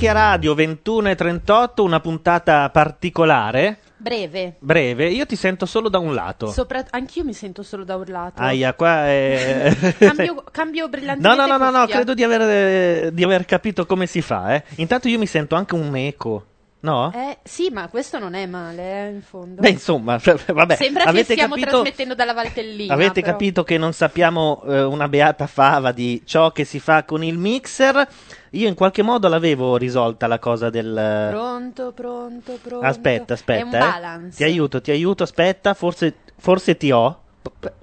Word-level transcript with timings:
Macchia 0.00 0.18
Radio 0.18 0.54
21 0.54 1.10
e 1.10 1.14
38, 1.14 1.82
una 1.82 2.00
puntata 2.00 2.70
particolare, 2.70 3.80
Breve. 3.98 4.56
breve. 4.58 5.10
Io 5.10 5.26
ti 5.26 5.36
sento 5.36 5.66
solo 5.66 5.90
da 5.90 5.98
un 5.98 6.14
lato. 6.14 6.50
Sopra- 6.50 6.86
anch'io 6.88 7.22
mi 7.22 7.34
sento 7.34 7.62
solo 7.62 7.84
da 7.84 7.96
un 7.96 8.04
lato. 8.06 8.40
Aia, 8.40 8.72
qua 8.72 9.06
è... 9.06 9.76
Cambio, 10.00 10.42
cambio 10.50 10.88
brillantemente 10.88 11.42
No, 11.42 11.46
no, 11.46 11.58
no, 11.58 11.70
no, 11.70 11.78
no, 11.80 11.86
credo 11.86 12.14
di 12.14 12.22
aver, 12.22 13.12
di 13.12 13.22
aver 13.22 13.44
capito 13.44 13.84
come 13.84 14.06
si 14.06 14.22
fa, 14.22 14.54
eh. 14.54 14.64
Intanto 14.76 15.06
io 15.06 15.18
mi 15.18 15.26
sento 15.26 15.54
anche 15.54 15.74
un 15.74 15.94
eco, 15.94 16.46
no? 16.80 17.12
Eh, 17.14 17.38
sì, 17.42 17.70
ma 17.70 17.88
questo 17.88 18.18
non 18.18 18.34
è 18.34 18.46
male, 18.46 19.06
eh, 19.06 19.10
in 19.10 19.22
fondo. 19.22 19.60
Beh, 19.60 19.70
insomma, 19.70 20.18
vabbè, 20.22 20.76
Sembra 20.76 21.04
che 21.04 21.08
avete 21.08 21.32
stiamo 21.32 21.54
capito... 21.54 21.70
trasmettendo 21.70 22.14
dalla 22.14 22.32
Valtellina. 22.32 22.94
Avete 22.94 23.20
però. 23.20 23.32
capito 23.32 23.64
che 23.64 23.78
non 23.78 23.92
sappiamo 23.92 24.62
eh, 24.66 24.82
una 24.82 25.08
beata 25.08 25.46
fava 25.46 25.92
di 25.92 26.22
ciò 26.24 26.52
che 26.52 26.64
si 26.64 26.80
fa 26.80 27.04
con 27.04 27.22
il 27.24 27.38
mixer? 27.38 28.08
Io 28.50 28.68
in 28.68 28.74
qualche 28.74 29.02
modo 29.02 29.28
l'avevo 29.28 29.76
risolta 29.76 30.26
la 30.26 30.38
cosa 30.38 30.70
del... 30.70 31.28
Pronto, 31.30 31.92
pronto, 31.92 32.58
pronto. 32.60 32.86
Aspetta, 32.86 33.34
aspetta. 33.34 33.60
È 33.60 33.62
un 33.62 33.74
eh. 33.74 33.78
balance. 33.78 34.36
Ti 34.36 34.44
aiuto, 34.44 34.80
ti 34.80 34.90
aiuto, 34.90 35.22
aspetta, 35.22 35.74
forse, 35.74 36.16
forse 36.36 36.76
ti 36.76 36.90
ho. 36.90 37.20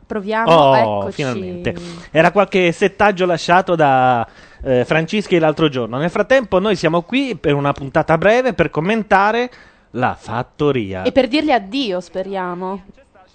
Proviamo, 0.07 0.49
Oh, 0.51 0.75
eccoci. 0.75 1.15
finalmente. 1.15 1.75
Era 2.11 2.31
qualche 2.31 2.71
settaggio 2.71 3.25
lasciato 3.25 3.75
da 3.75 4.25
eh, 4.63 4.85
Francischi 4.85 5.37
l'altro 5.37 5.67
giorno. 5.69 5.97
Nel 5.97 6.09
frattempo 6.09 6.59
noi 6.59 6.75
siamo 6.75 7.01
qui 7.01 7.35
per 7.35 7.53
una 7.53 7.73
puntata 7.73 8.17
breve 8.17 8.53
per 8.53 8.69
commentare 8.69 9.49
la 9.91 10.15
fattoria. 10.17 11.03
E 11.03 11.11
per 11.11 11.27
dirgli 11.27 11.51
addio, 11.51 11.99
speriamo. 11.99 12.83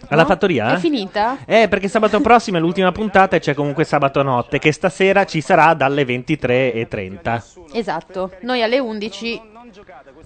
Alla 0.08 0.22
No? 0.22 0.28
fattoria? 0.28 0.74
È 0.74 0.78
finita? 0.78 1.39
Eh, 1.47 1.69
perché 1.69 1.86
sabato 1.86 2.20
prossimo 2.20 2.56
è 2.56 2.61
l'ultima 2.61 2.91
puntata 2.91 3.36
e 3.36 3.39
c'è 3.41 3.55
comunque 3.55 3.84
sabato 3.84 4.22
notte, 4.22 4.58
che 4.58 4.72
stasera 4.72 5.24
ci 5.27 5.41
sarà 5.41 5.74
dalle 5.74 6.05
23.30. 6.05 7.42
Esatto. 7.72 8.33
Noi 8.41 8.62
alle 8.62 8.78
11 8.80 9.41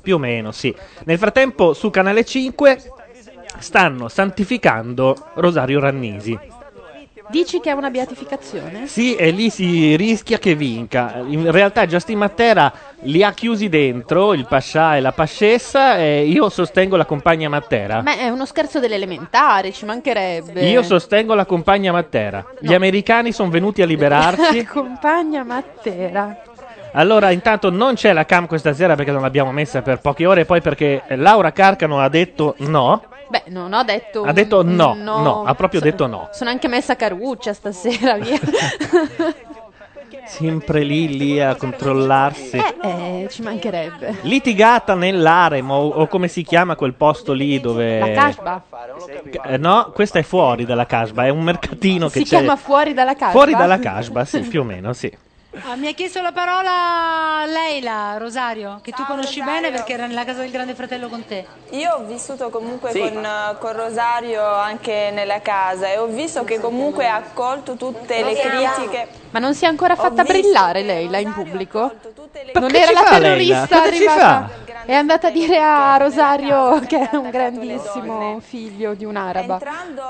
Più 0.01 0.15
o 0.15 0.19
meno, 0.19 0.51
sì. 0.53 0.75
Nel 1.05 1.19
frattempo, 1.19 1.73
su 1.75 1.91
Canale 1.91 2.25
5 2.25 2.79
stanno 3.59 4.09
santificando 4.09 5.17
Rosario 5.35 5.81
Rannisi. 5.81 6.39
dici 7.29 7.59
che 7.59 7.71
è 7.71 7.73
una 7.73 7.91
beatificazione? 7.91 8.87
Sì, 8.87 9.17
e 9.17 9.31
lì 9.31 9.51
si 9.51 9.97
rischia 9.97 10.39
che 10.39 10.55
vinca. 10.55 11.23
In 11.27 11.51
realtà 11.51 11.87
Justin 11.87 12.19
Matera 12.19 12.73
li 13.01 13.23
ha 13.23 13.33
chiusi 13.33 13.69
dentro, 13.69 14.33
il 14.33 14.47
Pascià 14.47 14.97
e 14.97 15.01
la 15.01 15.13
Pascessa, 15.13 15.99
e 15.99 16.25
io 16.27 16.49
sostengo 16.49 16.97
la 16.97 17.05
compagna 17.05 17.49
Matera. 17.49 18.03
Ma 18.03 18.17
è 18.17 18.29
uno 18.29 18.47
scherzo 18.47 18.79
dell'elementare, 18.79 19.73
ci 19.73 19.85
mancherebbe. 19.85 20.69
Io 20.69 20.83
sostengo 20.83 21.35
la 21.35 21.47
compagna 21.47 21.91
Matera. 21.93 22.45
Gli 22.61 22.75
americani 22.75 23.33
sono 23.33 23.51
venuti 23.51 23.83
a 23.83 23.87
liberarsi. 23.87 24.65
Compagna 24.67 25.43
Mattera. 25.43 26.43
Allora, 26.93 27.31
intanto 27.31 27.71
non 27.71 27.95
c'è 27.95 28.13
la 28.13 28.25
cam 28.25 28.47
questa 28.47 28.73
sera 28.73 28.95
perché 28.95 29.11
non 29.11 29.21
l'abbiamo 29.21 29.53
messa 29.53 29.83
per 29.83 30.01
poche 30.01 30.25
ore, 30.25 30.43
e 30.43 30.45
poi 30.47 30.63
perché 30.63 31.03
Laura 31.09 31.53
Carcano 31.53 32.01
ha 32.01 32.09
detto 32.09 32.55
no. 32.59 33.03
Beh, 33.29 33.43
non 33.47 33.73
ho 33.73 33.83
detto. 33.83 34.23
Ha 34.23 34.33
detto 34.33 34.63
no, 34.63 34.95
no. 34.95 35.21
no, 35.23 35.45
ha 35.45 35.55
proprio 35.55 35.81
So- 35.81 35.87
detto 35.87 36.07
no. 36.07 36.29
Sono 36.33 36.51
anche 36.51 36.69
messa 36.69 36.95
caruccia 36.97 37.53
stasera, 37.53 38.15
via. 38.19 38.39
Sempre 40.27 40.83
lì, 40.83 41.17
lì 41.17 41.41
a 41.41 41.55
controllarsi. 41.55 42.57
eh, 42.57 43.23
eh, 43.23 43.29
ci 43.31 43.43
mancherebbe. 43.43 44.17
Litigata 44.23 44.95
nell'Aremo, 44.95 45.75
o, 45.75 46.07
come 46.09 46.27
si 46.29 46.43
chiama 46.43 46.75
quel 46.75 46.95
posto 46.95 47.33
lì 47.33 47.61
dove... 47.61 47.99
La 48.01 48.11
casba? 48.11 48.63
Eh, 49.45 49.57
no, 49.57 49.93
questa 49.95 50.19
è 50.19 50.23
fuori 50.23 50.65
dalla 50.65 50.87
casba, 50.87 51.27
è 51.27 51.29
un 51.29 51.43
mercatino 51.43 52.07
che 52.09 52.19
Si 52.21 52.25
c'è... 52.25 52.39
chiama 52.39 52.57
fuori 52.57 52.93
dalla 52.93 53.15
casba? 53.15 53.31
Fuori 53.31 53.55
dalla 53.55 53.79
casba, 53.79 54.25
sì, 54.25 54.41
più 54.41 54.61
o 54.61 54.65
meno, 54.65 54.93
sì. 54.93 55.17
Ah, 55.65 55.75
mi 55.77 55.89
ha 55.89 55.93
chiesto 55.93 56.21
la 56.21 56.33
parola 56.33 57.45
Leila 57.47 58.17
Rosario, 58.19 58.81
che 58.83 58.93
tu 58.93 59.05
conosci 59.07 59.43
bene 59.43 59.71
perché 59.71 59.95
era 59.95 60.07
nella 60.07 60.25
casa 60.25 60.41
del 60.41 60.51
grande 60.51 60.75
fratello 60.75 61.09
con 61.09 61.25
te. 61.25 61.47
Io 61.71 61.93
ho 61.95 62.05
vissuto 62.05 62.51
comunque 62.51 62.91
Sì. 62.91 63.01
con, 63.01 63.27
con 63.59 63.73
Rosario 63.73 64.45
anche 64.45 65.11
nella 65.13 65.41
casa 65.41 65.89
e 65.89 65.99
ho 65.99 66.07
visto 66.07 66.45
che 66.45 66.61
comunque 66.61 67.09
ha 67.09 67.17
accolto 67.17 67.77
tutte 67.77 68.23
le 68.23 68.35
critiche. 68.35 69.09
Ma 69.31 69.39
non 69.39 69.55
si 69.55 69.65
è 69.65 69.69
ancora 69.69 69.97
fatta 69.97 70.23
brillare 70.25 70.83
lei 70.83 71.09
là 71.09 71.19
in 71.19 71.33
pubblico? 71.33 71.93
Non 72.55 72.75
era 72.75 72.93
la 72.93 73.03
fa 73.03 73.19
terrorista 73.19 73.67
Cosa 73.67 73.83
ci 73.83 73.89
arrivata. 73.89 74.51
È 74.87 74.95
andata 74.95 75.27
a 75.27 75.31
dire 75.33 75.59
a 75.59 75.97
Rosario 75.97 76.79
che 76.87 77.11
è 77.11 77.17
un 77.17 77.29
grandissimo 77.29 78.39
figlio 78.39 78.95
di 78.95 79.05
un'araba. 79.05 79.55
Entrando 79.55 80.05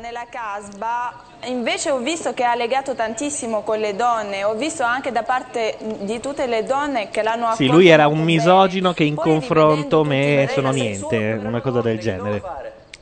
nella 0.00 0.24
casba 0.30 1.12
invece 1.44 1.90
ho 1.90 1.98
visto 1.98 2.32
che 2.32 2.42
ha 2.42 2.54
legato 2.54 2.94
tantissimo 2.94 3.60
con 3.60 3.78
le 3.78 3.94
donne, 3.94 4.42
ho 4.44 4.54
visto 4.54 4.84
anche 4.84 5.12
da 5.12 5.22
parte 5.22 5.76
di 6.00 6.18
tutte 6.18 6.46
le 6.46 6.64
donne 6.64 7.10
che 7.10 7.20
l'hanno 7.22 7.44
accolto. 7.44 7.62
Sì, 7.62 7.68
lui 7.68 7.88
era 7.88 8.06
un 8.06 8.22
misogino 8.22 8.94
che 8.94 9.04
in 9.04 9.16
confronto 9.16 10.02
me 10.02 10.48
sono 10.50 10.70
niente, 10.70 11.38
una 11.42 11.60
cosa 11.60 11.82
del 11.82 11.98
genere. 11.98 12.42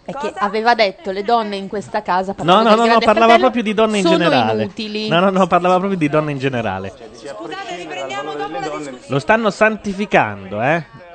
È 0.03 0.13
che 0.13 0.33
aveva 0.35 0.75
detto 0.75 1.13
le 1.13 1.23
donne 1.23 1.55
in 1.55 1.69
questa 1.69 2.03
casa 2.03 2.35
No, 2.39 2.63
no, 2.63 2.75
no, 2.75 2.87
no, 2.87 2.99
parlava 2.99 3.39
proprio 3.39 3.63
di 3.63 3.73
donne 3.73 3.99
in 3.99 4.05
generale. 4.05 4.63
inutili. 4.65 5.07
No, 5.09 5.21
no, 5.21 5.31
no, 5.31 5.47
parlava 5.47 5.77
proprio 5.77 5.97
di 5.97 6.09
donne 6.09 6.33
in 6.33 6.39
generale. 6.39 6.93
Lo 9.07 9.21
stanno 9.21 9.51
santificando, 9.51 10.61
eh? 10.61 11.09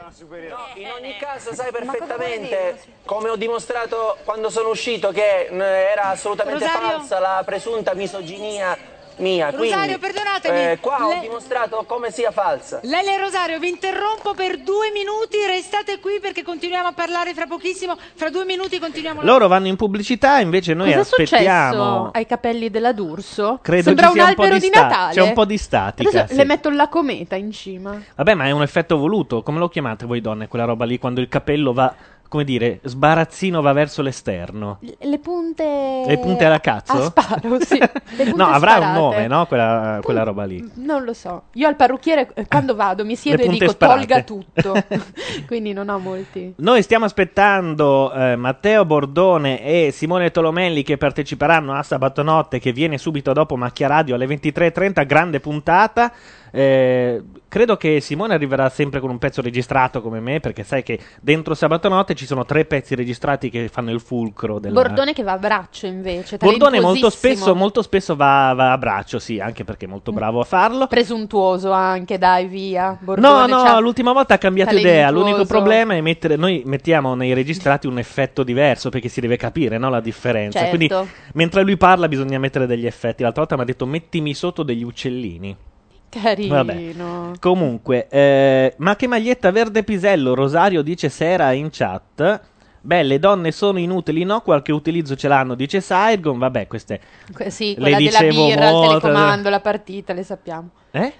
Caso 1.35 1.53
sai 1.53 1.69
perfettamente, 1.69 2.79
come 3.03 3.28
ho 3.28 3.35
dimostrato 3.35 4.16
quando 4.23 4.50
sono 4.50 4.69
uscito, 4.69 5.12
che 5.12 5.47
eh, 5.47 5.57
era 5.57 6.03
assolutamente 6.06 6.63
Rosario? 6.63 6.88
falsa 6.88 7.19
la 7.19 7.41
presunta 7.46 7.94
misoginia 7.94 8.78
mia. 9.18 9.50
Rosario, 9.50 9.98
Quindi, 9.98 10.00
perdonatemi, 10.00 10.58
eh, 10.72 10.78
qua 10.80 11.06
ho 11.06 11.09
le- 11.14 11.20
dimostrato 11.22 11.84
come 11.88 12.12
sia 12.12 12.31
falsa. 12.31 12.80
Leila 12.84 13.12
e 13.14 13.18
Rosario, 13.18 13.59
vi 13.59 13.70
interrompo 13.70 14.34
per 14.34 14.59
due 14.59 14.92
minuti, 14.92 15.38
restate 15.48 16.00
qui 16.00 16.20
perché 16.20 16.44
continuiamo 16.44 16.88
a 16.88 16.94
parlare 16.94 17.34
fra 17.34 17.46
pochissimo, 17.48 17.98
fra 18.16 18.30
due 18.30 18.46
minuti 18.46 18.80
continuiamo 18.80 19.22
la... 19.22 19.26
Loro 19.28 19.48
vanno 19.48 19.68
in 19.68 19.76
pubblicità, 19.76 20.40
invece 20.40 20.74
noi 20.74 20.88
Cosa 20.94 20.98
è 21.00 21.02
aspettiamo. 21.02 21.74
successo 21.74 22.09
ai 22.14 22.26
capelli 22.26 22.70
della 22.70 22.92
D'Urso? 22.94 23.59
Credo 23.62 23.84
Sembra 23.84 24.09
un 24.09 24.18
un 24.18 24.24
po' 24.24 24.30
albero 24.42 24.53
di 24.56 24.62
di, 24.62 24.68
sta- 24.68 24.81
Natale. 24.81 25.14
c'è 25.14 25.22
un 25.22 25.34
po' 25.34 25.46
di 25.46 25.58
statica, 25.58 26.09
Adesso 26.09 26.28
sì. 26.28 26.36
le 26.36 26.44
metto 26.46 26.70
la 26.70 26.88
cometa 26.88 27.36
in 27.36 27.52
cima. 27.52 28.02
Vabbè, 28.16 28.34
ma 28.34 28.46
è 28.46 28.52
un 28.52 28.62
effetto 28.62 28.97
voluto. 28.97 29.42
Come 29.44 29.59
lo 29.59 29.70
chiamate 29.70 30.06
voi 30.06 30.22
donne, 30.22 30.47
quella 30.47 30.66
roba 30.66 30.86
lì, 30.86 30.97
quando 31.00 31.22
il 31.22 31.28
capello 31.28 31.74
va, 31.74 31.94
come 32.35 32.44
dire, 32.44 32.81
sbarazzino 32.84 33.62
va 33.62 33.72
verso 33.72 34.01
l'esterno? 34.01 34.79
Le- 35.00 35.19
punte... 35.19 36.03
Le 36.06 36.19
punte 36.19 36.44
alla 36.44 36.59
cazzo? 36.59 36.91
A 36.91 37.03
sparo, 37.06 37.57
sì. 37.62 37.79
No, 38.35 38.47
avrà 38.47 38.73
un 38.73 38.78
sparate. 38.81 39.00
nome, 39.00 39.28
no? 39.28 39.46
Quella, 39.46 40.00
quella 40.03 40.23
roba 40.23 40.44
lì. 40.44 40.72
Non 40.75 41.06
lo 41.06 41.13
so. 41.13 41.44
Io 41.53 41.66
al 41.66 41.78
parrucchiere 41.78 42.29
eh, 42.34 42.46
quando 42.46 42.75
vado 42.75 43.06
mi 43.06 43.16
siedo 43.16 43.41
e 43.41 43.47
dico 43.47 43.70
sparate. 43.70 44.05
tolga 44.05 44.23
tutto. 44.23 44.73
Quindi 45.47 45.72
non 45.72 45.87
ho 45.87 45.97
molti. 45.97 46.55
Noi 46.58 46.82
stiamo 46.82 47.05
aspettando 47.05 48.11
eh, 48.11 48.35
Matteo 48.35 48.84
Bordone 48.84 49.61
e 49.61 49.91
Simone 49.93 50.31
Tolomelli 50.31 50.84
che 50.84 50.97
parteciperanno 50.97 51.73
a 51.73 51.84
Sabato 51.84 52.22
Notte 52.22 52.59
che 52.59 52.73
viene 52.73 52.97
subito 52.97 53.31
dopo 53.31 53.55
Macchia 53.55 53.88
Radio 53.88 54.16
alle 54.16 54.26
23.30, 54.26 55.05
grande 55.05 55.40
puntata. 55.40 56.11
Eh, 56.57 57.22
credo 57.49 57.75
che 57.75 57.99
Simone 57.99 58.34
arriverà 58.34 58.69
sempre 58.69 59.02
con 59.02 59.09
un 59.09 59.17
pezzo 59.17 59.41
registrato 59.41 60.02
come 60.02 60.22
me 60.22 60.40
perché 60.40 60.63
sai 60.63 60.84
che 60.84 60.97
dentro 61.19 61.53
Sabato 61.53 61.90
Notte 61.90 62.16
ci 62.16 62.25
sono 62.25 62.46
tre 62.46 62.63
pezzi 62.63 62.96
registrati 62.96 63.49
che 63.49 63.67
fanno 63.67 63.91
il 63.91 63.99
fulcro 63.99 64.59
della... 64.59 64.81
Bordone 64.81 65.11
che 65.11 65.22
va 65.22 65.34
a 65.34 65.37
braccio 65.37 65.85
invece. 65.85 66.37
Bordone 66.37 66.79
molto 66.79 67.09
spesso, 67.09 67.53
molto 67.55 67.81
spesso 67.81 68.16
va, 68.16 68.53
va 68.55 68.72
a 68.72 68.78
braccio, 68.78 69.19
sì, 69.19 69.41
anche 69.41 69.66
perché 69.66 69.84
è 69.84 69.90
molto 69.90 70.13
bravo 70.13 70.40
a 70.40 70.46
farlo. 70.46 70.87
Presuntuoso 70.87 71.72
anche, 71.72 72.17
dai, 72.17 72.46
via. 72.47 72.97
Bordone 73.02 73.47
No, 73.47 73.63
no, 73.63 73.79
l'ultima 73.81 74.13
volta 74.13 74.35
ha 74.35 74.37
cambiato 74.37 74.78
idea. 74.78 75.09
L'unico 75.09 75.43
problema 75.43 75.93
è 75.93 75.99
mettere. 75.99 76.37
Noi 76.37 76.63
mettiamo 76.66 77.16
nei 77.16 77.34
registrati 77.34 77.85
un 77.85 77.97
effetto 77.97 78.43
diverso 78.43 78.87
perché 78.87 79.09
si 79.09 79.19
deve 79.19 79.35
capire 79.35 79.78
no, 79.78 79.90
la 79.90 79.99
differenza. 79.99 80.59
Certo. 80.59 80.78
Quindi 80.78 81.09
mentre 81.34 81.63
lui 81.63 81.75
parla 81.75 82.07
bisogna 82.07 82.40
mettere 82.40 82.66
degli 82.66 82.85
effetti. 82.85 83.23
L'altra 83.23 83.41
volta 83.41 83.57
mi 83.57 83.63
ha 83.63 83.66
detto 83.66 83.85
mettimi 83.85 84.34
sotto 84.34 84.63
degli 84.63 84.84
uccellini. 84.84 85.73
Carino. 86.09 86.53
Vabbè. 86.55 86.91
Comunque, 87.40 88.07
eh, 88.09 88.73
ma 88.78 88.96
che 88.96 89.07
maglietta 89.07 89.52
verde 89.52 89.84
pisello? 89.84 90.34
Rosario 90.34 90.81
dice 90.81 91.09
Sera 91.09 91.52
in 91.52 91.69
chat. 91.72 92.41
Beh, 92.81 93.03
le 93.03 93.17
donne 93.19 93.52
sono 93.52 93.79
inutili, 93.79 94.23
no? 94.23 94.41
Qualche 94.41 94.72
utilizzo 94.72 95.16
ce 95.16 95.28
l'hanno, 95.28 95.55
dice 95.55 95.81
Saigon. 95.81 96.37
Vabbè, 96.37 96.67
queste. 96.67 96.99
Que- 97.34 97.49
sì, 97.49 97.73
Le 97.75 97.81
quella 97.81 97.97
della 97.97 98.19
birra, 98.19 98.67
il 98.67 98.73
molto- 98.73 98.87
telecomando, 98.99 99.49
la 99.49 99.59
partita, 99.59 100.13
le 100.13 100.23
sappiamo. 100.23 100.69
Eh? 100.91 101.13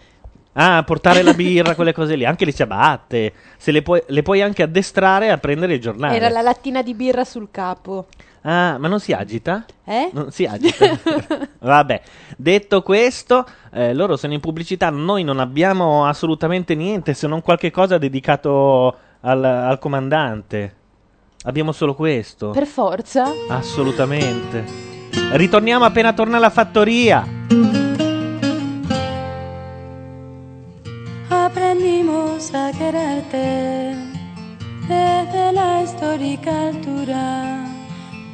Ah, 0.57 0.83
portare 0.85 1.21
la 1.23 1.33
birra, 1.33 1.75
quelle 1.75 1.91
cose 1.91 2.15
lì. 2.15 2.23
Anche 2.23 2.45
le 2.45 2.53
ciabatte. 2.53 3.33
Se 3.57 3.71
le 3.71 3.81
puoi, 3.81 4.01
le 4.07 4.21
puoi 4.21 4.41
anche 4.41 4.63
addestrare 4.63 5.29
a 5.31 5.37
prendere 5.37 5.73
il 5.73 5.81
giornale. 5.81 6.15
Era 6.15 6.29
la 6.29 6.41
lattina 6.41 6.81
di 6.81 6.93
birra 6.93 7.25
sul 7.25 7.49
capo. 7.51 8.05
Ah, 8.47 8.77
ma 8.77 8.88
non 8.88 9.00
si 9.00 9.12
agita? 9.12 9.65
Eh? 9.83 10.12
Non 10.13 10.31
si 10.31 10.45
agita. 10.45 10.86
Vabbè, 11.59 12.01
detto 12.38 12.83
questo, 12.83 13.44
eh, 13.71 13.95
loro 13.95 14.18
sono 14.18 14.33
in 14.33 14.39
pubblicità, 14.39 14.92
noi 14.92 15.24
non 15.24 15.39
abbiamo 15.39 16.06
assolutamente 16.06 16.75
niente 16.75 17.15
se 17.15 17.25
non 17.25 17.42
qualche 17.42 17.71
cosa 17.71 17.97
dedicato 17.97 18.95
al, 19.21 19.44
al 19.44 19.80
comandante. 19.80 20.75
Abbiamo 21.45 21.71
solo 21.71 21.95
questo. 21.95 22.51
Per 22.51 22.68
forza? 22.68 23.31
Assolutamente. 23.50 24.63
Ritorniamo 25.31 25.83
appena 25.83 26.13
torna 26.13 26.38
la 26.38 26.51
fattoria. 26.51 27.25
Aprendimos 31.30 32.53
a 32.53 32.69
quererte 32.77 33.95
desde 34.88 35.51
la 35.51 35.81
histórica 35.81 36.51
altura, 36.68 37.75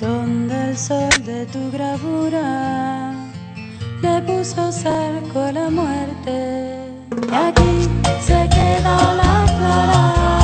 donde 0.02 0.70
el 0.70 0.78
sol 0.78 1.10
de 1.24 1.46
tu 1.46 1.70
bravura 1.72 3.14
le 4.02 4.22
puso 4.24 4.72
cerco 4.72 5.40
a 5.40 5.52
la 5.52 5.70
muerte. 5.70 6.90
Y 7.32 7.34
aquí 7.34 7.88
se 8.20 8.50
queda 8.50 9.14
la 9.22 9.46
clara, 9.58 10.41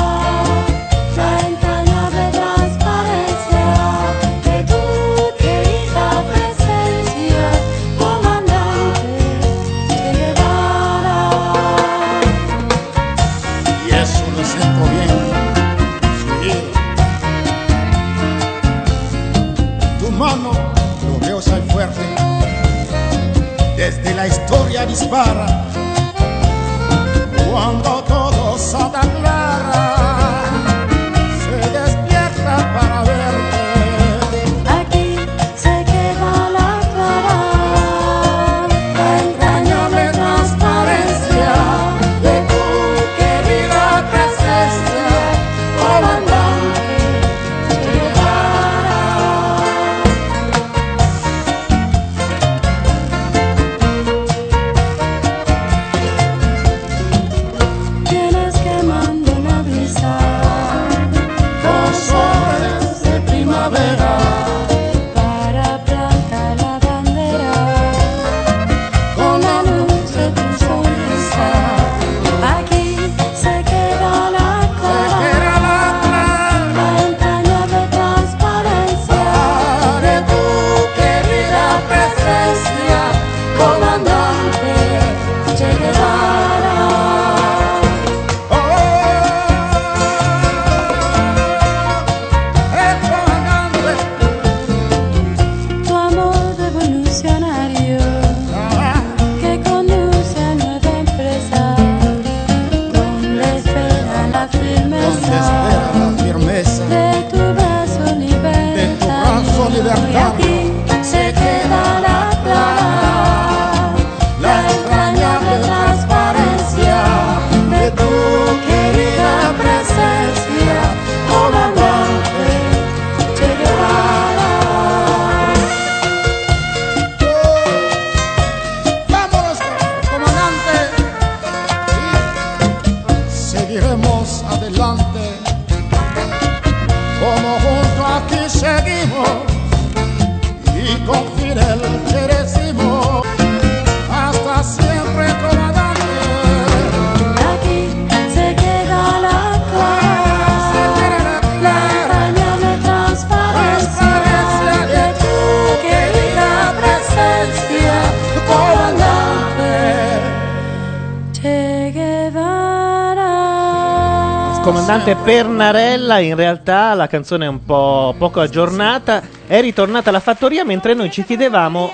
Pernarella, 166.08 166.18
in 166.18 166.36
realtà 166.36 166.94
la 166.94 167.06
canzone 167.06 167.44
è 167.44 167.48
un 167.48 167.64
po' 167.64 168.14
poco 168.16 168.40
aggiornata. 168.40 169.22
È 169.46 169.60
ritornata 169.60 170.08
alla 170.08 170.20
fattoria 170.20 170.64
mentre 170.64 170.94
noi 170.94 171.10
ci 171.10 171.22
chiedevamo, 171.22 171.92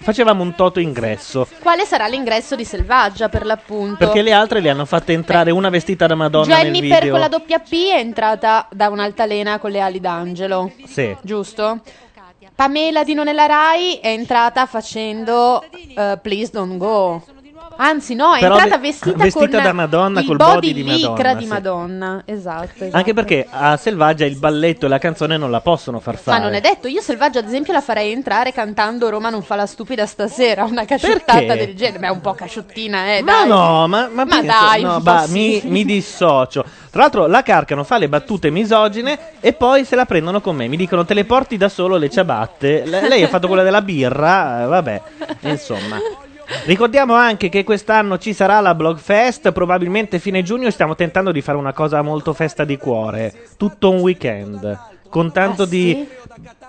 facevamo 0.00 0.42
un 0.42 0.54
toto 0.54 0.80
ingresso. 0.80 1.48
Quale 1.62 1.86
sarà 1.86 2.06
l'ingresso 2.06 2.56
di 2.56 2.64
Selvaggia 2.64 3.30
per 3.30 3.46
l'appunto? 3.46 3.96
Perché 3.96 4.20
le 4.20 4.32
altre 4.32 4.60
le 4.60 4.68
hanno 4.68 4.84
fatte 4.84 5.14
entrare 5.14 5.50
una 5.50 5.70
vestita 5.70 6.06
da 6.06 6.14
Madonna 6.14 6.56
nel 6.58 6.72
Jennifer 6.72 6.98
video. 6.98 7.10
con 7.12 7.20
la 7.20 7.28
doppia 7.28 7.58
P 7.58 7.72
è 7.90 7.98
entrata 7.98 8.68
da 8.70 8.88
un'altalena 8.88 9.58
con 9.58 9.70
le 9.70 9.80
ali 9.80 10.00
d'angelo, 10.00 10.70
Sì. 10.86 11.16
giusto? 11.22 11.80
Pamela 12.54 13.02
di 13.02 13.14
Non 13.14 13.26
è 13.26 13.32
la 13.32 13.46
Rai 13.46 13.94
è 13.94 14.08
entrata 14.08 14.66
facendo 14.66 15.60
eh, 15.72 16.18
Please 16.22 16.50
Don't 16.52 16.76
Go. 16.76 17.24
Anzi, 17.76 18.14
no, 18.14 18.34
è 18.34 18.40
Però 18.40 18.54
entrata 18.54 18.76
ve- 18.78 18.88
vestita, 18.88 19.16
vestita 19.16 19.48
con 19.56 19.62
da 19.62 19.72
Madonna, 19.72 20.20
il 20.20 20.26
col 20.26 20.36
body, 20.36 20.54
body 20.54 20.72
di 20.72 20.82
Madonna, 20.84 21.34
di 21.34 21.42
sì. 21.42 21.48
Madonna. 21.48 22.22
Esatto, 22.24 22.70
esatto. 22.84 22.96
Anche 22.96 23.14
perché 23.14 23.46
a 23.50 23.76
Selvaggia 23.76 24.24
il 24.24 24.36
balletto 24.36 24.86
e 24.86 24.88
la 24.88 24.98
canzone 24.98 25.36
non 25.36 25.50
la 25.50 25.60
possono 25.60 25.98
far 26.00 26.14
Ma 26.14 26.20
fare. 26.20 26.40
non 26.42 26.54
è 26.54 26.60
detto, 26.60 26.86
io 26.88 27.00
Selvaggia 27.00 27.40
ad 27.40 27.46
esempio 27.46 27.72
la 27.72 27.80
farei 27.80 28.12
entrare 28.12 28.52
cantando 28.52 29.08
Roma 29.08 29.28
non 29.30 29.42
fa 29.42 29.56
la 29.56 29.66
stupida 29.66 30.06
stasera, 30.06 30.64
una 30.64 30.84
casciottata 30.84 31.38
Perché? 31.40 31.66
del 31.66 31.74
genere, 31.74 31.98
beh 31.98 32.08
un 32.10 32.20
po' 32.20 32.34
casciottina 32.34 33.16
eh, 33.16 33.22
Ma 33.22 33.32
dai. 33.40 33.48
no, 33.48 33.88
ma, 33.88 34.08
ma, 34.12 34.24
penso- 34.24 34.46
dai, 34.46 34.82
no, 34.82 35.00
bah, 35.00 35.24
mi, 35.28 35.60
mi 35.64 35.84
dissocio. 35.84 36.64
Tra 36.90 37.02
l'altro, 37.02 37.26
la 37.26 37.42
Carcano 37.42 37.82
fa 37.82 37.98
le 37.98 38.08
battute 38.08 38.50
misogine 38.50 39.18
e 39.40 39.52
poi 39.52 39.84
se 39.84 39.96
la 39.96 40.04
prendono 40.04 40.40
con 40.40 40.54
me. 40.54 40.68
Mi 40.68 40.76
dicono: 40.76 41.04
Te 41.04 41.12
le 41.14 41.24
porti 41.24 41.56
da 41.56 41.68
solo 41.68 41.96
le 41.96 42.08
ciabatte. 42.08 42.84
Le- 42.86 43.08
lei 43.08 43.24
ha 43.24 43.28
fatto 43.28 43.48
quella 43.48 43.64
della 43.64 43.82
birra. 43.82 44.62
eh, 44.62 44.66
vabbè, 44.66 45.02
insomma. 45.40 45.98
Ricordiamo 46.64 47.14
anche 47.14 47.48
che 47.48 47.64
quest'anno 47.64 48.18
ci 48.18 48.32
sarà 48.32 48.60
la 48.60 48.74
Blogfest, 48.74 49.52
probabilmente 49.52 50.18
fine 50.18 50.42
giugno. 50.42 50.70
Stiamo 50.70 50.94
tentando 50.94 51.32
di 51.32 51.40
fare 51.40 51.58
una 51.58 51.72
cosa 51.72 52.02
molto 52.02 52.32
festa 52.32 52.64
di 52.64 52.76
cuore, 52.76 53.32
tutto 53.56 53.90
un 53.90 54.00
weekend. 54.00 54.93
Con 55.14 55.30
tanto 55.30 55.62
Ah, 55.62 55.66
di 55.66 56.04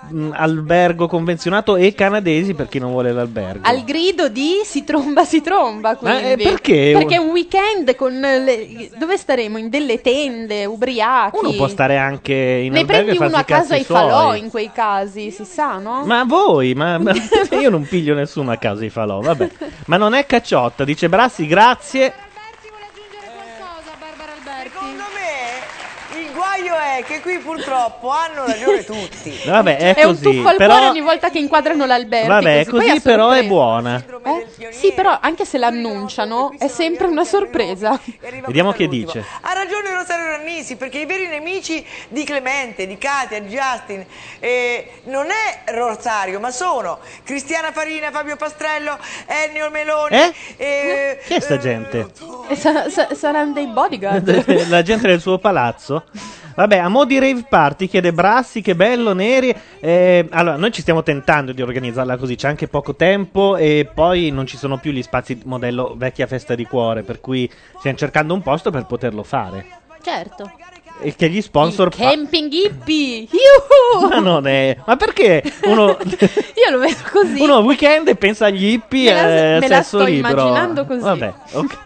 mh, 0.10 0.30
albergo 0.36 1.08
convenzionato 1.08 1.76
e 1.78 1.96
canadesi 1.96 2.54
per 2.54 2.68
chi 2.68 2.78
non 2.78 2.92
vuole 2.92 3.12
l'albergo. 3.12 3.68
Al 3.68 3.84
grido 3.84 4.30
di 4.30 4.62
si 4.64 4.84
tromba, 4.84 5.26
si 5.26 5.42
tromba. 5.42 5.98
Ma, 6.00 6.20
Quindi. 6.20 6.44
eh, 6.44 6.50
perché? 6.52 6.92
Perché 6.96 7.18
un 7.18 7.30
weekend 7.30 7.96
con 7.96 8.14
le... 8.20 8.92
dove 9.00 9.18
staremo? 9.18 9.58
In 9.58 9.70
delle 9.70 10.00
tende, 10.02 10.66
ubriachi. 10.66 11.38
Uno 11.40 11.54
può 11.54 11.68
stare 11.68 11.98
anche 11.98 12.34
in 12.34 12.74
Ne 12.74 12.82
albergo 12.82 13.02
e 13.02 13.16
prendi 13.16 13.18
uno 13.18 13.30
farsi 13.32 13.36
a 13.36 13.40
i 13.40 13.60
casa 13.60 13.74
ai 13.74 13.84
falò 13.84 14.22
suoi. 14.28 14.40
in 14.40 14.50
quei 14.52 14.72
casi, 14.72 15.32
si 15.32 15.44
sa, 15.44 15.80
no? 15.80 16.06
Ma 16.06 16.24
voi, 16.24 16.76
ma, 16.76 17.00
ma- 17.00 17.14
io 17.60 17.72
non 17.72 17.88
piglio 17.88 18.14
nessuno 18.14 18.52
a 18.52 18.58
casa 18.58 18.86
i 18.86 18.92
falò, 18.92 19.22
vabbè. 19.22 19.50
Ma 19.88 19.98
non 19.98 20.14
è 20.14 20.28
cacciotta, 20.28 20.84
dice 20.84 21.10
Brassi, 21.10 21.48
grazie. 21.48 22.14
Guaio 26.56 26.76
è 26.76 27.04
che 27.04 27.20
qui 27.22 27.38
purtroppo 27.40 28.10
hanno 28.10 28.46
ragione 28.46 28.84
tutti. 28.84 29.38
Vabbè, 29.46 29.78
è, 29.78 29.94
È 29.96 30.04
un 30.04 30.14
così. 30.18 30.24
tuffo 30.24 30.48
al 30.48 30.56
però, 30.56 30.76
cuore 30.76 30.90
ogni 30.90 31.02
volta 31.02 31.30
che 31.30 31.40
inquadrano 31.40 31.86
l'albergo. 31.86 32.28
vabbè, 32.28 32.60
è 32.60 32.66
Poi 32.66 32.80
così 32.80 32.90
a 32.90 33.00
però 33.02 33.32
è 33.32 33.44
buona. 33.46 34.04
Eh? 34.24 34.72
Sì, 34.72 34.92
però 34.94 35.18
anche 35.22 35.46
se 35.46 35.58
l'annunciano 35.58 36.54
è 36.58 36.68
sempre 36.68 37.08
una 37.08 37.26
sorpresa. 37.26 38.00
Vediamo 38.46 38.72
che 38.72 38.88
dice. 38.88 39.24
Ha 39.42 39.54
ragione 39.54 39.94
Rosario 39.94 40.26
Rannisi 40.38 40.76
perché 40.76 41.00
i 41.00 41.06
veri 41.06 41.28
nemici 41.28 41.86
di 42.08 42.24
Clemente, 42.24 42.88
di 42.88 42.98
Katia, 42.98 43.42
di 43.42 43.50
Justin 43.50 44.06
eh, 44.40 45.02
non 45.06 45.28
è 45.28 45.72
Rosario 45.72 46.40
ma 46.40 46.52
sono 46.52 47.00
Cristiana 47.24 47.72
Farina, 47.72 48.12
Fabio 48.12 48.36
Pastrello, 48.36 48.98
Ennio 49.26 49.70
Meloni. 49.70 50.16
Eh? 50.16 50.34
eh, 50.58 51.20
Chi 51.26 51.34
è 51.34 51.40
sta 51.40 51.58
gente? 51.58 52.08
E 52.48 52.56
sa- 52.56 52.90
sa- 52.90 53.14
saranno 53.14 53.54
dei 53.54 53.68
bodyguard. 53.68 54.68
La 54.70 54.82
gente 54.82 55.08
del 55.08 55.20
suo 55.20 55.38
palazzo. 55.38 56.04
Vabbè, 56.56 56.78
a 56.78 56.88
mo' 56.88 57.04
di 57.06 57.20
rave 57.20 57.46
party 57.48 57.88
chiede 57.88 58.14
Brassi, 58.14 58.62
che 58.62 58.76
bello, 58.76 59.14
Neri. 59.14 59.54
Eh, 59.82 60.26
allora, 60.32 60.56
noi 60.56 60.72
ci 60.72 60.82
stiamo 60.82 61.04
tentando 61.04 61.52
di 61.52 61.62
organizzarla 61.62 62.16
così, 62.18 62.36
c'è 62.36 62.48
anche 62.48 62.68
poco 62.68 62.96
tempo 62.96 63.58
e 63.58 63.90
poi 63.94 64.32
non 64.32 64.46
ci 64.48 64.56
sono 64.58 64.78
più 64.78 64.92
gli 64.92 65.04
spazi 65.04 65.42
modello 65.44 65.96
vecchia 65.98 66.28
festa 66.28 66.56
di 66.56 66.66
cuore, 66.66 67.04
per 67.04 67.20
cui 67.20 67.50
stiamo 67.78 67.98
cercando 67.98 68.34
un 68.34 68.42
posto 68.42 68.72
per 68.72 68.86
poterlo 68.86 69.24
fare. 69.24 69.66
certo. 70.02 70.50
E 71.02 71.14
che 71.14 71.30
gli 71.30 71.42
sponsor... 71.42 71.94
fa- 71.94 72.08
Camping 72.10 72.50
hippie. 72.54 73.28
Yuhu! 74.00 74.08
Ma 74.08 74.20
non 74.20 74.48
è... 74.48 74.78
Ma 74.86 74.96
perché 74.96 75.44
uno... 75.64 75.88
Io 76.00 76.72
lo 76.72 76.80
vedo 76.80 76.96
così. 77.12 77.42
Uno 77.42 77.58
weekend 77.60 78.08
e 78.08 78.16
pensa 78.16 78.46
agli 78.46 78.66
hippie 78.68 79.12
e 79.12 79.60
me 79.60 79.68
la 79.68 79.82
sto 79.84 80.06
libero. 80.06 80.42
immaginando 80.42 80.86
così. 80.86 81.02
Vabbè, 81.02 81.34
ok. 81.52 81.78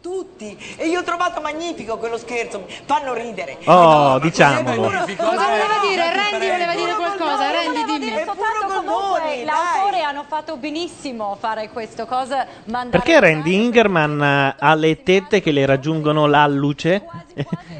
Tutti 0.00 0.56
e 0.76 0.88
io 0.88 1.00
ho 1.00 1.02
trovato 1.02 1.40
magnifico 1.40 1.98
quello 1.98 2.18
scherzo, 2.18 2.66
fanno 2.84 3.14
ridere. 3.14 3.58
Oh, 3.64 4.18
diciamolo. 4.18 4.82
Cosa 4.82 5.06
voleva 5.16 5.80
dire? 5.88 6.14
Randy 6.14 6.50
voleva 6.50 6.74
dire 6.74 6.94
qualcosa. 6.94 7.50
Randy, 7.50 7.84
dimmi. 7.84 8.10
Soltanto 8.24 8.82
comunque 8.84 9.44
l'autore 9.44 10.02
hanno 10.02 10.24
fatto 10.26 10.56
benissimo 10.56 11.36
fare 11.38 11.68
questo 11.70 12.06
cosa 12.06 12.46
Perché 12.90 13.20
Randy 13.20 13.54
Ingerman 13.54 14.22
eh, 14.22 14.54
ha 14.58 14.74
le 14.74 15.02
tette 15.02 15.40
che 15.40 15.50
le 15.50 15.66
raggiungono 15.66 16.26
l'alluce 16.26 17.04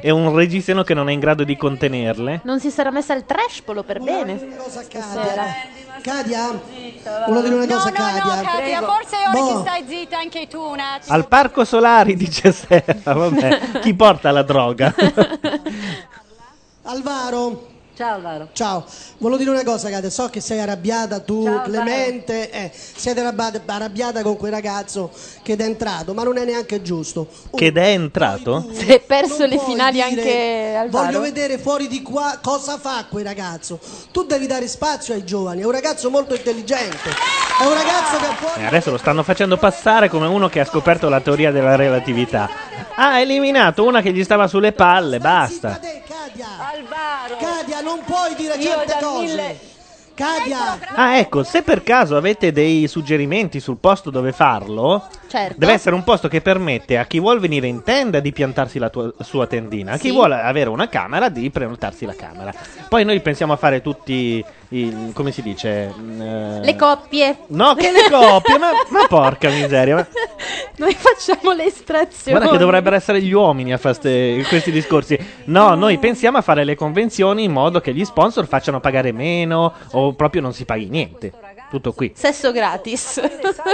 e 0.00 0.10
un 0.10 0.34
reggiseno 0.34 0.82
che 0.82 0.94
non 0.94 1.08
è 1.08 1.12
in 1.12 1.20
grado 1.20 1.44
di 1.44 1.56
contenerle? 1.56 2.40
Non 2.44 2.60
si 2.60 2.70
sarà 2.70 2.90
messa 2.90 3.14
il 3.14 3.24
trashpolo 3.24 3.82
per 3.82 4.00
bene. 4.00 4.38
Stasera. 4.68 5.90
Cadia, 6.02 6.60
volevo 7.26 7.40
dire 7.42 7.54
una 7.54 7.66
cosa 7.66 7.90
no, 7.90 7.90
no, 7.90 8.42
Cadia. 8.42 8.42
Katia, 8.42 8.82
forse 8.82 9.16
ora 9.16 9.30
Boh. 9.30 9.46
che 9.46 9.60
stai 9.60 9.84
zitta 9.88 10.18
anche 10.18 10.46
tu 10.48 10.60
un 10.60 10.78
attimo. 10.80 11.14
Al 11.14 11.28
Parco 11.28 11.64
Solari, 11.64 12.16
dice 12.16 12.52
Serra, 12.52 13.12
vabbè, 13.14 13.80
chi 13.80 13.94
porta 13.94 14.30
la 14.30 14.42
droga? 14.42 14.94
Alvaro. 16.82 17.70
Ciao 17.94 18.14
Alvaro. 18.14 18.48
Ciao, 18.52 18.86
volevo 19.18 19.36
dire 19.36 19.50
una 19.50 19.64
cosa, 19.64 19.90
Katia. 19.90 20.08
So 20.08 20.30
che 20.30 20.40
sei 20.40 20.60
arrabbiata 20.60 21.20
tu, 21.20 21.44
Ciao, 21.44 21.60
Clemente. 21.60 22.50
Eh, 22.50 22.70
siete 22.72 23.20
arrabbiata, 23.20 23.60
arrabbiata 23.66 24.22
con 24.22 24.38
quel 24.38 24.50
ragazzo 24.50 25.10
che 25.42 25.54
è 25.54 25.62
entrato, 25.62 26.14
ma 26.14 26.22
non 26.22 26.38
è 26.38 26.44
neanche 26.46 26.80
giusto. 26.80 27.28
che 27.54 27.66
ed 27.66 27.76
è 27.76 27.88
entrato? 27.88 28.66
Si 28.72 28.86
è 28.86 28.98
perso 29.00 29.44
le 29.44 29.58
finali 29.58 30.02
dire, 30.02 30.04
anche 30.04 30.74
Alvaro. 30.74 31.06
Voglio 31.06 31.20
vedere 31.20 31.58
fuori 31.58 31.86
di 31.86 32.00
qua 32.00 32.38
cosa 32.42 32.78
fa 32.78 33.04
quel 33.10 33.24
ragazzo. 33.24 33.78
Tu 34.10 34.24
devi 34.24 34.46
dare 34.46 34.68
spazio 34.68 35.12
ai 35.12 35.24
giovani, 35.24 35.60
è 35.60 35.64
un 35.64 35.72
ragazzo 35.72 36.08
molto 36.08 36.34
intelligente. 36.34 37.10
È 37.60 37.66
un 37.66 37.74
ragazzo 37.74 38.16
che 38.16 38.34
può 38.40 38.52
E 38.56 38.64
adesso 38.64 38.90
lo 38.90 38.96
stanno 38.96 39.22
facendo 39.22 39.58
passare 39.58 40.08
come 40.08 40.26
uno 40.26 40.48
che 40.48 40.60
ha 40.60 40.64
scoperto 40.64 41.10
la 41.10 41.20
teoria 41.20 41.50
della 41.50 41.76
relatività. 41.76 42.48
Ha 42.94 43.20
eliminato 43.20 43.84
una 43.84 44.00
che 44.00 44.12
gli 44.12 44.24
stava 44.24 44.48
sulle 44.48 44.72
palle, 44.72 45.18
basta. 45.18 45.78
Alvaro. 46.58 47.36
Cadia, 47.38 47.80
non 47.80 48.00
puoi 48.04 48.34
dire 48.36 48.54
Io 48.56 48.62
certe 48.70 48.96
cose. 49.00 49.24
mille- 49.24 49.58
Cadia. 50.14 50.78
Ah, 50.94 51.16
ecco, 51.16 51.42
se 51.42 51.62
per 51.62 51.82
caso 51.82 52.16
avete 52.18 52.52
dei 52.52 52.86
suggerimenti 52.86 53.60
sul 53.60 53.78
posto 53.78 54.10
dove 54.10 54.32
farlo, 54.32 55.08
Certo. 55.26 55.54
deve 55.56 55.72
essere 55.72 55.94
un 55.94 56.04
posto 56.04 56.28
che 56.28 56.42
permette 56.42 56.98
a 56.98 57.06
chi 57.06 57.18
vuole 57.18 57.40
venire 57.40 57.66
in 57.66 57.82
tenda 57.82 58.20
di 58.20 58.30
piantarsi 58.30 58.78
la 58.78 58.90
tua- 58.90 59.10
sua 59.20 59.46
tendina, 59.46 59.92
a 59.92 59.96
chi 59.96 60.08
Sì. 60.08 60.12
vuole 60.12 60.34
avere 60.34 60.68
una 60.68 60.88
camera 60.88 61.30
di 61.30 61.48
prenotarsi 61.50 62.04
la 62.04 62.14
camera. 62.14 62.52
Poi 62.90 63.04
noi 63.06 63.20
pensiamo 63.20 63.54
a 63.54 63.56
fare 63.56 63.80
tutti 63.80 64.44
i, 64.72 65.10
come 65.14 65.30
si 65.32 65.42
dice? 65.42 65.68
eh, 66.20 66.60
Le 66.62 66.76
coppie. 66.76 67.38
No, 67.48 67.74
che 67.74 67.90
le 67.92 68.08
coppie, 68.10 68.58
ma, 68.58 68.70
ma 68.90 69.06
porca 69.06 69.48
miseria. 69.50 69.94
ma- 69.96 70.06
Noi 70.76 70.94
facciamo 70.94 71.52
le 71.52 71.66
estrazioni. 71.66 72.36
Guarda 72.36 72.52
che 72.56 72.58
dovrebbero 72.62 72.96
essere 72.96 73.20
gli 73.22 73.32
uomini 73.32 73.72
a 73.72 73.78
fare 73.78 74.44
questi 74.48 74.70
discorsi. 74.70 75.18
No, 75.44 75.74
noi 75.74 75.98
pensiamo 75.98 76.38
a 76.38 76.42
fare 76.42 76.64
le 76.64 76.74
convenzioni 76.74 77.44
in 77.44 77.52
modo 77.52 77.80
che 77.80 77.92
gli 77.94 78.04
sponsor 78.04 78.46
facciano 78.46 78.80
pagare 78.80 79.12
meno 79.12 79.72
o 79.92 80.14
proprio 80.14 80.40
non 80.42 80.52
si 80.52 80.64
paghi 80.64 80.88
niente. 80.88 81.32
Tutto 81.72 81.92
qui. 81.94 82.12
Sesso 82.14 82.52
gratis. 82.52 83.18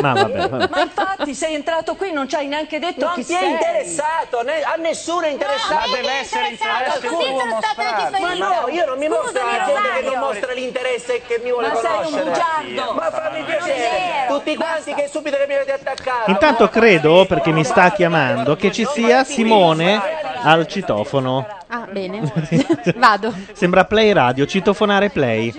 Ma 0.01 0.13
vabbè, 0.13 0.49
vabbè. 0.49 0.69
Ma 0.71 0.83
infatti 0.83 1.35
sei 1.35 1.55
entrato 1.55 1.97
qui 1.97 2.13
non 2.13 2.29
ci 2.29 2.37
hai 2.37 2.47
neanche 2.47 2.79
detto 2.79 3.05
Non 3.07 3.15
chi 3.15 3.25
ti 3.25 3.33
è 3.35 3.39
sei. 3.41 3.51
interessato, 3.51 4.43
né- 4.45 4.63
a 4.63 4.77
nessuno 4.77 5.23
è 5.23 5.31
interessato. 5.31 5.75
Ma 5.91 5.97
deve 5.97 6.13
essere 6.13 6.49
interessato, 6.51 7.01
state 7.01 8.21
Ma 8.21 8.35
no, 8.35 8.69
io 8.69 8.87
non 8.87 8.99
mi 8.99 9.09
mostro 9.09 9.45
la 9.45 9.65
gente 9.67 10.01
che 10.01 10.09
non 10.11 10.19
mostra 10.21 10.53
l'interesse 10.53 11.17
e 11.17 11.23
che 11.27 11.41
mi 11.43 11.51
vuole 11.51 11.69
Ma 11.69 11.75
sei 11.75 11.91
un 11.91 11.97
conoscere. 12.05 12.23
bugiardo. 12.31 12.93
Ma 12.95 13.11
fammi 13.11 13.39
Non 13.39 13.47
piacere. 13.47 14.27
Tutti 14.29 14.55
quanti 14.55 14.95
che 14.95 15.09
subito 15.11 15.37
che 15.37 15.47
mi 15.49 15.55
avete 15.55 15.73
attaccato. 15.73 16.31
Intanto 16.31 16.69
credo, 16.69 17.27
perché 17.27 17.51
mi 17.51 17.65
sta 17.65 17.91
chiamando, 17.91 18.55
che 18.55 18.71
ci 18.71 18.87
sia 18.87 19.25
Simone 19.25 20.01
al 20.41 20.69
citofono. 20.69 21.45
Ah, 21.67 21.87
bene. 21.91 22.33
Vado. 22.95 23.35
Sembra 23.53 23.85
Play 23.87 24.13
Radio, 24.13 24.47
citofonare 24.47 25.11
Play. 25.11 25.53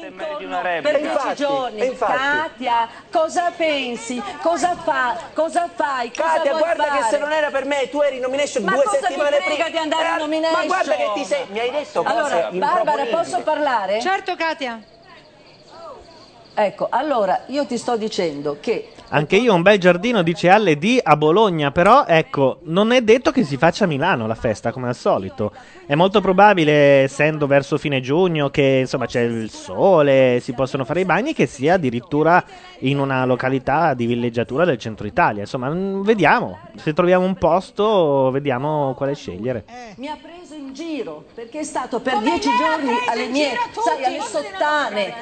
Per 0.00 1.00
dieci 1.00 1.34
giorni. 1.34 1.84
infatti. 1.86 2.12
Katia, 2.12 2.88
cosa 3.10 3.52
pensi? 3.54 4.22
Cosa 4.40 4.74
fa? 4.76 5.16
Cosa 5.34 5.68
fai? 5.74 6.10
Cosa 6.14 6.36
Katia, 6.36 6.56
guarda 6.56 6.84
fare? 6.84 6.98
che 7.02 7.04
se 7.10 7.18
non 7.18 7.30
era 7.32 7.50
per 7.50 7.64
me, 7.66 7.88
tu 7.90 8.00
eri 8.00 8.16
in 8.16 8.22
nomination 8.22 8.64
Ma 8.64 8.72
due 8.72 8.84
settimane 8.90 9.38
prima. 9.44 9.68
di 9.68 9.76
andare 9.76 10.08
in 10.08 10.14
Eh, 10.14 10.18
nomination? 10.18 10.58
Ma 10.60 10.64
guarda 10.66 10.94
che 10.96 11.10
ti 11.14 11.24
sei. 11.24 11.44
Mi 11.50 11.58
hai 11.60 11.70
detto 11.70 12.02
Allora, 12.02 12.48
Barbara, 12.50 13.04
posso 13.06 13.40
parlare? 13.42 14.00
Certo, 14.00 14.34
Katia. 14.36 14.80
Ecco, 16.54 16.88
allora 16.90 17.42
io 17.46 17.64
ti 17.66 17.78
sto 17.78 17.96
dicendo 17.96 18.58
che 18.60 18.92
Anche 19.12 19.34
io 19.34 19.54
un 19.54 19.62
bel 19.62 19.76
giardino, 19.78 20.22
dice 20.22 20.50
Alle 20.50 20.78
D 20.78 21.00
a 21.02 21.16
Bologna, 21.16 21.72
però 21.72 22.04
ecco, 22.06 22.60
non 22.64 22.92
è 22.92 23.02
detto 23.02 23.32
che 23.32 23.42
si 23.42 23.56
faccia 23.56 23.82
a 23.82 23.86
Milano 23.88 24.28
la 24.28 24.36
festa 24.36 24.70
come 24.70 24.86
al 24.86 24.94
solito. 24.94 25.52
È 25.84 25.96
molto 25.96 26.20
probabile, 26.20 27.02
essendo 27.02 27.48
verso 27.48 27.76
fine 27.76 28.00
giugno, 28.00 28.50
che 28.50 28.78
insomma 28.82 29.06
c'è 29.06 29.22
il 29.22 29.50
sole, 29.50 30.38
si 30.40 30.52
possono 30.52 30.84
fare 30.84 31.00
i 31.00 31.04
bagni, 31.04 31.34
che 31.34 31.46
sia 31.46 31.74
addirittura 31.74 32.44
in 32.80 33.00
una 33.00 33.24
località 33.24 33.94
di 33.94 34.06
villeggiatura 34.06 34.64
del 34.64 34.78
centro 34.78 35.08
Italia. 35.08 35.40
Insomma, 35.40 35.70
mm, 35.70 36.02
vediamo. 36.02 36.60
Se 36.76 36.92
troviamo 36.92 37.24
un 37.24 37.34
posto, 37.34 38.30
vediamo 38.30 38.94
quale 38.96 39.16
scegliere. 39.16 39.64
mi 39.96 40.06
ha 40.06 40.16
preso 40.22 40.54
in 40.54 40.72
giro 40.72 41.24
perché 41.34 41.58
è 41.58 41.64
stato 41.64 41.98
per 41.98 42.18
dieci 42.18 42.48
giorni 42.56 42.92
alle 43.08 43.26
mie, 43.26 43.54
sai, 43.82 44.04
alle 44.04 44.20
sottane. 44.20 45.14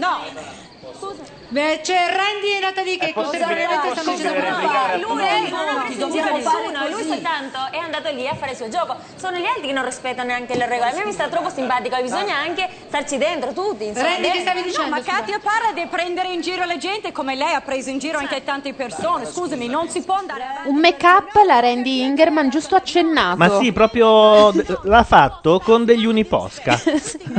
No. 0.00 1.43
Beh, 1.48 1.80
c'è 1.82 1.94
Randy 1.94 2.56
e 2.56 2.60
Natalie 2.60 2.98
che 2.98 3.12
costantemente 3.12 3.90
stanno 3.92 4.16
dicendo 4.16 4.40
fare? 4.40 4.98
Lui 4.98 5.22
è 5.22 5.34
è 5.34 5.50
uno, 5.50 5.94
dobbiamo 5.96 6.38
fare 6.38 6.66
uno, 6.66 6.88
lui 6.88 6.92
così. 6.92 7.08
soltanto 7.08 7.58
è 7.70 7.78
andato 7.78 8.10
lì 8.12 8.26
a 8.26 8.34
fare 8.34 8.52
il 8.52 8.56
suo 8.56 8.68
gioco. 8.68 8.96
Sono 9.16 9.36
gli 9.36 9.44
altri 9.44 9.66
che 9.66 9.72
non 9.72 9.84
rispettano 9.84 10.28
neanche 10.28 10.56
le 10.56 10.66
regole. 10.66 10.90
A 10.90 10.94
me 10.94 11.04
mi 11.04 11.12
sta 11.12 11.28
troppo 11.28 11.50
simpatico, 11.50 12.00
bisogna 12.00 12.36
anche 12.36 12.68
starci 12.88 13.18
dentro 13.18 13.52
tutti. 13.52 13.86
Insomma. 13.86 14.08
Randy, 14.08 14.30
che 14.30 14.40
stavi 14.40 14.62
dicendo? 14.62 14.90
No, 14.90 14.96
ma? 14.96 15.02
Katia 15.02 15.38
parla 15.38 15.72
di 15.72 15.86
prendere 15.88 16.32
in 16.32 16.40
giro 16.40 16.64
la 16.64 16.76
gente 16.76 17.12
come 17.12 17.34
lei 17.34 17.52
ha 17.52 17.60
preso 17.60 17.90
in 17.90 17.98
giro 17.98 18.18
anche 18.18 18.42
tante 18.42 18.72
persone. 18.72 19.26
Scusami, 19.26 19.66
non 19.66 19.88
si 19.88 20.02
può 20.02 20.14
andare 20.14 20.42
avanti. 20.42 20.68
Un 20.68 20.76
make-up 20.76 21.32
la 21.46 21.60
Randy 21.60 22.02
Ingerman 22.02 22.48
giusto 22.48 22.74
accennato. 22.74 23.36
Ma 23.36 23.58
sì, 23.58 23.72
proprio 23.72 24.52
l'ha 24.82 25.04
fatto 25.04 25.60
con 25.60 25.84
degli 25.84 26.06
uniposca. 26.06 26.72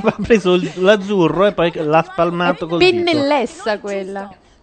ha 0.03 0.15
preso 0.21 0.59
l'azzurro 0.75 1.45
e 1.45 1.53
poi 1.53 1.71
l'ha 1.73 2.03
spalmato 2.03 2.65
dito. 2.65 2.77
Pennellessa 2.77 3.79
quella. 3.79 4.04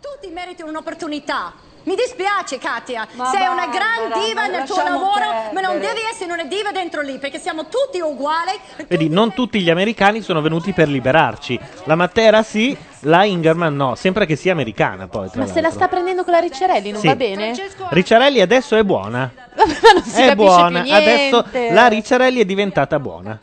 Tu 0.01 0.09
ti 0.21 0.29
meriti 0.33 0.63
un'opportunità. 0.63 1.53
Mi 1.85 1.97
dispiace 1.97 2.59
Katia, 2.59 3.09
Ma 3.15 3.27
sei 3.31 3.49
una 3.49 3.67
gran 3.67 4.25
diva 4.25 4.47
nel 4.47 4.63
tuo 4.69 4.81
lavoro, 4.85 5.51
ma 5.53 5.61
non 5.61 5.73
perdere. 5.73 5.95
devi 5.95 6.01
essere 6.09 6.33
una 6.33 6.45
diva 6.45 6.71
dentro 6.71 7.01
lì 7.01 7.19
perché 7.19 7.41
siamo 7.41 7.67
tutti 7.67 7.99
uguali. 7.99 8.53
Vedi, 8.87 9.09
non 9.09 9.33
tutti 9.35 9.61
gli 9.61 9.69
americani 9.69 10.23
sono 10.23 10.41
venuti 10.41 10.73
per 10.73 10.87
liberarci. 10.87 11.59
La 11.85 11.97
Matera 11.97 12.45
sì, 12.45 12.77
la 13.01 13.25
Ingerman 13.25 13.75
no. 13.75 13.97
Sembra 13.97 14.27
che 14.27 14.37
sia 14.37 14.53
americana 14.53 15.09
poi. 15.09 15.29
Tra 15.29 15.41
Ma 15.41 15.49
se 15.49 15.61
la 15.61 15.71
sta 15.71 15.89
prendendo 15.89 16.23
con 16.23 16.33
la 16.35 16.39
Ricciarelli, 16.39 16.93
non 16.93 17.01
Sì. 17.01 17.09
va 17.09 17.17
bene? 17.17 17.53
Ricciarelli 17.91 18.41
adesso 18.41 18.77
è 18.77 18.85
buona. 18.85 19.33
non 19.57 20.03
si 20.05 20.23
è 20.23 20.37
buona. 20.37 20.83
più 20.83 20.93
Adesso 20.95 21.47
la 21.73 21.89
Ricciarelli 21.89 22.41
è 22.41 22.45
diventata 22.45 23.01
buona. 23.01 23.41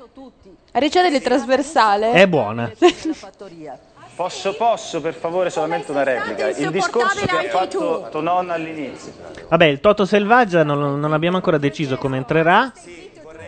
Ricciarelli 0.72 1.18
è 1.18 1.22
trasversale? 1.22 2.12
È 2.14 2.26
buona. 2.26 2.72
Posso, 4.20 4.54
posso, 4.54 5.00
per 5.00 5.14
favore, 5.14 5.50
solamente 5.50 5.92
una 5.92 6.04
replica. 6.04 6.50
Il 6.50 6.72
discorso 6.72 7.26
che 7.26 7.38
ha 7.38 7.50
fatto 7.50 8.10
tua 8.12 8.20
nonna 8.20 8.56
all'inizio. 8.56 9.14
Vabbè, 9.48 9.64
il 9.64 9.80
Toto 9.80 10.04
Selvaggia 10.04 10.62
non, 10.64 11.00
non 11.00 11.14
abbiamo 11.14 11.38
ancora 11.38 11.58
deciso 11.58 11.96
come 11.96 12.18
entrerà. 12.18 12.70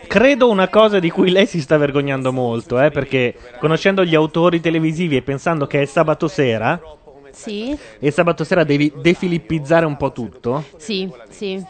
Credo 0.07 0.49
una 0.49 0.69
cosa 0.69 0.99
di 0.99 1.09
cui 1.09 1.29
lei 1.29 1.45
si 1.45 1.59
sta 1.59 1.75
vergognando 1.75 2.31
molto, 2.31 2.79
eh, 2.79 2.89
perché 2.89 3.35
conoscendo 3.59 4.05
gli 4.05 4.15
autori 4.15 4.61
televisivi 4.61 5.17
e 5.17 5.21
pensando 5.23 5.67
che 5.67 5.81
è 5.81 5.85
sabato 5.85 6.29
sera, 6.29 6.79
Sì, 7.31 7.77
e 7.99 8.09
sabato 8.09 8.45
sera 8.45 8.63
devi 8.63 8.93
defilippizzare 8.95 9.85
un 9.85 9.97
po' 9.97 10.13
tutto. 10.13 10.63
sì, 10.77 11.11
sì. 11.27 11.61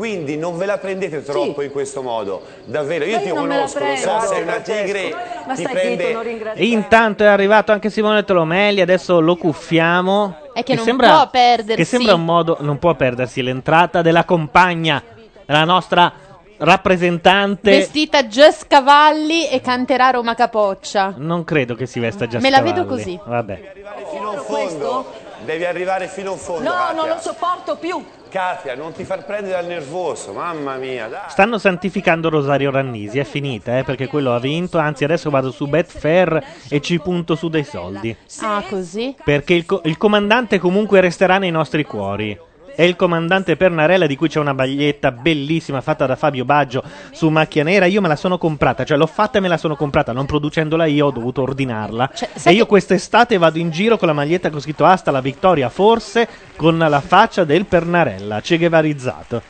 Quindi 0.00 0.38
non 0.38 0.56
ve 0.56 0.64
la 0.64 0.78
prendete 0.78 1.22
troppo 1.22 1.60
in 1.60 1.70
questo 1.70 2.00
modo. 2.00 2.40
Davvero, 2.64 3.04
io 3.04 3.18
ti 3.18 3.26
io 3.26 3.34
la 3.34 3.40
conosco, 3.40 3.80
lo 3.80 3.96
so, 3.96 4.20
sei 4.20 4.42
una 4.44 4.60
tigre, 4.60 5.14
Ma 5.46 5.52
ti 5.52 5.60
stai 5.60 5.72
prende... 5.74 6.04
zitto, 6.04 6.12
non 6.14 6.22
ringraziare. 6.22 6.64
Intanto 6.68 7.22
è 7.24 7.26
arrivato 7.26 7.72
anche 7.72 7.90
Simone 7.90 8.24
Tolomelli, 8.24 8.80
adesso 8.80 9.20
lo 9.20 9.36
cuffiamo. 9.36 10.36
È 10.54 10.62
che 10.62 10.74
non 10.74 10.96
può 10.96 11.28
perdersi. 11.28 11.76
Che 11.76 11.84
sembra 11.84 12.14
un 12.14 12.24
modo, 12.24 12.56
non 12.60 12.78
può 12.78 12.94
perdersi 12.94 13.42
l'entrata 13.42 14.00
della 14.00 14.24
compagna, 14.24 15.02
la 15.44 15.64
nostra 15.64 16.10
rappresentante. 16.56 17.70
Vestita 17.70 18.24
Just 18.24 18.68
Cavalli 18.68 19.50
e 19.50 19.60
canterà 19.60 20.08
Roma 20.08 20.34
Capoccia. 20.34 21.12
Non 21.14 21.44
credo 21.44 21.74
che 21.74 21.84
si 21.84 22.00
vesta 22.00 22.26
già 22.26 22.38
Me 22.40 22.48
la 22.48 22.62
vedo 22.62 22.86
così. 22.86 23.20
Vabbè. 23.22 23.72
Fino 24.10 24.32
in 24.32 24.40
fondo, 24.40 25.12
devi 25.44 25.66
arrivare 25.66 26.08
fino 26.08 26.32
in 26.32 26.38
fondo, 26.38 26.70
No, 26.70 26.74
Katia. 26.74 26.96
non 26.96 27.08
lo 27.08 27.18
sopporto 27.20 27.76
più. 27.76 28.02
Katia, 28.30 28.74
non 28.74 28.92
ti 28.92 29.04
far 29.04 29.24
prendere 29.24 29.54
dal 29.54 29.66
nervoso, 29.66 30.32
mamma 30.32 30.76
mia, 30.76 31.08
dai. 31.08 31.28
Stanno 31.28 31.58
santificando 31.58 32.30
Rosario 32.30 32.70
Rannisi, 32.70 33.18
è 33.18 33.24
finita, 33.24 33.78
eh, 33.78 33.84
perché 33.84 34.06
quello 34.06 34.32
ha 34.32 34.38
vinto. 34.38 34.78
Anzi, 34.78 35.04
adesso 35.04 35.28
vado 35.28 35.50
su 35.50 35.66
Betfair 35.66 36.42
e 36.68 36.80
ci 36.80 36.98
punto 37.00 37.34
su 37.34 37.48
dei 37.48 37.64
soldi. 37.64 38.16
Ah, 38.40 38.62
così? 38.68 39.14
Perché 39.22 39.54
il, 39.54 39.66
co- 39.66 39.82
il 39.84 39.98
comandante 39.98 40.58
comunque 40.58 41.00
resterà 41.00 41.38
nei 41.38 41.50
nostri 41.50 41.84
cuori. 41.84 42.38
È 42.74 42.82
il 42.82 42.96
comandante 42.96 43.56
Pernarella 43.56 44.06
di 44.06 44.16
cui 44.16 44.28
c'è 44.28 44.38
una 44.38 44.54
baglietta 44.54 45.12
bellissima 45.12 45.80
fatta 45.80 46.06
da 46.06 46.16
Fabio 46.16 46.44
Baggio 46.44 46.82
su 47.10 47.28
macchia 47.28 47.62
nera. 47.62 47.84
Io 47.86 48.00
me 48.00 48.08
la 48.08 48.16
sono 48.16 48.38
comprata, 48.38 48.84
cioè 48.84 48.96
l'ho 48.96 49.06
fatta 49.06 49.38
e 49.38 49.40
me 49.40 49.48
la 49.48 49.58
sono 49.58 49.76
comprata. 49.76 50.12
Non 50.12 50.24
producendola 50.26 50.86
io, 50.86 51.06
ho 51.06 51.10
dovuto 51.10 51.42
ordinarla. 51.42 52.10
e 52.44 52.52
io 52.52 52.66
quest'estate 52.66 53.36
vado 53.38 53.58
in 53.58 53.70
giro 53.70 53.98
con 53.98 54.08
la 54.08 54.14
maglietta 54.14 54.50
con 54.50 54.60
scritto 54.60 54.84
Asta 54.84 55.10
la 55.10 55.20
vittoria, 55.20 55.68
forse 55.68 56.28
con 56.56 56.78
la 56.78 57.00
faccia 57.00 57.44
del 57.44 57.66
Pernarella, 57.66 58.40
Che 58.40 58.56
Guevarizzato. 58.56 59.42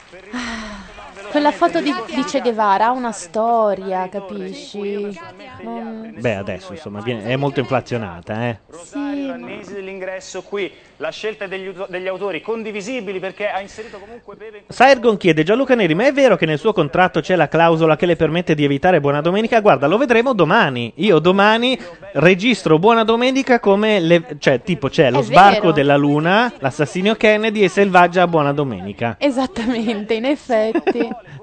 Quella 1.30 1.52
foto 1.52 1.80
di, 1.80 1.94
di 2.12 2.24
Che 2.24 2.40
Guevara 2.40 2.86
ha 2.86 2.90
una 2.90 3.12
storia, 3.12 4.08
capisci? 4.08 5.16
Non- 5.62 6.14
Beh, 6.18 6.34
adesso 6.34 6.72
insomma 6.72 7.00
viene- 7.02 7.22
è 7.24 7.36
molto 7.36 7.60
inflazionata, 7.60 8.48
eh. 8.48 8.58
Rannisi 8.92 9.74
dell'ingresso 9.74 10.42
qui, 10.42 10.72
la 11.00 11.10
scelta 11.10 11.46
degli, 11.46 11.72
degli 11.88 12.06
autori 12.06 12.42
condivisibili 12.42 13.18
perché 13.20 13.48
ha 13.48 13.60
inserito 13.60 13.98
comunque 13.98 14.36
Pepe. 14.36 14.64
Saergon 14.68 15.16
chiede 15.16 15.42
Gianluca 15.42 15.74
Neri, 15.74 15.94
ma 15.94 16.06
è 16.06 16.12
vero 16.12 16.36
che 16.36 16.44
nel 16.44 16.58
suo 16.58 16.74
contratto 16.74 17.20
c'è 17.20 17.36
la 17.36 17.48
clausola 17.48 17.96
che 17.96 18.04
le 18.04 18.16
permette 18.16 18.54
di 18.54 18.64
evitare 18.64 19.00
Buona 19.00 19.22
Domenica? 19.22 19.60
Guarda, 19.60 19.86
lo 19.86 19.96
vedremo 19.96 20.34
domani. 20.34 20.92
Io 20.96 21.18
domani 21.18 21.78
registro 22.12 22.78
Buona 22.78 23.02
Domenica 23.04 23.60
come, 23.60 23.98
le- 23.98 24.36
cioè 24.38 24.60
tipo 24.62 24.88
c'è 24.88 25.10
lo 25.10 25.20
È 25.20 25.22
sbarco 25.22 25.60
vero. 25.60 25.72
della 25.72 25.96
Luna, 25.96 26.52
l'assassinio 26.58 27.14
Kennedy 27.14 27.62
e 27.62 27.68
Selvaggia 27.68 28.26
Buona 28.26 28.52
Domenica. 28.52 29.16
Esattamente, 29.18 30.12
in 30.14 30.26
effetti. 30.26 31.08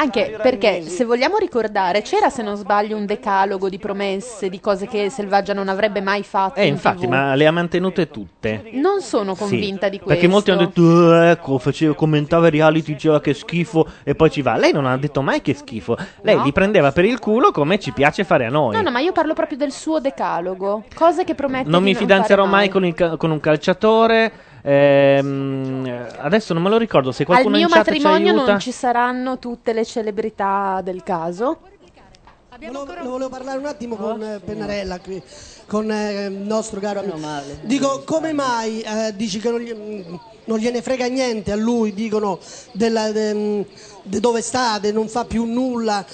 Anche 0.00 0.36
perché, 0.40 0.82
se 0.82 1.04
vogliamo 1.04 1.38
ricordare, 1.38 2.02
c'era, 2.02 2.30
se 2.30 2.42
non 2.42 2.54
sbaglio, 2.54 2.96
un 2.96 3.04
decalogo 3.04 3.68
di 3.68 3.78
promesse, 3.78 4.48
di 4.48 4.60
cose 4.60 4.86
che 4.86 5.10
Selvaggia 5.10 5.52
non 5.52 5.68
avrebbe 5.68 6.00
mai 6.00 6.22
fatto. 6.22 6.60
Eh, 6.60 6.66
in 6.66 6.74
infatti, 6.74 7.00
TV. 7.06 7.08
ma 7.10 7.34
le 7.34 7.46
ha 7.48 7.50
mantenute 7.50 8.08
tutte. 8.08 8.70
Non 8.74 9.00
sono 9.00 9.34
convinta 9.34 9.86
Sì, 9.86 9.90
di 9.92 9.96
questo. 9.98 10.06
Perché 10.14 10.28
molti 10.28 10.50
hanno 10.52 10.66
detto, 10.66 11.14
"Eh, 11.20 11.30
ecco, 11.30 11.58
faceva, 11.58 11.94
commentava 11.94 12.46
i 12.46 12.50
reality, 12.50 12.92
diceva 12.92 13.20
che 13.20 13.34
schifo 13.34 13.86
e 14.04 14.14
poi 14.14 14.30
ci 14.30 14.40
va. 14.40 14.56
Lei 14.56 14.72
non 14.72 14.86
ha 14.86 14.96
detto 14.96 15.20
mai 15.20 15.42
che 15.42 15.52
schifo. 15.54 15.96
Lei 16.22 16.36
No. 16.36 16.44
li 16.44 16.52
prendeva 16.52 16.92
per 16.92 17.04
il 17.04 17.18
culo 17.18 17.50
come 17.50 17.80
ci 17.80 17.90
piace 17.92 18.22
fare 18.22 18.46
a 18.46 18.50
noi. 18.50 18.76
No, 18.76 18.82
no, 18.82 18.90
ma 18.92 19.00
io 19.00 19.10
parlo 19.10 19.34
proprio 19.34 19.58
del 19.58 19.72
suo 19.72 19.98
decalogo. 19.98 20.84
Cose 20.94 21.24
che 21.24 21.34
promette 21.34 21.68
non 21.68 21.80
di 21.80 21.86
mi 21.86 21.92
non 21.94 22.00
fidanzerò 22.02 22.44
fare 22.44 22.54
mai 22.56 22.68
con, 22.68 22.84
il 22.86 22.94
ca- 22.94 23.16
con 23.16 23.32
un 23.32 23.40
calciatore. 23.40 24.32
Ehm, 24.62 26.06
adesso 26.18 26.52
non 26.54 26.62
me 26.62 26.70
lo 26.70 26.78
ricordo 26.78 27.12
se 27.12 27.22
Al 27.22 27.28
qualcuno 27.28 27.56
mio 27.56 27.66
in 27.66 27.72
chat 27.72 27.84
ci 27.84 27.90
matrimonio 27.92 28.32
aiuta. 28.32 28.50
non 28.52 28.60
ci 28.60 28.72
saranno 28.72 29.38
tutte 29.38 29.72
le 29.72 29.84
celebrità 29.84 30.80
del 30.82 31.02
caso. 31.02 31.58
Volevo, 32.60 32.84
ne 32.92 33.02
volevo 33.08 33.28
parlare 33.28 33.58
un 33.58 33.66
attimo 33.66 33.94
con 33.94 34.20
eh, 34.20 34.40
Pennarella 34.44 34.98
qui, 34.98 35.22
con 35.68 35.88
eh, 35.92 36.24
il 36.26 36.32
nostro 36.32 36.80
caro 36.80 36.98
amico. 37.00 37.18
Dico, 37.62 38.02
come 38.04 38.32
mai 38.32 38.80
eh, 38.80 39.12
dici 39.14 39.38
che 39.38 39.48
non, 39.48 39.60
gli- 39.60 40.18
non 40.44 40.58
gliene 40.58 40.82
frega 40.82 41.06
niente 41.06 41.52
a 41.52 41.56
lui, 41.56 41.94
dicono 41.94 42.40
della, 42.72 43.12
de- 43.12 43.64
de 44.02 44.18
dove 44.18 44.42
sta, 44.42 44.80
de 44.80 44.90
non 44.90 45.06
fa 45.06 45.24
più 45.24 45.44
nulla, 45.44 46.04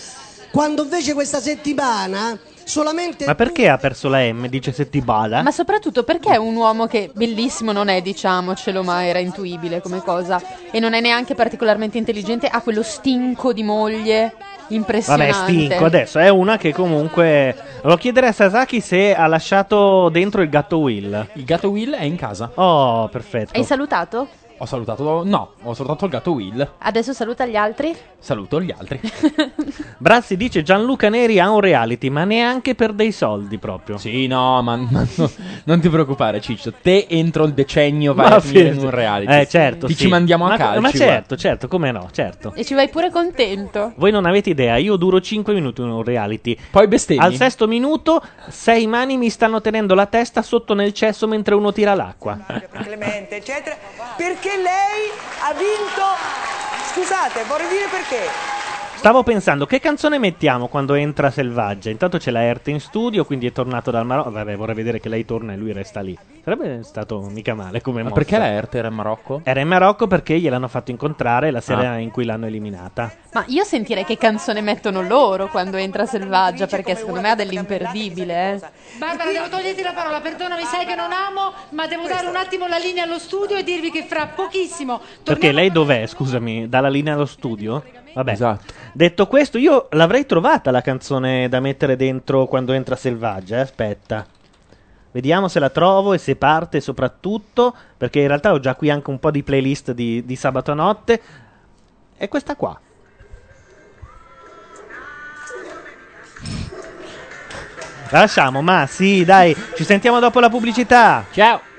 quando 0.52 0.82
invece 0.82 1.14
questa 1.14 1.40
settimana 1.40 2.38
solamente... 2.64 3.24
Ma 3.26 3.34
perché 3.34 3.68
ha 3.68 3.76
perso 3.76 4.08
la 4.08 4.20
M? 4.20 4.48
Dice 4.48 4.72
Settibala? 4.72 5.42
Ma 5.42 5.50
soprattutto 5.50 6.02
perché 6.02 6.32
è 6.32 6.36
un 6.36 6.56
uomo 6.56 6.86
che 6.86 7.10
bellissimo 7.12 7.72
non 7.72 7.88
è, 7.88 8.02
diciamocelo, 8.02 8.82
ma 8.82 9.04
era 9.04 9.18
intuibile 9.18 9.80
come 9.80 10.02
cosa. 10.02 10.40
E 10.70 10.80
non 10.80 10.94
è 10.94 11.00
neanche 11.00 11.34
particolarmente 11.34 11.98
intelligente, 11.98 12.48
ha 12.48 12.60
quello 12.60 12.82
stinco 12.82 13.52
di 13.52 13.62
moglie 13.62 14.34
impressionante. 14.68 15.32
Vabbè, 15.32 15.52
stinco 15.52 15.84
adesso. 15.84 16.18
È 16.18 16.28
una 16.28 16.56
che 16.56 16.72
comunque. 16.72 17.54
Lo 17.82 17.96
chiederei 17.96 18.30
a 18.30 18.32
Sasaki 18.32 18.80
se 18.80 19.14
ha 19.14 19.26
lasciato 19.26 20.08
dentro 20.08 20.42
il 20.42 20.48
gatto 20.48 20.78
Will. 20.78 21.28
Il 21.34 21.44
gatto 21.44 21.68
Will 21.70 21.94
è 21.94 22.04
in 22.04 22.16
casa. 22.16 22.50
Oh, 22.54 23.08
perfetto. 23.08 23.58
Hai 23.58 23.64
salutato? 23.64 24.28
Ho 24.58 24.66
salutato. 24.66 25.24
No, 25.24 25.52
ho 25.62 25.74
salutato 25.74 26.04
il 26.04 26.10
gatto 26.10 26.32
Will. 26.32 26.68
Adesso 26.78 27.12
saluta 27.12 27.44
gli 27.44 27.56
altri? 27.56 27.94
Saluto 28.18 28.60
gli 28.60 28.72
altri. 28.76 29.00
Brazzi 29.98 30.36
dice 30.36 30.62
Gianluca 30.62 31.08
Neri 31.08 31.40
ha 31.40 31.50
un 31.50 31.60
reality, 31.60 32.08
ma 32.08 32.24
neanche 32.24 32.74
per 32.74 32.92
dei 32.92 33.10
soldi 33.10 33.58
proprio. 33.58 33.98
Sì, 33.98 34.26
no, 34.26 34.62
ma, 34.62 34.76
ma 34.76 35.06
no, 35.16 35.30
non 35.64 35.80
ti 35.80 35.88
preoccupare, 35.88 36.40
Ciccio. 36.40 36.72
Te 36.80 37.06
entro 37.08 37.44
il 37.44 37.52
decennio 37.52 38.14
vai 38.14 38.28
Ma 38.28 38.36
a 38.36 38.40
finire 38.40 38.68
in 38.70 38.78
un 38.78 38.90
reality. 38.90 39.40
Eh, 39.40 39.48
certo. 39.48 39.86
Ti 39.86 39.94
sì. 39.94 40.02
ci 40.02 40.08
mandiamo 40.08 40.46
a 40.46 40.50
ma, 40.50 40.56
calci. 40.56 40.80
Ma 40.80 40.90
guarda. 40.90 40.98
certo, 40.98 41.36
certo, 41.36 41.68
come 41.68 41.90
no, 41.90 42.08
certo. 42.12 42.52
E 42.54 42.64
ci 42.64 42.74
vai 42.74 42.88
pure 42.88 43.10
contento. 43.10 43.92
Voi 43.96 44.12
non 44.12 44.24
avete 44.24 44.50
idea, 44.50 44.76
io 44.76 44.96
duro 44.96 45.20
5 45.20 45.52
minuti 45.52 45.80
in 45.80 45.88
un 45.88 46.04
reality. 46.04 46.56
Poi 46.70 46.86
bestemmi. 46.86 47.20
Al 47.20 47.34
sesto 47.34 47.66
minuto, 47.66 48.22
sei 48.48 48.86
mani 48.86 49.16
mi 49.16 49.30
stanno 49.30 49.60
tenendo 49.60 49.94
la 49.94 50.06
testa 50.06 50.42
sotto 50.42 50.74
nel 50.74 50.92
cesso 50.92 51.26
mentre 51.26 51.54
uno 51.54 51.72
tira 51.72 51.94
l'acqua. 51.94 52.38
Clemente, 52.70 53.36
eccetera, 53.36 53.76
perché 54.44 54.60
lei 54.60 55.08
ha 55.40 55.52
vinto. 55.54 56.02
Scusate, 56.92 57.44
vorrei 57.44 57.68
dire 57.68 57.86
perché. 57.90 58.28
Stavo 58.96 59.22
pensando, 59.22 59.64
che 59.64 59.80
canzone 59.80 60.18
mettiamo 60.18 60.68
quando 60.68 60.94
entra 60.94 61.30
Selvaggia? 61.30 61.90
Intanto 61.90 62.18
c'è 62.18 62.30
la 62.30 62.42
Erte 62.42 62.70
in 62.70 62.80
studio, 62.80 63.24
quindi 63.24 63.46
è 63.46 63.52
tornato 63.52 63.90
dal 63.90 64.04
Marocco. 64.04 64.30
Vabbè, 64.30 64.56
vorrei 64.56 64.74
vedere 64.74 65.00
che 65.00 65.08
lei 65.08 65.24
torna 65.24 65.54
e 65.54 65.56
lui 65.56 65.72
resta 65.72 66.00
lì. 66.00 66.16
Sarebbe 66.44 66.82
stato 66.82 67.20
mica 67.30 67.54
male 67.54 67.80
come 67.80 68.02
Ma 68.02 68.10
mossa. 68.10 68.20
perché 68.20 68.36
la 68.36 68.48
Erte 68.48 68.76
era 68.76 68.88
in 68.88 68.94
Marocco? 68.94 69.40
Era 69.44 69.60
in 69.60 69.68
Marocco 69.68 70.06
perché 70.06 70.38
gliel'hanno 70.38 70.68
fatto 70.68 70.90
incontrare 70.90 71.50
la 71.50 71.62
sera 71.62 71.92
Ah. 71.92 71.98
in 71.98 72.10
cui 72.10 72.26
l'hanno 72.26 72.44
eliminata. 72.44 73.10
Ma 73.32 73.44
io 73.48 73.64
sentirei 73.64 74.04
che 74.04 74.18
canzone 74.18 74.60
mettono 74.60 75.00
loro 75.00 75.48
quando 75.48 75.78
entra 75.78 76.04
Selvaggia, 76.04 76.66
perché 76.66 76.96
secondo 76.96 77.20
me 77.22 77.30
ha 77.30 77.34
dell'imperdibile. 77.34 78.52
Eh. 78.54 78.60
Barbara, 78.98 79.32
devo 79.32 79.48
toglierti 79.48 79.82
la 79.82 79.92
parola, 79.94 80.20
perdonami, 80.20 80.62
sai 80.64 80.84
che 80.84 80.94
non 80.94 81.12
amo, 81.12 81.52
ma 81.70 81.86
devo 81.86 82.06
dare 82.06 82.26
un 82.26 82.36
attimo 82.36 82.66
la 82.66 82.76
linea 82.78 83.04
allo 83.04 83.18
studio 83.18 83.56
e 83.56 83.64
dirvi 83.64 83.90
che 83.90 84.02
fra 84.04 84.26
pochissimo 84.26 85.00
Perché 85.22 85.50
lei 85.50 85.72
dov'è, 85.72 86.06
scusami? 86.06 86.68
Dalla 86.68 86.88
linea 86.88 87.14
allo 87.14 87.24
studio? 87.26 87.82
Vabbè. 88.12 88.32
Esatto. 88.32 88.72
Detto 88.92 89.26
questo, 89.26 89.56
io 89.58 89.88
l'avrei 89.92 90.26
trovata 90.26 90.70
la 90.70 90.82
canzone 90.82 91.48
da 91.48 91.58
mettere 91.60 91.96
dentro 91.96 92.46
quando 92.46 92.72
entra 92.72 92.96
Selvaggia. 92.96 93.56
eh, 93.56 93.60
Aspetta. 93.60 94.26
Vediamo 95.14 95.46
se 95.46 95.60
la 95.60 95.70
trovo 95.70 96.12
e 96.12 96.18
se 96.18 96.34
parte 96.34 96.80
soprattutto, 96.80 97.72
perché 97.96 98.18
in 98.18 98.26
realtà 98.26 98.50
ho 98.50 98.58
già 98.58 98.74
qui 98.74 98.90
anche 98.90 99.10
un 99.10 99.20
po' 99.20 99.30
di 99.30 99.44
playlist 99.44 99.92
di, 99.92 100.24
di 100.24 100.34
sabato 100.34 100.74
notte. 100.74 101.22
È 102.16 102.26
questa 102.26 102.56
qua. 102.56 102.76
La 108.10 108.18
lasciamo, 108.18 108.60
ma 108.60 108.86
sì, 108.88 109.24
dai, 109.24 109.56
ci 109.76 109.84
sentiamo 109.84 110.18
dopo 110.18 110.40
la 110.40 110.48
pubblicità. 110.48 111.24
Ciao. 111.30 111.73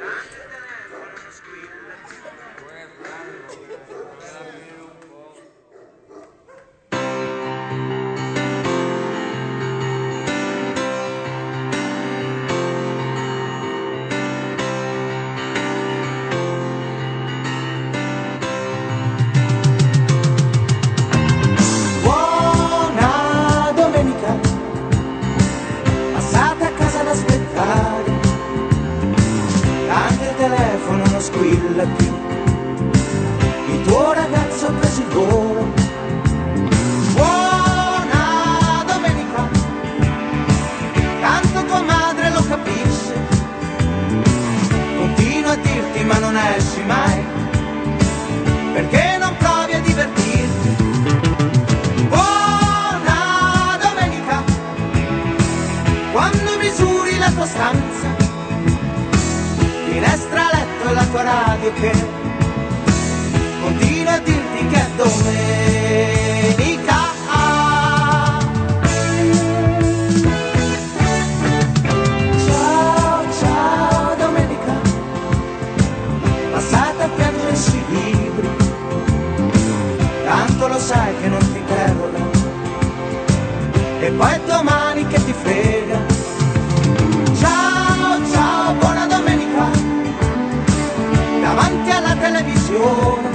Televisione, 92.25 93.29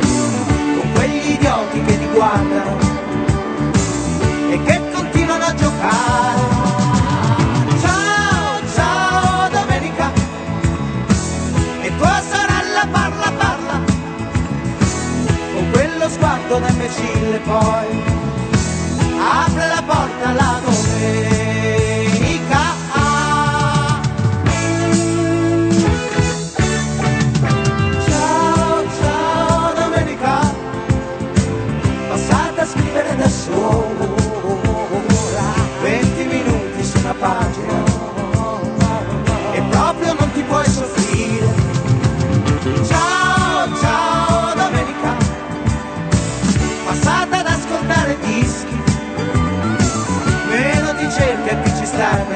con 0.00 0.92
quegli 0.94 1.32
idioti 1.32 1.84
che 1.84 1.98
ti 1.98 2.08
guardano 2.14 2.78
e 4.48 4.62
che 4.62 4.80
continuano 4.90 5.44
a 5.44 5.54
giocare. 5.54 6.40
Ciao, 7.82 8.60
ciao, 8.74 9.48
domenica, 9.50 10.10
e 11.82 11.96
tua 11.98 12.22
sorella 12.30 12.86
parla, 12.90 13.32
parla, 13.36 13.80
con 15.52 15.70
quello 15.72 16.08
sguardo 16.08 16.58
da 16.58 16.68
imbecille 16.68 17.38
poi. 17.40 18.02
Apre 19.44 19.66
la 19.68 19.82
porta 19.86 20.28
alla 20.30 20.60
domenica. 20.64 20.83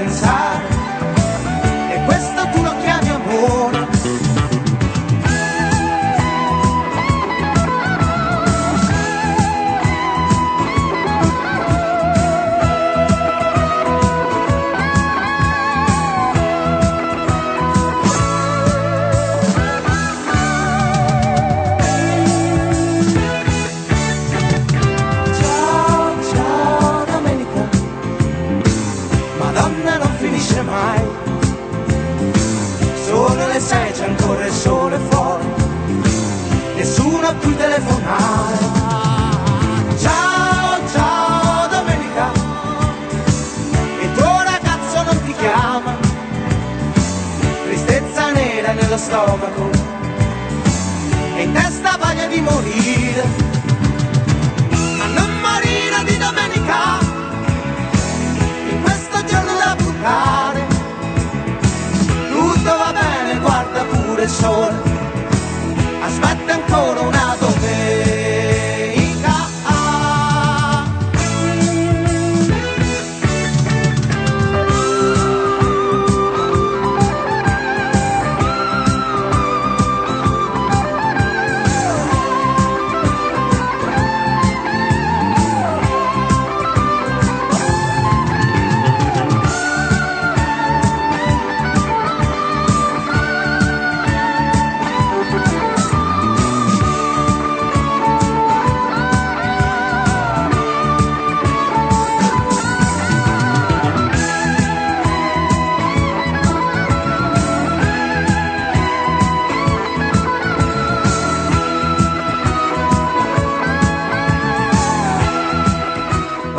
Ci 0.06 0.37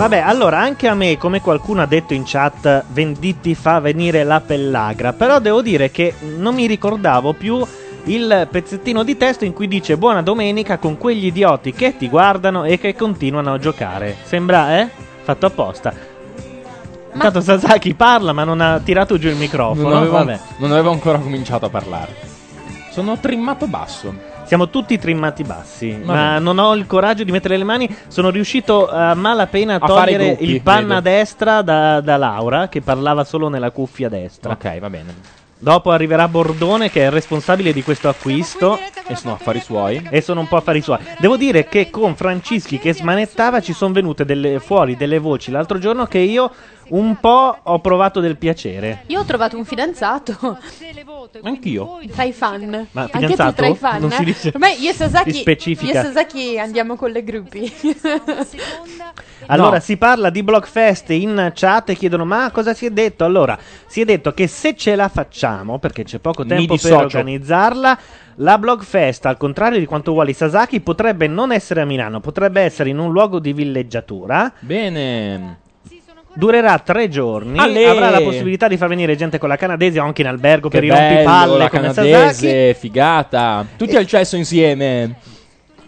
Vabbè, 0.10 0.24
allora 0.24 0.58
anche 0.58 0.88
a 0.88 0.95
me, 0.95 1.19
come 1.19 1.39
qualcuno 1.39 1.84
ha 1.84 1.86
detto 1.86 2.15
in 2.15 2.24
chat, 2.26 2.86
Venditti 2.88 3.54
fa 3.54 3.80
venire 3.80 4.24
la 4.24 4.41
pellagra. 4.41 5.13
Però 5.13 5.38
devo 5.38 5.62
dire 5.62 5.91
che 5.91 6.15
non 6.36 6.56
mi 6.56 6.65
ricordavo 6.65 7.34
più 7.34 7.63
il 8.06 8.48
pezzettino 8.50 9.04
di 9.04 9.17
testo 9.17 9.45
in 9.45 9.54
cui 9.54 9.67
dice 9.67 9.98
buona 9.98 10.24
domenica 10.24 10.80
con 10.80 10.98
quegli 10.98 11.28
idioti 11.28 11.74
che 11.74 11.95
ti 11.95 12.10
guardano 12.10 12.63
e 12.63 12.80
che 12.80 12.95
continuano 12.95 13.54
a 13.54 13.60
giocare. 13.60 14.17
Sembra, 14.24 14.80
eh? 14.80 14.89
Fatto 15.22 15.45
apposta. 15.45 15.93
Intanto 17.13 17.39
Sasaki 17.39 17.93
parla 17.93 18.34
ma 18.34 18.43
non 18.43 18.62
ha 18.62 18.80
tirato 18.80 19.19
giù 19.19 19.28
il 19.28 19.36
microfono. 19.36 19.89
Non 19.89 19.98
avevo, 19.98 20.13
Vabbè. 20.13 20.39
non 20.58 20.72
avevo 20.72 20.89
ancora 20.89 21.19
cominciato 21.19 21.67
a 21.67 21.69
parlare. 21.69 22.15
Sono 22.89 23.19
trimmato 23.19 23.67
basso. 23.67 24.29
Siamo 24.50 24.70
tutti 24.70 24.98
trimmati 24.98 25.44
bassi, 25.44 25.96
Va 26.04 26.12
ma 26.12 26.40
non 26.40 26.58
ho 26.58 26.74
il 26.74 26.88
coraggio 26.88 27.24
di 27.24 27.32
mettere 27.32 27.56
le 27.56 27.64
mani. 27.64 27.88
Sono 28.08 28.32
riuscito 28.32 28.90
a 28.90 29.14
malapena 29.14 29.76
a 29.76 29.80
togliere 29.80 30.26
gruppi, 30.26 30.50
il 30.50 30.62
panna 30.64 30.98
a 30.98 31.02
vedo. 31.02 31.18
destra 31.18 31.62
da, 31.62 32.02
da 32.02 32.18
Laura, 32.18 32.68
che 32.68 32.82
parlava 32.82 33.24
solo 33.26 33.48
nella 33.48 33.70
cuffia 33.70 34.10
destra. 34.10 34.54
Ok, 34.54 34.80
va 34.80 34.90
bene. 34.90 35.38
Dopo 35.60 35.92
arriverà 35.92 36.28
Bordone, 36.28 36.90
che 36.90 37.02
è 37.04 37.06
il 37.06 37.12
responsabile 37.12 37.74
di 37.74 37.84
questo 37.84 38.10
acquisto. 38.10 38.80
E 39.06 39.16
sono 39.16 39.36
affari 39.36 39.60
suoi. 39.60 40.08
E 40.10 40.22
sono 40.22 40.40
un 40.40 40.48
po' 40.48 40.56
affari 40.56 40.82
suoi. 40.82 40.98
Devo 41.20 41.38
dire 41.38 41.68
che 41.68 41.92
con 41.92 42.16
Francischi 42.16 42.80
che 42.80 42.94
smanettava 42.94 43.60
ci 43.60 43.74
sono 43.74 43.94
venute 43.94 44.26
delle, 44.26 44.60
fuori 44.60 44.96
delle 44.96 45.20
voci 45.20 45.52
l'altro 45.52 45.78
giorno 45.78 46.06
che 46.06 46.20
io 46.20 46.52
un 46.89 47.17
po' 47.19 47.58
ho 47.62 47.80
provato 47.80 48.19
del 48.19 48.38
piacere. 48.38 49.04
Io 49.08 49.19
ho 49.19 49.23
trovato 49.25 49.58
un 49.58 49.65
fidanzato. 49.65 50.58
Anch'io. 51.43 51.99
Tra 52.13 52.23
i 52.23 52.32
fan. 52.34 52.88
Ma 52.91 53.02
Anche 53.02 53.12
tu 53.12 53.17
fidanzato? 53.32 53.54
tra 53.54 53.67
i 53.67 53.75
fan. 53.75 53.99
Non 54.02 54.12
si 54.12 54.21
eh? 54.21 54.25
dice- 54.25 54.52
Ormai 54.54 54.82
io 54.82 54.89
e 54.89 54.93
Sasaki, 54.93 55.32
si 55.32 55.39
specifica. 55.39 55.91
io 55.93 55.99
e 55.99 56.04
Sasaki 56.04 56.60
andiamo 56.60 56.95
con 56.95 57.12
le 57.12 57.23
gruppi. 57.23 57.71
Allora 59.47 59.78
No. 59.78 59.80
si 59.80 59.97
parla 59.97 60.30
di 60.30 60.43
Blockfest 60.43 61.10
in 61.12 61.52
chat 61.56 61.89
e 61.89 61.95
chiedono 61.95 62.25
ma 62.25 62.52
cosa 62.52 62.73
si 62.73 62.86
è 62.86 62.91
detto? 62.91 63.23
Allora 63.23 63.58
si 63.88 64.02
è 64.02 64.06
detto 64.06 64.34
che 64.34 64.47
se 64.47 64.75
ce 64.75 64.95
la 64.95 65.08
facciamo, 65.10 65.80
perché 65.80 66.04
c'è 66.04 66.19
poco 66.19 66.43
Mi 66.43 66.49
tempo 66.49 66.73
per 66.75 66.75
dissocio. 66.84 66.97
organizzarla, 66.97 67.97
la 68.36 68.58
Blockfest, 68.58 69.25
al 69.25 69.38
contrario 69.38 69.80
di 69.80 69.86
quanto 69.86 70.12
vuole 70.12 70.34
Sasaki, 70.34 70.82
potrebbe 70.82 71.28
non 71.28 71.52
essere 71.52 71.82
a 71.82 71.86
Milano, 71.86 72.19
potrebbe 72.19 72.62
essere 72.62 72.89
in 72.89 72.99
un 72.99 73.12
luogo 73.12 73.39
di 73.39 73.54
villeggiatura. 73.54 74.52
Bene. 74.60 75.60
Durerà 76.36 76.78
tre 76.80 77.10
giorni, 77.10 77.58
Ale! 77.58 77.88
avrà 77.88 78.10
la 78.10 78.22
possibilità 78.22 78.68
di 78.68 78.78
far 78.78 78.88
venire 78.88 79.15
gente 79.15 79.38
con 79.38 79.50
la 79.50 79.56
canadese 79.58 80.00
o 80.00 80.04
anche 80.04 80.22
in 80.22 80.28
albergo 80.28 80.70
Che 80.70 80.78
per 80.78 80.86
i 80.86 80.89
bello, 80.89 81.08
rompipalle 81.08 81.58
la 81.58 81.70
come 81.70 81.82
canadese, 81.82 82.34
Sasaki. 82.34 82.74
figata. 82.80 83.65
Tutti 83.76 83.96
al 83.96 84.06
cesso 84.06 84.36
insieme. 84.36 85.15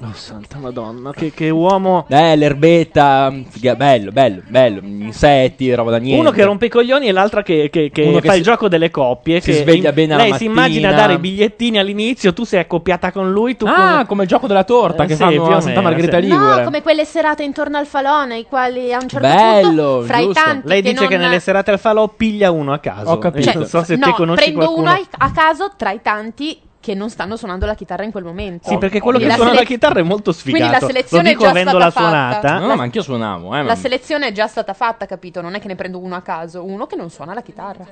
Oh, 0.04 0.14
santa 0.14 0.58
madonna, 0.58 1.12
che, 1.12 1.32
che 1.32 1.52
uomo. 1.52 2.06
Eh, 2.10 2.36
l'erbetta, 2.36 3.32
figa- 3.50 3.76
bello, 3.76 4.12
bello, 4.12 4.42
bello. 4.48 4.80
Insetti, 4.84 5.72
roba 5.76 5.92
da 5.92 5.98
niente. 5.98 6.20
Uno 6.20 6.32
che 6.32 6.44
rompe 6.44 6.66
i 6.66 6.70
coglioni 6.70 7.08
e 7.08 7.12
l'altra 7.12 7.44
che, 7.44 7.70
che- 7.72 7.92
che 7.94 8.02
Uno 8.02 8.14
fa 8.16 8.22
che 8.22 8.30
si- 8.32 8.38
il 8.38 8.44
gioco 8.44 8.68
delle 8.68 8.90
coppie. 8.90 9.40
si 9.42 9.52
che 9.52 9.58
sveglia 9.58 9.90
in- 9.90 9.96
bene 9.96 10.14
alla 10.16 10.24
Lei 10.24 10.34
si 10.34 10.46
immagina 10.46 10.88
mattina. 10.88 11.02
dare 11.02 11.14
i 11.14 11.20
bigliettini 11.20 11.78
all'inizio, 11.78 12.34
tu 12.34 12.44
sei 12.46 12.62
accoppiata 12.62 13.12
con 13.12 13.32
lui. 13.32 13.56
Tu 13.56 13.68
Ah, 13.68 13.98
con- 13.98 14.06
come 14.08 14.24
il 14.24 14.30
gioco 14.30 14.48
della 14.48 14.64
torta 14.64 15.04
Eh, 15.04 15.06
che 15.06 15.14
sì, 15.14 15.20
fanno 15.22 15.48
a 15.56 15.62
Santa 15.62 15.82
Margherita 15.82 16.18
sì. 16.20 16.24
Ligure. 16.24 16.56
No, 16.58 16.64
come 16.64 16.82
quelle 16.82 17.06
serate 17.06 17.44
intorno 17.44 17.78
al 17.78 17.86
falone, 17.86 18.40
i 18.40 18.46
quali 18.46 18.92
a 18.92 18.98
un 19.00 19.08
certo 19.08 19.28
Bello, 19.28 19.84
punto, 19.98 20.02
fra 20.08 20.18
i 20.18 20.24
giusto. 20.26 20.42
tanti 20.44 20.68
Lei 20.68 20.82
che 20.82 20.90
dice 20.94 21.08
che 21.08 21.18
non- 21.18 21.26
nelle 21.28 21.40
serate 21.40 21.70
al 21.70 21.80
falò 21.80 22.08
piglia 22.08 22.50
uno 22.50 22.74
a 22.74 22.80
caso. 22.80 23.12
Ho 23.12 23.18
capito. 23.20 23.52
Non 23.54 23.68
so 23.68 23.84
se 23.84 23.96
no, 23.98 24.06
te 24.08 24.12
conosci 24.14 24.42
prendo 24.46 24.60
qualcuno. 24.66 24.90
uno 24.94 25.00
a 25.18 25.32
caso 25.32 25.72
tra 25.78 25.92
i 25.92 26.00
tanti 26.02 26.60
che 26.82 26.96
non 26.96 27.10
stanno 27.10 27.38
suonando 27.38 27.66
la 27.66 27.76
chitarra 27.76 28.04
in 28.04 28.12
quel 28.12 28.24
momento. 28.26 28.68
Sì, 28.68 28.78
perché 28.78 29.00
quello 29.00 29.18
che 29.20 29.24
Quindi 29.26 29.42
suona 29.42 29.54
la 29.54 29.60
la 29.60 29.64
sele- 29.66 29.76
chitarra 29.78 30.00
è 30.00 30.04
molto 30.04 30.32
sfigato. 30.34 30.64
Quindi 30.66 30.80
la 30.82 30.88
selezione 30.88 31.24
Lo 31.24 31.30
dico 31.30 31.42
è 31.42 31.46
già 31.46 31.52
avendola 31.52 31.90
stata 31.92 32.06
fatta. 32.10 32.40
suonata. 32.42 32.68
No, 32.68 32.76
ma 32.76 32.84
anch'io 32.84 33.02
suonavo, 33.04 33.54
eh. 33.56 33.58
La 33.60 33.64
ma- 33.64 33.76
selezione 33.76 34.28
è 34.28 34.32
già 34.34 34.48
stata 34.48 34.74
fatta, 34.74 35.06
capito? 35.06 35.40
Non 35.42 35.54
è 35.56 35.60
che 35.62 35.68
ne 35.68 35.76
prendo 35.76 36.00
uno 36.00 36.16
a 36.16 36.22
caso, 36.22 36.66
uno 36.66 36.88
che 36.88 36.96
non 36.98 37.10
suona 37.10 37.34
la 37.34 37.42
chitarra. 37.42 37.86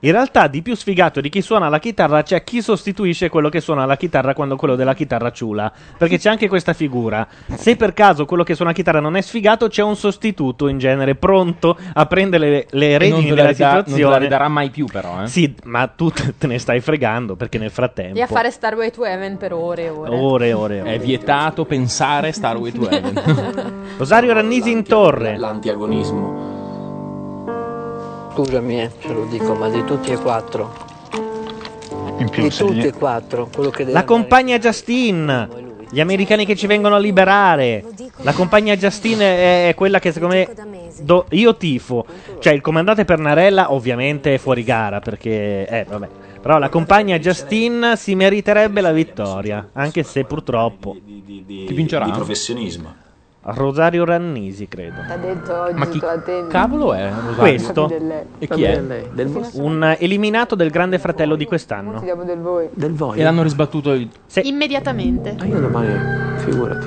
In 0.00 0.12
realtà, 0.12 0.46
di 0.46 0.62
più 0.62 0.74
sfigato 0.76 1.20
di 1.20 1.28
chi 1.28 1.40
suona 1.40 1.68
la 1.68 1.78
chitarra 1.78 2.22
c'è 2.22 2.44
chi 2.44 2.60
sostituisce 2.62 3.28
quello 3.28 3.48
che 3.48 3.60
suona 3.60 3.84
la 3.86 3.96
chitarra 3.96 4.34
quando 4.34 4.56
quello 4.56 4.76
della 4.76 4.94
chitarra 4.94 5.32
ciula. 5.32 5.72
Perché 5.96 6.18
c'è 6.18 6.28
anche 6.30 6.46
questa 6.48 6.72
figura. 6.72 7.26
Se 7.56 7.76
per 7.76 7.94
caso 7.94 8.24
quello 8.26 8.42
che 8.42 8.54
suona 8.54 8.70
la 8.70 8.76
chitarra 8.76 9.00
non 9.00 9.16
è 9.16 9.20
sfigato, 9.22 9.68
c'è 9.68 9.82
un 9.82 9.96
sostituto 9.96 10.68
in 10.68 10.78
genere 10.78 11.14
pronto 11.14 11.76
a 11.94 12.06
prendere 12.06 12.48
le, 12.50 12.66
le 12.70 12.98
redini 12.98 13.28
la 13.30 13.34
della 13.34 13.48
ridà- 13.50 13.66
non 13.72 13.76
te 13.84 13.90
situazione. 13.90 14.12
la 14.12 14.18
ridarà 14.18 14.48
mai 14.48 14.70
più, 14.70 14.86
però, 14.86 15.22
eh. 15.22 15.26
Sì, 15.28 15.54
ma 15.64 15.86
tu 15.86 16.10
te 16.10 16.34
te 16.36 16.46
ne 16.46 16.58
stai 16.58 16.80
fregando 16.80 17.34
perché 17.36 17.58
nel 17.58 17.70
frattempo. 17.78 18.18
E 18.18 18.22
a 18.22 18.26
fare 18.26 18.50
Starway 18.50 18.90
to 18.90 19.04
Heaven 19.04 19.36
per 19.36 19.52
ore 19.52 19.84
e 19.84 19.88
ore. 19.90 20.10
Ore 20.10 20.48
e 20.48 20.52
ore. 20.52 20.80
ore. 20.80 20.94
È 20.94 20.98
vietato 20.98 21.64
pensare 21.64 22.32
Starway 22.32 22.72
to 22.72 22.88
Heaven. 22.88 23.84
Rosario 23.96 24.32
Rannisi 24.32 24.72
in 24.72 24.82
torre. 24.82 25.36
L'antiagonismo. 25.38 26.46
Scusami, 28.32 28.80
eh, 28.82 28.90
ce 29.00 29.12
lo 29.12 29.26
dico, 29.26 29.54
ma 29.54 29.68
di 29.68 29.84
tutti 29.84 30.10
e 30.10 30.16
quattro. 30.16 30.86
In 32.18 32.28
più, 32.30 32.42
di 32.42 32.50
tutti 32.50 32.86
e 32.86 32.92
quattro, 32.92 33.48
quello 33.52 33.70
che 33.70 33.84
deve 33.84 33.92
La 33.92 34.00
andare- 34.00 34.18
compagna 34.20 34.58
Justin. 34.58 35.66
Gli 35.90 36.00
americani 36.00 36.44
che 36.44 36.54
ci 36.56 36.66
vengono 36.66 36.96
a 36.96 36.98
liberare. 36.98 37.82
La 38.18 38.32
compagna 38.32 38.76
Justin 38.76 39.20
è, 39.20 39.68
è 39.68 39.74
quella 39.74 39.98
che 40.00 40.12
secondo 40.12 40.34
me 40.34 40.48
do- 41.00 41.26
io 41.30 41.56
tifo. 41.56 42.04
Cioè 42.40 42.52
il 42.52 42.60
comandante 42.60 43.04
Pernarella 43.04 43.72
ovviamente 43.72 44.34
è 44.34 44.38
fuori 44.38 44.64
gara 44.64 44.98
perché 45.00 45.66
eh 45.66 45.84
vabbè. 45.88 46.08
Però 46.40 46.58
la 46.58 46.68
compagna 46.68 47.18
Justin 47.18 47.94
si 47.96 48.14
meriterebbe 48.14 48.80
la 48.80 48.92
vittoria, 48.92 49.70
anche 49.72 50.02
se 50.02 50.24
purtroppo 50.24 50.92
Chi 50.94 51.66
vincerà? 51.74 52.04
di 52.04 52.12
professionismo. 52.12 53.06
Rosario 53.40 54.04
Rannisi, 54.04 54.68
credo. 54.68 55.00
Ha 55.08 55.16
detto 55.16 55.58
oggi 55.60 55.74
Ma 55.78 55.86
chi 55.86 56.02
cavolo 56.48 56.92
è 56.92 57.08
Rosario? 57.10 57.36
Questo 57.36 57.90
E 58.38 58.46
chi 58.46 58.62
è? 58.62 58.82
un 59.54 59.96
eliminato 59.98 60.54
del 60.54 60.70
Grande 60.70 60.98
Fratello 60.98 61.34
di 61.34 61.46
quest'anno. 61.46 62.00
Del 62.00 62.38
voi. 62.38 62.68
Del 62.74 62.92
voi. 62.92 63.18
E 63.18 63.22
l'hanno 63.22 63.42
risbattuto 63.42 63.92
il... 63.92 64.08
Immediatamente. 64.42 65.34
Ma 65.38 65.44
io 65.46 65.60
domani, 65.60 66.38
figurati. 66.38 66.86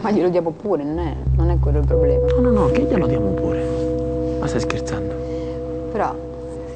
Ma 0.00 0.10
glielo 0.10 0.28
diamo 0.28 0.50
pure, 0.50 0.84
non 0.84 0.98
è, 0.98 1.16
non 1.36 1.50
è 1.50 1.58
quello 1.58 1.78
il 1.78 1.86
problema. 1.86 2.26
No, 2.34 2.40
no, 2.40 2.50
no, 2.50 2.66
che 2.70 2.82
glielo 2.82 3.06
diamo 3.06 3.30
pure. 3.30 4.38
Ma 4.38 4.46
stai 4.46 4.60
scherzando? 4.60 5.14
Però 5.90 6.14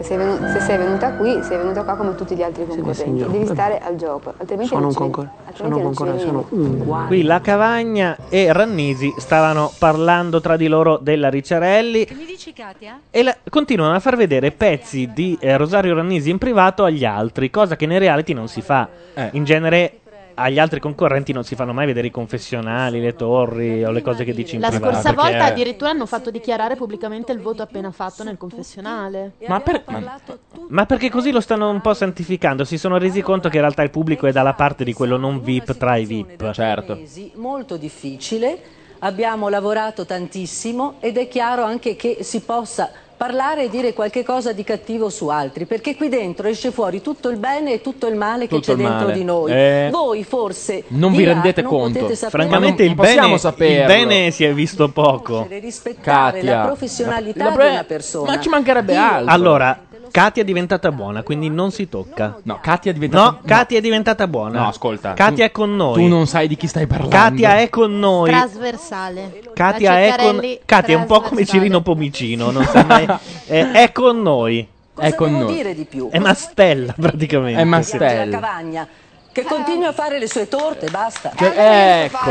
se 0.00 0.06
sei, 0.06 0.16
venu- 0.16 0.46
se 0.50 0.60
sei 0.60 0.78
venuta 0.78 1.10
qui, 1.12 1.42
sei 1.42 1.58
venuta 1.58 1.82
qua 1.82 1.94
come 1.94 2.14
tutti 2.14 2.34
gli 2.34 2.42
altri 2.42 2.66
concorrenti. 2.66 3.30
Devi 3.30 3.46
stare 3.46 3.78
al 3.78 3.96
gioco, 3.96 4.32
altrimenti 4.38 4.68
Sono 4.72 4.80
non 4.80 4.88
un 4.88 4.92
ci 4.94 4.98
concor- 4.98 5.28
sono 5.52 5.78
concorrente, 5.78 6.20
sono 6.22 6.46
uguali. 6.48 7.06
Qui 7.08 7.22
la 7.22 7.40
Cavagna 7.42 8.16
e 8.30 8.50
Rannisi 8.52 9.12
stavano 9.18 9.70
parlando 9.78 10.40
tra 10.40 10.56
di 10.56 10.68
loro 10.68 10.96
della 10.96 11.28
Ricciarelli 11.28 12.04
Che 12.06 12.14
mi 12.14 12.24
dici 12.24 12.52
Katia? 12.54 12.98
e 13.10 13.22
la- 13.22 13.36
continuano 13.50 13.94
a 13.94 14.00
far 14.00 14.16
vedere 14.16 14.50
pezzi 14.52 15.10
di 15.12 15.36
eh, 15.38 15.56
Rosario 15.58 15.94
Rannisi 15.94 16.30
in 16.30 16.38
privato 16.38 16.84
agli 16.84 17.04
altri, 17.04 17.50
cosa 17.50 17.76
che 17.76 17.84
nei 17.86 17.98
reality 17.98 18.32
non 18.32 18.48
si 18.48 18.62
fa. 18.62 18.88
In 19.32 19.44
genere 19.44 19.99
agli 20.42 20.58
altri 20.58 20.80
concorrenti 20.80 21.32
non 21.32 21.44
si 21.44 21.54
fanno 21.54 21.72
mai 21.72 21.86
vedere 21.86 22.06
i 22.06 22.10
confessionali, 22.10 23.00
le 23.00 23.14
torri 23.14 23.84
o 23.84 23.90
le 23.90 24.02
cose 24.02 24.24
che 24.24 24.32
dici 24.32 24.54
in 24.54 24.60
La 24.60 24.68
privato. 24.68 24.92
scorsa 24.94 25.12
perché- 25.12 25.30
volta 25.30 25.44
addirittura 25.46 25.90
hanno 25.90 26.06
fatto 26.06 26.30
dichiarare 26.30 26.76
pubblicamente 26.76 27.32
il 27.32 27.40
voto 27.40 27.62
appena 27.62 27.90
fatto 27.90 28.24
nel 28.24 28.36
confessionale. 28.36 29.32
Ma, 29.46 29.60
per- 29.60 29.82
ma- 29.86 30.20
ma 30.68 30.86
perché 30.86 31.10
così 31.10 31.30
lo 31.30 31.40
stanno 31.40 31.68
un 31.70 31.80
po' 31.80 31.94
santificando? 31.94 32.64
Si 32.64 32.78
sono 32.78 32.96
resi 32.98 33.20
conto 33.22 33.48
che 33.48 33.56
in 33.56 33.62
realtà 33.62 33.82
il 33.82 33.90
pubblico 33.90 34.26
è 34.26 34.32
dalla 34.32 34.54
parte 34.54 34.84
di 34.84 34.92
quello 34.92 35.16
non 35.16 35.40
VIP 35.42 35.76
tra 35.76 35.96
i 35.96 36.04
VIP. 36.06 36.50
Certo. 36.52 36.94
mesi, 36.94 37.32
molto 37.36 37.76
difficile, 37.76 38.58
abbiamo 39.00 39.48
lavorato 39.48 40.04
tantissimo 40.06 40.94
ed 41.00 41.16
è 41.16 41.28
chiaro 41.28 41.62
anche 41.64 41.96
che 41.96 42.18
si 42.20 42.40
possa 42.40 42.90
parlare 43.20 43.64
e 43.64 43.68
dire 43.68 43.92
qualche 43.92 44.24
cosa 44.24 44.54
di 44.54 44.64
cattivo 44.64 45.10
su 45.10 45.28
altri, 45.28 45.66
perché 45.66 45.94
qui 45.94 46.08
dentro 46.08 46.48
esce 46.48 46.70
fuori 46.70 47.02
tutto 47.02 47.28
il 47.28 47.36
bene 47.36 47.74
e 47.74 47.80
tutto 47.82 48.06
il 48.06 48.14
male 48.16 48.46
che 48.46 48.54
Tutto 48.54 48.72
c'è 48.72 48.76
dentro 48.78 49.08
male. 49.08 49.12
di 49.12 49.24
noi. 49.24 49.52
Eh. 49.52 49.88
Voi 49.92 50.24
forse 50.24 50.84
Non 50.88 51.12
vi 51.12 51.24
là 51.24 51.34
rendete 51.34 51.60
non 51.60 51.70
conto. 51.70 51.98
potete 51.98 52.14
sapere 52.16 52.44
Francamente 52.44 52.82
il 52.82 52.94
Non 52.94 53.04
bene, 53.04 53.68
il 53.76 53.84
bene 53.86 54.30
si 54.30 54.44
è 54.44 54.54
visto 54.54 54.88
poco. 54.88 55.46
rispettare 55.50 56.38
Katia. 56.38 56.56
la 56.60 56.64
professionalità 56.64 57.44
La- 57.44 57.50
di 57.50 57.72
una 57.72 57.84
persona. 57.84 58.30
Ma 58.30 58.40
ci 58.40 58.48
mancherebbe 58.48 58.94
Io- 58.94 59.00
altro. 59.02 59.30
Allora, 59.34 59.78
Katia 60.10 60.42
è 60.42 60.44
diventata 60.44 60.90
buona, 60.92 61.22
quindi 61.22 61.48
non 61.48 61.70
si 61.70 61.88
tocca. 61.88 62.36
No, 62.42 62.58
Katia 62.60 62.90
è 62.90 62.94
diventata... 62.94 63.22
No, 63.24 63.40
Katia 63.44 63.78
è 63.78 63.80
diventata 63.80 64.26
buona. 64.26 64.60
No, 64.60 64.68
ascolta. 64.68 65.14
Katia 65.14 65.44
tu- 65.44 65.50
è 65.50 65.52
con 65.52 65.76
noi. 65.76 65.94
Tu 65.94 66.08
non 66.08 66.26
sai 66.26 66.48
di 66.48 66.56
chi 66.56 66.66
stai 66.66 66.86
parlando. 66.86 67.14
Katia 67.14 67.58
è 67.58 67.68
con 67.68 67.98
noi. 67.98 68.30
Trasversale. 68.30 69.40
Katia 69.54 70.00
è 70.00 70.08
con 70.08 70.16
Ceccarelli 70.16 70.60
Katia 70.64 70.96
è 70.96 70.98
un 70.98 71.06
po' 71.06 71.20
come. 71.20 71.44
Cirino 71.44 71.80
Pomicino, 71.80 72.50
non 72.50 72.64
sa 72.64 72.84
mai. 72.84 73.06
è, 73.46 73.70
è 73.70 73.92
con 73.92 74.20
noi. 74.20 74.66
Cosa 74.94 75.30
devo 75.30 75.50
dire 75.50 75.74
di 75.74 75.84
più? 75.84 76.10
È 76.10 76.18
Mastella 76.18 76.94
praticamente. 76.98 77.60
È 77.60 77.64
La 77.64 77.70
Mastella. 77.70 78.38
cavagna 78.38 78.88
che 79.32 79.44
continui 79.44 79.84
a 79.84 79.92
fare 79.92 80.18
le 80.18 80.28
sue 80.28 80.48
torte, 80.48 80.88
basta. 80.90 81.30
Cioè, 81.36 82.10
ecco. 82.12 82.30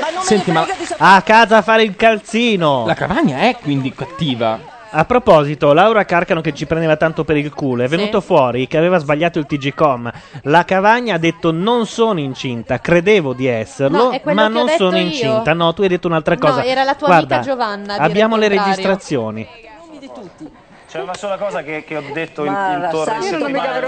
Ma 0.00 0.10
non 0.10 0.22
Senti, 0.22 0.52
ma. 0.52 0.66
A 0.98 1.22
casa 1.22 1.56
a 1.58 1.62
fare 1.62 1.82
il 1.82 1.96
calzino. 1.96 2.84
la 2.86 2.94
cavagna 2.94 3.38
è 3.38 3.56
quindi 3.60 3.92
cattiva. 3.92 4.74
A 4.90 5.04
proposito, 5.04 5.72
Laura 5.72 6.04
Carcano 6.04 6.40
che 6.40 6.54
ci 6.54 6.64
prendeva 6.64 6.96
tanto 6.96 7.24
per 7.24 7.36
il 7.36 7.52
culo, 7.52 7.82
è 7.82 7.88
venuto 7.88 8.20
fuori 8.20 8.66
che 8.66 8.78
aveva 8.78 8.98
sbagliato 8.98 9.38
il 9.38 9.44
TG.com. 9.46 10.10
La 10.42 10.64
Cavagna 10.64 11.14
ha 11.14 11.18
detto 11.18 11.50
non 11.52 11.86
sono 11.86 12.20
incinta, 12.20 12.78
credevo 12.78 13.34
di 13.34 13.46
esserlo, 13.46 14.04
No, 14.04 14.10
è 14.10 14.20
quello 14.20 14.40
ma 14.40 14.46
che 14.46 14.52
ho 14.52 14.56
non 14.56 14.66
detto 14.66 14.84
sono 14.84 14.96
io. 14.96 15.04
incinta. 15.04 15.52
No, 15.52 15.72
tu 15.74 15.82
hai 15.82 15.88
detto 15.88 16.06
un'altra 16.06 16.34
No, 16.34 16.40
cosa. 16.40 16.64
era 16.64 16.82
la 16.84 16.94
tua 16.94 17.08
Guarda, 17.08 17.34
amica 17.36 17.50
Giovanna 17.50 17.92
a 17.94 17.96
dire 17.98 18.08
Abbiamo 18.10 18.34
il 18.36 18.40
le 18.40 18.46
contrario. 18.48 18.74
registrazioni. 18.74 19.46
C'è 20.88 21.00
una 21.00 21.14
sola 21.14 21.36
cosa 21.36 21.62
che, 21.64 21.82
che 21.84 21.96
ho 21.96 22.02
detto 22.12 22.44
in, 22.44 22.52
Ma 22.52 22.72
in 22.74 22.80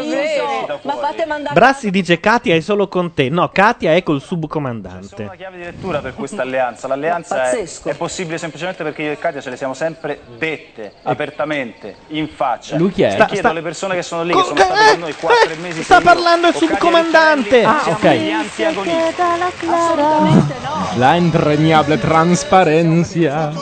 in 0.00 0.10
vero 0.10 0.46
vero. 0.66 0.80
Ma 0.82 0.96
fate 0.96 1.26
mandare 1.26 1.54
Brassi 1.54 1.90
dice 1.90 2.18
Katia 2.18 2.54
è 2.56 2.60
solo 2.60 2.88
con 2.88 3.14
te. 3.14 3.28
No, 3.28 3.48
Katia 3.50 3.94
è 3.94 4.02
col 4.02 4.20
subcomandante. 4.20 5.22
una 5.22 5.36
chiave 5.36 5.58
di 5.58 5.62
lettura 5.64 6.00
per 6.00 6.14
questa 6.14 6.42
alleanza. 6.42 6.88
L'alleanza 6.88 7.36
è, 7.36 7.50
pazzesco. 7.56 7.88
è 7.90 7.94
possibile 7.94 8.36
semplicemente 8.36 8.82
perché 8.82 9.02
io 9.02 9.12
e 9.12 9.18
Katia 9.18 9.40
ce 9.40 9.50
le 9.50 9.56
siamo 9.56 9.74
sempre 9.74 10.20
dette 10.36 10.94
apertamente, 11.04 11.94
in 12.08 12.28
faccia. 12.28 12.76
Lui 12.76 12.90
chi 12.90 13.02
è? 13.02 13.08
E 13.08 13.10
Sta- 13.12 13.24
chiedo 13.26 13.38
sta- 13.40 13.48
alle 13.50 13.62
persone 13.62 13.94
che 13.94 14.02
sono 14.02 14.22
lì, 14.24 14.32
Co- 14.32 14.40
che 14.40 14.44
sono 14.46 14.56
che- 14.58 14.64
state 14.64 14.90
con 14.90 14.98
noi 15.00 15.10
eh, 15.10 15.14
4 15.14 15.50
eh, 15.52 15.56
mesi 15.56 15.82
sta 15.84 15.94
se 15.94 16.00
io 16.02 16.06
parlando 16.14 16.46
il 16.48 16.52
Katia 16.52 16.68
subcomandante. 16.68 17.56
Ricciarelli 17.58 17.76
Ah, 17.78 17.80
siamo 17.80 17.96
ok. 17.96 18.08
degli 18.08 18.30
antagonisti. 18.30 19.22
Assolutamente 19.70 20.54
no. 20.62 20.88
La 20.96 21.14
entrañable 21.16 21.98
transparencia. 22.00 23.52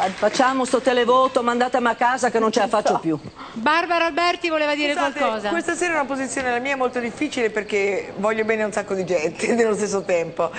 Fa- 0.00 0.08
Facciamo 0.30 0.64
sto 0.64 0.80
televoto, 0.80 1.42
mandatemi 1.42 1.88
a 1.88 1.94
casa 1.94 2.30
che 2.30 2.38
non 2.38 2.50
ce 2.50 2.60
la 2.60 2.68
faccio 2.68 2.98
più. 2.98 3.18
Barbara 3.52 4.06
Alberti 4.06 4.48
voleva 4.48 4.74
dire 4.74 4.92
Scusate, 4.94 5.18
qualcosa. 5.18 5.48
Questa 5.50 5.74
sera 5.74 5.92
è 5.92 5.96
una 5.96 6.06
posizione 6.06 6.50
la 6.50 6.58
mia 6.58 6.74
molto 6.76 7.00
difficile 7.00 7.50
perché 7.50 8.12
voglio 8.16 8.44
bene 8.44 8.62
a 8.62 8.66
un 8.66 8.72
sacco 8.72 8.94
di 8.94 9.04
gente 9.04 9.52
nello 9.54 9.74
stesso 9.74 10.02
tempo. 10.02 10.50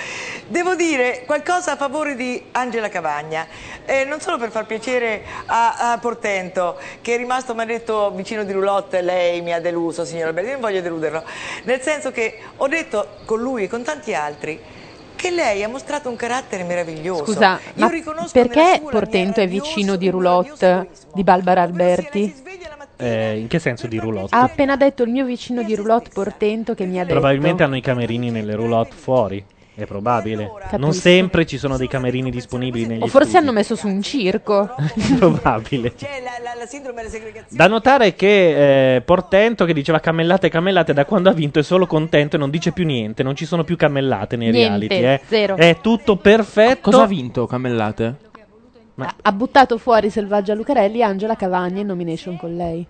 Devo 0.46 0.76
dire 0.76 1.24
qualcosa 1.26 1.72
a 1.72 1.76
favore 1.76 2.14
di 2.14 2.40
Angela 2.52 2.88
Cavagna, 2.88 3.46
Eh, 3.84 4.04
non 4.04 4.20
solo 4.20 4.38
per 4.38 4.50
far 4.50 4.66
piacere 4.66 5.24
a, 5.46 5.92
a 5.92 5.98
Portento, 5.98 6.78
che 7.00 7.14
è 7.14 7.16
rimasto, 7.16 7.54
mi 7.54 7.62
ha 7.62 7.66
detto, 7.66 8.10
vicino 8.12 8.44
di 8.44 8.52
Roulotte, 8.52 9.00
lei 9.02 9.40
mi 9.40 9.52
ha 9.52 9.60
deluso, 9.60 10.04
signor 10.04 10.28
Alberti, 10.28 10.52
non 10.52 10.60
voglio 10.60 10.80
deluderlo, 10.80 11.24
nel 11.64 11.80
senso 11.80 12.12
che 12.12 12.38
ho 12.56 12.68
detto 12.68 13.16
con 13.24 13.40
lui 13.40 13.64
e 13.64 13.68
con 13.68 13.82
tanti 13.82 14.14
altri 14.14 14.60
che 15.22 15.30
lei 15.30 15.62
ha 15.62 15.68
mostrato 15.68 16.08
un 16.08 16.16
carattere 16.16 16.64
meraviglioso. 16.64 17.24
Scusa, 17.24 17.60
Io 17.74 17.84
ma 17.84 17.88
riconosco 17.88 18.32
perché 18.32 18.82
Portento 18.82 19.40
è 19.40 19.46
vicino 19.46 19.94
di 19.94 20.10
Roulotte 20.10 20.88
di 21.14 21.22
Barbara 21.22 21.62
Alberti? 21.62 22.34
Eh, 22.96 23.38
in 23.38 23.46
che 23.46 23.60
senso 23.60 23.86
di 23.86 23.98
roulotte? 23.98 24.34
Ha 24.34 24.42
appena 24.42 24.76
detto 24.76 25.04
il 25.04 25.10
mio 25.10 25.24
vicino 25.24 25.62
di 25.62 25.74
Roulotte 25.74 26.10
Portento 26.12 26.74
che 26.74 26.86
mi 26.86 26.98
ha 26.98 27.02
detto 27.02 27.14
Probabilmente 27.18 27.62
hanno 27.62 27.76
i 27.76 27.80
camerini 27.80 28.30
nelle 28.30 28.54
roulotte 28.54 28.94
fuori. 28.94 29.44
È 29.74 29.86
probabile. 29.86 30.44
Non 30.44 30.58
Capisco. 30.68 30.92
sempre 30.92 31.46
ci 31.46 31.56
sono 31.56 31.78
dei 31.78 31.88
camerini 31.88 32.30
disponibili 32.30 32.84
negli 32.86 33.02
O 33.02 33.06
forse 33.06 33.28
studi. 33.30 33.42
hanno 33.44 33.52
messo 33.52 33.74
su 33.74 33.88
un 33.88 34.02
circo. 34.02 34.68
probabile. 35.18 35.94
C'è 35.94 36.20
la, 36.22 36.42
la- 36.44 36.58
la 36.58 36.66
sindrome 36.66 36.96
della 36.98 37.08
segregazione. 37.08 37.46
Da 37.56 37.66
notare 37.68 38.14
che 38.14 38.96
eh, 38.96 39.00
Portento, 39.00 39.64
che 39.64 39.72
diceva 39.72 39.98
cammellate, 39.98 40.50
cammellate, 40.50 40.92
da 40.92 41.06
quando 41.06 41.30
ha 41.30 41.32
vinto 41.32 41.58
è 41.58 41.62
solo 41.62 41.86
contento 41.86 42.36
e 42.36 42.38
non 42.38 42.50
dice 42.50 42.72
più 42.72 42.84
niente. 42.84 43.22
Non 43.22 43.34
ci 43.34 43.46
sono 43.46 43.64
più 43.64 43.76
cammellate 43.76 44.36
nei 44.36 44.50
Niente, 44.50 44.88
reality. 44.88 45.04
eh. 45.04 45.20
zero. 45.26 45.56
È 45.56 45.78
tutto 45.80 46.16
perfetto. 46.16 46.90
Cosa 46.90 47.02
ha 47.04 47.06
vinto 47.06 47.46
Cammellate? 47.46 48.16
Ha 49.22 49.32
buttato 49.32 49.78
fuori 49.78 50.10
Selvaggia 50.10 50.52
Lucarelli 50.54 50.98
e 50.98 51.02
Angela 51.02 51.34
Cavagna 51.34 51.80
in 51.80 51.86
nomination 51.86 52.36
con 52.36 52.54
lei. 52.54 52.86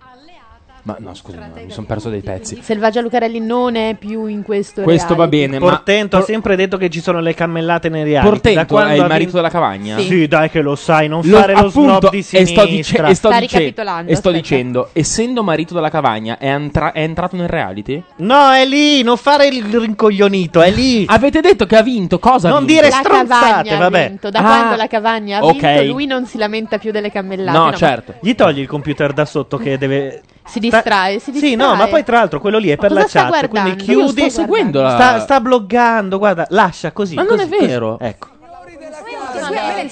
Ma 0.85 0.97
no, 0.99 1.13
scusa, 1.13 1.37
ma 1.37 1.47
mi 1.63 1.71
sono 1.71 1.85
perso 1.87 2.09
dei 2.09 2.19
pezzi. 2.19 2.59
Selvaggia 2.61 2.99
Lucarelli 2.99 3.39
non 3.39 3.75
è 3.77 3.95
più 3.97 4.25
in 4.25 4.43
questo 4.43 4.81
Questo 4.81 5.15
va 5.15 5.27
reality. 5.29 5.37
bene, 5.47 5.59
ma 5.59 5.69
Portento 5.69 6.17
ha 6.17 6.21
sempre 6.23 6.57
detto 6.57 6.75
che 6.75 6.89
ci 6.89 6.99
sono 6.99 7.21
le 7.21 7.33
cammellate 7.33 7.87
nei 7.87 8.03
reality. 8.03 8.29
Portento 8.29 8.59
Da 8.59 8.65
quando 8.65 8.89
è 8.89 8.95
il 8.95 8.99
ha 8.99 9.03
marito 9.03 9.19
vinto- 9.19 9.35
della 9.37 9.49
Cavagna? 9.49 9.97
Sì. 9.99 10.27
dai 10.27 10.49
che 10.49 10.61
lo 10.61 10.75
sai, 10.75 11.07
non 11.07 11.21
Lo- 11.23 11.37
fare 11.37 11.53
lo 11.53 11.59
appunto, 11.59 11.99
snob 11.99 12.09
di 12.09 12.17
e 12.17 12.21
sto, 12.23 12.37
dice- 12.43 12.65
sinistra. 12.65 13.07
e 13.07 13.15
sto 13.15 13.29
Sta 13.29 13.39
dice- 13.39 13.57
ricapitolando, 13.59 14.11
e 14.11 14.15
sto 14.15 14.27
aspetta. 14.27 14.43
dicendo, 14.49 14.89
essendo 14.91 15.41
marito 15.43 15.73
della 15.73 15.89
Cavagna, 15.89 16.37
è, 16.37 16.47
entra- 16.49 16.91
è 16.91 17.01
entrato 17.01 17.37
nel 17.37 17.47
reality? 17.47 18.03
No, 18.17 18.51
è 18.51 18.65
lì, 18.65 19.03
non 19.03 19.15
fare 19.15 19.47
il 19.47 19.63
rincoglionito, 19.63 20.61
è 20.61 20.69
lì. 20.69 21.05
Avete 21.07 21.39
detto 21.39 21.65
che 21.65 21.77
ha 21.77 21.81
vinto, 21.81 22.19
cosa 22.19 22.49
ha 22.49 22.51
Non 22.51 22.65
vinto? 22.65 22.73
dire 22.81 22.89
La 22.93 22.99
stronzate, 23.01 23.69
Cavagna 23.69 23.85
ha 23.85 24.07
vinto. 24.07 24.29
Da 24.29 24.39
Ah, 24.39 24.43
quando 24.43 24.75
la 24.75 24.87
Cavagna 24.87 25.37
ha 25.39 25.45
ok. 25.45 25.53
vinto, 25.77 25.83
lui 25.93 26.05
non 26.07 26.25
si 26.25 26.37
lamenta 26.37 26.77
più 26.77 26.91
delle 26.91 27.09
cammellate. 27.09 27.57
No, 27.57 27.63
ma 27.67 27.73
certo. 27.73 28.15
Gli 28.19 28.35
togli 28.35 28.59
il 28.59 28.67
computer 28.67 29.13
da 29.13 29.23
sotto 29.23 29.55
che 29.57 29.77
deve... 29.77 30.21
Si 30.45 30.59
distrae, 30.59 31.19
si 31.19 31.31
distrae. 31.31 31.51
Sì, 31.51 31.55
no, 31.55 31.73
ma 31.75 31.87
poi 31.87 32.03
tra 32.03 32.17
l'altro 32.17 32.39
quello 32.39 32.57
lì 32.57 32.69
è 32.69 32.75
per 32.75 32.91
la 32.91 33.03
cosa 33.03 33.09
sta 33.27 33.29
chat, 33.31 33.47
quindi 33.49 33.69
guardando? 33.85 33.91
Io 34.01 34.07
sto 34.09 34.29
seguendo 34.29 34.81
la- 34.81 34.93
Sta, 34.95 35.19
sta 35.21 35.39
bloggando, 35.39 36.17
guarda, 36.17 36.45
lascia 36.49 36.91
così. 36.91 37.15
Ma 37.15 37.23
non 37.23 37.37
così, 37.37 37.43
è 37.55 37.59
vero. 37.67 37.97
così. 37.97 38.09
Ecco. 38.09 38.27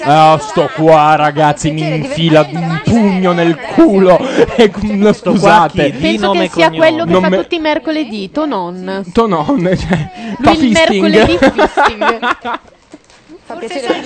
Ah, 0.03 0.37
sto 0.39 0.69
qua, 0.75 1.15
ragazzi, 1.15 1.71
mi 1.71 1.95
infila 1.95 2.47
un 2.51 2.81
pugno 2.83 3.31
nel 3.33 3.57
culo. 3.57 4.17
E 4.55 4.71
no, 4.81 5.11
Sto 5.13 5.31
qua 5.31 5.39
scusate. 5.39 5.91
Di 5.91 5.97
Penso 5.97 6.25
nome 6.27 6.39
che 6.39 6.45
e 6.45 6.49
sia 6.49 6.69
cognome. 6.69 6.77
quello 6.87 7.05
che 7.05 7.11
Non 7.11 7.21
fa 7.21 7.29
me- 7.29 7.37
tutti 7.37 7.55
i 7.55 7.59
mercoledì, 7.59 8.31
Tonon. 8.31 9.03
Tonon, 9.11 9.59
cioè, 9.77 10.09
fa 10.39 10.51
Lui 10.53 10.67
il 10.69 10.75
fisting. 10.77 11.01
mercoledì 11.03 11.37
fisting. 11.37 12.19
Fa 13.51 13.57
piacere. 13.57 14.01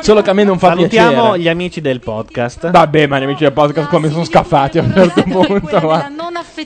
Solo 0.00 0.22
che 0.22 0.30
a 0.30 0.32
me 0.32 0.44
non 0.44 0.58
fa 0.58 0.68
Salutiamo 0.68 1.10
piacere. 1.22 1.38
gli 1.40 1.48
amici 1.48 1.80
del 1.80 2.00
podcast. 2.00 2.70
Vabbè, 2.70 3.06
ma 3.06 3.18
gli 3.18 3.24
amici 3.24 3.42
del 3.44 3.52
podcast 3.52 3.88
come 3.88 4.10
sono 4.10 4.24
scaffati 4.24 4.78
a 4.78 4.82
un 4.82 4.92
certo 4.92 5.22
punto. 5.22 5.80
ma- 5.86 6.10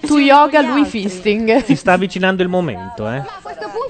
Tu 0.07 0.19
yoga, 0.19 0.61
lui 0.63 0.85
fisting. 0.85 1.63
Si 1.65 1.77
sta 1.77 1.93
avvicinando 1.93 2.43
il 2.43 2.49
momento, 2.49 3.09
eh. 3.11 3.23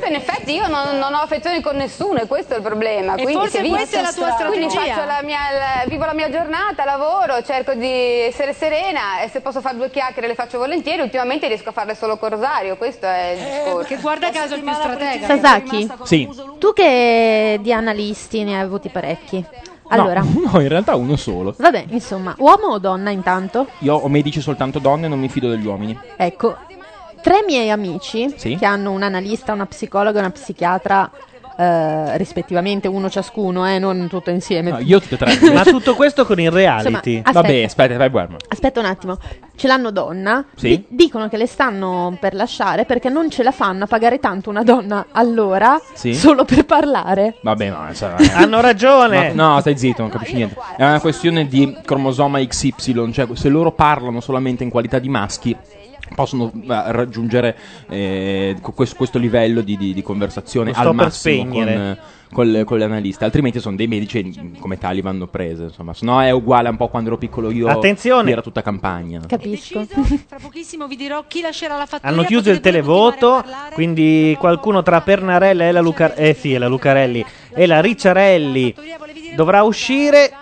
Punto 0.03 0.07
in 0.09 0.15
effetti 0.15 0.55
io 0.55 0.67
non, 0.67 0.99
non 0.99 1.15
ho 1.15 1.19
affezioni 1.19 1.61
con 1.61 1.77
nessuno 1.77 2.19
e 2.19 2.27
questo 2.27 2.55
è 2.55 2.57
il 2.57 2.62
problema. 2.62 3.15
E 3.15 3.23
Quindi 3.23 3.35
forse 3.35 3.62
questa 3.69 3.99
è 3.99 4.03
la 4.03 4.12
tua 4.12 4.33
Quindi 4.49 4.69
strategia. 4.69 4.95
faccio 4.95 5.07
la 5.07 5.21
mia, 5.23 5.38
la- 5.53 5.85
vivo 5.88 6.05
la 6.05 6.12
mia 6.12 6.29
giornata, 6.29 6.85
lavoro, 6.85 7.41
cerco 7.43 7.75
di 7.75 7.87
essere 7.88 8.53
serena 8.53 9.21
e 9.23 9.29
se 9.29 9.41
posso 9.41 9.61
fare 9.61 9.77
due 9.77 9.91
chiacchiere 9.91 10.27
le 10.27 10.35
faccio 10.35 10.59
volentieri. 10.59 11.03
Ultimamente 11.03 11.47
riesco 11.47 11.69
a 11.69 11.73
farle 11.73 11.95
solo 11.95 12.17
con 12.19 12.31
Rosario, 12.31 12.77
questo 12.77 13.07
è 13.07 13.37
il 13.38 13.45
discorso. 13.45 13.87
Che 13.95 13.97
guarda 14.01 14.31
caso 14.31 14.55
il 14.57 14.62
più 14.62 14.73
stratega. 14.73 15.27
Sasaki, 15.27 15.91
Sì. 16.03 16.29
tu 16.59 16.73
che 16.73 17.59
di 17.62 17.73
analisti 17.73 18.43
ne 18.43 18.57
hai 18.57 18.62
avuti 18.62 18.88
parecchi. 18.88 19.45
Allora, 19.88 20.21
No, 20.23 20.51
no, 20.55 20.61
in 20.61 20.69
realtà 20.69 20.97
uno 20.97 21.17
solo. 21.17 21.55
vabbè, 21.57 21.85
insomma, 21.91 22.35
uomo 22.38 22.69
o 22.69 22.79
donna 22.79 23.11
intanto? 23.11 23.67
Io 23.81 23.95
ho 23.95 24.09
medici 24.09 24.41
soltanto 24.41 24.79
donne, 24.79 25.07
non 25.07 25.19
mi 25.21 25.29
fido 25.29 25.49
degli 25.51 25.67
uomini. 25.67 25.97
Ecco, 26.17 26.57
tre 27.22 27.42
miei 27.46 27.70
amici 27.70 28.32
Sì. 28.37 28.56
che 28.56 28.66
hanno 28.66 28.90
un 28.90 29.02
analista, 29.02 29.52
una 29.52 29.66
psicologa 29.66 30.18
e 30.18 30.20
una 30.20 30.31
psichiatra 30.31 31.10
eh, 31.54 32.16
rispettivamente, 32.16 32.88
uno 32.88 33.10
ciascuno, 33.10 33.68
eh, 33.68 33.79
non 33.79 34.08
tutto 34.08 34.31
insieme. 34.31 34.70
No, 34.70 34.79
io 34.79 34.98
tutte 35.00 35.16
e 35.16 35.18
tre. 35.18 35.38
Ma 35.52 35.62
tutto 35.64 35.94
questo 35.94 36.25
con 36.25 36.40
il 36.40 36.50
reality. 36.50 37.16
Insomma, 37.16 37.31
Vabbè, 37.42 37.62
aspetta, 37.64 37.96
vai 37.98 38.08
Guerma. 38.08 38.37
Aspetta 38.48 38.81
un 38.81 38.87
attimo, 38.87 39.18
ce 39.54 39.66
l'hanno 39.66 39.90
donna, 39.90 40.46
Sì. 40.56 40.68
di- 40.68 40.85
dicono 40.88 41.29
che 41.29 41.37
le 41.37 41.46
stanno 41.46 42.16
per 42.18 42.33
lasciare 42.35 42.87
perché 42.87 43.10
non 43.10 43.31
ce 43.31 43.42
la 43.42 43.50
fanno 43.52 43.85
a 43.85 43.87
pagare 43.87 44.18
tanto 44.18 44.48
una 44.48 44.62
donna 44.62 45.08
all'ora 45.12 45.79
Sì. 45.92 46.14
solo 46.14 46.46
per 46.46 46.64
parlare. 46.64 47.35
Vabbè, 47.42 47.68
no, 47.68 47.85
insomma, 47.87 48.16
Hanno 48.33 48.60
ragione. 48.62 49.33
No, 49.35 49.52
no, 49.52 49.60
stai 49.60 49.77
zitto, 49.77 50.00
non 50.00 50.10
capisci 50.10 50.35
niente. 50.35 50.56
È 50.77 50.83
una 50.83 51.00
questione 51.00 51.46
di 51.46 51.77
cromosoma 51.85 52.38
XY, 52.44 53.12
cioè 53.12 53.27
se 53.35 53.48
loro 53.50 53.73
parlano 53.73 54.20
solamente 54.20 54.64
in 54.64 54.70
qualità 54.70 54.98
di 54.98 55.10
maschi 55.10 55.54
possono 56.15 56.52
raggiungere 56.67 57.56
eh, 57.88 58.56
questo, 58.75 58.96
questo 58.96 59.19
livello 59.19 59.60
di, 59.60 59.77
di- 59.77 59.94
di 59.94 60.02
conversazione 60.02 60.73
Lo 60.73 60.90
al 60.90 60.94
massimo 60.94 61.54
con, 62.33 62.63
con 62.65 62.79
le 62.79 62.85
analiste, 62.85 63.25
altrimenti 63.25 63.60
sono 63.60 63.77
dei 63.77 63.87
medici 63.87 64.19
e 64.19 64.58
come 64.58 64.79
tali 64.79 65.02
vanno 65.02 65.27
prese, 65.27 65.65
insomma, 65.65 65.92
se 65.92 66.04
no 66.04 66.21
è 66.23 66.31
uguale 66.31 66.69
un 66.71 66.77
po' 66.77 66.88
quando 66.88 67.10
ero 67.10 67.19
piccolo 67.19 67.50
io, 67.50 67.69
Attenzione. 67.69 68.31
era 68.31 68.40
tutta 68.40 68.63
campagna. 68.63 69.21
Capisco. 69.27 69.85
Fra 69.85 70.38
pochissimo 70.40 70.87
vi 70.87 70.96
dirò 70.96 71.25
chi 71.29 71.42
lascerà 71.42 71.77
la 71.77 71.87
fattoria. 71.87 72.08
Hanno 72.17 72.27
chiuso 72.27 72.50
il 72.50 72.60
televoto, 72.60 73.44
quindi 73.75 74.35
qualcuno 74.38 74.83
tra 74.83 75.02
Pernarella 75.02 75.65
e 75.65 75.73
la 75.73 75.81
Lucarelli, 75.81 76.29
eh 76.29 76.35
sì, 76.35 76.54
è 76.54 76.58
la 76.58 76.69
Lucarelli 76.69 77.25
e 77.54 77.67
la 77.67 77.81
Ricciarelli 77.81 78.75
dovrà 79.37 79.63
uscire. 79.63 80.33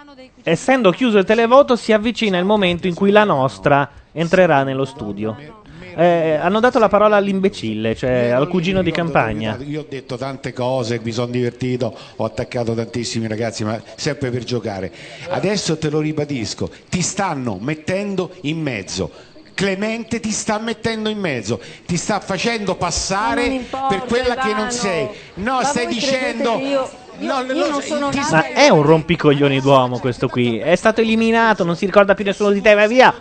Essendo 0.43 0.91
chiuso 0.91 1.19
il 1.19 1.25
televoto, 1.25 1.77
si 1.77 1.93
avvicina 1.93 2.39
il 2.39 2.47
momento 2.47 2.87
in 2.87 2.95
cui 2.95 3.11
la 3.11 3.25
nostra 3.25 3.91
entrerà 4.13 4.63
nello 4.63 4.87
studio. 4.87 5.60
Eh, 5.97 6.35
hanno 6.35 6.61
dato 6.61 6.79
la 6.79 6.89
parola 6.89 7.17
all'imbecille, 7.17 7.95
cioè 7.95 8.29
al 8.29 8.49
cugino 8.49 8.83
di 8.83 8.91
campagna. 8.91 9.59
Io 9.67 9.81
ho 9.81 9.87
detto 9.89 10.17
tante 10.17 10.53
cose, 10.53 11.01
mi 11.03 11.13
sono 11.13 11.31
divertito, 11.31 11.97
ho 12.17 12.25
attaccato 12.25 12.75
tantissimi 12.75 13.27
ragazzi, 13.27 13.65
ma 13.65 13.81
sempre 13.97 14.31
per 14.31 14.45
giocare. 14.45 14.93
Adesso 15.29 15.79
te 15.79 15.91
lo 15.91 16.01
ribadisco, 16.01 16.71
ti 16.89 17.03
stanno 17.03 17.59
mettendo 17.61 18.31
in 18.43 18.61
mezzo. 18.61 19.11
Clemente 19.53 20.21
ti 20.21 20.31
sta 20.31 20.59
mettendo 20.59 21.11
in 21.11 21.19
mezzo, 21.19 21.61
ti 21.85 21.99
sta 21.99 22.19
facendo 22.21 22.77
passare 22.77 23.45
importa, 23.45 23.87
per 23.89 24.05
quella 24.05 24.35
che 24.37 24.49
non 24.49 24.57
Ivano. 24.57 24.71
sei. 24.71 25.09
No, 25.35 25.55
Ma 25.57 25.65
stai 25.65 25.87
dicendo 25.87 26.59
io- 26.59 26.91
No, 27.21 27.43
io 27.43 27.69
non 27.69 27.83
sono 27.83 28.11
nata 28.11 28.37
Ma 28.37 28.47
è 28.53 28.71
un 28.71 28.81
rompicoglioni 28.83 29.61
d'uomo 29.61 29.99
questo 29.99 30.29
qui. 30.29 30.57
È 30.59 30.75
stato 30.75 31.03
eliminato, 31.03 31.65
non 31.65 31.77
si 31.77 31.85
ricorda 31.85 32.15
più 32.15 32.25
nessuno 32.25 32.51
di 32.51 32.63
te, 32.63 32.73
vai 32.73 32.89
via. 32.89 33.15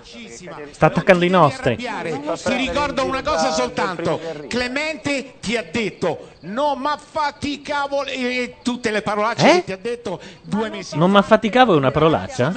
Sta 0.71 0.85
attaccando 0.85 1.25
i 1.25 1.29
nostri. 1.29 1.75
Ti 1.75 2.55
ricordo 2.55 3.05
una 3.05 3.21
cosa 3.21 3.51
soltanto. 3.51 4.19
Clemente 4.47 5.33
ti 5.39 5.57
ha 5.57 5.65
detto 5.69 6.27
non 6.41 6.79
ma 6.79 6.97
fatti 6.97 7.61
e 8.07 8.55
tutte 8.63 8.91
le 8.91 9.01
parolacce 9.01 9.49
Eh? 9.49 9.53
che 9.55 9.63
ti 9.65 9.71
ha 9.73 9.77
detto 9.77 10.21
due 10.41 10.69
mesi 10.69 10.97
Non 10.97 11.11
mi 11.11 11.17
affaticavo 11.17 11.73
è 11.73 11.77
una 11.77 11.91
parolaccia? 11.91 12.53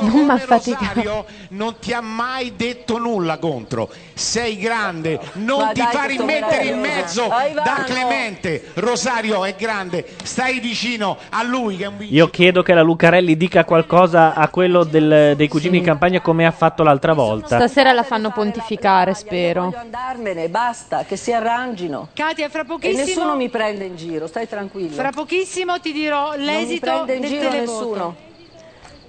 Non 0.00 0.26
mi 0.26 0.30
Rosario 0.30 1.24
non 1.50 1.76
ti 1.78 1.92
ha 1.92 2.00
mai 2.00 2.54
detto 2.56 2.98
nulla 2.98 3.38
contro. 3.38 3.88
Sei 4.12 4.58
grande, 4.58 5.20
non 5.34 5.60
Ma 5.60 5.72
ti 5.72 5.80
dai, 5.80 5.92
far 5.92 6.08
rimettere 6.08 6.64
in 6.66 6.80
mezzo 6.80 7.24
Ivano. 7.26 7.62
da 7.62 7.82
Clemente. 7.84 8.70
Rosario 8.74 9.44
è 9.44 9.54
grande, 9.56 10.04
stai 10.22 10.58
vicino 10.58 11.16
a 11.30 11.42
lui 11.44 11.76
che 11.76 11.84
è 11.84 11.86
un 11.86 11.96
Io 12.00 12.28
chiedo 12.28 12.62
che 12.62 12.74
la 12.74 12.82
Lucarelli 12.82 13.36
dica 13.36 13.64
qualcosa 13.64 14.34
a 14.34 14.48
quello 14.48 14.84
del- 14.84 15.34
dei 15.36 15.48
cugini 15.48 15.78
in 15.78 15.84
campagna 15.84 16.20
come 16.20 16.44
ha 16.46 16.50
fatto 16.50 16.82
l'altra 16.96 17.12
volta. 17.12 17.56
Stasera 17.56 17.92
la 17.92 18.02
fanno 18.02 18.30
pontificare, 18.30 19.14
spero. 19.14 19.64
Voglio 19.64 19.78
andarmene, 19.78 20.48
basta, 20.48 21.04
che 21.04 21.16
si 21.16 21.32
arrangino. 21.32 22.08
Katia, 22.14 22.48
fra 22.48 22.62
E 22.62 22.64
pochissimo, 22.64 23.04
nessuno 23.04 23.36
mi 23.36 23.48
prende 23.48 23.84
in 23.84 23.96
giro, 23.96 24.26
stai 24.26 24.48
tranquilla. 24.48 24.94
fra 24.94 25.10
pochissimo 25.10 25.78
ti 25.80 25.92
dirò 25.92 26.34
l'esito 26.36 26.80
prende 26.80 27.14
in 27.14 27.20
del 27.20 27.30
giro 27.30 27.50
televoto. 27.50 27.78
nessuno. 27.84 28.16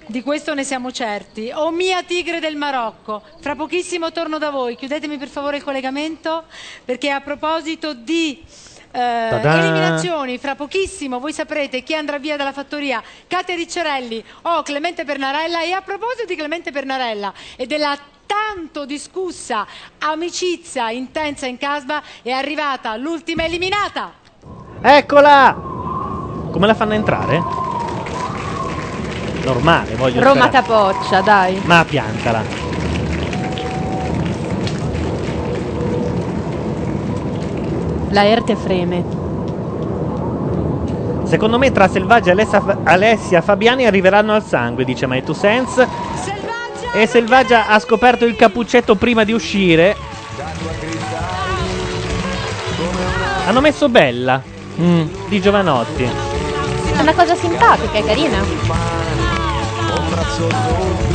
Di 0.06 0.22
questo 0.22 0.54
ne 0.54 0.64
siamo 0.64 0.90
certi. 0.90 1.50
O 1.52 1.70
mia 1.70 2.02
tigre 2.02 2.40
del 2.40 2.56
Marocco. 2.56 3.20
Fra 3.40 3.54
pochissimo 3.54 4.10
torno 4.10 4.38
da 4.38 4.48
voi. 4.48 4.74
Chiudetemi 4.74 5.18
per 5.18 5.28
favore 5.28 5.58
il 5.58 5.62
collegamento 5.62 6.44
perché 6.82 7.10
a 7.10 7.20
proposito 7.20 7.92
di 7.92 8.42
eh, 8.90 9.40
eliminazioni, 9.42 10.38
fra 10.38 10.54
pochissimo 10.54 11.18
voi 11.20 11.32
saprete 11.32 11.82
chi 11.82 11.94
andrà 11.94 12.18
via 12.18 12.36
dalla 12.36 12.52
fattoria, 12.52 13.02
Katia 13.26 13.54
Ricciarelli 13.54 14.24
o 14.42 14.62
Clemente 14.62 15.04
Pernarella. 15.04 15.62
E 15.62 15.72
a 15.72 15.80
proposito 15.80 16.26
di 16.26 16.36
Clemente 16.36 16.70
Pernarella 16.70 17.32
e 17.56 17.66
della 17.66 17.96
tanto 18.26 18.84
discussa 18.84 19.66
amicizia 19.98 20.90
intensa 20.90 21.46
in 21.46 21.56
Casba, 21.56 22.02
è 22.22 22.30
arrivata 22.30 22.94
l'ultima 22.96 23.44
eliminata. 23.44 24.12
Eccola! 24.82 25.54
Come 26.50 26.66
la 26.66 26.74
fanno 26.74 26.92
entrare? 26.94 27.42
Normale, 29.44 29.94
voglio 29.94 30.22
Roma 30.22 30.48
sperare. 30.48 30.66
capoccia, 30.66 31.20
dai. 31.22 31.60
Ma 31.64 31.84
piantala. 31.84 32.67
La 38.10 38.26
Erte 38.26 38.56
freme. 38.56 39.04
Secondo 41.24 41.58
me 41.58 41.70
tra 41.72 41.88
Selvaggia 41.88 42.30
e 42.30 42.32
Alessia, 42.32 42.78
Alessia 42.84 43.40
Fabiani 43.42 43.84
arriveranno 43.84 44.32
al 44.32 44.42
sangue, 44.42 44.84
dice 44.84 45.06
My 45.06 45.22
Two 45.22 45.34
Sense. 45.34 45.86
E 46.94 47.06
Selvaggia 47.06 47.68
ha 47.68 47.78
scoperto 47.78 48.24
il 48.24 48.34
cappuccetto 48.34 48.94
prima 48.94 49.24
di 49.24 49.32
uscire. 49.32 49.94
Hanno 53.46 53.60
messo 53.60 53.88
Bella 53.90 54.42
mm, 54.80 55.06
di 55.28 55.40
Giovanotti. 55.40 56.04
È 56.04 57.00
una 57.00 57.12
cosa 57.12 57.34
simpatica, 57.34 57.92
è 57.92 58.04
carina. 58.04 58.40
Un 59.90 61.07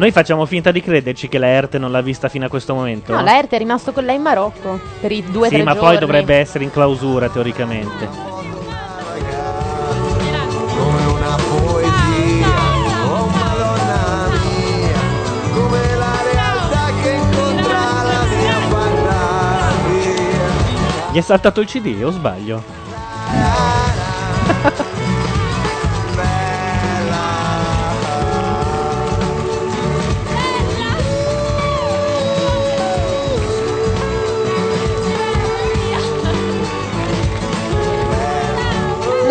Noi 0.00 0.12
facciamo 0.12 0.46
finta 0.46 0.70
di 0.70 0.80
crederci 0.80 1.28
che 1.28 1.36
la 1.36 1.48
Erte 1.48 1.76
non 1.76 1.90
l'ha 1.90 2.00
vista 2.00 2.30
fino 2.30 2.46
a 2.46 2.48
questo 2.48 2.72
momento. 2.72 3.12
No, 3.12 3.20
la 3.20 3.36
Erte 3.36 3.56
è 3.56 3.58
rimasto 3.58 3.92
con 3.92 4.02
lei 4.02 4.16
in 4.16 4.22
Marocco 4.22 4.80
per 4.98 5.12
i 5.12 5.22
due 5.22 5.48
o 5.48 5.50
sì, 5.50 5.56
tre 5.56 5.62
ma 5.62 5.74
giorni. 5.74 5.88
poi 5.88 5.98
dovrebbe 5.98 6.36
essere 6.36 6.64
in 6.64 6.70
clausura 6.70 7.28
teoricamente. 7.28 8.08
Come 10.78 11.04
una 11.04 11.36
poesia, 11.36 12.48
oh 13.10 13.26
madonna 13.26 14.28
mia, 14.42 15.00
come 15.52 15.96
la 15.96 16.16
realtà 16.32 16.86
che 17.02 17.10
incontra 17.10 18.02
la 18.02 18.24
mia 18.24 18.58
fantasia. 18.70 20.40
Gli 21.12 21.18
è 21.18 21.20
saltato 21.20 21.60
il 21.60 21.66
CD 21.66 22.02
o 22.02 22.10
sbaglio? 22.10 22.62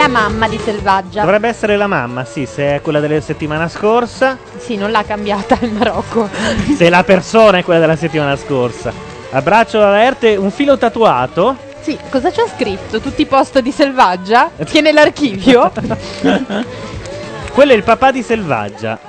Mamma 0.09 0.47
di 0.47 0.59
Selvaggia. 0.63 1.21
Dovrebbe 1.21 1.47
essere 1.47 1.77
la 1.77 1.87
mamma, 1.87 2.25
sì, 2.25 2.45
se 2.45 2.75
è 2.75 2.81
quella 2.81 2.99
della 2.99 3.21
settimana 3.21 3.69
scorsa. 3.69 4.37
Sì, 4.57 4.75
non 4.75 4.91
l'ha 4.91 5.03
cambiata 5.03 5.57
in 5.61 5.75
Marocco. 5.77 6.27
Se 6.75 6.89
la 6.89 7.03
persona 7.03 7.59
è 7.59 7.63
quella 7.63 7.79
della 7.79 7.95
settimana 7.95 8.35
scorsa. 8.35 8.91
Abbraccio 9.31 9.77
alla 9.77 10.03
Erte, 10.03 10.35
un 10.35 10.51
filo 10.51 10.77
tatuato. 10.77 11.55
Sì, 11.81 11.97
cosa 12.09 12.31
c'ha 12.31 12.45
scritto? 12.47 12.99
Tutti 12.99 13.21
i 13.21 13.25
post 13.25 13.59
di 13.59 13.71
Selvaggia? 13.71 14.51
Tiene 14.65 14.91
l'archivio? 14.91 15.71
Quello 17.53 17.71
è 17.71 17.75
il 17.75 17.83
papà 17.83 18.11
di 18.11 18.21
Selvaggia. 18.21 18.99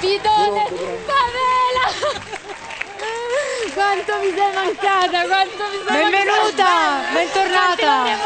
Bidone, 0.00 0.68
favela! 0.70 0.97
Quanto 3.88 4.18
mi 4.20 4.34
sei 4.36 4.52
mancata, 4.52 5.24
quanto 5.24 5.64
mi 5.70 5.82
sei 5.86 6.10
Benvenuta, 6.10 6.62
mancata! 6.62 7.10
bentornata. 7.10 8.18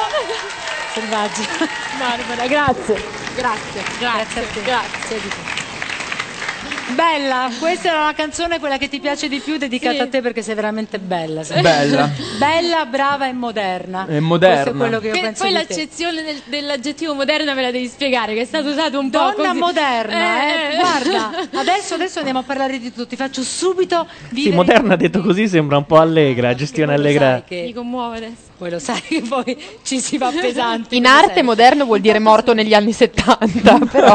Selvaggia. 0.92 1.68
Barbara, 1.98 2.46
grazie. 2.48 3.00
Grazie, 3.36 3.82
grazie, 4.00 4.62
grazie. 4.64 5.61
Bella, 6.94 7.48
questa 7.58 7.88
era 7.88 8.02
una 8.02 8.14
canzone 8.14 8.58
quella 8.58 8.76
che 8.76 8.88
ti 8.88 9.00
piace 9.00 9.28
di 9.28 9.38
più 9.40 9.56
dedicata 9.56 9.94
Sì. 9.94 10.00
a 10.00 10.06
te 10.08 10.20
perché 10.20 10.42
sei 10.42 10.54
veramente 10.54 10.98
bella. 10.98 11.42
sai. 11.42 11.60
Bella. 11.62 12.10
Bella, 12.38 12.84
brava 12.86 13.26
e 13.28 13.32
moderna. 13.32 14.06
È 14.06 14.20
moderna. 14.20 14.54
Questo 14.62 14.70
è 14.70 14.76
quello 14.76 14.98
che 15.00 15.06
io 15.08 15.12
Che- 15.14 15.20
penso 15.20 15.42
poi 15.44 15.52
l'accezione 15.52 16.22
del- 16.22 16.42
dell'aggettivo 16.46 17.14
moderna 17.14 17.54
me 17.54 17.62
la 17.62 17.70
devi 17.70 17.88
spiegare, 17.88 18.34
che 18.34 18.42
è 18.42 18.44
stato 18.44 18.68
usato 18.68 18.98
un 18.98 19.10
po' 19.10 19.18
Donna 19.36 19.52
moderna, 19.54 20.44
eh, 20.46 20.72
Eh. 20.74 20.76
Guarda, 20.76 21.30
adesso, 21.58 21.94
adesso 21.94 22.18
andiamo 22.18 22.40
a 22.40 22.42
parlare 22.44 22.78
di 22.78 22.88
tutto. 22.92 23.06
Ti 23.06 23.16
faccio 23.16 23.42
subito 23.42 24.06
Sì, 24.28 24.34
vivere 24.34 24.54
moderna 24.56 24.96
detto 24.96 25.20
così 25.22 25.48
sembra 25.48 25.76
un 25.78 25.86
po' 25.86 25.98
allegra, 25.98 26.54
gestione 26.54 26.94
allegra. 26.94 27.42
Mi 27.48 27.72
commuove 27.72 28.16
adesso. 28.18 28.50
Poi 28.62 28.70
lo 28.70 28.78
sai 28.78 29.00
che 29.00 29.22
poi 29.28 29.60
ci 29.82 29.98
si 29.98 30.18
va 30.18 30.30
pesanti. 30.30 30.96
In 30.96 31.06
arte 31.06 31.24
sempre. 31.24 31.42
moderno 31.42 31.84
vuol 31.84 31.98
dire 31.98 32.20
morto 32.20 32.54
negli 32.54 32.74
anni 32.74 32.92
70, 32.92 33.78
però. 33.90 34.14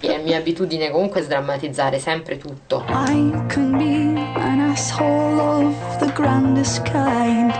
È 0.00 0.20
mia 0.24 0.38
abitudine 0.38 0.90
comunque 0.90 1.20
sdrammatizzare 1.20 2.00
sempre 2.00 2.36
tutto. 2.36 2.84
I 2.88 3.30
can 3.46 3.76
be 3.78 4.20
an 4.40 4.58
asshole 4.58 5.40
of 5.40 5.98
the 5.98 6.10
grandest 6.14 6.82
kind. 6.82 7.52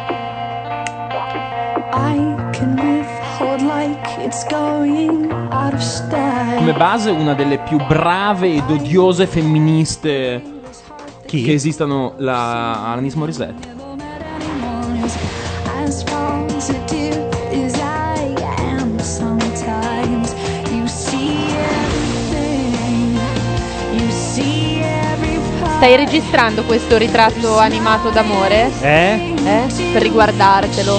I 1.92 2.34
can 2.50 2.74
withhold 2.74 3.60
like 3.60 4.20
it's 4.20 4.44
going 4.48 5.30
out 5.52 5.74
of 5.74 5.80
style. 5.80 6.56
Come 6.56 6.72
base 6.72 7.10
una 7.10 7.34
delle 7.34 7.58
più 7.58 7.78
brave 7.86 8.52
ed 8.52 8.68
odiose 8.68 9.28
femministe 9.28 10.42
che 11.24 11.52
esistano, 11.52 12.14
la 12.18 12.90
Alanis 12.90 13.14
Morissette. 13.14 13.73
Stai 25.84 25.96
registrando 25.96 26.62
questo 26.62 26.96
ritratto 26.96 27.58
animato 27.58 28.08
d'amore? 28.08 28.70
Eh? 28.80 29.34
Eh? 29.44 29.66
Per 29.92 30.00
riguardartelo. 30.00 30.98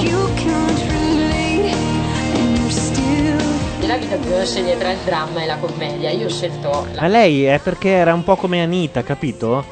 Nella 3.80 3.96
vita 3.96 4.14
bisogna 4.14 4.44
scegliere 4.44 4.78
tra 4.78 4.92
il 4.92 4.98
dramma 5.04 5.42
e 5.42 5.46
la 5.46 5.56
commedia. 5.56 6.10
Io 6.10 6.26
ho 6.26 6.30
scelto 6.30 6.86
la 6.92 7.00
A 7.00 7.08
lei 7.08 7.46
è 7.46 7.58
perché 7.58 7.88
era 7.88 8.14
un 8.14 8.22
po' 8.22 8.36
come 8.36 8.62
Anita, 8.62 9.02
capito? 9.02 9.64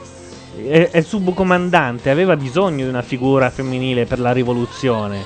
È, 0.56 0.88
è 0.90 0.98
il 0.98 1.04
subcomandante, 1.04 2.10
aveva 2.10 2.34
bisogno 2.34 2.82
di 2.82 2.88
una 2.90 3.02
figura 3.02 3.50
femminile 3.50 4.06
per 4.06 4.18
la 4.18 4.32
rivoluzione. 4.32 5.24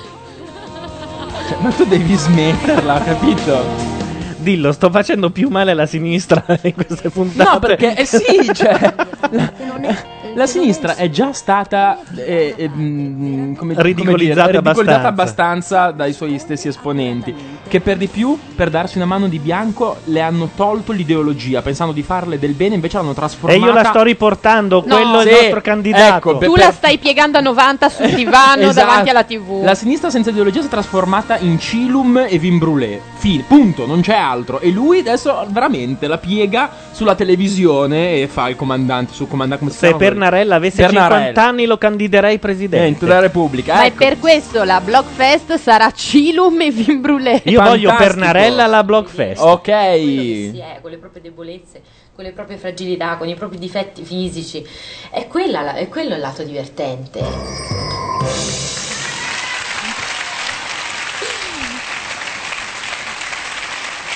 Cioè, 1.47 1.57
Ma 1.61 1.71
tu 1.71 1.83
devi 1.85 2.13
smetterla, 2.13 3.01
capito? 3.01 4.08
Dillo, 4.49 4.71
sto 4.71 4.89
facendo 4.89 5.29
più 5.29 5.49
male 5.49 5.71
alla 5.71 5.85
sinistra 5.85 6.43
in 6.63 6.73
queste 6.73 7.11
puntate. 7.11 7.49
No, 7.51 7.59
perché 7.59 7.95
eh 7.95 8.05
sì, 8.05 8.49
cioè, 8.51 8.95
la, 10.35 10.45
sinistra 10.47 10.95
è 10.95 11.09
già 11.09 11.33
stata 11.33 11.99
eh, 12.15 12.53
eh, 12.57 12.69
mm, 12.69 13.53
come, 13.55 13.73
come 13.73 13.81
Ridicolizzata 13.83 14.47
dire, 14.51 14.57
ridicolizzata 14.61 15.07
abbastanza. 15.07 15.07
abbastanza 15.07 15.91
dai 15.91 16.13
suoi 16.13 16.37
stessi 16.39 16.67
esponenti. 16.67 17.33
che 17.69 17.81
per 17.81 17.97
di 17.97 18.07
più, 18.07 18.35
per 18.55 18.69
darsi 18.71 18.97
una 18.97 19.05
mano 19.05 19.27
di 19.27 19.37
bianco, 19.37 19.97
le 20.05 20.21
hanno 20.21 20.49
tolto 20.55 20.91
l'ideologia, 20.91 21.61
pensando 21.61 21.93
di 21.93 22.01
farle 22.01 22.39
del 22.39 22.53
bene, 22.53 22.73
invece 22.75 22.97
l'hanno 22.97 23.11
E 23.11 23.15
trasformata. 23.15 23.63
io 23.65 23.71
la 23.73 23.83
sto 23.83 24.01
riportando, 24.01 24.83
No. 24.85 24.95
quello 24.95 25.19
è 25.19 25.23
il 25.23 25.27
Sì, 25.29 25.33
nostro 25.41 25.61
candidato. 25.61 26.15
ecco, 26.17 26.37
per- 26.39 26.49
Tu 26.49 26.55
la 26.55 26.71
stai 26.71 26.97
piegando 26.97 27.37
a 27.37 27.41
90 27.41 27.89
sul 27.89 28.07
divano 28.15 28.63
Esatto. 28.63 28.87
davanti 28.87 29.09
alla 29.09 29.23
TV. 29.23 29.61
La 29.63 29.75
sinistra 29.75 30.09
senza 30.09 30.31
ideologia 30.31 30.61
si 30.61 30.65
è 30.67 30.69
trasformata 30.69 31.37
in 31.37 31.59
Cilum 31.59 32.25
e 32.27 32.39
Vin 32.39 32.57
Brûlé. 32.57 32.99
Fine, 33.17 33.43
punto, 33.47 33.85
non 33.85 34.01
c'è 34.01 34.15
altro. 34.15 34.59
E 34.61 34.71
lui 34.71 34.99
adesso 34.99 35.45
veramente 35.49 36.07
la 36.07 36.17
piega 36.17 36.71
sulla 36.91 37.13
televisione 37.15 38.21
e 38.21 38.27
fa 38.27 38.49
il 38.49 38.55
comandante 38.55 39.13
sul 39.13 39.27
comandante 39.27 39.59
come 39.63 39.71
si 39.71 39.77
Se 39.77 39.87
chiama? 39.89 40.03
Pernarella 40.19 40.55
avesse 40.55 40.81
Pernarella. 40.83 41.15
50 41.27 41.47
anni 41.47 41.65
lo 41.65 41.77
candiderei 41.77 42.39
presidente 42.39 43.05
della 43.05 43.19
Repubblica. 43.19 43.75
Ma 43.75 43.83
è 43.83 43.85
ecco. 43.87 43.97
per 43.97 44.19
questo 44.19 44.63
la 44.63 44.81
Blockfest 44.81 45.55
sarà 45.57 45.89
Cilum 45.91 46.59
e 46.61 46.71
Vin 46.71 46.99
Brûlé. 46.99 47.41
Io 47.45 47.61
voglio 47.61 47.95
Pernarella 47.95 48.65
alla 48.65 48.83
Blockfest. 48.83 49.41
Ok. 49.41 49.67
si 49.67 50.59
è, 50.59 50.79
con 50.81 50.91
le 50.91 50.97
proprie 50.97 51.21
debolezze, 51.21 51.81
con 52.13 52.25
le 52.25 52.31
proprie 52.31 52.57
fragilità, 52.57 53.15
con 53.15 53.29
i 53.29 53.35
propri 53.35 53.57
difetti 53.57 54.03
fisici. 54.03 54.65
È, 55.09 55.25
quella 55.27 55.61
la- 55.61 55.75
è 55.75 55.87
quello 55.87 56.15
il 56.15 56.19
lato 56.21 56.43
divertente. 56.43 57.19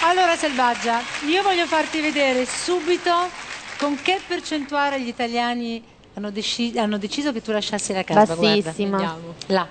Allora 0.05 0.35
Selvaggia, 0.35 1.01
io 1.29 1.41
voglio 1.41 1.65
farti 1.65 2.01
vedere 2.01 2.45
subito 2.45 3.11
con 3.77 3.97
che 4.01 4.19
percentuale 4.27 4.99
gli 4.99 5.07
italiani 5.07 5.83
hanno, 6.15 6.31
deci- 6.31 6.73
hanno 6.77 6.97
deciso 6.97 7.31
che 7.31 7.41
tu 7.41 7.51
lasciassi 7.51 7.93
la 7.93 8.03
casa. 8.03 8.35
Bassissima. 8.35 8.97
Guarda. 8.97 9.17
Là. 9.47 9.67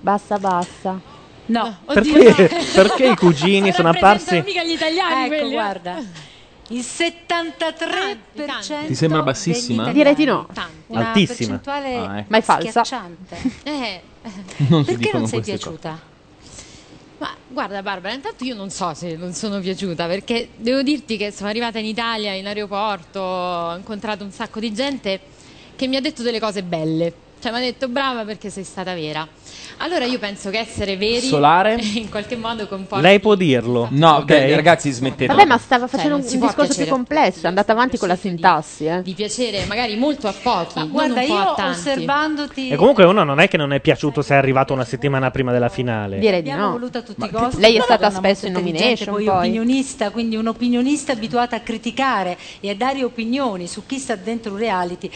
Bassa, 0.00 0.38
bassa. 0.38 1.00
No, 1.48 1.76
Perché, 1.86 2.50
perché 2.74 3.06
i 3.10 3.14
cugini 3.16 3.70
sono 3.72 3.90
apparsi? 3.90 4.42
mica 4.44 4.64
gli 4.64 4.72
italiani 4.72 5.26
Ecco, 5.26 5.28
quelli, 5.28 5.50
eh. 5.50 5.52
guarda. 5.52 6.02
Il 6.70 6.80
73% 6.84 8.86
Ti 8.86 8.94
sembra 8.96 9.22
bassissima? 9.22 9.92
Direi 9.92 10.16
di 10.16 10.24
no. 10.24 10.48
italiani. 10.50 10.74
Una 10.88 11.06
Altissima. 11.12 11.58
percentuale 11.58 11.96
Ah, 11.96 12.18
ecco. 12.18 12.26
Ma 12.28 12.36
è 12.38 12.42
falsa. 12.42 12.82
schiacciante. 12.84 13.36
Eh, 13.62 14.00
Non 14.68 14.84
Perché 14.84 15.10
non 15.12 15.26
sei 15.28 15.40
piaciuta? 15.40 16.14
ma 17.18 17.30
guarda 17.48 17.80
Barbara, 17.82 18.12
intanto 18.12 18.44
io 18.44 18.54
non 18.54 18.68
so 18.68 18.92
se 18.92 19.16
non 19.16 19.32
sono 19.32 19.58
piaciuta 19.60 20.06
perché 20.06 20.50
devo 20.56 20.82
dirti 20.82 21.16
che 21.16 21.30
sono 21.30 21.48
arrivata 21.48 21.78
in 21.78 21.86
Italia, 21.86 22.34
in 22.34 22.46
aeroporto, 22.46 23.20
ho 23.20 23.74
incontrato 23.76 24.22
un 24.22 24.30
sacco 24.32 24.60
di 24.60 24.70
gente 24.74 25.18
che 25.76 25.86
mi 25.86 25.96
ha 25.96 26.00
detto 26.00 26.22
delle 26.22 26.40
cose 26.40 26.62
belle. 26.62 27.12
Cioè 27.38 27.52
mi 27.52 27.58
ha 27.58 27.60
detto 27.60 27.88
brava 27.88 28.24
perché 28.24 28.48
sei 28.48 28.64
stata 28.64 28.94
vera. 28.94 29.28
Allora 29.78 30.06
io 30.06 30.18
penso 30.18 30.48
che 30.48 30.58
essere 30.58 30.96
veri 30.96 31.26
Solare? 31.26 31.76
in 31.94 32.08
qualche 32.08 32.34
modo 32.34 32.66
comporta 32.66 33.06
Lei 33.06 33.20
può 33.20 33.34
dirlo. 33.34 33.88
No, 33.90 34.16
ok? 34.16 34.24
dai, 34.24 34.54
ragazzi, 34.54 34.90
smettete. 34.90 35.26
Vabbè, 35.26 35.44
ma 35.44 35.58
stava 35.58 35.86
Cioè, 35.86 35.96
facendo 35.96 36.16
non 36.16 36.26
un, 36.26 36.40
discorso 36.40 36.74
più 36.74 36.86
complesso, 36.90 37.44
è 37.44 37.48
andata 37.48 37.72
avanti 37.72 37.98
con 37.98 38.08
la 38.08 38.16
sintassi. 38.16 38.86
Eh. 38.86 39.02
di 39.02 39.12
piacere 39.12 39.66
magari 39.66 39.96
molto 39.96 40.28
a 40.28 40.32
pochi, 40.42 40.78
non 40.78 40.90
Guarda, 40.90 41.20
io 41.20 41.36
a 41.36 41.54
tanti. 41.54 41.78
osservandoti 41.78 42.68
E 42.70 42.76
comunque 42.76 43.04
uno 43.04 43.22
non 43.22 43.38
è 43.38 43.48
che 43.48 43.58
non 43.58 43.72
è 43.74 43.80
piaciuto 43.80 44.22
se 44.22 44.32
è 44.32 44.36
arrivato 44.38 44.72
una 44.72 44.84
settimana 44.84 45.30
prima 45.30 45.52
della 45.52 45.68
finale. 45.68 46.18
Direi 46.18 46.42
di 46.42 46.50
Abbiamo 46.50 46.68
no. 46.68 46.78
voluto 46.78 46.98
a 46.98 47.02
tutti 47.02 47.22
i 47.22 47.30
Ma 47.30 47.38
costi. 47.38 47.60
lei 47.60 47.76
è 47.76 47.80
stata 47.82 48.10
spesso 48.10 48.46
in 48.46 48.54
nomination, 48.54 49.14
poi, 49.14 49.24
poi. 49.26 49.36
opinionista, 49.36 50.10
quindi 50.10 50.36
un 50.36 50.46
opinionista 50.46 51.12
abituata 51.12 51.56
a 51.56 51.60
criticare 51.60 52.38
e 52.60 52.70
a 52.70 52.74
dare 52.74 53.04
opinioni 53.04 53.66
su 53.66 53.84
chi 53.84 53.98
sta 53.98 54.16
dentro 54.16 54.52
un 54.52 54.58
reality. 54.58 55.10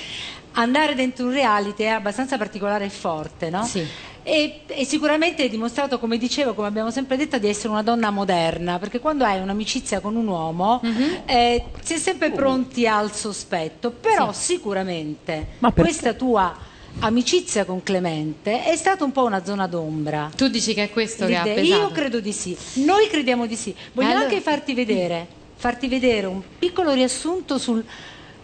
Andare 0.53 0.95
dentro 0.95 1.27
un 1.27 1.33
reality 1.33 1.85
è 1.85 1.89
abbastanza 1.89 2.37
particolare 2.37 2.85
e 2.87 2.91
forte, 2.91 3.51
no? 3.51 3.65
Sì. 3.65 3.87
E, 4.23 4.63
e 4.67 4.85
sicuramente 4.85 5.43
hai 5.43 5.49
dimostrato, 5.49 5.99
come 5.99 6.19
dicevo, 6.19 6.55
come 6.55 6.67
abbiamo 6.67 6.91
sempre 6.91 7.17
detto, 7.17 7.39
di 7.39 7.49
essere 7.49 7.69
una 7.69 7.83
donna 7.83 8.11
moderna, 8.11 8.79
perché 8.79 8.99
quando 8.99 9.25
hai 9.25 9.41
un'amicizia 9.41 10.01
con 10.01 10.17
un 10.17 10.27
uomo 10.27 10.81
Mhm. 10.83 11.23
eh, 11.25 11.65
si 11.83 11.95
è 11.95 11.99
sempre 11.99 12.31
pronti 12.33 12.87
al 12.87 13.15
sospetto, 13.15 13.91
però 13.93 14.33
sicuramente 14.33 15.47
Ma 15.59 15.71
perché? 15.71 15.91
questa 15.91 16.13
tua 16.15 16.55
amicizia 16.99 17.65
con 17.65 17.83
Clemente 17.83 18.63
è 18.65 18.77
stata 18.77 19.05
un 19.05 19.13
po' 19.13 19.25
una 19.25 19.45
zona 19.45 19.67
d'ombra. 19.69 20.31
Tu 20.37 20.49
dici 20.49 20.75
che 20.75 20.85
è 20.85 20.91
questo 20.91 21.27
che 21.27 21.37
ha 21.37 21.43
pesato? 21.45 21.81
Io 21.83 21.91
credo 21.91 22.21
di 22.21 22.33
sì, 22.33 22.57
noi 22.85 23.07
crediamo 23.09 23.47
di 23.47 23.57
sì. 23.57 23.75
Voglio 23.93 24.09
allora- 24.09 24.25
anche 24.25 24.41
farti 24.41 24.75
vedere, 24.75 25.27
farti 25.55 25.89
vedere 25.89 26.27
un 26.27 26.43
piccolo 26.59 26.93
riassunto 26.93 27.57
sul 27.57 27.83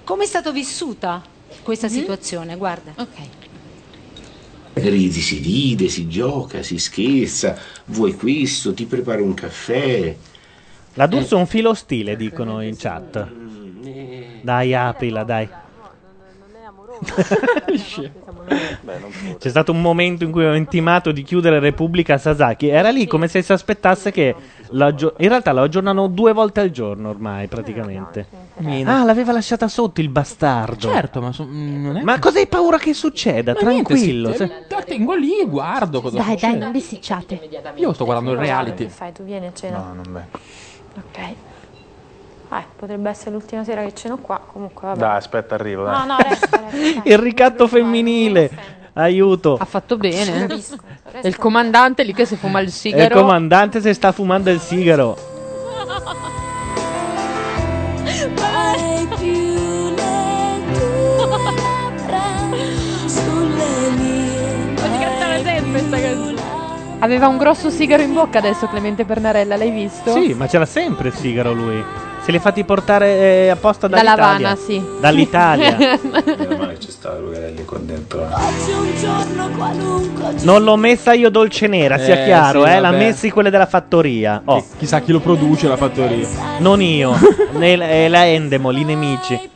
come 0.04 0.22
è 0.24 0.26
stata 0.26 0.52
vissuta 0.52 1.22
questa 1.66 1.88
situazione, 1.88 2.56
guarda. 2.56 2.92
Ok. 2.96 3.28
Ridi, 4.74 5.20
si 5.20 5.38
ride, 5.38 5.88
si 5.88 6.06
gioca, 6.06 6.62
si 6.62 6.78
scherza, 6.78 7.58
vuoi 7.86 8.14
questo, 8.14 8.72
ti 8.72 8.84
preparo 8.84 9.24
un 9.24 9.34
caffè. 9.34 10.14
La 10.94 11.06
D'Urso 11.06 11.36
è 11.36 11.40
un 11.40 11.46
filo 11.48 11.74
stile, 11.74 12.14
dicono 12.14 12.62
in 12.62 12.76
chat. 12.76 13.26
Dai, 14.42 14.74
aprila, 14.74 15.24
dai. 15.24 15.48
C'è 19.38 19.48
stato 19.48 19.72
un 19.72 19.80
momento 19.80 20.24
in 20.24 20.30
cui 20.30 20.44
ho 20.44 20.54
intimato 20.54 21.12
di 21.12 21.22
chiudere 21.22 21.58
Repubblica 21.58 22.14
a 22.14 22.18
Sasaki. 22.18 22.68
Era 22.68 22.90
lì 22.90 23.06
come 23.06 23.28
se 23.28 23.42
si 23.42 23.52
aspettasse 23.52 24.10
che. 24.12 24.34
lo 24.70 24.84
aggio- 24.84 25.14
in 25.18 25.28
realtà 25.28 25.52
lo 25.52 25.62
aggiornano 25.62 26.06
due 26.08 26.32
volte 26.32 26.60
al 26.60 26.70
giorno 26.70 27.08
ormai, 27.10 27.46
praticamente. 27.48 28.26
Meno. 28.58 28.90
Ah, 28.90 29.04
l'aveva 29.04 29.32
lasciata 29.32 29.68
sotto 29.68 30.00
il 30.00 30.08
bastardo. 30.08 30.88
Certo, 30.88 31.20
ma, 31.20 31.32
so- 31.32 31.44
mm, 31.44 31.84
non 31.84 31.96
è 31.98 32.02
Ma 32.02 32.18
cosa 32.18 32.38
hai 32.38 32.46
paura 32.46 32.78
che 32.78 32.94
succeda? 32.94 33.54
Ma 33.60 33.68
niente, 33.70 33.92
Tranquillo. 33.94 34.30
sì, 34.30 34.36
se- 34.38 34.64
La 34.68 34.82
tengo 34.82 35.14
lì 35.14 35.40
e 35.40 35.46
guardo 35.46 36.00
cosa 36.00 36.16
Dai, 36.18 36.30
succede. 36.30 36.52
dai, 36.52 36.60
non 36.60 36.72
bisticciate. 36.72 37.40
Io 37.74 37.92
sto 37.92 38.04
guardando 38.04 38.32
il 38.32 38.38
reality. 38.38 38.84
Che 38.84 38.90
fai? 38.90 39.12
Tu 39.12 39.24
vieni 39.24 39.46
a 39.46 39.52
cena? 39.52 39.78
No, 39.78 39.94
non 39.94 40.04
bene. 40.12 40.28
Ok. 40.96 41.34
Ah, 42.48 42.62
potrebbe 42.76 43.10
essere 43.10 43.32
l'ultima 43.32 43.64
sera 43.64 43.82
che 43.82 43.92
ceno 43.94 44.18
qua, 44.18 44.40
comunque 44.40 44.86
vabbè. 44.88 44.98
Dai, 44.98 45.16
aspetta, 45.16 45.54
arrivo. 45.56 45.84
Dai. 45.84 45.98
No, 45.98 46.04
no, 46.04 46.16
resta, 46.18 46.60
resta. 46.70 47.00
Il 47.04 47.18
ricatto 47.18 47.66
femminile. 47.66 48.50
Aiuto. 48.94 49.56
Ha 49.60 49.64
fatto 49.64 49.96
bene. 49.96 50.46
Capisco. 50.46 50.76
E 51.20 51.28
il 51.28 51.36
comandante 51.36 52.02
lì 52.02 52.14
che 52.14 52.24
si 52.24 52.36
fuma 52.36 52.60
il 52.60 52.66
E 52.66 52.68
il 52.68 52.72
sigaro. 52.74 53.20
comandante 53.20 53.80
si 53.80 53.92
sta 53.92 54.12
fumando 54.12 54.50
il 54.50 54.60
sigaro. 54.60 55.34
Aveva 67.00 67.28
un 67.28 67.36
grosso 67.36 67.70
sigaro 67.70 68.02
in 68.02 68.12
bocca 68.14 68.38
adesso 68.38 68.66
Clemente 68.66 69.04
Pernarella, 69.04 69.56
l'hai 69.56 69.70
visto? 69.70 70.12
Sì, 70.12 70.32
ma 70.34 70.46
c'era 70.46 70.64
sempre 70.66 71.08
il 71.08 71.14
sigaro 71.14 71.52
lui. 71.52 71.84
Se 72.26 72.32
li 72.32 72.40
fatti 72.40 72.64
portare 72.64 73.06
eh, 73.44 73.48
apposta 73.50 73.86
Dalla 73.86 74.02
dall'Italia. 74.16 74.48
Havana, 74.48 74.56
sì. 74.60 74.82
Dall'Italia. 74.98 75.76
Meno 75.78 76.56
male 76.56 76.72
che 76.72 76.78
c'è 76.86 76.90
stato 76.90 77.20
Lucarelli 77.20 77.64
qua 77.64 77.78
dentro. 77.78 78.22
Oggi 78.22 78.70
un 78.72 78.94
giorno 79.00 79.48
qualunque. 79.56 80.34
non 80.42 80.64
l'ho 80.64 80.74
messa 80.74 81.12
io 81.12 81.30
dolce 81.30 81.68
nera, 81.68 81.98
sia 81.98 82.20
Eh, 82.22 82.24
chiaro, 82.24 82.64
sì, 82.64 82.70
eh, 82.70 82.80
l'ha 82.80 82.90
vabbè. 82.90 83.04
messi 83.04 83.30
quelle 83.30 83.48
della 83.50 83.66
fattoria. 83.66 84.42
Oh, 84.44 84.64
Chissà 84.76 84.98
chi 85.02 85.12
lo 85.12 85.20
produce 85.20 85.68
la 85.68 85.76
fattoria. 85.76 86.26
non 86.58 86.82
io, 86.82 87.16
né- 87.54 87.78
è 87.78 88.08
la 88.08 88.26
Endemol, 88.26 88.76
i 88.76 88.82
nemici. 88.84 89.50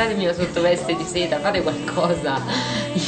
Passatemi 0.00 0.24
la 0.24 0.32
sottoveste 0.32 0.96
di 0.96 1.04
seta, 1.04 1.40
fate 1.40 1.60
qualcosa. 1.60 2.40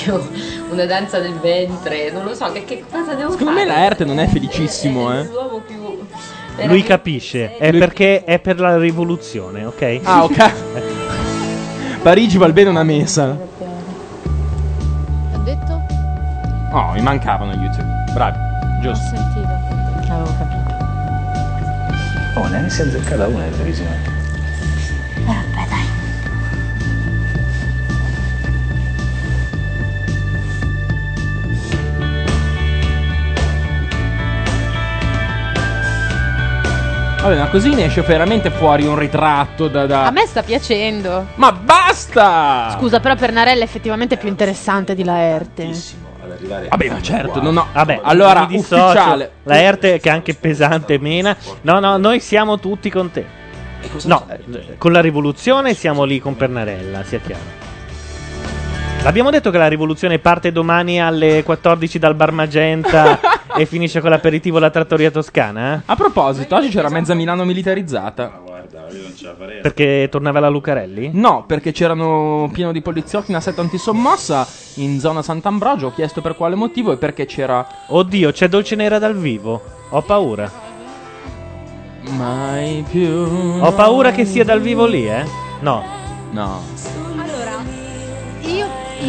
Io, 0.04 0.28
una 0.70 0.84
danza 0.84 1.20
del 1.20 1.32
ventre, 1.38 2.10
non 2.10 2.22
lo 2.22 2.34
so, 2.34 2.52
che, 2.52 2.64
che 2.64 2.84
cosa 2.90 3.14
devo 3.14 3.30
Secondo 3.30 3.52
me 3.52 3.64
fare? 3.64 3.78
la 3.78 3.84
Erte 3.86 4.04
non 4.04 4.18
è 4.18 4.26
felicissimo, 4.26 5.10
eh. 5.18 5.24
L'uomo 5.24 5.62
più... 5.66 5.98
Lui 6.66 6.82
capisce, 6.82 7.56
è 7.56 7.70
perché 7.72 8.24
è 8.24 8.38
per 8.40 8.60
la 8.60 8.76
rivoluzione, 8.76 9.64
ok? 9.64 10.00
Ah, 10.02 10.24
ok. 10.24 10.52
Parigi 12.02 12.36
val 12.36 12.52
bene 12.52 12.68
una 12.68 12.82
messa. 12.82 13.38
Ho 15.32 15.38
detto? 15.44 15.80
Oh, 16.72 16.92
mi 16.92 17.00
mancavano 17.00 17.52
YouTube. 17.54 17.88
Bravi. 18.12 18.36
Giusto. 18.82 19.16
sentito. 19.16 19.48
Avevo 20.12 20.30
capito. 20.36 20.60
Oh, 22.38 22.46
ne 22.48 22.68
si 22.68 22.82
è 22.82 22.84
azzeccata 22.84 23.28
una 23.28 23.46
in 23.46 23.52
televisione. 23.52 24.21
Vabbè, 37.22 37.36
ma 37.38 37.48
così 37.50 37.72
ne 37.72 37.84
esce 37.84 38.02
veramente 38.02 38.50
fuori 38.50 38.84
un 38.84 38.98
ritratto 38.98 39.68
da. 39.68 39.86
da- 39.86 40.06
A 40.06 40.10
me 40.10 40.26
sta 40.26 40.42
piacendo. 40.42 41.28
Ma 41.36 41.52
basta! 41.52 42.74
Scusa, 42.76 42.98
però 42.98 43.14
Pernarella 43.14 43.60
è 43.60 43.64
effettivamente 43.64 44.16
più 44.16 44.28
interessante 44.28 44.96
di 44.96 45.04
Laerte. 45.04 45.70
Ad 46.24 46.30
arrivare 46.32 46.66
Vabbè, 46.68 46.88
ma 46.90 47.00
certo, 47.00 47.40
no, 47.40 47.52
no. 47.52 47.66
Vabbè, 47.72 48.00
allora, 48.02 48.40
mi 48.40 48.56
dissocio. 48.56 48.84
ufficiale. 48.86 49.30
La 49.44 49.60
Erte 49.60 50.00
che 50.00 50.08
è 50.08 50.12
anche 50.12 50.34
pesante 50.34 50.94
e 50.94 50.98
mena. 50.98 51.36
No, 51.60 51.78
no, 51.78 51.96
noi 51.96 52.18
siamo 52.18 52.58
tutti 52.58 52.90
con 52.90 53.12
te. 53.12 53.24
No, 54.04 54.26
eh, 54.28 54.76
con 54.78 54.90
la 54.90 55.00
rivoluzione 55.00 55.74
siamo 55.74 56.02
lì 56.02 56.18
con 56.18 56.34
Pernarella, 56.34 57.04
sia 57.04 57.20
chiaro. 57.20 57.70
L'abbiamo 59.04 59.30
detto 59.30 59.50
che 59.50 59.58
la 59.58 59.66
rivoluzione 59.66 60.20
parte 60.20 60.52
domani 60.52 61.02
alle 61.02 61.42
14 61.42 61.98
dal 61.98 62.14
Bar 62.14 62.30
Magenta 62.30 63.18
e 63.58 63.66
finisce 63.66 64.00
con 64.00 64.10
l'aperitivo 64.10 64.58
alla 64.58 64.70
trattoria 64.70 65.10
toscana? 65.10 65.74
eh? 65.74 65.80
A 65.86 65.96
proposito, 65.96 66.54
oggi 66.54 66.68
c'era 66.68 66.88
mezza 66.88 67.12
Milano 67.12 67.44
militarizzata. 67.44 68.40
Guarda, 68.44 68.86
io 68.92 69.02
non 69.02 69.16
ce 69.16 69.26
la 69.26 69.34
farei. 69.36 69.60
Perché 69.60 70.06
tornava 70.08 70.38
la 70.38 70.48
Lucarelli? 70.48 71.10
No, 71.14 71.42
perché 71.48 71.72
c'erano 71.72 72.48
pieno 72.52 72.70
di 72.70 72.80
poliziotti 72.80 73.32
in 73.32 73.38
assetto 73.38 73.60
antisommossa 73.60 74.46
in 74.74 75.00
zona 75.00 75.20
Sant'Ambrogio. 75.20 75.88
Ho 75.88 75.92
chiesto 75.92 76.20
per 76.20 76.36
quale 76.36 76.54
motivo 76.54 76.92
e 76.92 76.96
perché 76.96 77.26
c'era. 77.26 77.66
Oddio, 77.88 78.30
c'è 78.30 78.48
Dolce 78.48 78.76
Nera 78.76 79.00
dal 79.00 79.16
vivo. 79.16 79.60
Ho 79.90 80.02
paura. 80.02 80.48
Mai 82.10 82.84
più. 82.88 83.08
Ho 83.08 83.72
paura 83.72 84.12
che 84.12 84.24
sia 84.24 84.44
dal 84.44 84.60
vivo 84.60 84.86
lì, 84.86 85.08
eh? 85.08 85.24
No. 85.60 85.82
No. 86.30 86.60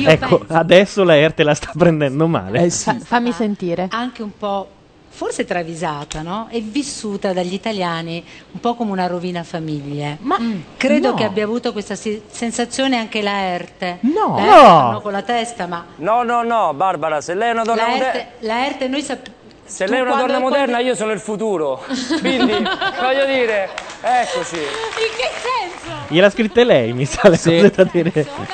Ecco, 0.05 0.37
penso 0.39 0.53
adesso 0.53 1.03
la 1.03 1.17
Erte 1.17 1.43
la 1.43 1.53
sta 1.53 1.71
prendendo 1.77 2.27
male. 2.27 2.63
Eh 2.63 2.69
Fa- 2.69 2.97
fammi 3.01 3.31
sentire. 3.31 3.87
anche 3.91 4.21
un 4.23 4.35
po' 4.37 4.67
forse 5.15 5.45
travisata, 5.45 6.21
no? 6.23 6.47
E 6.49 6.59
vissuta 6.61 7.33
dagli 7.33 7.53
italiani 7.53 8.23
un 8.51 8.59
po' 8.59 8.73
come 8.73 8.91
una 8.91 9.05
rovina 9.05 9.43
famiglie. 9.43 10.17
Ma 10.21 10.37
credo 10.75 11.09
no. 11.09 11.13
che 11.13 11.23
abbia 11.23 11.43
avuto 11.43 11.71
questa 11.71 11.93
si- 11.95 12.21
sensazione 12.29 12.97
anche 12.97 13.21
la 13.21 13.41
Erte. 13.45 13.99
No. 14.01 14.35
La 14.37 14.43
Erte 14.45 14.91
No. 14.93 14.99
con 15.01 15.11
la 15.11 15.21
testa, 15.21 15.67
ma 15.67 15.85
No, 15.97 16.23
no, 16.23 16.41
no, 16.43 16.73
Barbara, 16.73 17.21
se 17.21 17.35
lei 17.35 17.49
è 17.49 17.51
una 17.51 17.63
donna 17.63 17.83
la 17.83 17.87
moderna. 17.89 18.13
Erte, 18.13 18.27
la 18.39 18.65
Erte 18.65 18.87
noi 18.87 19.01
sappiamo. 19.03 19.37
Se 19.65 19.87
lei 19.87 19.99
è 19.99 20.01
una 20.01 20.15
donna 20.15 20.39
moderna, 20.39 20.79
io 20.79 20.93
sono 20.93 21.11
il 21.13 21.19
futuro. 21.19 21.81
Quindi, 22.19 22.51
voglio 22.51 23.25
dire, 23.25 23.69
eccoci. 24.01 24.57
In 24.57 25.15
che 25.15 25.29
senso? 25.41 25.95
Gliel'ha 26.09 26.29
scritte 26.29 26.63
lei, 26.63 26.91
mi 26.93 27.05
sa 27.05 27.29
le 27.29 27.37
cose 27.37 27.69
da 27.73 27.83
dire. 27.85 28.11
No. 28.15 28.45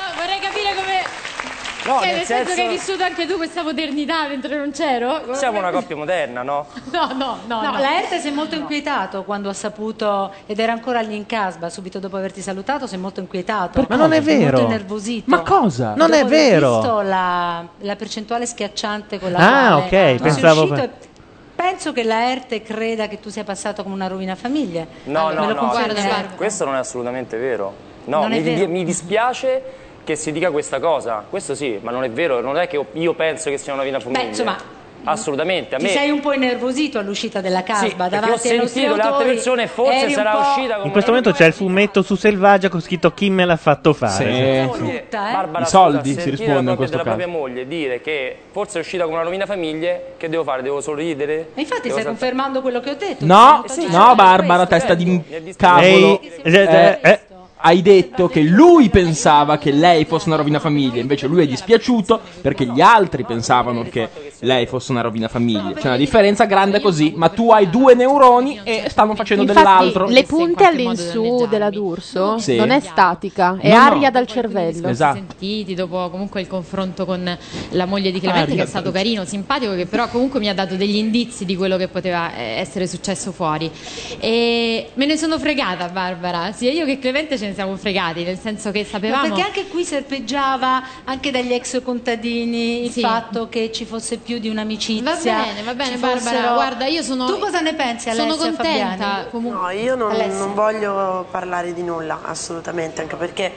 No, 1.86 1.98
cioè, 1.98 2.06
nel 2.08 2.16
nel 2.16 2.24
senso 2.26 2.44
senso- 2.50 2.54
che 2.54 2.60
hai 2.62 2.68
vissuto 2.68 3.02
anche 3.04 3.26
tu 3.26 3.36
questa 3.36 3.62
modernità 3.62 4.28
mentre 4.28 4.56
non 4.56 4.70
c'ero? 4.70 5.34
Siamo 5.34 5.58
una 5.58 5.70
coppia 5.70 5.96
moderna, 5.96 6.42
no? 6.42 6.66
No, 6.92 7.06
no, 7.14 7.38
no. 7.46 7.62
No, 7.62 7.72
no. 7.72 7.78
la 7.78 7.98
Erte 8.02 8.18
si 8.20 8.28
è 8.28 8.30
molto 8.30 8.54
inquietato 8.54 9.24
quando 9.24 9.48
ha 9.48 9.52
saputo, 9.54 10.32
ed 10.46 10.58
era 10.58 10.72
ancora 10.72 11.00
lì 11.00 11.16
in 11.16 11.24
Casba, 11.26 11.70
subito 11.70 11.98
dopo 11.98 12.16
averti 12.16 12.42
salutato, 12.42 12.86
si 12.86 12.96
è 12.96 12.98
molto 12.98 13.20
inquietato. 13.20 13.86
Ma 13.88 13.96
non 13.96 14.12
è 14.12 14.18
Si 14.20 14.26
vero. 14.26 14.42
molto 14.58 14.60
innervosito. 14.60 15.30
Ma 15.30 15.40
cosa? 15.40 15.88
Dopo 15.88 15.98
Non 15.98 16.12
è 16.12 16.20
aver 16.20 16.30
vero. 16.30 16.74
visto 16.80 17.00
la, 17.00 17.66
la 17.78 17.96
percentuale 17.96 18.44
schiacciante 18.46 19.18
con 19.18 19.32
la 19.32 19.38
Ah, 19.38 19.82
quale 19.88 20.14
ok, 20.14 20.20
pensavo 20.22 20.62
uscito 20.62 20.74
per- 20.80 21.08
Penso 21.54 21.92
che 21.92 22.04
la 22.04 22.30
Erte 22.30 22.62
creda 22.62 23.06
che 23.06 23.20
tu 23.20 23.28
sia 23.28 23.44
passato 23.44 23.82
come 23.82 23.94
una 23.94 24.06
rovina 24.06 24.34
famiglie. 24.34 24.86
No, 25.04 25.28
Me 25.28 25.34
no, 25.34 25.46
lo 25.46 25.54
no, 25.54 25.66
confermi, 25.68 26.34
questo, 26.36 26.64
non 26.64 26.74
è 26.74 26.78
assolutamente 26.78 27.36
vero. 27.36 27.74
No, 28.06 28.24
è 28.24 28.28
mi, 28.28 28.40
vero? 28.40 28.66
mi 28.68 28.82
dispiace 28.82 29.62
che 30.10 30.16
si 30.16 30.32
dica 30.32 30.50
questa 30.50 30.78
cosa. 30.80 31.24
Questo 31.28 31.54
sì, 31.54 31.78
ma 31.82 31.90
non 31.90 32.04
è 32.04 32.10
vero, 32.10 32.40
non 32.40 32.56
è 32.58 32.66
che 32.66 32.80
io 32.92 33.14
penso 33.14 33.48
che 33.50 33.58
sia 33.58 33.72
una 33.72 33.82
rovina 33.82 34.00
famiglia. 34.00 34.22
insomma, 34.24 34.78
Assolutamente, 35.02 35.76
a 35.76 35.78
Ti 35.78 35.84
me 35.84 35.90
sei 35.92 36.10
un 36.10 36.20
po' 36.20 36.34
innervosito 36.34 36.98
all'uscita 36.98 37.40
della 37.40 37.62
Casba 37.62 38.04
Sì, 38.04 38.10
davanti 38.10 38.30
ho 38.32 38.36
sentito 38.66 38.96
le 38.96 39.00
altre 39.00 39.24
persone, 39.28 39.66
forse 39.66 40.10
sarà 40.10 40.36
uscita 40.36 40.78
In 40.82 40.90
questo 40.90 41.10
momento 41.12 41.32
c'è 41.32 41.46
il 41.46 41.54
fumetto 41.54 42.02
su 42.02 42.16
Selvaggia 42.16 42.68
con 42.68 42.82
scritto 42.82 43.10
chi 43.14 43.30
me 43.30 43.46
l'ha 43.46 43.56
fatto 43.56 43.94
fare. 43.94 44.66
moglie, 44.66 44.96
eh? 44.98 45.04
Barbara, 45.08 45.64
I 45.64 45.68
soldi 45.68 46.10
scusa, 46.10 46.20
si 46.20 46.28
risponde 46.30 46.62
la 46.64 46.70
in 46.72 46.76
questo 46.76 46.96
della 46.98 47.08
caso. 47.08 47.16
propria 47.16 47.40
moglie 47.40 47.66
dire 47.66 48.02
che 48.02 48.36
forse 48.50 48.76
è 48.76 48.80
uscita 48.82 49.04
come 49.04 49.14
una 49.16 49.24
rovina 49.24 49.46
famiglie, 49.46 50.02
che 50.18 50.28
devo 50.28 50.42
fare? 50.44 50.60
Devo 50.60 50.82
sorridere? 50.82 51.32
E 51.54 51.60
infatti 51.62 51.88
Devo 51.88 51.98
stai 51.98 52.02
saltare- 52.02 52.04
confermando 52.04 52.60
quello 52.60 52.80
che 52.80 52.90
ho 52.90 52.94
detto. 52.96 53.24
No, 53.24 53.64
sono 53.68 53.88
no, 54.06 54.14
Barbara, 54.14 54.66
questo. 54.66 54.86
testa 54.86 54.92
di 54.94 55.22
Lei- 55.30 55.54
cavolo. 55.56 56.20
Lei- 56.42 56.66
Eh, 56.66 56.98
eh, 57.00 57.10
eh. 57.10 57.20
Hai 57.62 57.82
detto 57.82 58.26
che 58.26 58.40
lui 58.40 58.88
pensava 58.88 59.58
che 59.58 59.70
lei 59.70 60.06
fosse 60.06 60.28
una 60.28 60.36
rovina 60.36 60.58
famiglia, 60.58 60.98
invece 60.98 61.26
lui 61.26 61.42
è 61.42 61.46
dispiaciuto 61.46 62.18
perché 62.40 62.64
gli 62.64 62.80
altri 62.80 63.24
pensavano 63.24 63.82
che 63.82 64.29
lei 64.40 64.66
fosse 64.66 64.90
una 64.92 65.00
rovina 65.02 65.28
famiglia. 65.28 65.72
C'è 65.74 65.86
una 65.88 65.96
differenza 65.96 66.44
grande 66.46 66.80
così, 66.80 67.12
ma 67.16 67.28
tu 67.28 67.50
hai 67.50 67.68
due 67.70 67.94
neuroni 67.94 68.60
e 68.64 68.84
stanno 68.88 69.14
facendo 69.14 69.44
dell'altro. 69.44 70.08
Infatti, 70.08 70.12
le 70.12 70.22
punte 70.24 70.64
all'insù 70.64 71.46
della 71.48 71.70
D'Urso 71.70 72.38
Sì. 72.38 72.56
non 72.56 72.70
è 72.70 72.80
statica, 72.80 73.56
è 73.60 73.68
No, 73.70 73.76
no. 73.76 73.82
aria 73.82 74.10
dal 74.10 74.26
cervello. 74.26 74.88
Esatto. 74.88 75.14
sentiti 75.16 75.74
dopo 75.74 76.08
comunque 76.10 76.40
il 76.40 76.46
confronto 76.46 77.04
con 77.04 77.38
la 77.70 77.84
moglie 77.86 78.10
di 78.10 78.20
Clemente 78.20 78.52
Ah, 78.52 78.54
che 78.56 78.62
è 78.62 78.66
stato 78.66 78.90
carino, 78.90 79.24
simpatico 79.24 79.74
che 79.74 79.86
però 79.86 80.08
comunque 80.08 80.40
mi 80.40 80.48
ha 80.48 80.54
dato 80.54 80.74
degli 80.76 80.96
indizi 80.96 81.44
di 81.44 81.56
quello 81.56 81.76
che 81.76 81.88
poteva 81.88 82.34
eh, 82.34 82.58
essere 82.58 82.86
successo 82.86 83.32
fuori 83.32 83.70
e 84.18 84.90
me 84.94 85.06
ne 85.06 85.16
sono 85.16 85.38
fregata 85.38 85.88
Barbara 85.88 86.52
sia 86.52 86.70
io 86.70 86.84
che 86.84 86.98
Clemente 86.98 87.38
ce 87.38 87.48
ne 87.48 87.54
siamo 87.54 87.76
fregati 87.76 88.22
nel 88.24 88.38
senso 88.38 88.70
che 88.70 88.80
Ma 88.80 88.86
sapevamo 88.88 89.22
perché 89.28 89.42
anche 89.42 89.66
qui 89.68 89.84
serpeggiava 89.84 90.82
anche 91.04 91.30
dagli 91.30 91.52
ex 91.52 91.82
contadini 91.82 92.84
il 92.84 92.90
Sì. 92.90 93.00
fatto 93.00 93.48
che 93.48 93.70
ci 93.72 93.84
fosse 93.84 94.18
più 94.18 94.29
di 94.38 94.48
un'amicizia. 94.48 95.02
Va 95.02 95.18
bene, 95.22 95.62
va 95.62 95.74
bene, 95.74 95.96
Barbara. 95.96 96.20
fossero- 96.20 96.54
Guarda, 96.54 96.86
io 96.86 97.02
sono- 97.02 97.26
Tu 97.26 97.38
cosa 97.38 97.60
ne 97.60 97.74
pensi 97.74 98.10
sono 98.10 98.32
Alessia 98.32 98.46
contenta, 98.54 99.26
Fabiani? 99.30 99.50
No, 99.50 99.70
io 99.70 99.94
non, 99.96 100.16
non 100.16 100.54
voglio 100.54 101.26
parlare 101.30 101.72
di 101.74 101.82
nulla, 101.82 102.20
assolutamente, 102.22 103.00
anche 103.02 103.16
perché 103.16 103.52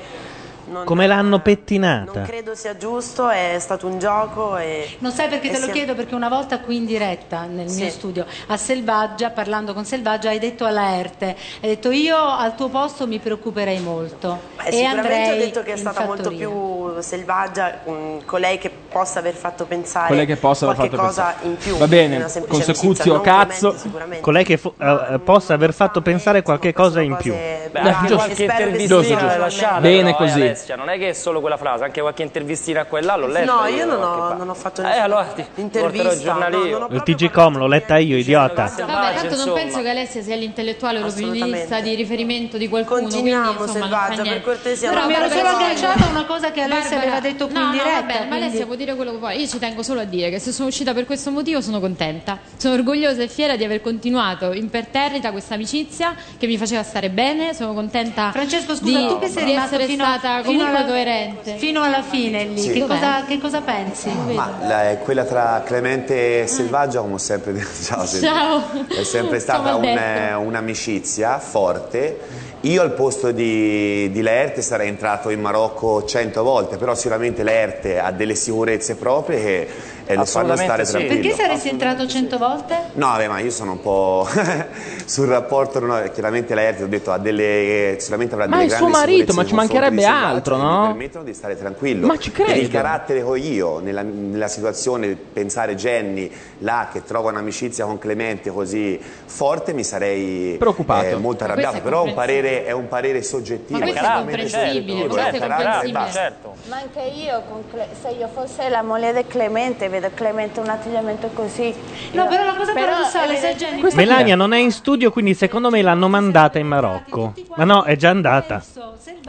non, 0.66 0.86
Come 0.86 1.07
l'hanno 1.07 1.30
non 1.30 1.41
pettinata? 1.41 2.22
credo 2.22 2.55
sia 2.55 2.78
giusto, 2.78 3.30
è 3.30 3.57
stato 3.59 3.88
un 3.88 3.99
gioco 3.99 4.57
e... 4.57 4.88
Non 4.99 5.11
sai 5.11 5.28
perché 5.30 5.47
e 5.49 5.51
te 5.51 5.59
lo 5.59 5.64
sia- 5.66 5.74
chiedo? 5.74 5.95
Perché 5.95 6.16
una 6.16 6.30
volta 6.30 6.59
qui 6.59 6.78
in 6.78 6.86
diretta 6.86 7.43
nel 7.45 7.70
Sì. 7.70 7.82
mio 7.82 7.89
studio 7.91 8.26
a 8.47 8.57
Selvaggia, 8.57 9.30
parlando 9.32 9.74
con 9.74 9.86
Selvaggia, 9.86 10.30
hai 10.30 10.39
detto 10.39 10.66
alla 10.66 10.97
Erte, 10.97 11.36
hai 11.61 11.70
detto 11.70 11.91
io 11.91 12.18
al 12.18 12.55
tuo 12.55 12.70
posto 12.70 13.07
mi 13.07 13.20
preoccuperei 13.20 13.80
molto 13.80 14.39
Beh, 14.57 14.64
e 14.70 14.72
sicuramente 14.72 15.07
andrei 15.18 15.32
ho 15.32 15.45
detto 15.45 15.64
che 15.64 15.70
è 15.70 15.74
in 15.74 15.78
stata 15.80 16.05
molto 16.05 16.24
fattoria. 16.24 16.47
più 16.47 17.01
selvaggia, 17.01 17.80
mm, 17.89 18.18
colei 18.26 18.57
che 18.57 18.70
possa 18.70 19.20
aver 19.20 19.34
fatto 19.34 19.66
pensare 19.66 20.07
Quelle 20.07 20.26
che 20.26 20.36
possa 20.38 20.66
aver 20.66 20.78
qualche 20.78 20.95
fatto 20.95 21.07
cosa 21.07 21.24
pensare. 21.24 21.47
in 21.47 21.55
più. 21.57 21.78
Va 21.78 21.88
bene, 21.88 22.16
amicizia, 22.24 23.05
non 23.05 23.22
cazzo. 23.22 23.76
Colei 24.22 24.43
che 24.43 24.57
fo- 24.57 24.76
eh, 24.80 25.20
possa 25.24 25.53
aver 25.53 25.74
fatto 25.74 26.01
pensare 26.01 26.41
qualche 26.41 26.74
cosa 26.74 27.01
in 27.01 27.16
più. 27.16 27.34
Beh, 27.34 27.70
Beh, 27.72 27.80
anche 27.80 28.07
giusto. 28.07 28.16
qualche 28.16 28.86
Giusto, 28.88 29.38
lasciata, 29.38 29.80
Bene 29.80 30.16
così. 30.16 30.53
Alessia, 30.54 30.76
non 30.76 30.89
è 30.89 30.97
che 30.97 31.10
è 31.10 31.14
solo 31.14 31.39
quella 31.41 31.58
frase, 31.58 31.84
anche 31.84 32.01
qualche 32.01 32.24
intervistina 32.24 32.86
qua 32.86 32.99
e 32.99 33.01
là 33.01 33.16
l'ho 33.16 33.28
letta. 33.28 33.54
No, 33.54 33.66
io 33.68 33.86
non 33.86 34.01
ho, 34.01 34.34
non 34.34 34.49
ho 34.49 34.54
fatto 34.54 34.82
Eh, 34.82 34.86
nessuna 34.86 35.04
allora 35.04 35.24
ti 35.26 35.45
intervista. 35.56 36.34
no, 36.34 36.47
non 36.49 36.82
ho 36.84 36.88
Il 36.91 37.04
TG 37.04 37.32
Com 37.32 37.58
l'ho 37.58 37.68
letta 37.68 37.97
io, 37.97 38.18
idiota. 38.18 38.64
Vabbè, 38.64 38.86
tanto 38.86 39.22
non 39.24 39.32
insomma. 39.32 39.54
penso 39.54 39.82
che 39.82 39.89
Alessia 39.89 40.22
sia 40.22 40.36
l'intellettuale 40.36 40.99
Assolutamente. 40.99 41.82
di 41.82 41.95
riferimento 41.95 42.58
di 42.58 42.68
qualcuno. 42.70 43.01
Continuiamo, 43.01 43.54
quindi, 43.54 43.64
insomma, 43.64 43.86
Selvaggia, 43.86 44.16
per 44.16 44.24
niente. 44.24 44.41
cortesia, 44.43 44.89
Però 44.89 45.01
non 45.01 45.10
mi 45.10 45.16
ero 45.16 45.30
solo 45.30 45.47
agganciata 45.47 46.06
a 46.06 46.10
una 46.10 46.26
cosa 46.26 46.51
che 46.51 46.62
Alessia 46.62 46.97
aveva 46.97 47.20
detto 47.20 47.45
qui 47.47 47.56
no, 47.56 47.60
in 47.62 47.66
no, 47.68 47.72
diretta. 47.72 47.91
va 47.93 48.01
bene, 48.04 48.26
ma 48.30 48.36
Alessia 48.36 48.66
può 48.66 48.76
dire 48.76 48.95
quello 48.95 49.12
che 49.12 49.18
vuole. 49.18 49.36
Io 49.36 49.47
ci 49.47 49.60
tengo 49.60 49.84
solo 49.84 49.99
a 50.01 50.06
dire 50.06 50.30
che 50.30 50.39
se 50.39 50.51
sono 50.51 50.68
uscita 50.68 50.93
per 50.93 51.06
questo 51.06 51.32
motivo 51.32 51.62
sono 51.62 51.80
contenta. 51.80 52.38
Sono 52.58 52.76
orgogliosa 52.76 53.22
e 53.24 53.28
fiera 53.28 53.56
di 53.56 53.64
aver 53.64 53.82
continuato 53.82 54.54
imperterrita 54.54 55.32
questa 55.32 55.56
amicizia 55.56 56.16
che 56.38 56.47
mi 56.47 56.58
faceva 56.58 56.84
stare 56.84 57.10
bene. 57.10 57.54
Sono 57.54 57.74
contenta 57.74 58.32
Francesco, 58.32 58.76
scusa, 58.76 58.97
di, 58.97 59.08
tu 59.08 59.20
che 59.20 59.28
sei 59.28 59.43
di 59.45 59.51
rimasto 59.51 59.76
essere 59.76 59.89
fino, 59.89 60.04
stata 60.06 60.41
fino 60.44 60.66
alla, 60.66 60.86
coerente. 60.86 61.56
fino 61.56 61.82
alla 61.82 62.02
fine 62.02 62.44
lì, 62.46 62.60
Sì. 62.62 62.72
che, 62.74 62.86
cosa, 62.86 63.24
che 63.28 63.39
cosa 63.39 63.62
pensi? 63.62 64.10
Ma 64.34 64.58
la- 64.62 64.89
è 64.89 65.00
quella 65.00 65.24
tra 65.26 65.62
Clemente 65.66 66.41
e 66.44 66.48
Selvaggia, 66.48 67.00
come 67.02 67.14
ho 67.14 67.18
sempre 67.18 67.54
detto, 67.54 67.68
ciao. 67.84 68.06
Ciao. 68.06 68.62
è 68.88 69.04
sempre 69.04 69.39
stata 69.39 69.76
un- 69.76 69.86
Alberto. 69.86 70.39
un'amicizia 70.39 71.39
forte. 71.39 72.52
Io 72.62 72.82
al 72.82 72.94
posto 72.94 73.32
di, 73.32 74.10
di 74.12 74.22
Laerte 74.22 74.62
sarei 74.62 74.88
entrato 74.88 75.30
in 75.30 75.41
Marocco 75.41 76.06
cento 76.06 76.44
volte, 76.44 76.78
però 76.78 76.96
sicuramente 76.96 77.44
Laerte 77.44 78.00
ha 78.00 78.12
delle 78.12 78.36
sicurezze 78.36 78.96
proprie 78.96 79.41
che 79.44 79.68
eh, 80.06 80.16
lo 80.16 80.26
fanno 80.26 80.56
stare 80.56 80.86
sì. 80.86 80.91
tranquillo. 80.91 81.22
Perché 81.22 81.36
saresti 81.36 81.70
entrato 81.70 82.08
cento 82.08 82.38
volte? 82.38 82.76
No, 82.93 83.08
vabbè, 83.08 83.28
ma 83.28 83.39
io 83.39 83.51
sono 83.51 83.74
un 83.74 83.82
po' 83.82 84.28
sul 85.06 85.28
rapporto, 85.28 85.80
no, 85.80 86.01
chiaramente 86.14 86.54
Laerte, 86.54 86.84
ho 86.84 86.88
detto, 86.88 87.12
ha 87.12 87.18
delle, 87.18 87.95
sicuramente 87.99 88.34
avrà 88.36 88.47
Ma 88.47 88.58
delle 88.58 88.68
è 88.68 88.76
suo 88.76 88.88
grandi 88.88 88.97
marito, 88.97 89.32
sicurezze 89.32 89.41
ma 89.41 89.47
ci 89.47 89.54
mancherebbe 89.56 90.06
altro, 90.06 90.56
che 90.56 90.62
no? 90.62 90.80
Mi 90.82 90.88
permettono 90.88 91.24
di 91.24 91.34
stare 91.34 91.58
tranquillo. 91.58 92.08
Ma 92.08 92.18
ci 92.18 92.32
Per 92.32 92.47
il 92.49 92.54
credo. 92.54 92.70
carattere 92.70 93.20
che 93.20 93.26
ho 93.26 93.36
io, 93.36 93.80
nella, 93.80 94.01
nella 94.01 94.47
situazione, 94.47 95.16
pensare 95.16 95.76
Jenny 95.76 96.30
là 96.60 96.89
che 96.91 97.04
trova 97.04 97.30
un'amicizia 97.30 97.86
con 97.86 97.97
Clemente 97.97 98.49
così 98.51 98.99
forte, 99.26 99.74
mi 99.74 99.84
sarei 99.84 100.56
Preoccupato. 100.58 101.06
eh, 101.08 101.16
molto 101.16 101.43
Ma 101.45 101.51
arrabbiato. 101.51 101.80
questo 101.80 101.88
è 101.88 101.91
Però 101.91 102.04
un 102.04 102.14
parere, 102.14 102.66
è 102.66 102.72
un 102.72 102.88
parere 102.88 103.22
soggettivo. 103.24 103.80
Ma 103.80 103.86
questo 103.86 104.06
è 104.06 104.14
comprensibile, 104.14 105.04
eh, 105.04 105.08
comprensibile. 105.08 105.91
basta. 105.91 106.12
Certo. 106.12 106.53
Ma 106.70 106.78
anche 106.78 107.01
io, 107.01 107.43
con 107.49 107.64
Cle- 107.70 107.89
se 107.99 108.09
io 108.11 108.30
fossi 108.30 108.61
la 108.70 108.82
moglie 108.82 109.14
di 109.14 109.28
Clemente, 109.28 109.89
vedo 109.89 110.09
Clemente 110.14 110.61
un 110.61 110.70
atteggiamento 110.70 111.28
così. 111.34 111.76
No, 112.11 112.26
però 112.28 112.45
la 112.45 112.53
cosa 112.55 112.72
paradossale, 112.72 113.36
se 113.36 113.53
Jenny- 113.55 113.93
Melania 113.93 114.36
non 114.38 114.53
è 114.53 114.59
in 114.59 114.72
studio, 114.72 115.11
quindi 115.11 115.34
secondo 115.34 115.70
me 115.70 115.82
l'hanno 115.82 116.07
mandata 116.07 116.59
in 116.59 116.68
Marocco. 116.68 117.34
Ma 117.55 117.66
no, 117.66 117.84
è 117.84 117.97
già 117.97 118.11
andata. 118.11 118.64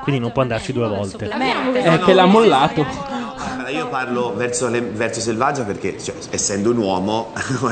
Quindi 0.02 0.20
non 0.20 0.30
può 0.30 0.42
andarci 0.42 0.72
due 0.72 0.86
volte. 0.86 1.28
È 1.28 1.98
che 1.98 2.12
l'ha 2.14 2.26
mollato. 2.26 2.86
Guarda, 3.44 3.68
io 3.68 3.88
parlo 3.88 4.34
verso, 4.34 4.68
le- 4.68 4.80
verso 4.80 5.20
Selvaggia 5.20 5.62
perché, 5.64 6.02
cioè, 6.02 6.14
essendo 6.30 6.70
un 6.70 6.78
uomo, 6.78 7.32
mi 7.62 7.68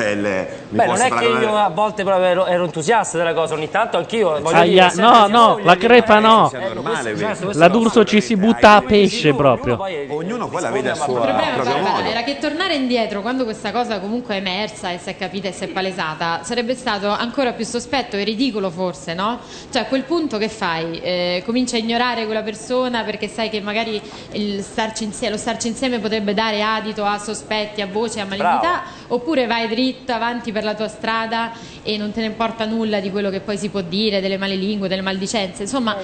Beh, 0.69 0.87
non 0.87 1.01
è 1.01 1.11
che 1.11 1.25
io 1.25 1.57
a 1.57 1.69
volte 1.71 2.05
proprio 2.05 2.27
ero, 2.27 2.47
ero 2.47 2.65
entusiasta 2.65 3.17
della 3.19 3.35
cosa, 3.35 3.55
ogni 3.55 3.71
tanto 3.71 3.97
anch'io 3.97 4.41
voglio 4.41 4.57
Aia, 4.57 4.89
dire, 4.91 5.03
no, 5.03 5.27
no, 5.27 5.59
la 5.63 5.77
crepa 5.77 6.19
no. 6.19 6.51
Eh, 6.53 6.59
questo- 6.59 6.83
questo- 6.83 7.45
questo 7.45 7.59
La. 7.59 7.69
D'Urso 7.69 8.05
ci 8.05 8.21
si 8.21 8.37
butta 8.37 8.75
a 8.75 8.83
pesce 8.83 9.35
proprio. 9.35 9.79
Ognuno 10.09 10.49
poi 10.49 10.61
la 10.63 10.71
vede 10.71 10.91
a 10.91 10.95
suo 10.95 11.15
proprio 11.15 11.77
modo. 11.79 12.01
era 12.03 12.23
che 12.23 12.39
tornare 12.39 12.75
indietro 12.75 13.23
quando 13.23 13.45
questa 13.45 13.71
cosa 13.73 13.99
comunque 14.01 14.35
è 14.35 14.39
emersa 14.39 14.91
e 14.91 14.99
si 14.99 15.09
è 15.09 15.17
capita 15.17 15.49
e 15.49 15.53
si 15.53 15.65
è 15.65 15.69
palesata 15.69 16.41
sarebbe 16.43 16.75
stato 16.75 17.09
ancora 17.09 17.53
più 17.53 17.65
sospetto 17.65 18.17
e 18.17 18.25
ridicolo 18.25 18.71
forse, 18.71 19.15
no? 19.15 19.39
Cioè 19.71 19.83
a 19.83 19.85
quel 19.87 20.03
punto 20.03 20.39
che 20.39 20.49
fai? 20.49 21.01
Eh, 21.01 21.43
cominci 21.47 21.77
a 21.77 21.79
ignorare 21.79 22.25
quella 22.27 22.43
persona 22.43 23.03
perché 23.05 23.29
sai 23.29 23.49
che 23.49 23.61
magari 23.61 24.01
il 24.33 24.63
starci 24.63 25.05
insieme, 25.05 25.35
lo 25.35 25.41
starci 25.41 25.62
insieme 25.69 25.99
potrebbe 25.99 26.35
dare 26.35 26.63
adito 26.63 27.05
a 27.05 27.19
sospetti, 27.19 27.81
a 27.81 27.87
voci, 27.87 28.21
a 28.21 28.25
malignità 28.25 28.83
oppure 29.09 29.47
vai 29.47 29.69
dritto 29.69 30.13
avanti 30.13 30.53
per 30.53 30.65
la 30.65 30.75
tua 30.75 30.89
strada 30.89 31.53
e 31.83 31.97
non 31.97 32.13
te 32.13 32.21
ne 32.21 32.27
importa 32.27 32.65
nulla 32.65 33.01
di 33.01 33.11
quello 33.11 33.31
che 33.31 33.41
poi 33.41 33.59
si 33.59 33.69
può 33.69 33.81
dire, 33.81 34.21
delle 34.21 34.39
malelingue, 34.39 34.89
delle 34.89 35.03
maldicenze. 35.03 35.63
Insomma, 35.63 35.97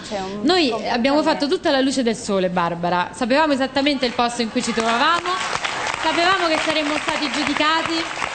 noi 0.43 0.73
abbiamo 0.89 1.23
fatto 1.23 1.49
tutta 1.49 1.71
la 1.71 1.81
luce 1.81 2.03
del 2.03 2.17
sole, 2.17 2.51
Barbara. 2.51 3.11
Sapevamo 3.13 3.53
esattamente 3.53 4.07
il 4.07 4.13
posto 4.13 4.43
in 4.43 4.51
cui 4.51 4.63
ci 4.63 4.73
trovavamo, 4.73 5.31
sapevamo 6.03 6.47
che 6.49 6.59
saremmo 6.59 6.97
stati 6.97 7.31
giudicati. 7.31 8.28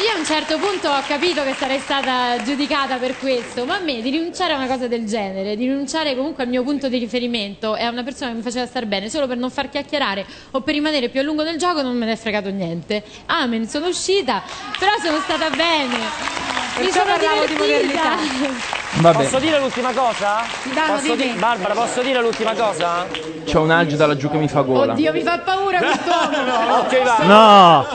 Io 0.00 0.12
a 0.12 0.16
un 0.16 0.24
certo 0.24 0.58
punto 0.60 0.88
ho 0.88 1.02
capito 1.08 1.42
che 1.42 1.54
sarei 1.54 1.80
stata 1.80 2.40
giudicata 2.44 2.98
per 2.98 3.18
questo, 3.18 3.64
ma 3.64 3.78
a 3.78 3.80
me 3.80 4.00
di 4.00 4.10
rinunciare 4.10 4.52
a 4.52 4.56
una 4.56 4.68
cosa 4.68 4.86
del 4.86 5.04
genere, 5.06 5.56
di 5.56 5.66
rinunciare 5.66 6.14
comunque 6.14 6.44
al 6.44 6.48
mio 6.48 6.62
punto 6.62 6.88
di 6.88 6.98
riferimento 6.98 7.74
e 7.74 7.82
a 7.82 7.90
una 7.90 8.04
persona 8.04 8.30
che 8.30 8.36
mi 8.36 8.42
faceva 8.42 8.64
star 8.66 8.86
bene 8.86 9.10
solo 9.10 9.26
per 9.26 9.38
non 9.38 9.50
far 9.50 9.68
chiacchierare 9.68 10.24
o 10.52 10.60
per 10.60 10.74
rimanere 10.74 11.08
più 11.08 11.18
a 11.18 11.24
lungo 11.24 11.42
del 11.42 11.58
gioco 11.58 11.82
non 11.82 11.96
me 11.96 12.06
ne 12.06 12.12
è 12.12 12.16
fregato 12.16 12.48
niente. 12.48 13.02
Amen, 13.26 13.66
sono 13.66 13.88
uscita, 13.88 14.40
però 14.78 14.92
sono 15.02 15.18
stata 15.18 15.50
bene. 15.50 16.57
Mi 16.80 16.90
sono 16.90 17.04
parlavo 17.04 17.44
di 17.46 17.54
divertita. 17.54 18.16
Vabbè. 19.00 19.22
Posso 19.24 19.38
dire 19.38 19.58
l'ultima 19.60 19.92
cosa? 19.92 20.42
Dai, 20.74 20.90
Posso 20.90 21.14
di- 21.14 21.34
Barbara, 21.38 21.74
posso 21.74 22.02
dire 22.02 22.20
l'ultima 22.20 22.52
cosa? 22.54 23.06
C'è 23.44 23.58
un 23.58 23.70
algio 23.70 23.96
da 23.96 24.06
laggiù 24.06 24.30
che 24.30 24.38
mi 24.38 24.48
fa 24.48 24.62
gola. 24.62 24.92
Oddio, 24.92 25.12
mi 25.12 25.22
fa 25.22 25.38
paura 25.38 25.78
quest'uomo. 25.78 26.76
Ok, 26.78 27.02
va. 27.02 27.24
No, 27.24 27.86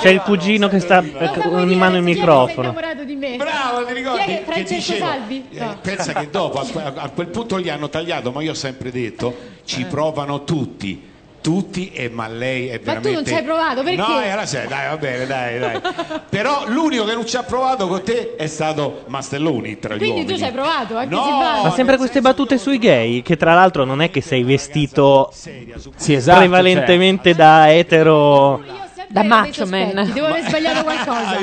c'è 0.00 0.10
il 0.10 0.20
cugino 0.20 0.68
che 0.68 0.78
sta 0.80 1.02
eh, 1.02 1.30
con 1.40 1.70
in 1.70 1.78
mano 1.78 1.96
il 1.96 2.02
microfono. 2.02 2.68
innamorato 2.68 3.04
di 3.04 3.16
me. 3.16 3.36
Bravo, 3.36 3.84
ti 3.84 3.92
ricordi? 3.94 4.22
Chi 4.24 4.30
è 4.30 4.36
che 4.38 4.42
Francesco 4.44 4.74
dicevo, 4.74 5.06
Salvi? 5.06 5.48
eh, 5.50 5.58
No. 5.64 5.78
pensa 5.80 6.12
che 6.12 6.30
dopo 6.30 6.60
a, 6.60 6.66
que- 6.66 6.82
a 6.96 7.10
quel 7.14 7.26
punto 7.28 7.60
gli 7.60 7.68
hanno 7.68 7.88
tagliato, 7.88 8.30
ma 8.30 8.42
io 8.42 8.52
ho 8.52 8.54
sempre 8.54 8.90
detto 8.90 9.34
ci 9.64 9.84
provano 9.84 10.44
tutti. 10.44 11.10
Tutti, 11.42 11.90
e 11.92 12.08
ma 12.08 12.28
lei 12.28 12.68
è 12.68 12.72
Ma 12.72 12.78
tu 12.78 12.84
veramente. 12.84 13.12
non 13.14 13.26
ci 13.26 13.34
hai 13.34 13.42
provato, 13.42 13.82
perché? 13.82 13.96
No, 14.00 14.20
era 14.20 14.46
sei, 14.46 14.68
dai, 14.68 14.88
va 14.88 14.96
bene, 14.96 15.26
dai, 15.26 15.58
dai. 15.58 15.80
Però 16.28 16.62
l'unico 16.68 17.04
che 17.04 17.14
non 17.14 17.26
ci 17.26 17.36
ha 17.36 17.42
provato 17.42 17.88
con 17.88 18.02
te 18.04 18.36
è 18.36 18.46
stato 18.46 19.02
Mastelloni 19.08 19.78
tra 19.80 19.94
gli 19.94 19.98
Quindi 19.98 20.20
uomini. 20.20 20.32
tu 20.32 20.38
ci 20.38 20.44
hai 20.44 20.52
provato, 20.52 20.96
anche 20.96 21.14
No, 21.14 21.22
Silvano. 21.24 21.62
Ma 21.64 21.70
sempre 21.72 21.96
queste 21.96 22.20
battute 22.20 22.58
sui 22.58 22.78
gay, 22.78 23.22
che 23.22 23.36
tra 23.36 23.54
l'altro 23.54 23.84
non 23.84 24.00
è 24.00 24.10
che 24.10 24.20
sei 24.20 24.44
vestito 24.44 25.32
Sì, 25.34 26.14
esatto, 26.14 26.38
prevalentemente 26.38 27.34
da 27.34 27.72
etero. 27.74 28.62
Da 29.08 29.24
macho 29.24 29.66
man. 29.66 30.10
Devo 30.14 30.26
aver 30.26 30.46
sbagliato 30.46 30.84
qualcosa. 30.84 31.36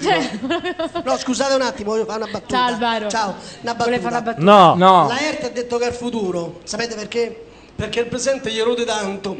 Cioè, 0.00 0.30
No, 1.02 1.16
scusate 1.16 1.54
un 1.54 1.62
attimo, 1.62 1.90
voglio 1.92 2.04
fare 2.04 2.22
una 2.22 2.30
battuta. 2.30 2.56
Ciao, 2.56 2.66
Alvaro. 2.68 3.08
Ciao, 3.08 3.34
una 3.62 3.74
battuta. 3.74 3.82
Vuole 3.84 3.98
fare 3.98 4.14
una 4.14 4.22
battuta? 4.22 4.44
No. 4.44 4.74
No. 4.74 5.08
La 5.08 5.18
ERT 5.18 5.44
ha 5.44 5.48
detto 5.48 5.78
che 5.78 5.84
è 5.86 5.88
il 5.88 5.94
futuro. 5.94 6.60
Sapete 6.64 6.94
perché? 6.94 7.40
Perché 7.76 8.00
il 8.00 8.06
presente 8.06 8.50
gli 8.50 8.58
erode 8.58 8.84
tanto. 8.84 9.36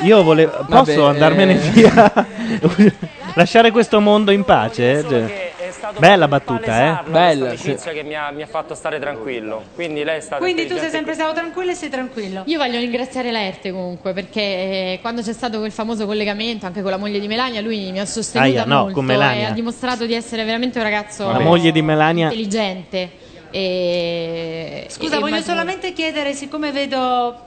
Io 0.00 0.22
volevo. 0.22 0.64
Vabbè, 0.66 0.84
Posso 0.84 1.06
andarmene 1.06 1.54
eh. 1.62 1.70
via? 1.70 2.12
Lasciare 3.34 3.70
questo 3.70 4.00
mondo 4.00 4.30
in 4.30 4.44
pace? 4.44 5.04
Cioè, 5.06 5.52
È 5.56 5.70
stato 5.70 6.00
Bella 6.00 6.26
battuta, 6.28 7.02
eh? 7.04 7.10
Bella, 7.10 7.48
amicizia 7.48 7.92
che 7.92 8.02
mi 8.02 8.14
ha, 8.14 8.30
mi 8.30 8.42
ha 8.42 8.46
fatto 8.46 8.74
stare 8.74 8.98
tranquillo. 8.98 9.62
Quindi 9.74 10.04
lei 10.04 10.18
è 10.18 10.20
stata 10.20 10.40
Quindi 10.42 10.66
tu 10.66 10.76
sei 10.76 10.90
sempre 10.90 11.14
stato 11.14 11.34
tranquillo 11.34 11.70
e 11.70 11.74
sei 11.74 11.88
tranquillo. 11.90 12.42
Io 12.46 12.58
voglio 12.58 12.78
ringraziare 12.78 13.30
Laerte 13.30 13.72
comunque 13.72 14.12
perché 14.14 14.40
eh, 14.40 14.98
quando 15.02 15.22
c'è 15.22 15.32
stato 15.32 15.58
quel 15.58 15.72
famoso 15.72 16.06
collegamento 16.06 16.64
anche 16.66 16.80
con 16.82 16.90
la 16.90 16.98
moglie 16.98 17.20
di 17.20 17.26
Melania 17.26 17.60
lui 17.60 17.90
mi 17.90 18.00
ha 18.00 18.06
sostenuta 18.06 18.50
Aia, 18.50 18.64
no, 18.64 18.78
molto 18.80 18.94
con 18.94 19.04
Melania. 19.04 19.48
e 19.48 19.50
ha 19.50 19.52
dimostrato 19.52 20.04
di 20.06 20.14
essere 20.14 20.44
veramente 20.44 20.78
un 20.78 20.84
ragazzo 20.84 21.30
La 21.30 21.38
moglie 21.40 21.72
di 21.72 21.80
Melania. 21.82 22.24
intelligente 22.24 23.20
e 23.52 24.86
Scusa, 24.88 25.16
e 25.16 25.18
voglio 25.20 25.34
maturo. 25.34 25.50
solamente 25.52 25.92
chiedere, 25.92 26.32
siccome 26.32 26.72
vedo 26.72 27.38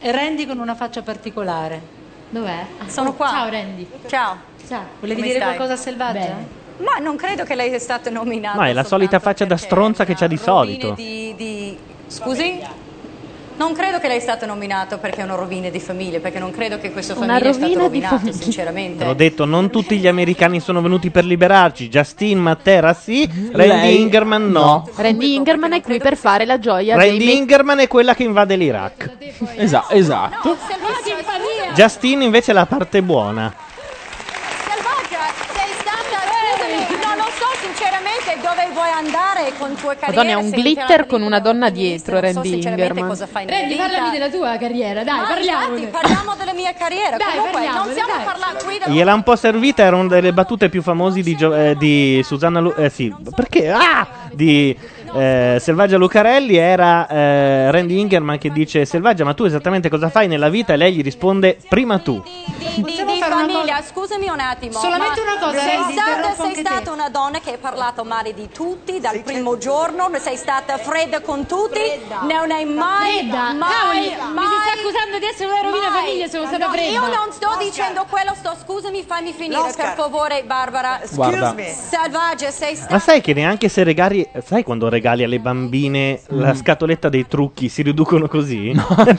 Randy 0.00 0.46
con 0.46 0.58
una 0.58 0.74
faccia 0.74 1.02
particolare. 1.02 1.98
Dov'è? 2.30 2.64
Sono 2.86 3.12
qua. 3.14 3.28
Ciao 3.28 3.48
Randy. 3.50 3.86
Ciao. 4.08 4.36
Ciao. 4.66 4.82
Volevi 5.00 5.20
Come 5.20 5.32
dire 5.32 5.40
stai? 5.40 5.54
qualcosa 5.56 5.72
a 5.72 5.82
Selvaggia? 5.82 6.18
Bene. 6.18 6.46
Ma 6.78 6.96
non 6.98 7.16
credo 7.16 7.44
che 7.44 7.54
lei 7.54 7.68
sia 7.68 7.78
stata 7.78 8.08
nominata. 8.08 8.58
No, 8.58 8.64
è 8.64 8.72
la 8.72 8.84
solita 8.84 9.18
faccia 9.18 9.44
da 9.44 9.56
stronza 9.58 10.04
che 10.06 10.14
c'ha 10.14 10.26
di 10.26 10.36
solito. 10.38 10.92
Di, 10.92 11.34
di- 11.36 11.76
Scusi? 12.06 12.58
Non 13.60 13.74
credo 13.74 13.98
che 13.98 14.08
lei 14.08 14.20
sia 14.20 14.36
stato 14.36 14.46
nominato 14.46 14.96
perché 14.96 15.20
è 15.20 15.22
una 15.22 15.34
rovina 15.34 15.68
di 15.68 15.80
famiglia, 15.80 16.18
perché 16.18 16.38
non 16.38 16.50
credo 16.50 16.78
che 16.78 16.90
questa 16.92 17.12
Una 17.12 17.38
famiglia 17.38 17.52
sia 17.52 17.60
rovina 17.60 17.66
stato 17.66 17.76
di 17.76 17.84
rovinato, 17.84 18.16
famiglia. 18.16 18.42
sinceramente. 18.42 18.98
Te 19.00 19.04
l'ho 19.04 19.12
detto, 19.12 19.44
non 19.44 19.68
tutti 19.68 19.98
gli 19.98 20.06
americani 20.06 20.60
sono 20.60 20.80
venuti 20.80 21.10
per 21.10 21.26
liberarci. 21.26 21.90
Justin 21.90 22.38
Matera 22.38 22.94
sì, 22.94 23.28
Randy 23.52 23.52
Lei 23.52 24.00
Ingerman 24.00 24.48
no. 24.50 24.88
Randy 24.94 25.34
Ingerman 25.34 25.74
è 25.74 25.82
qui 25.82 25.98
per 25.98 26.16
fare 26.16 26.46
la 26.46 26.58
gioia 26.58 26.96
dei 26.96 27.08
Randy 27.10 27.26
me- 27.26 27.32
Ingerman 27.32 27.80
è 27.80 27.86
quella 27.86 28.14
che 28.14 28.22
invade 28.22 28.56
l'Iraq. 28.56 29.10
Esatto, 29.56 29.92
esatto. 29.92 30.56
Justin 31.74 32.22
invece 32.22 32.52
è 32.52 32.54
la 32.54 32.64
parte 32.64 33.02
buona. 33.02 33.52
Selvaggia, 34.64 35.20
sei 35.52 35.70
stata, 35.80 36.16
scusami, 36.56 36.96
non 37.04 37.16
lo 37.18 37.28
so 37.36 37.44
sinceramente 37.60 38.38
dove 38.40 38.68
vuoi 38.72 38.79
andare 38.79 38.79
con 38.79 38.79
tua 38.79 38.79
carriera. 38.79 38.79
Madonna, 40.06 40.30
è 40.30 40.34
un 40.34 40.50
glitter 40.50 41.06
con 41.06 41.22
una 41.22 41.38
donna 41.40 41.70
dietro, 41.70 42.20
non 42.20 42.30
so 42.30 42.34
Randy 42.34 42.48
sinceramente 42.50 42.88
Ingerman. 42.88 43.08
cosa 43.08 43.26
fai 43.26 43.46
Randy, 43.46 43.76
parlami 43.76 44.10
della 44.10 44.28
tua 44.28 44.56
carriera, 44.56 45.04
dai, 45.04 45.18
infatti, 45.18 45.86
parliamo 45.86 46.34
della 46.36 46.52
mia 46.52 46.72
carriera. 46.74 47.16
Dai, 47.16 47.36
Comunque, 47.36 47.60
non 47.60 47.70
parliamone, 47.70 47.92
stiamo 47.92 48.24
parlando 48.24 48.64
qui 48.64 48.78
da 48.78 48.90
Gliel'ha 48.90 49.14
un 49.14 49.22
po' 49.22 49.36
servita, 49.36 49.82
era 49.82 49.96
una 49.96 50.08
delle 50.08 50.32
battute 50.32 50.68
più 50.68 50.82
famose 50.82 51.20
di, 51.22 51.36
Gio- 51.36 51.54
eh, 51.54 51.76
di 51.76 52.20
Susanna 52.24 52.60
Lu- 52.60 52.74
eh 52.76 52.88
sì, 52.90 53.14
perché? 53.34 53.70
Ah! 53.70 54.06
Di 54.32 54.76
eh, 55.14 55.56
Selvaggia 55.60 55.96
Lucarelli 55.96 56.56
era 56.56 57.06
eh, 57.08 57.70
Randy 57.70 57.98
Ingerman 57.98 58.38
che 58.38 58.50
dice 58.50 58.84
Selvaggia, 58.84 59.24
ma 59.24 59.34
tu 59.34 59.44
esattamente 59.44 59.88
cosa 59.88 60.08
fai 60.08 60.28
nella 60.28 60.48
vita? 60.48 60.72
E 60.72 60.76
lei 60.76 60.94
gli 60.94 61.02
risponde 61.02 61.58
prima 61.68 61.98
tu. 61.98 62.22
di, 62.76 62.82
di 62.82 63.20
famiglia, 63.20 63.82
scusami 63.82 64.28
un 64.28 64.40
attimo. 64.40 64.78
Solamente 64.78 65.20
una 65.20 65.38
cosa, 65.38 65.58
sei 65.58 65.76
interrompo 65.90 66.42
sei 66.44 66.54
stata 66.56 66.80
te. 66.80 66.90
una 66.90 67.08
donna 67.08 67.40
che 67.40 67.54
ha 67.54 67.58
parlato 67.58 68.04
male 68.04 68.32
di 68.34 68.48
tutti 68.52 69.00
dal 69.00 69.20
primo 69.22 69.58
giorno, 69.58 70.10
sei 70.18 70.36
stata 70.36 70.76
fredda 70.78 71.20
con 71.20 71.46
tutti, 71.46 71.80
non 72.28 72.50
hai 72.50 72.64
mai, 72.64 73.18
Fredda? 73.18 73.52
mai, 73.52 73.70
Cavoli, 73.70 74.32
mai, 74.32 74.32
mi 74.34 74.50
si 74.50 74.60
sta 74.62 74.72
accusando 74.80 75.18
di 75.18 75.24
essere 75.26 75.50
una 75.50 75.60
rovina 75.62 75.90
mai. 75.90 76.00
famiglia, 76.00 76.28
sono 76.28 76.46
stata 76.46 76.66
No, 76.66 76.72
fredda. 76.72 76.90
Io 76.90 77.00
non 77.00 77.32
sto 77.32 77.56
dicendo 77.58 78.06
quello, 78.08 78.34
sto, 78.36 78.56
scusami, 78.62 79.02
fammi 79.02 79.32
finire 79.32 79.72
per 79.76 79.94
favore, 79.96 80.42
Barbara. 80.44 81.00
Guarda. 81.12 81.54
Selvaggia, 81.58 82.50
sei 82.50 82.76
stata 82.76 82.92
Ma 82.92 82.98
sai 82.98 83.20
che 83.20 83.32
neanche 83.34 83.68
se 83.68 83.82
regali. 83.82 84.28
Sai 84.44 84.62
quando 84.62 84.88
regali 85.00 85.24
alle 85.24 85.40
bambine 85.40 86.20
la 86.28 86.54
scatoletta 86.54 87.08
dei 87.08 87.26
trucchi 87.26 87.70
si 87.70 87.80
riducono 87.80 88.28
così? 88.28 88.70
Allora 88.70 89.14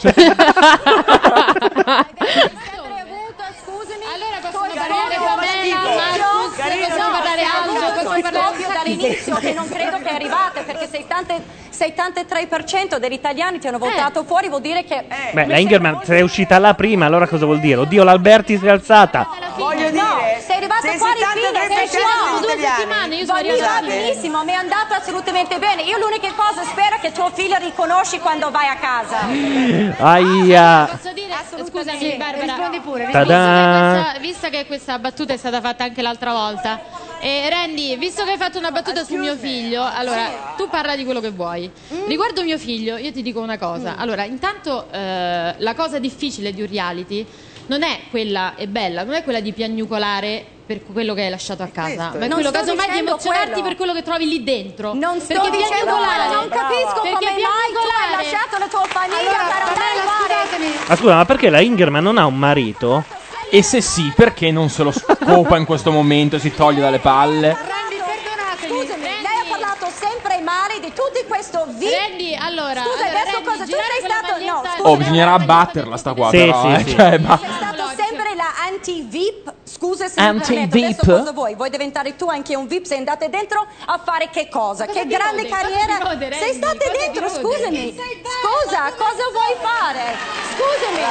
possono 4.42 4.74
parlare 4.76 5.16
Pamela, 5.18 6.51
Marcus, 6.62 6.88
possiamo 6.88 7.12
parlare 7.12 7.42
possiamo 7.66 7.92
questo 7.92 8.32
parlare 8.32 8.74
dall'inizio 8.74 9.36
che 9.36 9.54
non 9.54 9.68
credo 9.68 9.98
che 9.98 10.10
è 10.10 10.14
arrivata 10.14 10.62
perché 10.62 10.88
73 10.88 11.62
73% 11.82 12.98
degli 12.98 13.14
italiani 13.14 13.58
ti 13.58 13.68
hanno 13.68 13.80
votato 13.80 14.24
fuori 14.24 14.50
vuol 14.50 14.62
dire 14.62 14.84
che 14.84 15.04
Beh, 15.32 15.48
la 15.48 15.58
Ingerman 15.58 16.02
sei 16.04 16.22
uscita 16.22 16.60
là 16.60 16.76
prima, 16.76 17.06
allora 17.08 17.28
cosa 17.28 17.46
vuol 17.46 17.60
dire? 17.60 17.80
Oddio, 17.82 18.04
l'Alberti 18.04 18.58
si 18.58 18.66
è 18.68 18.70
alzata. 18.70 19.28
Voglio 19.56 19.90
dire, 19.90 20.42
sei 20.46 20.58
arrivato 20.58 20.82
se 20.82 20.92
il 20.94 20.98
fuori 21.00 21.20
fine, 21.34 21.60
73% 21.60 21.68
sei 21.68 21.88
degli 21.88 22.40
due 22.42 22.58
settimane, 22.60 23.16
io 23.16 23.26
sono 23.26 23.38
arrivata. 23.38 23.86
benissimo, 23.86 24.44
mi 24.44 24.52
è 24.52 24.56
andato 24.56 24.94
assolutamente 24.94 25.58
bene. 25.58 25.82
Io 25.82 25.98
l'unica 25.98 26.32
cosa 26.36 26.64
spero 26.64 26.98
che 27.02 27.12
tuo 27.12 27.30
figlio 27.32 27.58
riconosci 27.58 28.20
quando 28.20 28.52
vai 28.52 28.68
a 28.68 28.76
casa. 28.76 29.22
Aia. 29.98 30.86
Posso 30.86 31.14
dire, 31.14 31.34
scusami 31.68 32.16
Barbara, 32.18 32.44
rispondi 32.44 32.80
pure, 32.80 33.06
visto 33.06 33.20
che, 33.20 33.26
Ta-da. 33.26 33.92
questa, 33.92 34.20
visto 34.20 34.50
che 34.50 34.66
questa 34.68 35.00
battuta 35.00 35.34
è 35.34 35.38
stata 35.38 35.60
fatta 35.60 35.84
anche 35.84 36.02
l'altra 36.02 36.32
volta, 36.32 36.80
e 37.20 37.50
Randy, 37.50 37.98
visto 37.98 38.24
che 38.24 38.32
hai 38.32 38.38
fatto 38.38 38.58
una 38.58 38.72
battuta 38.72 39.04
su 39.04 39.16
mio 39.16 39.36
figlio, 39.36 39.84
allora 39.84 40.54
tu 40.56 40.70
parla 40.70 40.96
di 40.96 41.04
quello 41.04 41.20
che 41.20 41.32
vuoi. 41.32 41.70
Riguardo 42.08 42.44
mio 42.44 42.58
figlio, 42.58 42.98
io 42.98 43.12
ti 43.12 43.22
dico 43.22 43.40
una 43.40 43.58
cosa. 43.58 43.96
Allora, 43.98 44.24
intanto 44.24 44.88
eh, 44.92 45.56
la 45.58 45.74
cosa 45.76 46.00
difficile 46.00 46.54
di 46.54 46.62
un 46.62 46.68
reality 46.68 47.26
non 47.72 47.84
è 47.84 48.02
quella 48.10 48.56
è 48.56 48.68
bella, 48.68 49.06
non 49.06 49.14
è 49.14 49.24
quella 49.24 49.40
di 49.40 49.54
piagnucolare 49.54 50.46
per 50.66 50.82
quello 50.84 51.14
che 51.14 51.22
hai 51.24 51.30
lasciato 51.30 51.64
a 51.64 51.68
casa, 51.68 52.12
ma 52.12 52.26
è 52.26 52.28
Non 52.28 52.32
quello 52.32 52.52
casomai 52.52 52.90
di 52.92 52.98
emozionarti 52.98 53.52
quello. 53.52 53.68
per 53.68 53.76
quello 53.78 53.94
che 53.94 54.04
trovi 54.04 54.28
lì 54.28 54.44
dentro. 54.44 54.94
Non 54.94 55.22
sto 55.22 55.36
perché 55.36 55.52
dicendo 55.52 55.76
piagnucolare, 55.86 56.28
quello, 56.28 56.42
non 56.42 56.50
capisco 56.50 57.02
perché 57.02 57.26
come 57.28 57.32
mai 57.32 57.72
tu 57.72 57.80
hai 57.80 58.24
lasciato 58.24 58.58
la 58.58 58.68
tua 58.68 58.84
famiglia 58.88 59.32
per 59.32 59.62
andare 59.70 60.86
Ma 60.86 60.96
scusa, 60.98 61.16
ma 61.16 61.24
perché 61.26 61.50
la 61.50 61.62
Ingerman 61.62 62.04
non 62.04 62.18
ha 62.18 62.26
un 62.26 62.38
marito? 62.38 63.06
E 63.50 63.64
se 63.64 63.80
sì, 63.80 64.12
perché 64.14 64.52
non 64.52 64.68
se 64.70 64.84
lo 64.84 64.92
scopa 64.92 65.56
in 65.58 65.64
questo 65.64 65.92
momento 65.92 66.36
e 66.36 66.40
si 66.40 66.54
toglie 66.54 66.82
dalle 66.82 67.00
palle? 67.00 67.56
Scusami, 68.68 69.02
lei 69.02 69.16
ha 69.24 69.50
parlato 69.50 69.86
sempre 70.82 70.88
male 70.88 70.88
di 70.88 70.94
tutto 70.94 71.20
questo 71.28 71.66
vi 71.70 71.90
Randy, 71.90 72.36
allora, 72.36 72.82
Scusa, 72.82 73.04
allora, 73.06 73.20
adesso 73.22 73.32
Randy, 73.36 73.50
cosa? 73.50 73.64
Tu 73.66 73.72
sei 73.72 74.10
stato 74.10 74.44
no, 74.44 74.64
scusa, 74.76 74.90
Oh, 74.90 74.98
bisognerà 74.98 75.34
abbatterla 75.34 75.98
sta 75.98 76.14
qua 76.14 76.30
Sì, 76.30 76.38
però, 76.38 76.62
sì, 76.62 76.68
eh. 76.74 76.84
sì. 76.84 76.96
Cioè, 76.96 77.18
ma- 77.20 77.40
sei 77.40 77.50
stato 77.56 77.88
sempre 77.96 78.36
la 78.36 78.50
anti-VIP. 78.68 79.54
Scusa 79.64 80.08
se 80.08 80.22
mi 80.22 80.28
Anti-VIP? 80.28 80.70
permetto, 80.70 81.02
adesso 81.02 81.18
cosa 81.20 81.32
vuoi? 81.32 81.56
Vuoi 81.56 81.70
diventare 81.70 82.16
tu 82.16 82.28
anche 82.28 82.56
un 82.56 82.68
VIP? 82.68 82.86
Sei 82.86 82.98
andate 82.98 83.30
dentro 83.30 83.66
a 83.86 84.00
fare 84.04 84.30
che 84.30 84.48
cosa? 84.50 84.86
Cosa 84.86 85.00
che 85.00 85.08
grande 85.08 85.44
rode? 85.44 85.50
Carriera! 85.56 85.98
rode, 85.98 86.32
sei 86.34 86.54
state 86.54 86.78
Cosa 86.86 86.98
dentro, 86.98 87.28
rode? 87.28 87.40
scusami! 87.40 87.96
Scusa, 87.96 88.92
cosa 88.98 89.24
vuoi 89.32 89.56
fare? 89.62 90.04
Scusami! 90.54 91.02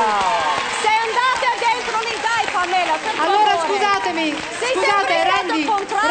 Sei 0.83 0.97
andata 1.03 1.49
dentro 1.59 1.99
lì, 2.01 2.15
dai 2.21 2.50
Pamela, 2.61 2.97
per 3.01 3.13
Allora 3.25 3.57
scusatemi, 3.65 4.35
Sei 4.59 4.73
scusate 4.75 5.15
Randy, 5.25 5.67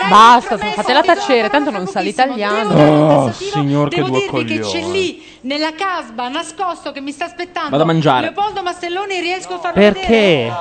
Basta, 0.09 0.57
fatela 0.57 1.01
tacere, 1.03 1.49
tanto 1.49 1.69
non 1.69 1.85
sa 1.87 1.99
l'italiano. 1.99 2.73
Oh, 3.25 3.31
signor 3.31 3.89
che 3.89 3.97
Devo 3.97 4.07
due 4.09 4.19
dirvi 4.21 4.45
che 4.55 4.59
c'è 4.61 4.79
coglioni. 4.79 4.91
lì 4.91 5.27
nella 5.41 5.71
casba 5.73 6.27
nascosto 6.27 6.91
che 6.91 6.99
mi 6.99 7.11
sta 7.11 7.25
aspettando 7.25 7.69
Vado 7.69 7.83
a 7.83 7.85
mangiare. 7.85 8.21
Leopoldo 8.21 8.61
Mastelloni 8.63 9.19
riesco 9.21 9.53
a 9.53 9.59
farlo 9.59 9.79
Perché? 9.79 10.51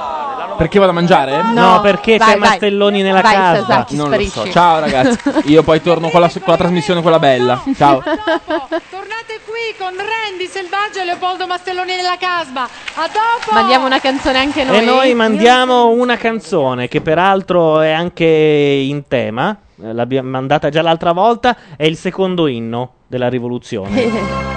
Perché 0.58 0.78
vado 0.78 0.90
a 0.90 0.94
mangiare? 0.94 1.42
No, 1.52 1.80
perché 1.80 2.16
Vai, 2.18 2.32
c'è 2.34 2.38
vai. 2.38 2.48
Mastelloni 2.50 3.02
nella 3.02 3.20
Vai, 3.20 3.34
casa. 3.34 3.60
Sasaki, 3.60 3.96
Non 3.96 4.10
lo 4.10 4.16
so. 4.20 4.26
sparisci. 4.30 4.52
Ciao 4.52 4.80
ragazzi. 4.80 5.18
Io 5.50 5.62
poi 5.62 5.80
torno 5.80 6.10
con 6.10 6.20
la, 6.20 6.28
con 6.28 6.42
la 6.46 6.56
trasmissione, 6.56 7.00
quella 7.00 7.18
bella. 7.18 7.62
Ciao. 7.76 8.02
Tornate 8.02 9.40
qui 9.46 9.74
con 9.78 9.94
Randy 9.96 10.46
Selvaggio 10.46 11.00
e 11.00 11.04
Leopoldo 11.04 11.46
Mastelloni 11.46 11.94
nella 11.96 12.16
casba. 12.18 12.62
A 12.64 13.06
dopo. 13.06 13.52
Mandiamo 13.52 13.86
una 13.86 14.00
canzone 14.00 14.38
anche 14.38 14.64
noi. 14.64 14.76
E 14.76 14.80
noi 14.80 15.14
mandiamo 15.14 15.77
una 15.86 16.16
canzone 16.16 16.88
che 16.88 17.00
peraltro 17.00 17.80
è 17.80 17.90
anche 17.90 18.24
in 18.24 19.06
tema, 19.08 19.56
eh, 19.82 19.92
l'abbiamo 19.92 20.28
mandata 20.28 20.68
già 20.68 20.82
l'altra 20.82 21.12
volta, 21.12 21.56
è 21.76 21.84
il 21.84 21.96
secondo 21.96 22.46
inno 22.46 22.94
della 23.06 23.28
rivoluzione. 23.28 24.46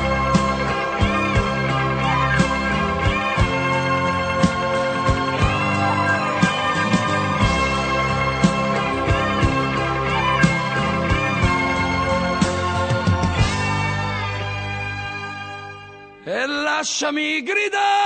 E 16.23 16.45
lasciami 16.45 17.41
gridare, 17.43 18.00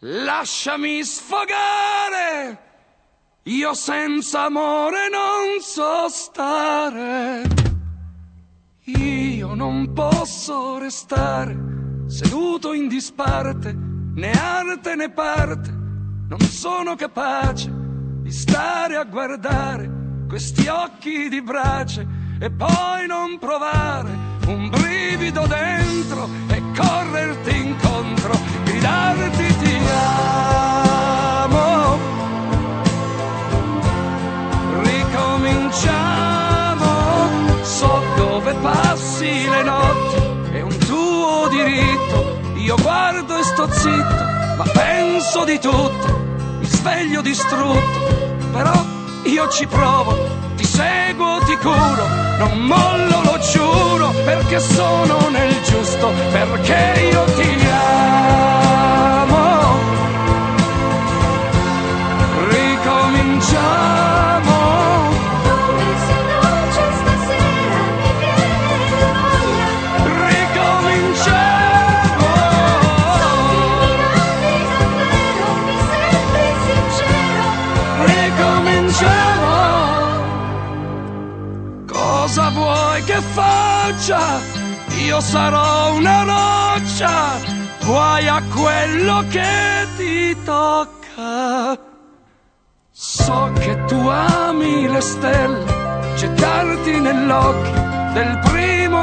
lasciami 0.00 1.02
sfogare, 1.02 2.58
io 3.44 3.74
senza 3.74 4.44
amore 4.44 5.08
non 5.08 5.60
so 5.60 6.08
stare. 6.08 7.42
Io 8.84 9.54
non 9.54 9.92
posso 9.92 10.78
restare 10.78 11.56
seduto 12.06 12.72
in 12.72 12.88
disparte, 12.88 13.74
né 14.14 14.30
arte 14.30 14.94
né 14.94 15.10
parte, 15.10 15.70
non 15.70 16.40
sono 16.40 16.94
capace 16.94 17.70
di 18.22 18.30
stare 18.30 18.96
a 18.96 19.04
guardare 19.04 19.90
questi 20.26 20.68
occhi 20.68 21.28
di 21.28 21.42
brace 21.42 22.06
e 22.40 22.50
poi 22.50 23.06
non 23.06 23.38
provare 23.38 24.10
un 24.46 24.70
brivido 24.70 25.46
dentro 25.46 26.28
e 26.48 26.62
correrti 26.74 27.56
incontro, 27.56 28.32
gridarti 28.64 29.47
Ricominciamo, 34.82 37.62
so 37.62 38.02
dove 38.16 38.52
passi 38.54 39.48
le 39.48 39.62
notti, 39.62 40.16
è 40.52 40.60
un 40.60 40.76
tuo 40.78 41.48
diritto, 41.48 42.38
io 42.54 42.76
guardo 42.82 43.36
e 43.36 43.42
sto 43.42 43.70
zitto, 43.72 44.24
ma 44.56 44.64
penso 44.72 45.44
di 45.44 45.58
tutto, 45.58 46.18
mi 46.58 46.66
sveglio 46.66 47.20
distrutto, 47.20 48.36
però 48.52 48.72
io 49.24 49.48
ci 49.48 49.66
provo, 49.66 50.16
ti 50.56 50.64
seguo, 50.64 51.38
ti 51.44 51.56
curo, 51.56 52.06
non 52.38 52.58
mollo, 52.58 53.22
lo 53.22 53.38
giuro, 53.38 54.10
perché 54.24 54.60
sono 54.60 55.28
nel 55.28 55.54
giusto, 55.62 56.07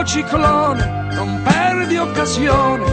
ciclone, 0.05 1.07
non 1.13 1.41
perdi 1.43 1.97
occasione 1.97 2.83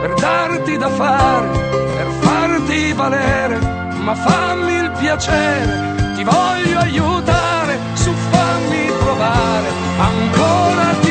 per 0.00 0.14
darti 0.14 0.76
da 0.76 0.88
fare, 0.88 1.48
per 1.96 2.06
farti 2.20 2.92
valere, 2.92 3.58
ma 4.02 4.14
fammi 4.14 4.74
il 4.74 4.90
piacere, 4.98 6.14
ti 6.14 6.22
voglio 6.22 6.78
aiutare, 6.78 7.78
su 7.94 8.12
fammi 8.30 8.92
provare, 9.00 9.68
ancora 9.98 10.84
ti 11.00 11.07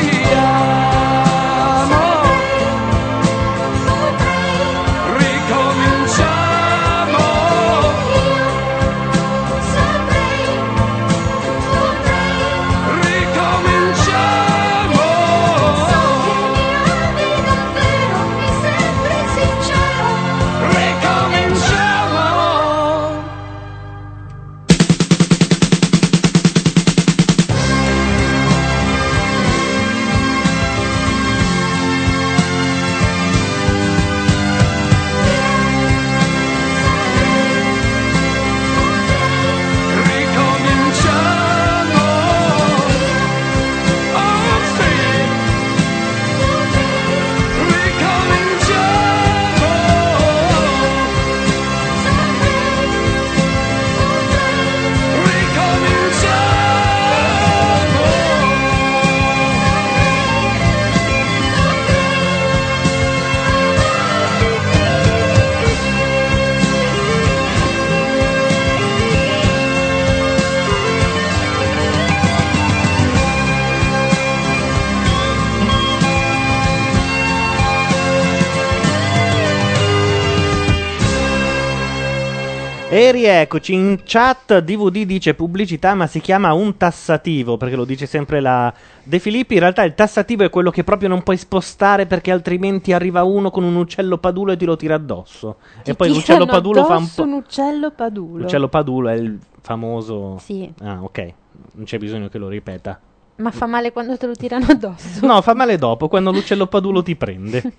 rieccoci 83.18 83.74
in 83.74 83.98
chat 84.04 84.60
DVD 84.60 85.04
dice 85.04 85.34
pubblicità 85.34 85.94
ma 85.94 86.06
si 86.06 86.20
chiama 86.20 86.52
un 86.52 86.76
tassativo 86.76 87.56
perché 87.56 87.74
lo 87.74 87.84
dice 87.84 88.06
sempre 88.06 88.40
la 88.40 88.72
De 89.02 89.18
Filippi. 89.18 89.54
In 89.54 89.60
realtà 89.60 89.82
il 89.82 89.94
tassativo 89.94 90.44
è 90.44 90.50
quello 90.50 90.70
che 90.70 90.84
proprio 90.84 91.08
non 91.08 91.22
puoi 91.22 91.36
spostare 91.36 92.06
perché 92.06 92.30
altrimenti 92.30 92.92
arriva 92.92 93.24
uno 93.24 93.50
con 93.50 93.64
un 93.64 93.74
uccello 93.74 94.18
padulo 94.18 94.52
e 94.52 94.56
ti 94.56 94.64
lo 94.64 94.76
tira 94.76 94.94
addosso. 94.94 95.56
E 95.84 95.94
poi 95.94 96.10
l'uccello 96.10 96.46
padulo 96.46 96.84
fa 96.84 96.96
un 96.96 97.10
po' 97.12 97.22
un 97.24 97.32
uccello 97.32 97.90
padulo. 97.90 98.42
l'uccello 98.42 98.68
padulo 98.68 99.08
è 99.08 99.14
il 99.14 99.38
famoso 99.60 100.38
Sì. 100.38 100.72
ah 100.82 101.02
ok. 101.02 101.32
Non 101.72 101.84
c'è 101.84 101.98
bisogno 101.98 102.28
che 102.28 102.38
lo 102.38 102.48
ripeta 102.48 103.00
Ma 103.38 103.52
fa 103.52 103.66
male 103.66 103.92
quando 103.92 104.16
te 104.16 104.26
lo 104.26 104.34
tirano 104.34 104.66
addosso. 104.66 105.24
No, 105.24 105.40
fa 105.42 105.54
male 105.54 105.76
dopo, 105.76 106.08
quando 106.08 106.32
l'uccello 106.32 106.66
padulo 106.66 107.02
ti 107.02 107.14
prende. 107.14 107.62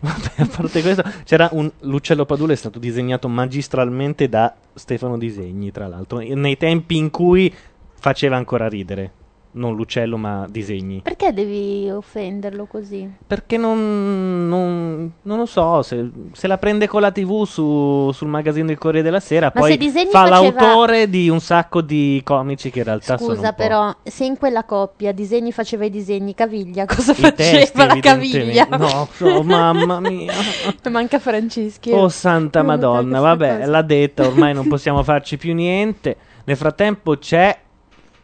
Vabbè, 0.00 0.32
a 0.38 0.46
parte 0.46 0.82
questo, 0.82 1.04
c'era 1.24 1.48
un 1.52 1.70
l'uccello 1.80 2.24
padulo 2.24 2.52
è 2.52 2.56
stato 2.56 2.80
disegnato 2.80 3.28
magistralmente 3.28 4.28
da 4.28 4.52
Stefano 4.74 5.18
Disegni, 5.18 5.70
tra 5.70 5.86
l'altro, 5.86 6.18
nei 6.18 6.56
tempi 6.56 6.96
in 6.96 7.10
cui 7.10 7.52
faceva 7.94 8.36
ancora 8.36 8.68
ridere. 8.68 9.12
Non 9.54 9.74
l'uccello, 9.74 10.16
ma 10.16 10.46
disegni. 10.48 11.00
Perché 11.02 11.32
devi 11.34 11.90
offenderlo 11.90 12.64
così? 12.64 13.06
Perché 13.26 13.58
non, 13.58 14.48
non, 14.48 15.12
non 15.20 15.38
lo 15.38 15.44
so, 15.44 15.82
se, 15.82 16.08
se 16.32 16.46
la 16.46 16.56
prende 16.56 16.86
con 16.88 17.02
la 17.02 17.10
TV 17.12 17.44
su- 17.44 18.10
sul 18.12 18.28
magazine 18.28 18.66
del 18.66 18.78
Corriere 18.78 19.04
della 19.04 19.20
Sera, 19.20 19.52
Ma 19.54 19.60
poi 19.60 19.76
fa 19.76 20.00
faceva- 20.10 20.28
l'autore 20.28 21.10
di 21.10 21.28
un 21.28 21.40
sacco 21.40 21.82
di 21.82 22.22
comici 22.24 22.70
che 22.70 22.78
in 22.78 22.84
realtà 22.86 23.18
sono 23.18 23.34
Scusa, 23.34 23.48
un 23.48 23.54
po' 23.54 23.62
però, 23.62 23.94
se 24.02 24.24
in 24.24 24.38
quella 24.38 24.64
coppia 24.64 25.12
disegni 25.12 25.52
faceva 25.52 25.84
i 25.84 25.90
disegni, 25.90 26.34
Caviglia, 26.34 26.86
cosa 26.86 27.12
i 27.12 27.34
testi, 27.34 27.76
faceva 27.76 27.94
la 27.94 28.00
Caviglia? 28.00 28.66
No, 28.70 29.08
no, 29.18 29.42
mamma 29.42 30.00
mia. 30.00 30.32
Manca 30.90 31.18
Franceschi. 31.18 31.90
Oh 31.92 32.08
santa 32.08 32.62
madonna, 32.62 33.20
vabbè, 33.20 33.66
l'ha 33.66 33.82
detta, 33.82 34.26
ormai 34.26 34.54
non 34.54 34.66
possiamo 34.68 35.02
farci 35.02 35.36
più 35.36 35.52
niente. 35.52 36.16
Nel 36.44 36.56
frattempo 36.56 37.18
c'è 37.18 37.56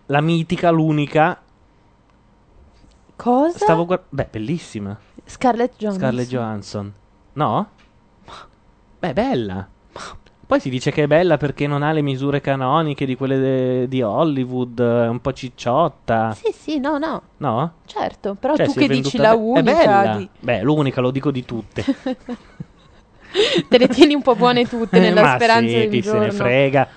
la 0.08 0.20
mitica, 0.20 0.70
l'unica. 0.70 1.40
Cosa? 3.16 3.56
Stavo 3.58 3.84
guardando. 3.86 4.10
Beh, 4.14 4.28
bellissima. 4.30 4.96
Scarlett 5.24 5.74
Johansson. 5.76 6.00
Scarlett 6.02 6.28
Johansson. 6.28 6.92
No? 7.34 7.68
Beh, 9.00 9.12
bella. 9.12 9.68
Poi 10.46 10.60
si 10.60 10.70
dice 10.70 10.90
che 10.90 11.02
è 11.02 11.06
bella 11.06 11.36
perché 11.36 11.66
non 11.66 11.82
ha 11.82 11.92
le 11.92 12.00
misure 12.00 12.40
canoniche 12.40 13.04
di 13.04 13.16
quelle 13.16 13.38
de- 13.38 13.88
di 13.88 14.00
Hollywood, 14.00 14.80
è 14.80 15.06
un 15.08 15.20
po' 15.20 15.32
cicciotta. 15.34 16.32
Sì, 16.32 16.52
sì, 16.56 16.78
no, 16.78 16.96
no, 16.96 17.22
No? 17.36 17.72
certo. 17.84 18.34
Però 18.34 18.56
Cioè, 18.56 18.64
tu 18.66 18.72
si 18.72 18.78
è 18.78 18.80
che 18.82 18.88
dici 18.88 19.18
venduta 19.18 19.22
la 19.22 19.36
be- 19.36 19.42
unica... 19.60 19.60
È 19.82 19.86
bella. 19.86 20.16
di- 20.16 20.28
Beh, 20.40 20.62
l'unica, 20.62 21.00
lo 21.02 21.10
dico 21.10 21.30
di 21.30 21.44
tutte. 21.44 21.84
Te 23.68 23.76
le 23.78 23.88
tieni 23.88 24.14
un 24.14 24.22
po' 24.22 24.34
buone 24.36 24.66
tutte 24.66 24.98
nella 25.00 25.20
Ma 25.20 25.34
speranza 25.34 25.68
sì, 25.68 25.76
di 25.80 25.84
un 25.84 25.90
chi 25.90 25.96
se 26.02 26.08
giorno. 26.10 26.24
ne 26.24 26.30
frega. 26.30 26.88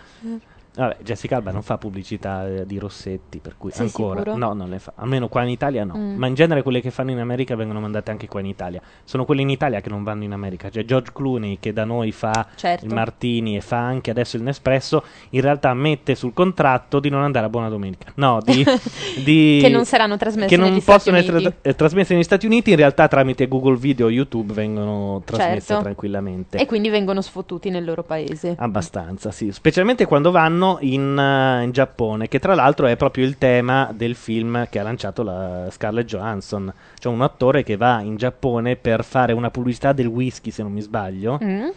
Vabbè, 0.74 0.98
Jessica 1.04 1.36
Alba 1.36 1.52
non 1.52 1.64
fa 1.64 1.78
pubblicità 1.78 2.48
eh, 2.48 2.66
di 2.66 2.80
Rossetti, 2.80 3.40
per 3.40 3.56
cui 3.58 3.72
Sei 3.72 3.88
ancora 3.88 4.20
sicuro? 4.20 4.38
no, 4.38 4.54
non 4.54 4.70
le 4.70 4.80
fa. 4.80 4.94
Almeno 4.96 5.28
qua 5.28 5.44
in 5.44 5.50
Italia 5.50 5.84
no. 5.84 5.96
Mm. 5.98 6.16
Ma 6.16 6.28
in 6.28 6.34
genere 6.34 6.62
quelle 6.64 6.80
che 6.80 6.92
fanno 6.92 7.12
in 7.12 7.20
America 7.20 7.56
vengono 7.58 7.82
mandate 7.82 8.10
anche 8.10 8.28
qua 8.30 8.40
in 8.40 8.46
Italia. 8.46 8.82
Sono 9.04 9.26
quelle 9.26 9.42
in 9.42 9.50
Italia 9.50 9.82
che 9.82 9.90
non 9.90 10.04
vanno 10.04 10.24
in 10.24 10.32
America. 10.32 10.70
C'è 10.70 10.86
George 10.86 11.12
Clooney 11.14 11.58
che 11.60 11.74
da 11.74 11.84
noi 11.84 12.14
fa 12.14 12.48
Certo. 12.56 12.86
il 12.86 12.94
Martini 12.94 13.58
e 13.58 13.62
fa 13.62 13.80
anche 13.80 14.12
adesso 14.12 14.38
il 14.38 14.44
Nespresso. 14.44 15.04
In 15.32 15.42
realtà 15.42 15.74
mette 15.74 16.16
sul 16.16 16.32
contratto 16.32 17.02
di 17.02 17.10
non 17.10 17.22
andare 17.24 17.48
a 17.48 17.50
Buona 17.50 17.68
Domenica. 17.68 18.12
No, 18.16 18.40
di, 18.42 18.64
di- 19.26 19.60
Che 19.62 19.70
non 19.70 19.84
saranno 19.86 20.16
trasmesse 20.16 20.48
che 20.48 20.56
non 20.58 20.82
possono 20.82 21.18
essere 21.18 21.42
tra- 21.42 21.54
eh, 21.64 21.76
trasmesse 21.76 22.14
negli 22.14 22.24
Stati 22.24 22.46
Uniti. 22.46 22.70
In 22.70 22.78
realtà 22.78 23.10
tramite 23.10 23.48
Google 23.50 23.76
Video 23.76 24.06
o 24.06 24.10
YouTube 24.10 24.54
vengono 24.54 25.22
trasmesse 25.26 25.66
Certo. 25.68 25.84
tranquillamente. 25.84 26.58
E 26.60 26.66
quindi 26.66 26.88
vengono 26.88 27.20
sfottuti 27.22 27.70
nel 27.70 27.84
loro 27.84 28.04
paese. 28.04 28.56
Abbastanza, 28.58 29.32
sì, 29.32 29.52
specialmente 29.52 30.06
quando 30.06 30.32
vanno 30.32 30.60
in, 30.82 31.18
eh, 31.18 31.64
in 31.64 31.72
Giappone, 31.72 32.28
che 32.28 32.40
tra 32.40 32.56
l'altro 32.56 32.88
è 32.88 32.96
proprio 32.96 33.26
il 33.26 33.38
tema 33.38 33.92
del 33.94 34.16
film 34.16 34.68
che 34.70 34.80
ha 34.80 34.84
lanciato 34.84 35.24
la 35.24 35.68
Scarlett 35.70 36.08
Johansson. 36.08 36.74
C'è 37.00 37.08
un 37.08 37.22
attore 37.22 37.64
che 37.64 37.78
va 37.78 38.02
in 38.02 38.16
Giappone 38.16 38.76
per 38.76 39.04
fare 39.04 39.34
una 39.34 39.50
pubblicità 39.50 39.94
del 39.94 40.08
whisky, 40.08 40.52
se 40.52 40.64
non 40.64 40.72
mi 40.72 40.82
sbaglio. 40.82 41.40
Mm? 41.44 41.68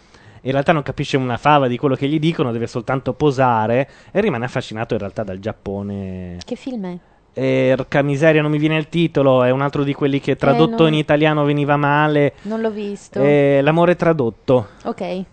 In 0.41 0.51
realtà 0.51 0.71
non 0.73 0.83
capisce 0.83 1.17
una 1.17 1.37
fava 1.37 1.67
di 1.67 1.77
quello 1.77 1.95
che 1.95 2.07
gli 2.07 2.19
dicono, 2.19 2.51
deve 2.51 2.67
soltanto 2.67 3.13
posare 3.13 3.89
e 4.11 4.21
rimane 4.21 4.45
affascinato 4.45 4.93
in 4.93 4.99
realtà 4.99 5.23
dal 5.23 5.39
Giappone. 5.39 6.37
Che 6.45 6.55
film 6.55 6.85
è? 6.85 6.97
Erca 7.37 8.01
miseria, 8.01 8.41
non 8.41 8.51
mi 8.51 8.59
viene 8.59 8.77
il 8.77 8.87
titolo, 8.87 9.43
è 9.43 9.49
un 9.49 9.61
altro 9.61 9.83
di 9.83 9.93
quelli 9.93 10.19
che 10.19 10.35
tradotto 10.35 10.83
no. 10.83 10.87
in 10.87 10.93
italiano 10.93 11.43
veniva 11.43 11.75
male. 11.77 12.35
Non 12.43 12.61
l'ho 12.61 12.69
visto. 12.69 13.21
Eh, 13.21 13.59
l'amore 13.61 13.95
tradotto. 13.95 14.67
Ok. 14.83 15.23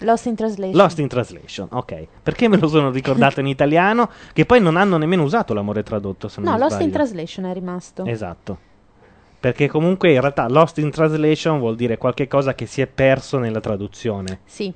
Lost 0.00 0.26
in 0.26 0.34
Translation. 0.34 0.76
Lost 0.76 0.98
in 0.98 1.08
Translation, 1.08 1.68
ok. 1.70 2.06
Perché 2.22 2.48
me 2.48 2.58
lo 2.58 2.68
sono 2.68 2.90
ricordato 2.90 3.40
in 3.40 3.46
italiano? 3.48 4.10
Che 4.32 4.44
poi 4.44 4.60
non 4.60 4.76
hanno 4.76 4.98
nemmeno 4.98 5.22
usato 5.22 5.54
l'amore 5.54 5.82
tradotto, 5.82 6.28
se 6.28 6.40
non 6.40 6.50
No, 6.50 6.56
mi 6.56 6.62
Lost 6.62 6.80
in 6.80 6.88
sbaglio. 6.88 6.92
Translation 6.92 7.44
è 7.46 7.52
rimasto. 7.54 8.04
Esatto. 8.04 8.58
Perché 9.40 9.68
comunque 9.68 10.12
in 10.12 10.20
realtà 10.20 10.48
Lost 10.48 10.78
in 10.78 10.90
Translation 10.90 11.58
vuol 11.58 11.76
dire 11.76 11.98
qualche 11.98 12.26
cosa 12.26 12.54
che 12.54 12.66
si 12.66 12.80
è 12.80 12.86
perso 12.86 13.38
nella 13.38 13.60
traduzione. 13.60 14.40
Sì. 14.44 14.72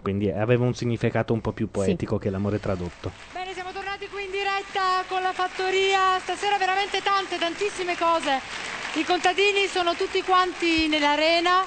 Quindi 0.00 0.30
aveva 0.30 0.64
un 0.64 0.74
significato 0.74 1.32
un 1.32 1.40
po' 1.40 1.52
più 1.52 1.70
poetico 1.70 2.18
che 2.18 2.28
l'amore 2.30 2.60
tradotto. 2.60 3.10
Bene, 3.32 3.52
siamo 3.54 3.70
tornati 3.72 4.06
qui 4.08 4.24
in 4.24 4.30
diretta 4.30 5.02
con 5.08 5.22
la 5.22 5.32
fattoria. 5.32 6.18
Stasera 6.20 6.58
veramente 6.58 7.00
tante, 7.02 7.38
tantissime 7.38 7.96
cose. 7.96 8.38
I 8.96 9.04
contadini 9.04 9.66
sono 9.66 9.94
tutti 9.94 10.22
quanti 10.22 10.88
nell'arena. 10.88 11.64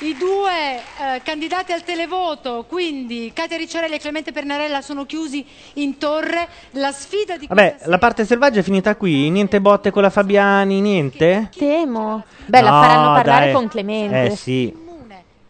I 0.00 0.16
due 0.18 0.76
eh, 0.76 1.22
candidati 1.22 1.72
al 1.72 1.84
televoto, 1.84 2.64
quindi 2.68 3.30
Katia 3.32 3.56
Ricciarelli 3.56 3.94
e 3.94 3.98
Clemente 3.98 4.32
Pernarella, 4.32 4.82
sono 4.82 5.06
chiusi 5.06 5.44
in 5.74 5.98
torre. 5.98 6.48
La 6.72 6.90
sfida 6.90 7.36
di 7.36 7.46
Vabbè, 7.46 7.76
la 7.84 7.98
parte 7.98 8.24
selvaggia 8.24 8.60
è 8.60 8.62
finita 8.62 8.96
qui. 8.96 9.30
Niente 9.30 9.60
botte 9.60 9.90
con 9.90 10.02
la 10.02 10.10
Fabiani, 10.10 10.80
niente? 10.80 11.48
Temo. 11.56 12.24
Beh, 12.46 12.60
la 12.60 12.70
No, 12.70 12.80
faranno 12.82 13.12
parlare 13.14 13.44
dai. 13.46 13.54
con 13.54 13.68
Clemente. 13.68 14.22
Eh 14.24 14.36
sì. 14.36 14.82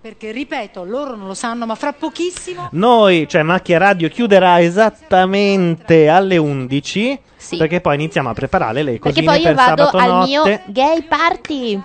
perché 0.01 0.30
ripeto, 0.32 0.84
loro 0.84 1.16
non 1.16 1.26
lo 1.26 1.34
sanno, 1.34 1.64
ma 1.64 1.74
fra 1.74 1.95
pochissimo 1.95 2.68
Noi, 2.72 3.26
cioè 3.26 3.42
Macchia 3.42 3.78
Radio, 3.78 4.09
chiuderà 4.11 4.61
esattamente 4.61 6.09
alle 6.09 6.36
11. 6.36 7.18
Perché 7.59 7.80
poi 7.80 7.95
iniziamo 7.97 8.28
a 8.30 8.34
preparare 8.34 8.82
le 8.82 8.92
Perché 8.99 9.22
cosine 9.22 9.26
poi 9.26 9.36
io 9.38 9.45
per 9.45 9.55
vado 9.55 9.84
sabato 9.86 9.97
al 9.99 10.26
mio 10.26 10.38
notte. 10.40 10.62
gay 10.66 11.03
party. 11.03 11.82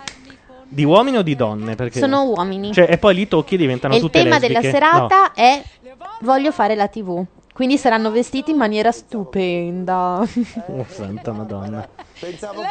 Di 0.72 0.84
uomini 0.84 1.18
o 1.18 1.22
di 1.24 1.36
donne? 1.36 1.76
Perché... 1.76 2.00
Sono 2.00 2.24
uomini. 2.26 2.72
Cioè, 2.72 2.86
e 2.90 2.98
poi 3.00 3.16
li 3.16 3.28
tocchi 3.28 3.56
e 3.56 3.58
diventano 3.58 3.94
E 3.94 3.98
il 3.98 4.04
tutte 4.04 4.22
tema 4.22 4.38
lesbiche. 4.38 4.60
della 4.62 4.72
serata 4.74 5.34
è 5.34 5.64
voglio 6.22 6.52
fare 6.52 6.76
la 6.76 6.88
TV. 6.88 7.26
Quindi 7.54 7.78
saranno 7.78 8.12
vestiti 8.12 8.52
in 8.52 8.58
maniera 8.58 8.92
stupenda. 8.92 10.20
No. 10.20 10.28
Oh, 10.78 10.86
santa 10.88 11.32
madonna. 11.34 11.88
Pensavo, 12.20 12.62
che, 12.62 12.68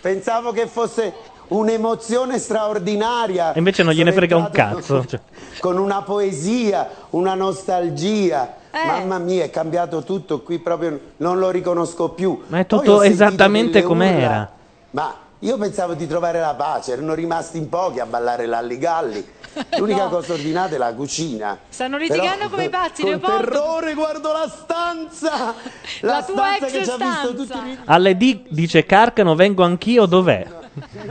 pensavo 0.00 0.52
che 0.52 0.66
fosse 0.66 1.12
un'emozione 1.48 2.38
straordinaria. 2.38 3.52
E 3.52 3.58
invece 3.58 3.82
non 3.82 3.92
gliene 3.92 4.10
Sono 4.10 4.20
frega 4.20 4.36
un 4.36 4.44
entrato 4.46 4.74
cazzo. 4.76 5.06
cioè. 5.06 5.20
Con 5.60 5.78
una 5.78 6.02
poesia, 6.02 6.88
una 7.10 7.34
nostalgia. 7.34 8.56
Eh. 8.72 8.86
Mamma 8.86 9.18
mia, 9.18 9.44
è 9.44 9.50
cambiato 9.50 10.02
tutto 10.02 10.40
qui 10.40 10.58
proprio, 10.58 10.98
non 11.18 11.38
lo 11.38 11.50
riconosco 11.50 12.08
più. 12.10 12.40
Ma 12.48 12.58
è 12.58 12.64
Poi 12.64 12.78
tutto 12.78 13.00
sentito 13.00 13.22
esattamente 13.24 13.72
delle 13.72 13.84
com'era. 13.84 14.26
urla. 14.26 14.52
Ma 14.92 15.14
io 15.42 15.56
pensavo 15.58 15.94
di 15.94 16.06
trovare 16.06 16.38
la 16.40 16.54
pace, 16.54 16.92
erano 16.92 17.14
rimasti 17.14 17.58
in 17.58 17.68
pochi 17.68 17.98
a 18.00 18.06
ballare 18.06 18.46
l'alligalli. 18.46 19.24
L'unica 19.76 20.04
No. 20.04 20.08
cosa 20.08 20.32
ordinata 20.34 20.74
è 20.76 20.78
la 20.78 20.94
cucina. 20.94 21.58
stanno 21.68 21.96
litigando 21.98 22.36
Però, 22.36 22.48
come 22.48 22.64
i 22.64 22.68
pazzi. 22.70 23.02
Con 23.02 23.10
Leopoldo. 23.10 23.36
terrore 23.50 23.94
guardo 23.94 24.32
la 24.32 24.48
stanza! 24.48 25.54
La, 26.00 26.12
La 26.12 26.22
tua 26.22 26.54
stanza 26.54 26.66
ex 26.66 26.72
che 26.72 26.84
ci 26.84 26.90
ha 26.90 26.96
visto 26.96 27.34
tutti 27.34 27.56
i 27.68 27.78
Alle 27.84 28.16
D 28.16 28.42
dice 28.48 28.86
Carcano, 28.86 29.34
vengo 29.34 29.62
anch'io, 29.62 30.06
dov'è? 30.06 30.46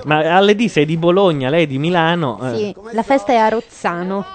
Ma 0.06 0.36
alle 0.38 0.56
D 0.56 0.66
sei 0.68 0.86
di 0.86 0.98
Bologna, 0.98 1.50
lei 1.50 1.64
è 1.66 1.68
di 1.68 1.78
Milano. 1.78 2.40
eh. 2.52 2.56
Sì, 2.56 2.76
la 2.94 3.04
festa 3.04 3.32
è 3.34 3.36
a 3.36 3.50
Rozzano. 3.50 4.26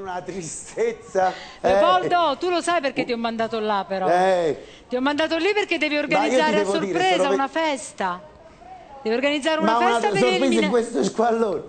una 0.00 0.20
tristezza. 0.22 1.32
eh. 1.60 1.68
Leopoldo, 1.72 2.36
tu 2.40 2.48
lo 2.50 2.60
sai 2.60 2.80
perché 2.80 3.04
ti 3.04 3.12
ho 3.12 3.16
mandato 3.18 3.60
là 3.60 3.84
però. 3.86 4.08
Eh. 4.08 4.64
Ti 4.88 4.96
ho 4.96 5.00
mandato 5.00 5.36
lì 5.36 5.52
perché 5.54 5.78
devi 5.78 5.96
organizzare 5.98 6.60
a 6.60 6.64
dire, 6.64 6.64
sorpresa 6.64 7.28
ve- 7.28 7.34
una 7.34 7.48
festa. 7.48 8.20
Devi 9.06 9.18
organizzare 9.18 9.60
una 9.60 9.70
Ma 9.70 9.78
una 9.78 10.00
festa 10.00 10.08
per 10.08 10.18
sorpresa 10.18 10.60
in 10.64 10.68
questo 10.68 11.04
squallone. 11.04 11.62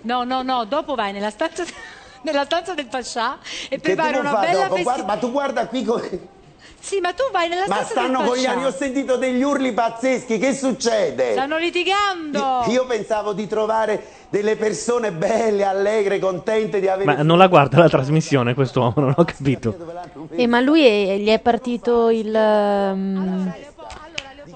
No, 0.00 0.24
no, 0.24 0.42
no, 0.42 0.64
dopo 0.64 0.96
vai 0.96 1.12
nella 1.12 1.30
stanza, 1.30 1.62
nella 2.22 2.44
stanza 2.44 2.74
del 2.74 2.86
Pascià 2.86 3.38
e 3.68 3.78
devo 3.78 4.18
una 4.18 4.34
bella 4.34 4.68
festa. 4.68 5.04
Ma 5.04 5.16
tu 5.16 5.30
guarda 5.30 5.68
qui 5.68 5.84
come... 5.84 6.40
Sì, 6.80 6.98
ma 6.98 7.12
tu 7.12 7.22
vai 7.30 7.48
nella 7.48 7.66
Ma 7.68 7.84
stanza 7.84 7.94
del 7.94 8.10
stanno 8.10 8.24
con 8.24 8.36
gli 8.36 8.46
anni, 8.46 8.64
ho 8.64 8.72
sentito 8.72 9.14
degli 9.14 9.40
urli 9.40 9.72
pazzeschi, 9.72 10.38
che 10.38 10.52
succede? 10.52 11.30
Stanno 11.30 11.56
litigando. 11.56 12.64
Io 12.66 12.84
pensavo 12.86 13.32
di 13.32 13.46
trovare 13.46 14.04
delle 14.28 14.56
persone 14.56 15.12
belle, 15.12 15.62
allegre, 15.62 16.18
contente 16.18 16.80
di 16.80 16.88
avere... 16.88 17.14
Ma 17.14 17.22
non 17.22 17.38
la 17.38 17.46
guarda 17.46 17.78
la 17.78 17.88
trasmissione 17.88 18.54
quest'uomo, 18.54 18.94
non 18.96 19.14
ho 19.16 19.24
capito. 19.24 19.76
E 20.30 20.48
ma 20.48 20.58
lui 20.58 20.84
è- 20.84 21.16
gli 21.18 21.28
è 21.28 21.38
partito 21.38 22.08
il. 22.08 22.34
ehm, 22.34 23.54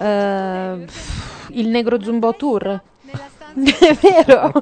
eh, 0.01 0.87
il 1.59 1.68
Negro 1.68 2.00
Zumbo 2.02 2.34
Tour. 2.34 2.80
È 3.57 3.94
vero. 3.94 4.52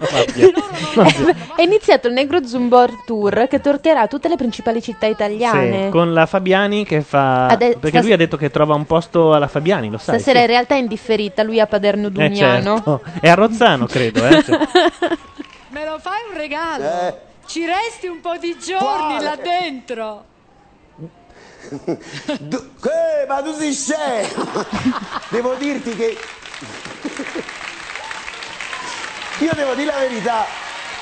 È 1.57 1.62
iniziato 1.62 2.07
il 2.07 2.12
Negro 2.12 2.47
Zumbor 2.47 3.03
Tour 3.05 3.49
che 3.49 3.61
torcherà 3.61 4.07
tutte 4.07 4.28
le 4.28 4.36
principali 4.36 4.80
città 4.80 5.07
italiane. 5.07 5.86
Sì, 5.86 5.90
con 5.90 6.12
la 6.12 6.26
Fabiani 6.26 6.84
che 6.84 7.01
fa. 7.01 7.49
Ade- 7.49 7.70
perché 7.70 7.88
stas- 7.88 8.03
lui 8.05 8.12
ha 8.12 8.16
detto 8.16 8.36
che 8.36 8.51
trova 8.51 8.74
un 8.74 8.86
posto 8.86 9.32
alla 9.32 9.49
Fabiani, 9.49 9.90
lo 9.90 9.99
sai. 9.99 10.20
Stasera 10.20 10.38
sì. 10.38 10.45
in 10.45 10.51
realtà 10.51 10.74
è 10.76 10.78
indifferita, 10.78 11.42
lui 11.42 11.59
a 11.59 11.66
Paderno 11.66 12.07
Eh, 12.07 12.11
Dugnano. 12.11 12.74
certo. 12.74 13.03
È 13.20 13.28
a 13.28 13.34
Rozzano, 13.34 13.86
credo. 13.86 14.24
Eh. 14.26 14.42
Cioè, 14.45 14.59
Me 15.70 15.84
lo 15.84 15.99
fai 15.99 16.20
un 16.30 16.36
regalo? 16.36 16.84
Eh. 16.84 17.14
Ci 17.47 17.66
resti 17.66 18.07
un 18.07 18.20
po' 18.20 18.36
di 18.38 18.57
giorni 18.64 19.20
là 19.20 19.36
dentro. 19.42 20.24
Du- 22.38 22.70
eh, 22.84 23.26
ma 23.26 23.42
tu 23.42 23.53
sei 23.55 23.72
scemo! 23.72 24.64
devo 25.30 25.55
dirti 25.55 25.97
che. 25.97 26.16
Io 29.39 29.51
devo 29.55 29.75
dire 29.75 29.91
la 29.91 29.99
verità, 29.99 30.47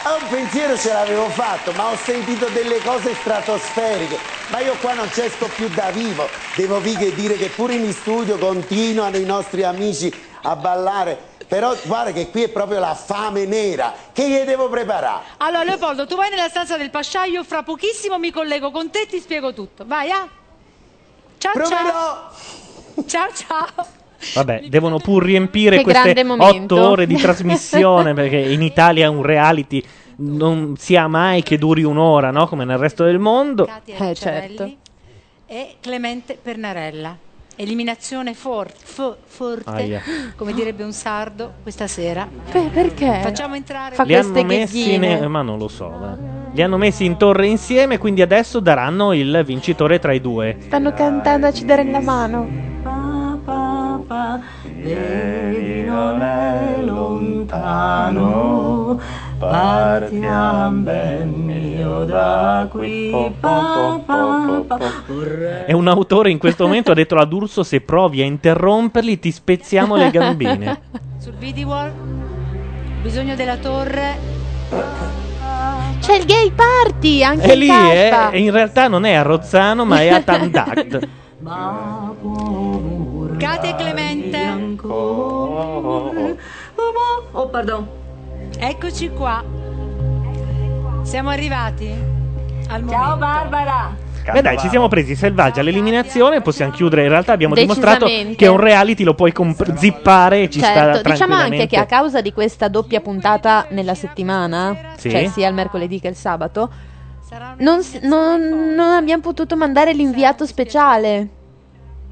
a 0.05 0.15
un 0.15 0.29
pensiero 0.29 0.77
ce 0.77 0.93
l'avevo 0.93 1.29
fatto, 1.29 1.73
ma 1.73 1.91
ho 1.91 1.97
sentito 1.97 2.47
delle 2.49 2.81
cose 2.81 3.15
stratosferiche. 3.15 4.19
Ma 4.49 4.61
io 4.61 4.75
qua 4.81 4.95
non 4.95 5.09
c'è 5.09 5.29
sto 5.29 5.47
più 5.47 5.69
da 5.69 5.91
vivo. 5.91 6.29
Devo 6.57 6.81
che 6.81 7.15
dire 7.15 7.37
che 7.37 7.49
pure 7.49 7.75
in 7.75 7.93
studio 7.93 8.37
continuano 8.39 9.17
i 9.17 9.25
nostri 9.25 9.63
amici 9.63 10.13
a 10.43 10.57
ballare. 10.57 11.31
Però 11.47 11.77
guarda 11.85 12.13
che 12.13 12.31
qui 12.31 12.45
è 12.45 12.49
proprio 12.49 12.79
la 12.79 12.95
fame 12.95 13.45
nera. 13.45 13.95
Che 14.13 14.29
gli 14.29 14.41
devo 14.41 14.69
preparare? 14.69 15.23
Allora 15.39 15.65
Leopoldo, 15.65 16.07
tu 16.07 16.17
vai 16.17 16.31
nella 16.31 16.49
stanza 16.49 16.77
del 16.77 16.91
pascià, 16.91 17.25
io 17.25 17.45
fra 17.45 17.63
pochissimo 17.63 18.19
mi 18.19 18.31
collego 18.31 18.71
con 18.71 18.91
te 18.91 19.03
e 19.03 19.07
ti 19.07 19.21
spiego 19.21 19.53
tutto. 19.53 19.85
Vai, 19.87 20.11
ah. 20.11 20.27
Ciao 21.39 21.67
ciao. 21.67 22.31
Ciao 23.07 23.29
ciao. 23.35 24.01
Vabbè, 24.35 24.65
devono 24.69 24.99
pur 24.99 25.25
riempire 25.25 25.79
Che 25.79 25.83
queste 25.83 26.25
otto 26.39 26.89
ore 26.91 27.07
di 27.07 27.17
trasmissione 27.17 28.13
perché 28.15 28.37
in 28.39 28.63
Italia 28.63 29.11
un 29.11 29.23
reality 29.23 29.83
non 30.17 30.75
sia 30.77 31.09
mai 31.09 31.43
che 31.43 31.59
duri 31.59 31.83
un'ora, 31.83 32.31
no? 32.31 32.47
Come 32.47 32.65
nel 32.65 32.79
resto 32.79 33.05
del 33.05 33.19
mondo. 33.19 33.65
Katia 33.65 33.97
Ricciarelli 33.99 34.79
e 35.47 35.75
Clemente 35.81 36.39
Pernarella. 36.41 37.17
Eliminazione 37.55 38.33
for- 38.33 38.73
fo- 38.75 39.19
forte, 39.27 39.71
Aia. 39.71 40.03
come 40.37 40.55
direbbe 40.55 40.85
un 40.85 40.93
sardo, 40.93 41.53
questa 41.63 41.87
sera. 41.87 42.27
Beh, 42.51 42.71
perché? 42.73 43.21
Facciamo 43.23 43.55
entrare 43.55 43.95
Fa 43.95 44.05
Li 44.05 44.15
hanno 44.15 44.31
queste 44.31 44.47
messi, 44.49 44.97
ne- 44.97 45.27
ma 45.29 45.43
non 45.43 45.59
lo 45.59 45.69
so. 45.69 45.89
va. 45.91 46.17
Li 46.51 46.63
hanno 46.63 46.79
messi 46.79 47.05
in 47.05 47.19
torre 47.19 47.47
insieme, 47.47 47.99
quindi 47.99 48.23
adesso 48.23 48.59
daranno 48.59 49.13
il 49.13 49.43
vincitore 49.45 49.99
tra 49.99 50.13
i 50.15 50.21
due. 50.21 50.57
Stanno 50.61 50.93
cantando 50.95 51.47
a 51.47 51.53
ci 51.53 51.67
dare 51.67 51.85
la 51.85 52.01
mano. 52.01 52.49
Vedi 54.63 55.85
non 55.85 56.21
è 56.23 56.81
lontano, 56.83 58.21
partiam 59.39 60.83
ben 60.83 61.31
mio 61.31 62.05
da 62.05 62.67
qui. 62.71 63.35
Pa, 63.41 64.01
pa, 64.05 64.63
pa. 64.67 64.79
E 65.67 65.73
un 65.73 65.89
autore 65.89 66.31
in 66.31 66.39
questo 66.39 66.65
momento 66.65 66.91
ha 66.91 66.95
detto 66.95 67.17
a 67.17 67.25
D'Urso: 67.25 67.63
Se 67.63 67.81
provi 67.81 68.21
a 68.23 68.25
interromperli, 68.25 69.19
ti 69.19 69.31
spezziamo 69.31 69.97
le 69.97 70.11
gambine. 70.11 70.81
sul 71.19 71.35
video 71.35 71.69
wall. 71.69 71.93
Bisogno 73.03 73.35
della 73.35 73.57
torre. 73.57 74.41
C'è 76.01 76.17
il 76.17 76.25
gay 76.25 76.51
party 76.51 77.23
anche 77.23 77.51
E 77.51 77.53
in 77.53 77.59
lì 77.61 77.69
è, 77.69 78.31
in 78.35 78.51
realtà 78.51 78.89
non 78.89 79.05
è 79.05 79.13
a 79.15 79.23
Rozzano, 79.23 79.85
ma 79.85 80.01
è 80.01 80.09
a 80.09 80.21
Tandact. 80.25 81.09
Katia 83.43 83.71
e 83.71 83.75
Clemente. 83.75 84.39
Oh, 87.33 87.49
pardon. 87.51 87.89
Eccoci 88.57 89.11
qua. 89.11 89.43
Siamo 91.03 91.31
arrivati 91.31 91.89
al 92.69 92.83
momento. 92.85 92.91
Ciao 93.05 93.17
Barbara. 93.17 93.97
Beh, 94.33 94.41
dai, 94.43 94.57
ci 94.59 94.69
siamo 94.69 94.87
presi 94.87 95.17
selvaggi 95.17 95.59
all'eliminazione. 95.59 96.41
Possiamo 96.41 96.71
chiudere. 96.71 97.03
In 97.03 97.09
realtà 97.09 97.33
abbiamo 97.33 97.55
dimostrato 97.57 98.05
Decisamente. 98.05 98.37
che 98.37 98.47
un 98.47 98.59
reality 98.61 99.03
lo 99.03 99.15
puoi 99.15 99.33
comp- 99.33 99.75
zippare 99.75 100.43
e 100.43 100.49
ci 100.51 100.61
sta 100.61 100.73
Certo, 100.73 101.11
diciamo 101.11 101.35
anche 101.35 101.57
tranquillamente. 101.57 101.67
che 101.67 101.77
a 101.83 101.87
causa 101.87 102.21
di 102.21 102.33
questa 102.33 102.69
doppia 102.69 103.01
puntata 103.01 103.67
nella 103.71 103.97
settimana, 103.97 104.77
Sì. 104.97 105.11
cioè 105.11 105.27
sia 105.27 105.49
il 105.49 105.55
mercoledì 105.55 105.99
che 105.99 106.07
il 106.07 106.15
sabato, 106.15 106.71
non, 107.59 107.83
s- 107.83 107.99
non- 108.03 108.73
non 108.77 108.91
abbiamo 108.93 109.23
potuto 109.23 109.57
mandare 109.57 109.93
l'inviato 109.93 110.47
speciale 110.47 111.29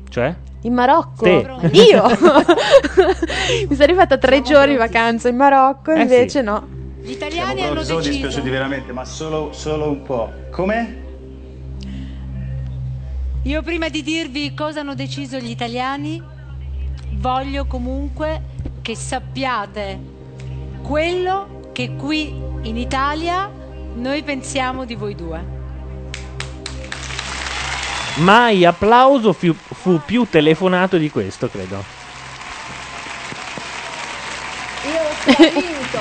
Cioè? 0.08 0.34
In 0.62 0.74
Marocco. 0.74 1.24
Sì. 1.24 1.78
Io 1.90 2.02
mi 3.68 3.74
sono 3.74 3.82
arrivata 3.82 4.18
tre 4.18 4.42
giorni 4.42 4.72
in 4.72 4.78
vacanza 4.78 5.28
in 5.28 5.36
Marocco, 5.36 5.92
Eh 5.92 6.02
invece 6.02 6.40
sì. 6.40 6.44
no. 6.44 6.66
Gli 7.02 7.12
italiani 7.12 7.60
Siamo 7.60 7.70
hanno 7.72 7.80
deciso. 7.80 8.00
dispiaciuti 8.00 8.48
veramente, 8.50 8.92
ma 8.92 9.04
solo, 9.04 9.52
solo 9.52 9.88
un 9.88 10.02
po'. 10.02 10.30
Come? 10.50 11.08
Io 13.44 13.62
prima 13.62 13.88
di 13.88 14.02
dirvi 14.02 14.52
cosa 14.52 14.80
hanno 14.80 14.94
deciso 14.94 15.38
gli 15.38 15.48
italiani, 15.48 16.22
voglio 17.12 17.64
comunque 17.66 18.42
che 18.82 18.94
sappiate 18.94 19.98
quello 20.82 21.70
che 21.72 21.94
qui 21.96 22.34
in 22.62 22.76
Italia 22.76 23.50
noi 23.94 24.22
pensiamo 24.22 24.84
di 24.84 24.94
voi 24.94 25.14
due. 25.14 25.58
Mai 28.20 28.66
applauso 28.66 29.32
fu, 29.32 29.54
fu 29.54 29.98
più 30.04 30.26
telefonato 30.28 30.98
di 30.98 31.10
questo, 31.10 31.48
credo. 31.48 31.82
Io 34.84 35.00
ho 35.00 35.50
vinto. 35.60 35.98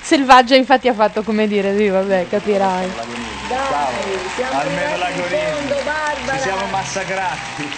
Selvaggia 0.00 0.56
infatti 0.56 0.88
ha 0.88 0.94
fatto 0.94 1.22
come 1.22 1.46
dire, 1.46 1.76
sì, 1.76 1.88
vabbè, 1.88 2.26
capirai. 2.28 2.92
Dai, 3.48 3.58
siamo 4.34 4.58
Almeno 4.58 4.96
la 4.96 5.06
fondo, 5.06 5.74
Barbara. 5.84 6.36
Ci 6.36 6.42
siamo 6.42 6.66
massacrati. 6.66 7.70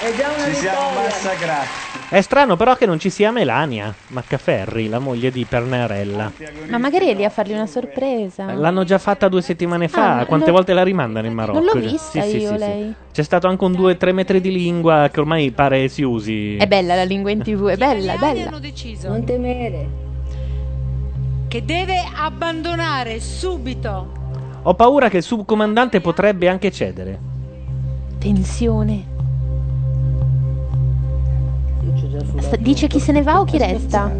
È 0.00 0.14
già 0.14 0.28
una 0.28 0.44
Ci 0.46 0.54
siamo 0.54 0.88
vittoria. 0.88 1.08
massacrati. 1.08 1.85
È 2.08 2.20
strano 2.20 2.54
però 2.54 2.76
che 2.76 2.86
non 2.86 3.00
ci 3.00 3.10
sia 3.10 3.32
Melania 3.32 3.92
Maccaferri, 4.08 4.88
la 4.88 5.00
moglie 5.00 5.32
di 5.32 5.44
Pernarella. 5.44 6.30
Ma 6.68 6.78
magari 6.78 7.08
è 7.08 7.14
lì 7.14 7.24
a 7.24 7.30
fargli 7.30 7.52
una 7.52 7.66
sorpresa. 7.66 8.52
L'hanno 8.54 8.84
già 8.84 8.98
fatta 8.98 9.28
due 9.28 9.42
settimane 9.42 9.88
fa. 9.88 10.18
Ah, 10.18 10.24
Quante 10.26 10.46
non- 10.46 10.54
volte 10.54 10.72
la 10.72 10.84
rimandano 10.84 11.26
in 11.26 11.32
Marocco? 11.32 11.58
Non 11.58 11.64
l'ho 11.66 11.80
vista 11.80 12.22
sì, 12.22 12.30
sì, 12.30 12.36
io 12.38 12.48
sì, 12.50 12.54
sì. 12.54 12.58
lei. 12.58 12.94
C'è 13.12 13.22
stato 13.22 13.48
anche 13.48 13.64
un 13.64 13.72
2-3 13.72 14.12
metri 14.12 14.40
di 14.40 14.52
lingua 14.52 15.08
che 15.12 15.18
ormai 15.18 15.50
pare 15.50 15.88
si 15.88 16.02
usi. 16.02 16.56
È 16.56 16.66
bella 16.68 16.94
la 16.94 17.02
lingua 17.02 17.32
in 17.32 17.42
tv, 17.42 17.66
è 17.66 17.76
bella, 17.76 18.12
è 18.14 18.18
bella. 18.18 18.46
Hanno 18.48 18.60
deciso 18.60 19.08
Non 19.08 19.24
temere. 19.24 19.88
che 21.48 21.64
deve 21.64 22.02
abbandonare 22.16 23.20
subito 23.20 24.12
Ho 24.62 24.74
paura 24.74 25.08
che 25.08 25.18
il 25.18 25.22
subcomandante 25.22 26.00
potrebbe 26.00 26.48
anche 26.48 26.70
cedere. 26.70 27.18
Tensione. 28.18 29.14
Sta- 32.40 32.56
dice 32.56 32.86
chi 32.86 32.98
se 32.98 33.12
ne 33.12 33.22
va 33.22 33.40
o 33.40 33.44
chi 33.44 33.58
resta? 33.58 34.10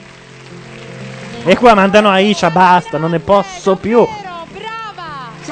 E 1.44 1.58
qua 1.58 1.74
mandano 1.76 2.10
Aisha, 2.10 2.50
basta, 2.50 2.98
non 2.98 3.12
ne 3.12 3.20
posso 3.20 3.76
più. 3.76 4.08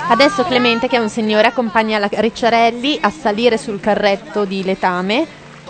Adesso 0.07 0.43
Clemente, 0.43 0.87
che 0.87 0.97
è 0.97 0.99
un 0.99 1.09
signore, 1.09 1.47
accompagna 1.47 1.97
la 1.99 2.09
Ricciarelli 2.09 2.99
a 3.01 3.09
salire 3.09 3.57
sul 3.57 3.79
carretto 3.79 4.45
di 4.45 4.63
letame 4.63 5.25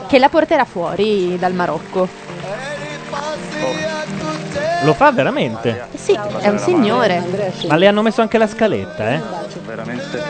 che 0.08 0.20
la 0.20 0.30
porterà 0.30 0.66
fuori 0.66 1.38
dal 1.38 1.54
Marocco. 1.54 2.08
Lo 4.84 4.94
fa 4.94 5.12
veramente. 5.12 5.88
Sì, 5.96 6.18
è 6.40 6.48
un 6.50 6.60
signore. 6.60 7.24
Ma 7.68 7.76
le 7.76 7.88
hanno 7.88 8.02
messo 8.02 8.22
anche 8.22 8.38
la 8.38 8.48
scaletta, 8.48 9.12
eh? 9.12 9.22
Veramente. 9.66 10.24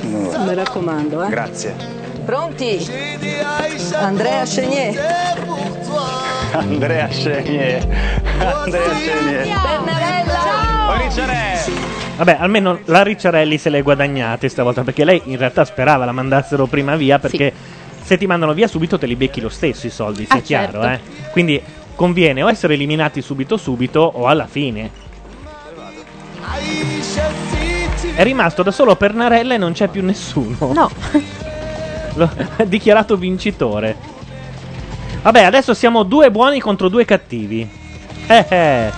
Mi 0.00 0.54
raccomando, 0.54 1.22
eh. 1.22 1.28
Grazie. 1.28 1.74
Pronti? 2.24 2.88
Andrea 3.94 4.44
Chenier. 4.44 5.44
Andrea 6.52 7.06
Chenier. 7.08 7.86
Andrea 8.38 8.90
Chenier. 8.90 9.46
Bernarella. 9.60 10.88
Oh, 10.88 10.96
Ricciarelli. 10.96 12.01
Vabbè, 12.16 12.36
almeno 12.38 12.78
la 12.86 13.02
Ricciarelli 13.02 13.58
se 13.58 13.70
l'è 13.70 13.82
guadagnate 13.82 14.48
stavolta 14.48 14.82
perché 14.82 15.04
lei 15.04 15.22
in 15.24 15.38
realtà 15.38 15.64
sperava 15.64 16.04
la 16.04 16.12
mandassero 16.12 16.66
prima 16.66 16.94
via 16.94 17.18
perché 17.18 17.52
se 18.02 18.18
ti 18.18 18.26
mandano 18.26 18.52
via 18.52 18.68
subito 18.68 18.98
te 18.98 19.06
li 19.06 19.16
becchi 19.16 19.40
lo 19.40 19.48
stesso 19.48 19.86
i 19.86 19.90
soldi, 19.90 20.26
sia 20.26 20.36
Ah, 20.36 20.40
chiaro, 20.40 20.82
certo. 20.82 21.04
eh. 21.04 21.30
Quindi 21.30 21.60
conviene 21.94 22.42
o 22.42 22.50
essere 22.50 22.74
eliminati 22.74 23.22
subito 23.22 23.56
subito 23.56 24.00
o 24.00 24.26
alla 24.26 24.46
fine. 24.46 24.90
È 28.14 28.22
rimasto 28.22 28.62
da 28.62 28.70
solo 28.70 28.94
Pernarella 28.96 29.54
e 29.54 29.58
non 29.58 29.72
c'è 29.72 29.88
più 29.88 30.02
nessuno. 30.04 30.72
No. 30.72 30.90
Lo 32.14 32.30
ha 32.56 32.64
dichiarato 32.64 33.16
vincitore. 33.16 33.96
Vabbè, 35.22 35.44
adesso 35.44 35.72
siamo 35.72 36.02
due 36.02 36.30
buoni 36.30 36.60
contro 36.60 36.88
due 36.88 37.04
cattivi. 37.06 37.66
Eh 38.26 38.46
eh. 38.48 38.90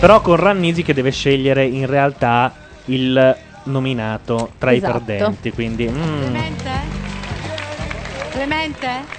Però 0.00 0.22
con 0.22 0.36
Rannisi 0.36 0.82
che 0.82 0.94
deve 0.94 1.10
scegliere 1.10 1.66
in 1.66 1.86
realtà 1.86 2.52
il 2.86 3.36
nominato 3.64 4.52
tra 4.56 4.72
Esatto. 4.72 4.96
i 4.96 5.00
perdenti. 5.00 5.52
Quindi 5.52 5.88
mm. 5.88 6.20
Clemente? 6.20 6.70
Clemente? 8.30 9.18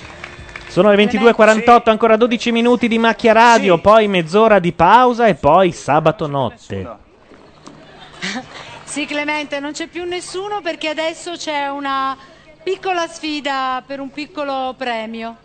sono 0.72 0.90
le 0.90 0.96
22.48, 1.04 1.90
ancora 1.90 2.16
12 2.16 2.52
minuti 2.52 2.88
di 2.88 2.98
macchia 2.98 3.34
radio, 3.34 3.78
poi 3.78 4.08
mezz'ora 4.08 4.58
di 4.58 4.72
pausa 4.72 5.28
e 5.28 5.36
poi 5.36 5.72
sabato 5.72 6.28
notte. 6.28 7.00
Sì, 8.92 9.06
Clemente, 9.06 9.62
non 9.62 9.72
c'è 9.72 9.88
più 9.88 10.04
nessuno 10.04 10.60
perché 10.60 10.90
adesso 10.90 11.38
c'è 11.38 11.70
una 11.70 12.18
piccola 12.62 13.08
sfida 13.08 13.82
per 13.88 14.02
un 14.02 14.12
piccolo 14.12 14.76
premio. 14.78 15.38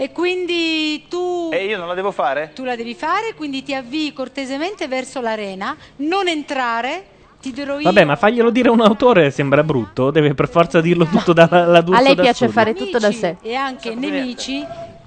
E 0.00 0.12
quindi 0.12 1.04
tu, 1.10 1.50
E 1.52 1.66
io 1.66 1.76
non 1.76 1.86
la 1.86 1.92
devo 1.92 2.10
fare? 2.10 2.52
tu 2.54 2.64
la 2.64 2.74
devi 2.74 2.94
fare, 2.94 3.34
quindi 3.36 3.62
ti 3.62 3.74
avvii 3.74 4.14
cortesemente 4.14 4.88
verso 4.88 5.20
l'arena, 5.20 5.76
non 5.96 6.26
entrare, 6.26 7.04
ti 7.38 7.52
dirò 7.52 7.74
io. 7.76 7.82
Vabbè, 7.82 8.04
ma 8.06 8.16
faglielo 8.16 8.48
dire 8.48 8.70
un 8.70 8.80
autore 8.80 9.30
sembra 9.30 9.62
brutto, 9.62 10.10
deve 10.10 10.32
per 10.32 10.48
forza 10.48 10.80
dirlo 10.80 11.04
tutto 11.04 11.34
dalla 11.34 11.66
la 11.66 11.84
A 11.86 12.00
lei 12.00 12.16
piace 12.16 12.48
fare 12.48 12.72
tutto 12.72 12.96
da 12.96 13.12
sé. 13.12 13.36
E 13.42 13.54
anche 13.54 13.94
nemici, 13.94 14.64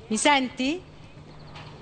mi 0.09 0.17
senti? 0.17 0.79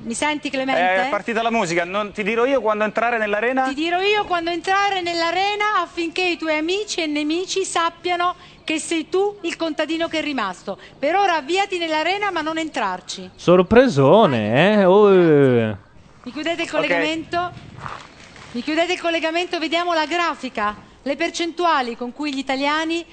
Mi 0.04 0.14
senti 0.14 0.50
Clemente? 0.50 0.82
Eh, 0.82 1.08
È 1.08 1.10
partita 1.10 1.42
la 1.42 1.52
musica, 1.52 1.84
non 1.84 2.12
ti 2.12 2.24
dirò 2.24 2.46
io 2.46 2.62
quando 2.62 2.86
entrare 2.86 3.18
nell'arena? 3.18 3.66
Ti 3.68 3.74
dirò 3.74 4.00
io 4.02 4.24
quando 4.24 4.50
entrare 4.50 5.02
nell'arena 5.02 5.82
affinché 5.84 6.24
i 6.24 6.38
tuoi 6.38 6.58
amici 6.58 7.02
e 7.02 7.08
nemici 7.08 7.64
sappiano 7.66 8.36
che 8.72 8.80
sei 8.80 9.10
tu 9.10 9.38
il 9.42 9.58
contadino 9.58 10.08
che 10.08 10.20
è 10.20 10.22
rimasto. 10.22 10.78
Per 10.98 11.14
ora 11.14 11.36
avviati 11.36 11.78
nell'arena 11.78 12.32
ma 12.32 12.40
non 12.40 12.58
entrarci. 12.58 13.32
Sorpresone, 13.36 14.80
eh? 14.80 14.86
Oh, 14.86 15.14
eh. 15.14 15.76
Mi 16.24 16.32
chiudete 16.32 16.62
il 16.62 16.70
collegamento? 16.70 17.52
Mi 18.52 18.62
chiudete 18.62 18.94
il 18.94 19.02
collegamento, 19.02 19.60
vediamo 19.60 19.94
la 19.94 20.06
grafica, 20.06 20.74
le 21.02 21.16
percentuali 21.18 21.98
con 21.98 22.14
cui 22.14 22.34
gli 22.34 22.38
italiani 22.38 23.06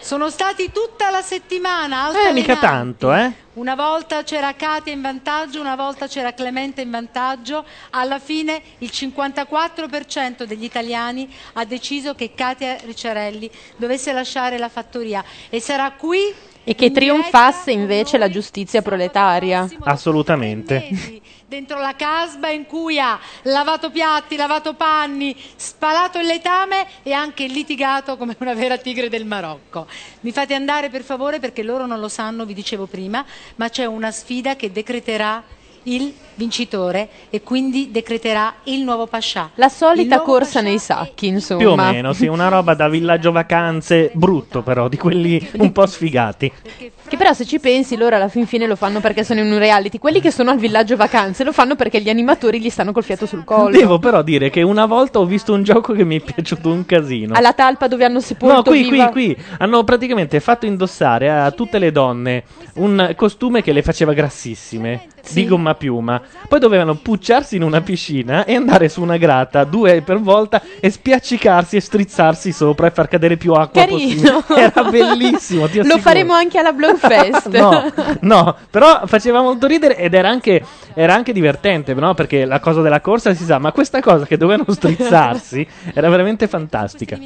sono 0.00 0.30
stati 0.30 0.70
tutta 0.72 1.10
la 1.10 1.22
settimana 1.22 2.08
Eh, 2.10 2.32
mica 2.32 2.52
altalenanti. 2.52 2.60
tanto, 2.60 3.12
eh? 3.14 3.32
Una 3.54 3.74
volta 3.74 4.22
c'era 4.22 4.54
Katia 4.54 4.92
in 4.92 5.02
vantaggio, 5.02 5.60
una 5.60 5.76
volta 5.76 6.06
c'era 6.06 6.32
Clemente 6.32 6.80
in 6.80 6.90
vantaggio. 6.90 7.64
Alla 7.90 8.18
fine 8.18 8.60
il 8.78 8.90
54% 8.92 10.44
degli 10.44 10.64
italiani 10.64 11.28
ha 11.54 11.64
deciso 11.64 12.14
che 12.14 12.32
Katia 12.34 12.78
Ricciarelli 12.84 13.50
dovesse 13.76 14.12
lasciare 14.12 14.56
la 14.58 14.68
fattoria 14.68 15.22
e 15.50 15.60
sarà 15.60 15.90
qui 15.92 16.32
E 16.62 16.74
che 16.74 16.90
trionfasse 16.90 17.70
invece 17.72 18.18
la 18.18 18.28
giustizia 18.30 18.82
proletaria. 18.82 19.68
Assolutamente. 19.80 20.88
Dentro 21.50 21.80
la 21.80 21.96
casba 21.96 22.48
in 22.50 22.64
cui 22.64 23.00
ha 23.00 23.18
lavato 23.42 23.90
piatti, 23.90 24.36
lavato 24.36 24.74
panni, 24.74 25.36
spalato 25.56 26.20
il 26.20 26.26
letame 26.26 26.86
e 27.02 27.12
anche 27.12 27.48
litigato 27.48 28.16
come 28.16 28.36
una 28.38 28.54
vera 28.54 28.78
tigre 28.78 29.08
del 29.08 29.26
Marocco. 29.26 29.88
Mi 30.20 30.30
fate 30.30 30.54
andare 30.54 30.90
per 30.90 31.02
favore 31.02 31.40
perché 31.40 31.64
loro 31.64 31.86
non 31.86 31.98
lo 31.98 32.06
sanno, 32.06 32.44
vi 32.44 32.54
dicevo 32.54 32.86
prima, 32.86 33.24
ma 33.56 33.68
c'è 33.68 33.84
una 33.84 34.12
sfida 34.12 34.54
che 34.54 34.70
decreterà 34.70 35.42
il 35.84 36.12
vincitore 36.34 37.08
e 37.28 37.42
quindi 37.42 37.90
decreterà 37.90 38.54
il 38.64 38.80
nuovo 38.80 39.06
pascià. 39.06 39.50
La 39.56 39.68
solita 39.68 40.20
corsa 40.20 40.60
nei 40.62 40.78
sacchi, 40.78 41.26
insomma. 41.26 41.60
Più 41.60 41.70
o 41.70 41.76
meno, 41.76 42.12
sì, 42.14 42.26
una 42.26 42.48
roba 42.48 42.74
da 42.74 42.88
villaggio 42.88 43.30
vacanze 43.30 44.10
brutto 44.14 44.62
però, 44.62 44.88
di 44.88 44.96
quelli 44.96 45.50
un 45.58 45.70
po' 45.72 45.86
sfigati. 45.86 46.50
Che 47.10 47.16
però 47.16 47.32
se 47.32 47.44
ci 47.44 47.58
pensi 47.58 47.96
loro 47.96 48.16
alla 48.16 48.28
fin 48.28 48.46
fine 48.46 48.66
lo 48.66 48.76
fanno 48.76 49.00
perché 49.00 49.24
sono 49.24 49.40
in 49.40 49.52
un 49.52 49.58
reality. 49.58 49.98
Quelli 49.98 50.20
che 50.20 50.30
sono 50.30 50.50
al 50.50 50.58
villaggio 50.58 50.96
vacanze 50.96 51.44
lo 51.44 51.52
fanno 51.52 51.76
perché 51.76 52.00
gli 52.00 52.08
animatori 52.08 52.60
gli 52.60 52.70
stanno 52.70 52.92
col 52.92 53.04
fiato 53.04 53.26
sul 53.26 53.44
collo. 53.44 53.76
Devo 53.76 53.98
però 53.98 54.22
dire 54.22 54.48
che 54.48 54.62
una 54.62 54.86
volta 54.86 55.18
ho 55.18 55.26
visto 55.26 55.52
un 55.52 55.62
gioco 55.62 55.92
che 55.92 56.04
mi 56.04 56.20
è 56.20 56.22
piaciuto 56.22 56.70
un 56.70 56.86
casino. 56.86 57.34
Alla 57.34 57.52
talpa 57.52 57.88
dove 57.88 58.04
hanno 58.04 58.20
sepolto 58.20 58.54
No, 58.54 58.62
qui, 58.62 58.88
viva- 58.88 59.08
qui, 59.08 59.34
qui. 59.34 59.44
Hanno 59.58 59.84
praticamente 59.84 60.40
fatto 60.40 60.66
indossare 60.66 61.30
a 61.30 61.50
tutte 61.50 61.78
le 61.78 61.92
donne 61.92 62.44
un 62.74 63.12
costume 63.16 63.62
che 63.62 63.72
le 63.72 63.82
faceva 63.82 64.12
grassissime, 64.12 65.08
di 65.30 65.46
gomma 65.46 65.74
piuma. 65.74 66.20
Poi 66.48 66.58
dovevano 66.58 66.94
pucciarsi 66.96 67.56
in 67.56 67.62
una 67.62 67.80
piscina 67.80 68.44
e 68.44 68.54
andare 68.54 68.88
su 68.88 69.02
una 69.02 69.16
grata, 69.16 69.64
due 69.64 70.02
per 70.02 70.20
volta, 70.20 70.62
e 70.80 70.90
spiaccicarsi 70.90 71.76
e 71.76 71.80
strizzarsi 71.80 72.52
sopra 72.52 72.86
e 72.86 72.90
far 72.90 73.08
cadere 73.08 73.36
più 73.36 73.52
acqua 73.52 73.82
Carino. 73.82 74.40
possibile. 74.40 74.60
Era 74.72 74.84
bellissimo, 74.84 75.66
ti 75.68 75.76
Lo 75.76 75.82
assicuro. 75.82 76.02
faremo 76.02 76.32
anche 76.32 76.58
alla 76.58 76.72
Blowfest. 76.72 77.48
no, 77.58 77.92
no, 78.20 78.56
però 78.70 79.06
faceva 79.06 79.40
molto 79.40 79.66
ridere 79.66 79.96
ed 79.96 80.14
era 80.14 80.28
anche, 80.28 80.64
era 80.94 81.14
anche 81.14 81.32
divertente, 81.32 81.94
no? 81.94 82.14
Perché 82.14 82.44
la 82.44 82.60
cosa 82.60 82.80
della 82.82 83.00
corsa 83.00 83.34
si 83.34 83.44
sa, 83.44 83.58
ma 83.58 83.72
questa 83.72 84.00
cosa 84.00 84.26
che 84.26 84.36
dovevano 84.36 84.70
strizzarsi 84.72 85.66
era 85.94 86.08
veramente 86.08 86.48
fantastica. 86.48 87.16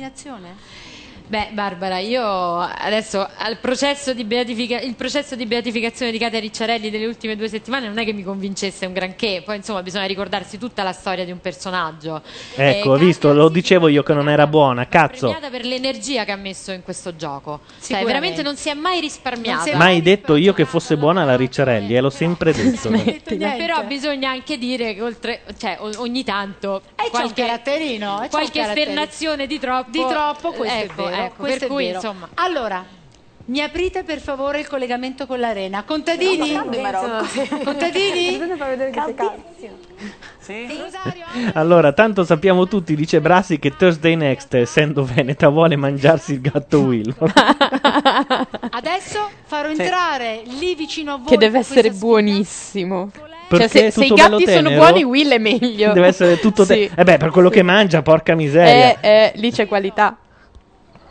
Beh, 1.27 1.49
Barbara, 1.53 1.99
io 2.01 2.23
adesso 2.23 3.27
al 3.39 3.57
processo 3.57 4.13
di 4.13 4.25
beatifica- 4.25 4.79
il 4.81 4.95
processo 4.95 5.35
di 5.35 5.47
beatificazione 5.47 6.13
di 6.13 6.19
Katia 6.19 6.39
Ricciarelli 6.39 6.91
delle 6.91 7.07
ultime 7.07 7.35
due 7.35 7.49
settimane 7.49 7.89
non 7.89 7.97
è 7.97 8.05
che 8.05 8.13
mi 8.13 8.23
convincesse 8.23 8.85
un 8.85 8.93
granché, 8.93 9.41
poi 9.43 9.57
insomma 9.57 9.83
bisogna 9.83 10.05
ricordarsi 10.05 10.59
tutta 10.59 10.83
la 10.83 10.93
storia 10.93 11.25
di 11.25 11.31
un 11.31 11.41
personaggio. 11.41 12.21
Ecco, 12.55 12.89
Eh, 12.89 12.97
ho 12.97 12.97
visto, 12.99 13.33
lo 13.33 13.49
dicevo 13.49 13.89
io 13.89 14.03
che 14.03 14.13
non 14.13 14.29
era 14.29 14.47
buona, 14.47 14.87
cazzo. 14.87 15.29
premiata 15.29 15.49
per 15.49 15.65
l'energia 15.65 16.25
che 16.27 16.33
ha 16.33 16.37
messo 16.37 16.73
in 16.73 16.83
questo 16.83 17.17
gioco. 17.17 17.61
Cioè, 17.83 18.05
veramente 18.05 18.43
non 18.43 18.57
si 18.57 18.69
è 18.69 18.75
mai 18.75 19.01
risparmiata. 19.01 19.75
Mai 19.77 20.03
detto 20.03 20.37
io 20.37 20.53
che 20.53 20.67
fosse 20.67 20.99
buona 20.99 21.25
la 21.25 21.37
Ricciarelli, 21.37 21.97
eh, 21.97 22.01
l'ho 22.01 22.11
sempre 22.11 22.53
detto. 22.53 22.91
Però 22.91 23.83
bisogna 23.85 24.29
anche 24.29 24.59
dire 24.59 24.93
che 24.93 25.01
oltre, 25.01 25.41
cioè, 25.59 25.79
ogni 25.97 26.23
tanto 26.23 26.83
c'è 26.97 27.05
un 27.05 27.11
qualche, 27.11 27.43
caratterino, 27.43 28.17
eh, 28.17 28.17
c'è 28.19 28.23
un 28.25 28.29
qualche 28.29 28.59
caratterino. 28.61 28.93
sfernazione 28.93 29.47
di 29.47 29.59
troppo, 29.59 29.91
Di 29.91 30.05
troppo, 30.07 30.53
questo 30.53 30.77
ecco, 30.77 31.07
è 31.07 31.11
vero. 31.11 31.14
Ecco, 31.17 31.35
questo 31.43 31.59
per 31.61 31.69
è 31.69 31.71
cui 31.71 31.85
vero. 31.87 31.97
insomma 31.97 32.29
Allora, 32.35 32.85
mi 33.47 33.61
aprite 33.61 34.05
per 34.05 34.21
favore 34.21 34.61
il 34.61 34.67
collegamento 34.67 35.27
con 35.27 35.39
l'arena. 35.39 35.83
Contadini? 35.85 36.55
Contadini? 37.63 38.41
Allora, 41.55 41.93
tanto 41.93 42.25
sappiamo 42.25 42.67
tutti, 42.69 42.95
dice 42.95 43.21
Brasi, 43.21 43.59
che 43.59 43.75
Thursday 43.77 44.15
Next, 44.15 44.53
essendo 44.55 45.03
Veneta, 45.05 45.49
vuole 45.49 45.77
mangiarsi 45.77 46.33
il 46.35 46.41
gatto 46.43 46.81
Will. 46.81 47.15
Adesso 48.71 49.31
farò 49.45 49.71
entrare 49.71 50.43
lì 50.45 50.75
vicino 50.75 51.15
a 51.15 51.17
voi. 51.17 51.27
Che 51.27 51.37
deve 51.39 51.59
essere 51.59 51.91
buonissimo. 51.91 53.11
Cioè, 53.49 53.69
se, 53.69 53.91
se 53.91 54.05
i 54.05 54.09
gatti 54.09 54.45
sono 54.47 54.69
tenero, 54.69 54.71
buoni, 54.71 55.05
Will 55.05 55.31
è 55.31 55.39
meglio. 55.39 55.93
Deve 55.93 56.09
essere 56.09 56.39
tutto... 56.41 56.67
te- 56.67 56.75
Sì. 56.75 56.91
Eh 56.95 57.05
beh, 57.05 57.19
per 57.19 57.31
quello 57.31 57.49
che 57.51 57.63
mangia, 57.63 58.03
porca 58.03 58.35
miseria. 58.35 59.01
Eh, 59.01 59.09
eh, 59.09 59.33
lì 59.37 59.51
c'è 59.51 59.67
qualità. 59.67 60.17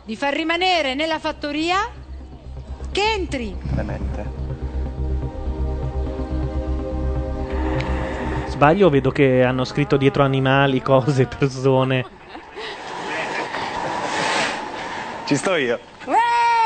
Di 0.06 0.16
far 0.16 0.34
rimanere 0.34 0.94
nella 0.94 1.18
fattoria 1.18 1.78
che 2.92 3.00
entri. 3.16 3.56
Sbaglio, 8.48 8.90
vedo 8.90 9.10
che 9.10 9.42
hanno 9.42 9.64
scritto 9.64 9.96
dietro 9.96 10.22
animali, 10.22 10.82
cose, 10.82 11.24
persone. 11.26 12.04
Ci 15.24 15.36
sto 15.36 15.54
io. 15.56 15.80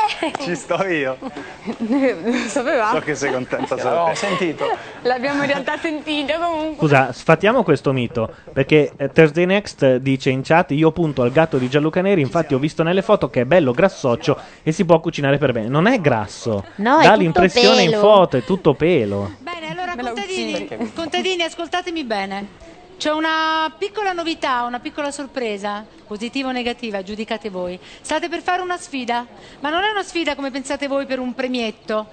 Ci 0.40 0.54
sto 0.54 0.84
io. 0.86 1.16
Lo 1.20 2.32
sapeva? 2.48 2.90
So 2.92 3.00
che 3.00 3.14
sei 3.14 3.32
contenta 3.32 3.76
solo 3.78 4.06
te. 4.08 4.14
Sentito. 4.14 4.64
L'abbiamo 5.02 5.42
in 5.42 5.48
realtà 5.48 5.76
sentito 5.78 6.32
comunque. 6.38 6.76
Scusa, 6.78 7.12
sfattiamo 7.12 7.62
questo 7.62 7.92
mito, 7.92 8.32
perché 8.52 8.92
eh, 8.96 9.10
Thursday 9.10 9.44
Next 9.44 9.96
dice 9.96 10.30
in 10.30 10.42
chat 10.42 10.70
io 10.72 10.90
punto 10.92 11.22
al 11.22 11.30
gatto 11.30 11.58
di 11.58 11.68
Gianluca 11.68 12.00
Neri, 12.00 12.20
infatti 12.20 12.54
ho 12.54 12.58
visto 12.58 12.82
nelle 12.82 13.02
foto 13.02 13.28
che 13.30 13.42
è 13.42 13.44
bello 13.44 13.72
grassoccio 13.72 14.38
e 14.62 14.72
si 14.72 14.84
può 14.84 15.00
cucinare 15.00 15.38
per 15.38 15.52
bene. 15.52 15.68
Non 15.68 15.86
è 15.86 16.00
grasso, 16.00 16.64
No, 16.76 16.98
è 16.98 17.02
dà 17.02 17.08
tutto 17.10 17.20
l'impressione 17.20 17.82
in 17.82 17.90
pelo. 17.90 18.00
foto, 18.02 18.36
è 18.36 18.44
tutto 18.44 18.74
pelo. 18.74 19.32
Bene, 19.38 19.70
allora 19.70 19.94
contadini, 19.96 20.92
contadini, 20.94 21.42
ascoltatemi 21.42 22.04
bene. 22.04 22.67
C'è 22.98 23.12
una 23.12 23.72
piccola 23.78 24.12
novità, 24.12 24.64
una 24.64 24.80
piccola 24.80 25.12
sorpresa, 25.12 25.86
positiva 26.04 26.48
o 26.48 26.50
negativa, 26.50 27.04
giudicate 27.04 27.48
voi. 27.48 27.78
State 28.00 28.28
per 28.28 28.42
fare 28.42 28.60
una 28.60 28.76
sfida, 28.76 29.24
ma 29.60 29.70
non 29.70 29.84
è 29.84 29.90
una 29.90 30.02
sfida 30.02 30.34
come 30.34 30.50
pensate 30.50 30.88
voi 30.88 31.06
per 31.06 31.20
un 31.20 31.32
premietto, 31.32 32.08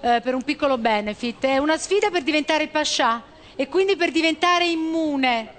eh, 0.00 0.22
per 0.24 0.34
un 0.34 0.42
piccolo 0.42 0.78
benefit, 0.78 1.44
è 1.44 1.58
una 1.58 1.76
sfida 1.76 2.08
per 2.08 2.22
diventare 2.22 2.68
pascià 2.68 3.22
e 3.54 3.68
quindi 3.68 3.96
per 3.96 4.12
diventare 4.12 4.64
immune. 4.64 5.52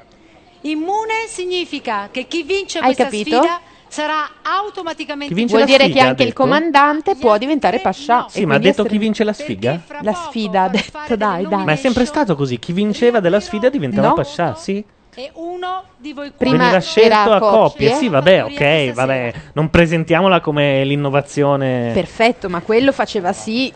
Immune 0.62 1.28
significa 1.28 2.10
che 2.12 2.26
chi 2.26 2.42
vince 2.42 2.80
Hai 2.80 2.86
questa 2.86 3.04
capito? 3.04 3.38
sfida 3.38 3.62
sarà 3.92 4.30
automaticamente 4.42 5.46
Vuol 5.46 5.66
dire 5.66 5.90
che 5.90 6.00
anche 6.00 6.24
il 6.24 6.32
comandante 6.32 7.18
può 7.18 7.38
diventare 7.38 7.80
pascià. 7.80 8.26
Sì, 8.30 8.46
ma 8.46 8.56
ha 8.56 8.60
detto 8.60 8.86
chi 8.86 8.98
vince 8.98 9.26
la 9.26 9.34
sfiga? 9.34 9.82
La 10.02 10.14
sfida, 10.14 10.64
ha 10.64 10.70
detto, 10.70 11.16
dai, 11.18 11.46
dai. 11.46 11.66
Ma 11.66 11.74
è 11.74 11.76
sempre 11.76 12.06
stato 12.06 12.36
così, 12.36 12.58
chi 12.58 12.72
vinceva 12.72 13.20
della 13.20 13.42
sfida 13.42 13.70
diventava 13.70 14.08
No. 14.08 14.14
pascià, 14.14 14.56
sì. 14.56 14.84
E 15.14 15.30
uno 15.34 15.84
di 15.98 16.14
voi 16.14 16.32
Prima 16.32 16.58
Veniva 16.58 16.80
scelto 16.80 17.06
era 17.10 17.24
a 17.24 17.40
coppie, 17.40 17.90
coppie. 17.90 17.94
sì, 17.96 18.08
vabbè, 18.08 18.44
ok, 18.46 18.94
vabbè. 18.94 19.34
Non 19.54 19.70
presentiamola 19.70 20.40
come 20.40 20.86
l'innovazione 20.86 21.92
Perfetto, 21.94 22.48
ma 22.48 22.62
quello 22.62 22.94
faceva 22.94 23.34
sì 23.34 23.74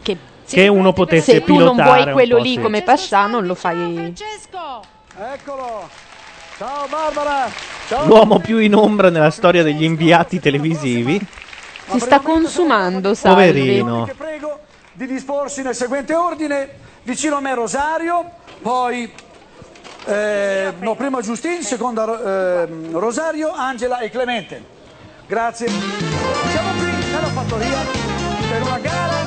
che, 0.00 0.16
che 0.48 0.68
uno 0.68 0.94
potesse 0.94 1.32
se 1.32 1.44
tu 1.44 1.58
non 1.58 1.74
pilotare 1.74 2.02
vuoi 2.04 2.12
quello 2.14 2.36
po', 2.36 2.42
lì 2.42 2.54
sì. 2.54 2.60
come 2.60 2.80
pascià 2.80 3.26
non 3.26 3.44
lo 3.44 3.54
fai. 3.54 4.14
Eccolo. 5.14 6.10
Ciao 6.62 6.86
Barbara. 6.86 7.50
Ciao. 7.88 8.06
L'uomo 8.06 8.38
più 8.38 8.58
in 8.58 8.76
ombra 8.76 9.10
nella 9.10 9.30
storia 9.30 9.64
degli 9.64 9.82
inviati 9.82 10.38
televisivi. 10.38 11.20
Si 11.90 11.98
sta 11.98 12.20
consumando, 12.20 13.14
Salvi. 13.14 13.48
Poverino. 13.48 14.04
Che 14.04 14.14
prego 14.14 14.60
di 14.92 15.08
disporsi 15.08 15.62
nel 15.62 15.74
seguente 15.74 16.14
ordine. 16.14 16.68
Vicino 17.02 17.38
a 17.38 17.40
me 17.40 17.52
Rosario, 17.56 18.30
poi 18.62 19.12
eh, 20.04 20.72
no, 20.78 20.94
prima 20.94 21.20
Giustin, 21.20 21.64
seconda 21.64 22.62
eh, 22.62 22.68
Rosario, 22.92 23.52
Angela 23.52 23.98
e 23.98 24.10
Clemente. 24.10 24.64
Grazie. 25.26 25.66
Siamo 25.66 26.70
qui 26.78 27.10
nella 27.10 27.26
fattoria 27.26 27.78
per 28.48 28.62
una 28.62 28.78
gara 28.78 29.21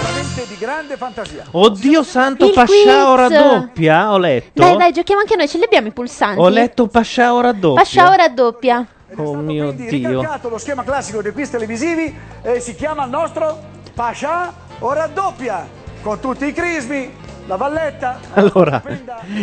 veramente 0.00 0.46
di 0.46 0.56
grande 0.58 0.96
fantasia. 0.96 1.44
Oddio 1.50 2.02
santo, 2.02 2.46
Il 2.46 2.52
Pasciao 2.52 3.14
quiz. 3.14 3.28
raddoppia, 3.28 4.12
ho 4.12 4.18
letto. 4.18 4.62
Dai, 4.62 4.76
dai, 4.76 4.92
giochiamo 4.92 5.20
anche 5.20 5.36
noi, 5.36 5.48
ce 5.48 5.58
li 5.58 5.64
abbiamo 5.64 5.88
i 5.88 5.92
pulsanti. 5.92 6.40
Ho 6.40 6.48
letto 6.48 6.86
Pasciao 6.86 7.40
raddoppia. 7.40 7.82
Pascià 7.82 8.10
ora 8.10 8.28
doppia. 8.28 8.86
Oh 9.16 9.34
mio 9.34 9.72
Quindi 9.72 9.98
Dio. 10.00 10.20
ricalcato 10.20 10.50
lo 10.50 10.58
schema 10.58 10.84
classico 10.84 11.22
dei 11.22 11.32
quiz 11.32 11.48
televisivi 11.48 12.14
e 12.42 12.60
si 12.60 12.74
chiama 12.74 13.04
il 13.04 13.10
nostro 13.10 13.58
Pascià 13.94 14.52
o 14.80 14.92
raddoppia 14.92 15.66
con 16.02 16.20
tutti 16.20 16.44
i 16.46 16.52
crismi, 16.52 17.10
la 17.48 17.56
valletta. 17.56 18.20
Allora, 18.34 18.82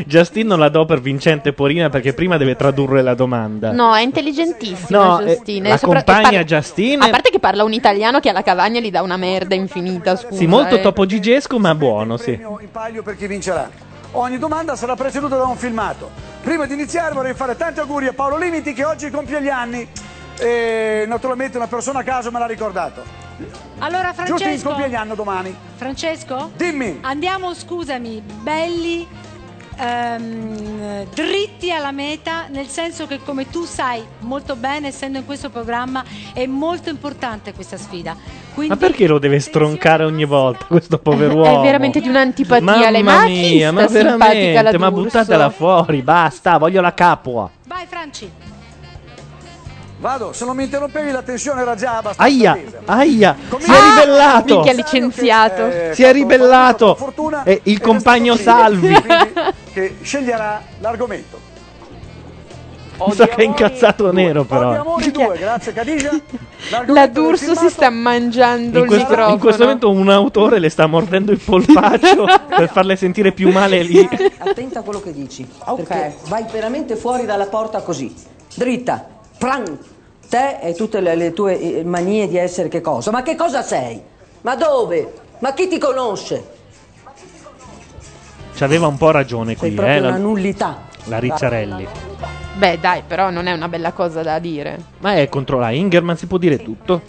Justin 0.05 0.47
non 0.47 0.59
la 0.59 0.69
do 0.69 0.85
per 0.85 1.01
vincente 1.01 1.51
Porina 1.53 1.89
perché 1.89 2.13
prima 2.13 2.37
deve 2.37 2.55
tradurre 2.55 3.01
la 3.01 3.15
domanda. 3.15 3.71
No, 3.71 3.93
è 3.95 4.01
intelligentissimo. 4.01 5.03
No, 5.03 5.19
eh, 5.19 5.25
Justine. 5.33 5.69
la 5.69 5.77
Sopra- 5.77 6.03
compagna 6.03 6.19
e 6.19 6.31
parla- 6.31 6.43
Justine- 6.43 7.05
A 7.05 7.09
parte 7.09 7.31
che 7.31 7.39
parla 7.39 7.63
un 7.63 7.73
italiano 7.73 8.19
che 8.19 8.29
alla 8.29 8.43
cavagna 8.43 8.79
gli 8.79 8.91
dà 8.91 9.01
una 9.01 9.17
merda 9.17 9.55
infinita. 9.55 10.15
Scusa, 10.15 10.35
Sì, 10.35 10.45
molto 10.45 10.75
eh. 10.75 10.81
topo 10.81 11.05
gigesco, 11.05 11.57
ma 11.59 11.73
buono, 11.73 12.17
sì. 12.17 12.31
in 12.31 12.71
palio 12.71 13.01
per 13.03 13.17
chi 13.17 13.25
vincerà. 13.27 13.69
Ogni 14.11 14.37
domanda 14.37 14.75
sarà 14.75 14.95
preceduta 14.95 15.35
da 15.35 15.43
un 15.45 15.57
filmato. 15.57 16.09
Prima 16.41 16.65
di 16.67 16.73
iniziare 16.73 17.13
vorrei 17.13 17.33
fare 17.33 17.57
tanti 17.57 17.79
auguri 17.79 18.07
a 18.07 18.13
Paolo 18.13 18.37
Limiti 18.37 18.71
che 18.73 18.85
oggi 18.85 19.09
compie 19.09 19.41
gli 19.41 19.49
anni 19.49 19.85
e 20.39 21.05
naturalmente 21.07 21.57
una 21.57 21.67
persona 21.67 21.99
a 21.99 22.03
caso 22.03 22.29
me 22.31 22.39
l'ha 22.39 22.45
ricordato. 22.45 23.23
Allora 23.79 24.13
Francesco, 24.13 24.69
compie 24.69 24.89
gli 24.89 25.13
domani. 25.15 25.55
Francesco? 25.75 26.51
Dimmi. 26.55 26.99
Andiamo, 27.01 27.53
scusami, 27.53 28.21
belli 28.41 29.05
ehm, 29.77 31.07
dritti 31.13 31.71
alla 31.71 31.91
meta, 31.91 32.47
nel 32.49 32.67
senso 32.67 33.07
che 33.07 33.19
come 33.23 33.49
tu 33.49 33.65
sai 33.65 34.03
molto 34.19 34.55
bene, 34.55 34.87
essendo 34.87 35.17
in 35.17 35.25
questo 35.25 35.49
programma, 35.49 36.03
è 36.33 36.45
molto 36.45 36.89
importante 36.89 37.53
questa 37.53 37.77
sfida. 37.77 38.15
Quindi 38.53 38.73
Ma 38.73 38.79
perché 38.79 39.05
lo 39.07 39.19
deve 39.19 39.39
stroncare 39.39 40.05
ogni 40.05 40.25
volta 40.25 40.65
questo 40.65 40.97
pover'uomo? 40.99 41.59
È 41.59 41.63
veramente 41.63 41.99
di 41.99 42.07
un'antipatia. 42.07 42.63
Mamma 42.63 42.89
lei. 42.89 43.03
Ma 43.03 43.25
mia, 43.25 43.71
ma 43.71 43.85
veramente, 43.87 44.77
ma 44.77 44.91
buttatela 44.91 45.49
fuori, 45.49 46.01
basta, 46.01 46.57
voglio 46.57 46.81
la 46.81 46.93
capua. 46.93 47.49
Vai 47.67 47.85
Franci. 47.85 48.53
Vado, 49.97 50.33
se 50.33 50.43
non 50.45 50.55
mi 50.57 50.63
interrompevi 50.63 51.09
la 51.11 51.21
tensione 51.21 51.61
era 51.61 51.73
già 51.75 51.97
abbastanza 51.97 52.21
Aia, 52.21 52.53
tesa. 52.53 52.79
aia, 52.85 53.35
si 53.59 53.71
è 53.71 53.75
ribellato. 53.95 54.53
minchia, 54.55 54.73
licenziato. 54.73 55.69
Si 55.93 56.03
è 56.03 56.11
ribellato. 56.11 56.97
E 57.45 57.61
il 57.63 57.79
compagno 57.79 58.35
Salvi. 58.35 58.93
che 59.73 59.95
sceglierà 60.01 60.61
l'argomento. 60.79 61.53
Mi 62.97 63.13
sa 63.13 63.27
che 63.27 63.41
è 63.41 63.43
incazzato 63.43 64.11
nero 64.13 64.43
però. 64.45 64.97
Due, 65.11 65.37
grazie 65.37 65.73
Cadigia. 65.73 66.11
La 66.87 67.07
D'Urso 67.07 67.53
si 67.55 67.69
sta 67.69 67.89
mangiando 67.89 68.77
In 68.79 68.83
il 68.85 68.89
questo, 68.89 69.07
microfono. 69.09 69.33
in 69.33 69.39
questo 69.39 69.63
momento 69.63 69.89
un 69.91 70.09
autore 70.09 70.59
le 70.59 70.69
sta 70.69 70.87
mordendo 70.87 71.31
il 71.33 71.39
polpaccio 71.39 72.25
per 72.55 72.69
farle 72.69 72.95
sentire 72.95 73.31
più 73.33 73.51
male 73.51 73.81
lì. 73.81 74.07
Attenta 74.37 74.79
a 74.79 74.83
quello 74.83 75.01
che 75.01 75.11
dici. 75.13 75.45
Perché 75.75 76.15
vai 76.27 76.45
veramente 76.51 76.95
fuori 76.95 77.25
dalla 77.25 77.47
porta 77.47 77.81
così. 77.81 78.13
Dritta. 78.53 79.07
Pran. 79.37 79.77
Te 80.27 80.59
e 80.59 80.73
tutte 80.73 81.01
le, 81.01 81.15
le 81.15 81.33
tue 81.33 81.59
eh, 81.59 81.83
manie 81.83 82.27
di 82.27 82.37
essere 82.37 82.67
che 82.67 82.81
cosa? 82.81 83.11
Ma 83.11 83.21
che 83.21 83.35
cosa 83.35 83.61
sei? 83.61 84.01
Ma 84.41 84.55
dove? 84.55 85.13
Ma 85.39 85.53
chi 85.53 85.67
ti 85.67 85.77
conosce? 85.77 86.53
C'aveva 88.55 88.87
un 88.87 88.97
po' 88.97 89.11
ragione 89.11 89.55
Sei 89.55 89.69
qui, 89.69 89.71
proprio 89.71 89.95
eh, 89.95 89.99
una 89.99 90.09
la, 90.11 90.17
nullità. 90.17 90.81
la 91.05 91.19
Ricciarelli. 91.19 91.87
Beh, 92.55 92.79
dai, 92.79 93.03
però 93.05 93.29
non 93.29 93.47
è 93.47 93.51
una 93.51 93.67
bella 93.67 93.91
cosa 93.91 94.21
da 94.23 94.39
dire. 94.39 94.79
Ma 94.99 95.15
è 95.15 95.27
contro 95.27 95.59
la 95.59 95.71
Ingerman, 95.71 96.17
si 96.17 96.25
può 96.25 96.37
dire 96.37 96.57
tutto. 96.63 97.01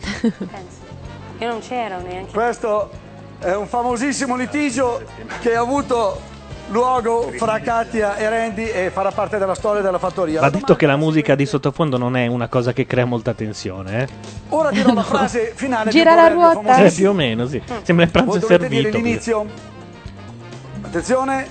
Io 1.39 1.49
non 1.49 1.61
c'ero 1.61 2.01
neanche. 2.01 2.33
Questo 2.33 2.91
è 3.39 3.55
un 3.55 3.67
famosissimo 3.67 4.35
litigio 4.37 5.03
che 5.41 5.55
ha 5.55 5.61
avuto 5.61 6.21
luogo 6.69 7.31
fra 7.37 7.61
Katia 7.61 8.17
e 8.17 8.29
Randy 8.29 8.65
e 8.65 8.91
farà 8.91 9.11
parte 9.11 9.39
della 9.39 9.55
storia 9.55 9.83
della 9.83 9.99
fattoria. 9.99 10.41
Va 10.41 10.51
detto 10.51 10.75
che 10.75 10.87
la 10.87 10.97
musica 10.97 11.35
di 11.35 11.47
sottofondo 11.47 11.97
non 11.97 12.17
è 12.17 12.27
una 12.27 12.49
cosa 12.49 12.73
che 12.73 12.87
crea 12.87 13.05
molta 13.05 13.35
tensione, 13.35 14.03
eh? 14.03 14.09
Ora 14.51 14.71
dirò 14.71 14.93
la 14.93 15.03
frase 15.05 15.53
finale 15.55 15.91
Gira 15.91 16.11
di 16.13 16.17
la 16.17 16.29
ruota. 16.29 16.77
Eh, 16.85 16.91
più 16.91 17.11
o 17.11 17.13
meno, 17.13 17.47
sì. 17.47 17.63
Sembra 17.83 18.05
il 18.05 18.11
pranzo 18.11 18.39
Voi 18.39 18.49
servito. 18.49 18.97
l'inizio. 18.97 19.47
Attenzione, 20.83 21.47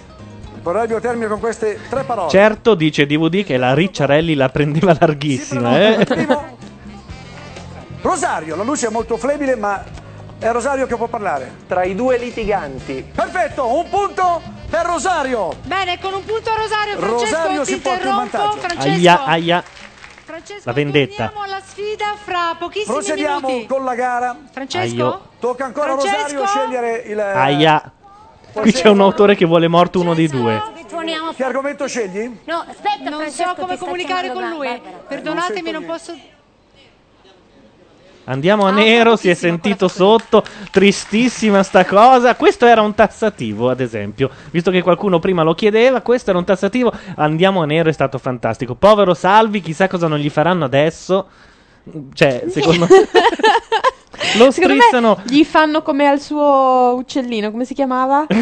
proverbio 0.62 1.00
termina 1.00 1.28
con 1.28 1.40
queste 1.40 1.80
tre 1.90 2.04
parole. 2.04 2.30
Certo, 2.30 2.76
dice 2.76 3.06
DVD 3.06 3.44
che 3.44 3.58
la 3.58 3.74
Ricciarelli 3.74 4.34
la 4.34 4.50
prendeva 4.50 4.96
larghissima, 5.00 5.80
eh? 5.80 6.08
Rosario, 8.02 8.56
la 8.56 8.64
luce 8.64 8.88
è 8.88 8.90
molto 8.90 9.18
flebile, 9.18 9.56
ma 9.56 9.84
è 10.38 10.52
Rosario 10.52 10.86
che 10.86 10.96
può 10.96 11.08
parlare. 11.08 11.52
Tra 11.68 11.84
i 11.84 11.96
due 11.96 12.18
litiganti. 12.18 13.04
Perfetto, 13.14 13.76
un 13.76 13.90
punto 13.90 14.42
per 14.76 14.86
Rosario. 14.86 15.56
Bene, 15.64 16.00
con 16.00 16.14
un 16.14 16.26
punto 16.26 16.50
a 16.50 16.56
Rosario, 16.56 16.98
Francesco, 16.98 17.24
Rosario 17.24 17.60
ti 17.62 17.66
si 17.68 17.74
interrompo. 17.76 18.16
vantaggio. 18.18 18.58
Francesco, 18.58 18.90
Aia, 18.90 19.24
aia. 19.24 19.64
Francesco, 20.26 20.62
La 20.66 20.74
vendetta. 20.74 21.16
torniamo 21.28 21.42
alla 21.44 21.62
sfida 21.66 22.16
fra 22.22 22.56
pochissimi 22.60 22.94
Procediamo 22.94 23.48
minuti. 23.48 23.68
con 23.68 23.86
la 23.86 23.96
gara. 23.96 24.36
Francesco? 24.52 24.94
Aio. 25.04 25.22
Tocca 25.40 25.66
ancora 25.66 25.92
a? 25.94 25.96
Rosario 25.96 26.46
scegliere 26.46 26.98
il... 27.06 27.20
Aia. 27.20 27.92
Qui 28.52 28.72
c'è 28.72 28.90
un 28.90 29.00
autore 29.02 29.36
che 29.36 29.46
vuole 29.46 29.68
morto 29.70 30.00
uno 30.00 30.14
dei 30.14 30.28
due. 30.28 30.62
Che 31.36 31.44
argomento 31.44 31.88
scegli? 31.88 32.40
No, 32.46 32.66
aspetta, 32.68 33.10
Non 33.10 33.20
Francesco, 33.20 33.50
so 33.56 33.62
come 33.62 33.78
comunicare 33.78 34.32
con 34.32 34.48
lui. 34.50 34.68
Barbara. 34.68 34.98
Perdonatemi, 35.08 35.72
non 35.72 35.86
posso. 35.86 36.18
Andiamo 38.26 38.66
a 38.66 38.72
nero, 38.72 39.16
si 39.16 39.30
è 39.30 39.34
sentito 39.36 39.88
sotto, 39.88 40.44
tristissima 40.72 41.62
sta 41.64 41.86
cosa. 41.86 42.36
Questo 42.36 42.66
era 42.66 42.82
un 42.82 42.94
tassativo, 42.96 43.70
ad 43.70 43.80
esempio, 43.80 44.30
visto 44.52 44.72
che 44.72 44.82
qualcuno 44.82 45.20
prima 45.20 45.44
lo 45.44 45.54
chiedeva, 45.54 46.02
questo 46.02 46.32
era 46.32 46.40
un 46.40 46.46
tassativo. 46.46 46.92
Andiamo 47.18 47.62
a 47.62 47.66
nero 47.66 47.90
è 47.90 47.94
stato 47.94 48.18
fantastico. 48.18 48.76
Povero 48.76 49.14
Salvi, 49.14 49.62
chissà 49.62 49.88
cosa 49.88 50.08
non 50.08 50.18
gli 50.18 50.30
faranno 50.30 50.66
adesso. 50.66 51.28
Cioè, 52.14 52.46
secondo 52.50 52.88
me 52.90 53.08
lo 54.38 54.50
Secondo 54.50 54.82
strizzano. 54.82 55.20
gli 55.28 55.44
fanno 55.44 55.82
come 55.82 56.08
al 56.08 56.20
suo 56.20 56.96
uccellino, 56.98 57.52
come 57.52 57.66
si 57.66 57.74
chiamava? 57.74 58.26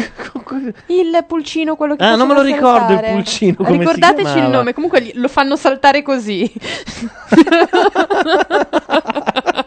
il 0.86 1.24
pulcino, 1.26 1.76
quello 1.76 1.96
che 1.96 2.04
Ah, 2.04 2.16
non 2.16 2.28
me 2.28 2.34
lo 2.34 2.42
ricordo 2.42 2.92
il 2.94 3.00
pulcino, 3.00 3.56
Ricordateci 3.58 4.38
il 4.38 4.48
nome, 4.48 4.72
comunque 4.72 5.10
lo 5.14 5.28
fanno 5.28 5.56
saltare 5.56 6.02
così. 6.02 6.50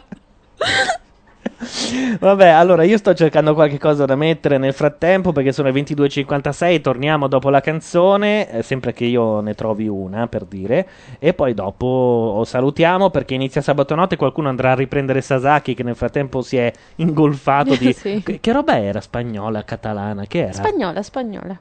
Vabbè, 2.19 2.47
allora 2.49 2.83
io 2.83 2.97
sto 2.97 3.13
cercando 3.13 3.53
qualche 3.53 3.79
cosa 3.79 4.05
da 4.05 4.15
mettere 4.15 4.57
nel 4.57 4.73
frattempo 4.73 5.31
perché 5.31 5.51
sono 5.51 5.69
le 5.69 5.81
22.56, 5.81 6.81
torniamo 6.81 7.27
dopo 7.27 7.49
la 7.49 7.61
canzone, 7.61 8.49
eh, 8.49 8.61
sempre 8.61 8.93
che 8.93 9.05
io 9.05 9.39
ne 9.39 9.55
trovi 9.55 9.87
una 9.87 10.27
per 10.27 10.45
dire, 10.45 10.87
e 11.19 11.33
poi 11.33 11.53
dopo 11.53 12.43
salutiamo 12.45 13.09
perché 13.09 13.33
inizia 13.33 13.61
sabato 13.61 13.95
notte, 13.95 14.17
qualcuno 14.17 14.49
andrà 14.49 14.71
a 14.71 14.75
riprendere 14.75 15.21
Sasaki 15.21 15.73
che 15.73 15.83
nel 15.83 15.95
frattempo 15.95 16.41
si 16.41 16.57
è 16.57 16.71
ingolfato 16.95 17.75
di... 17.75 17.85
Sì. 17.97 18.21
che, 18.23 18.39
che 18.39 18.51
roba 18.51 18.79
era 18.79 19.01
spagnola, 19.01 19.63
catalana, 19.63 20.25
che 20.25 20.43
era? 20.43 20.53
spagnola, 20.53 21.01
spagnola. 21.01 21.57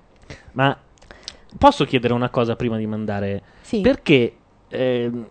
Ma 0.52 0.76
posso 1.56 1.84
chiedere 1.84 2.12
una 2.12 2.28
cosa 2.28 2.56
prima 2.56 2.76
di 2.76 2.86
mandare? 2.86 3.42
Sì. 3.62 3.80
Perché 3.80 4.34
ehm, 4.68 5.26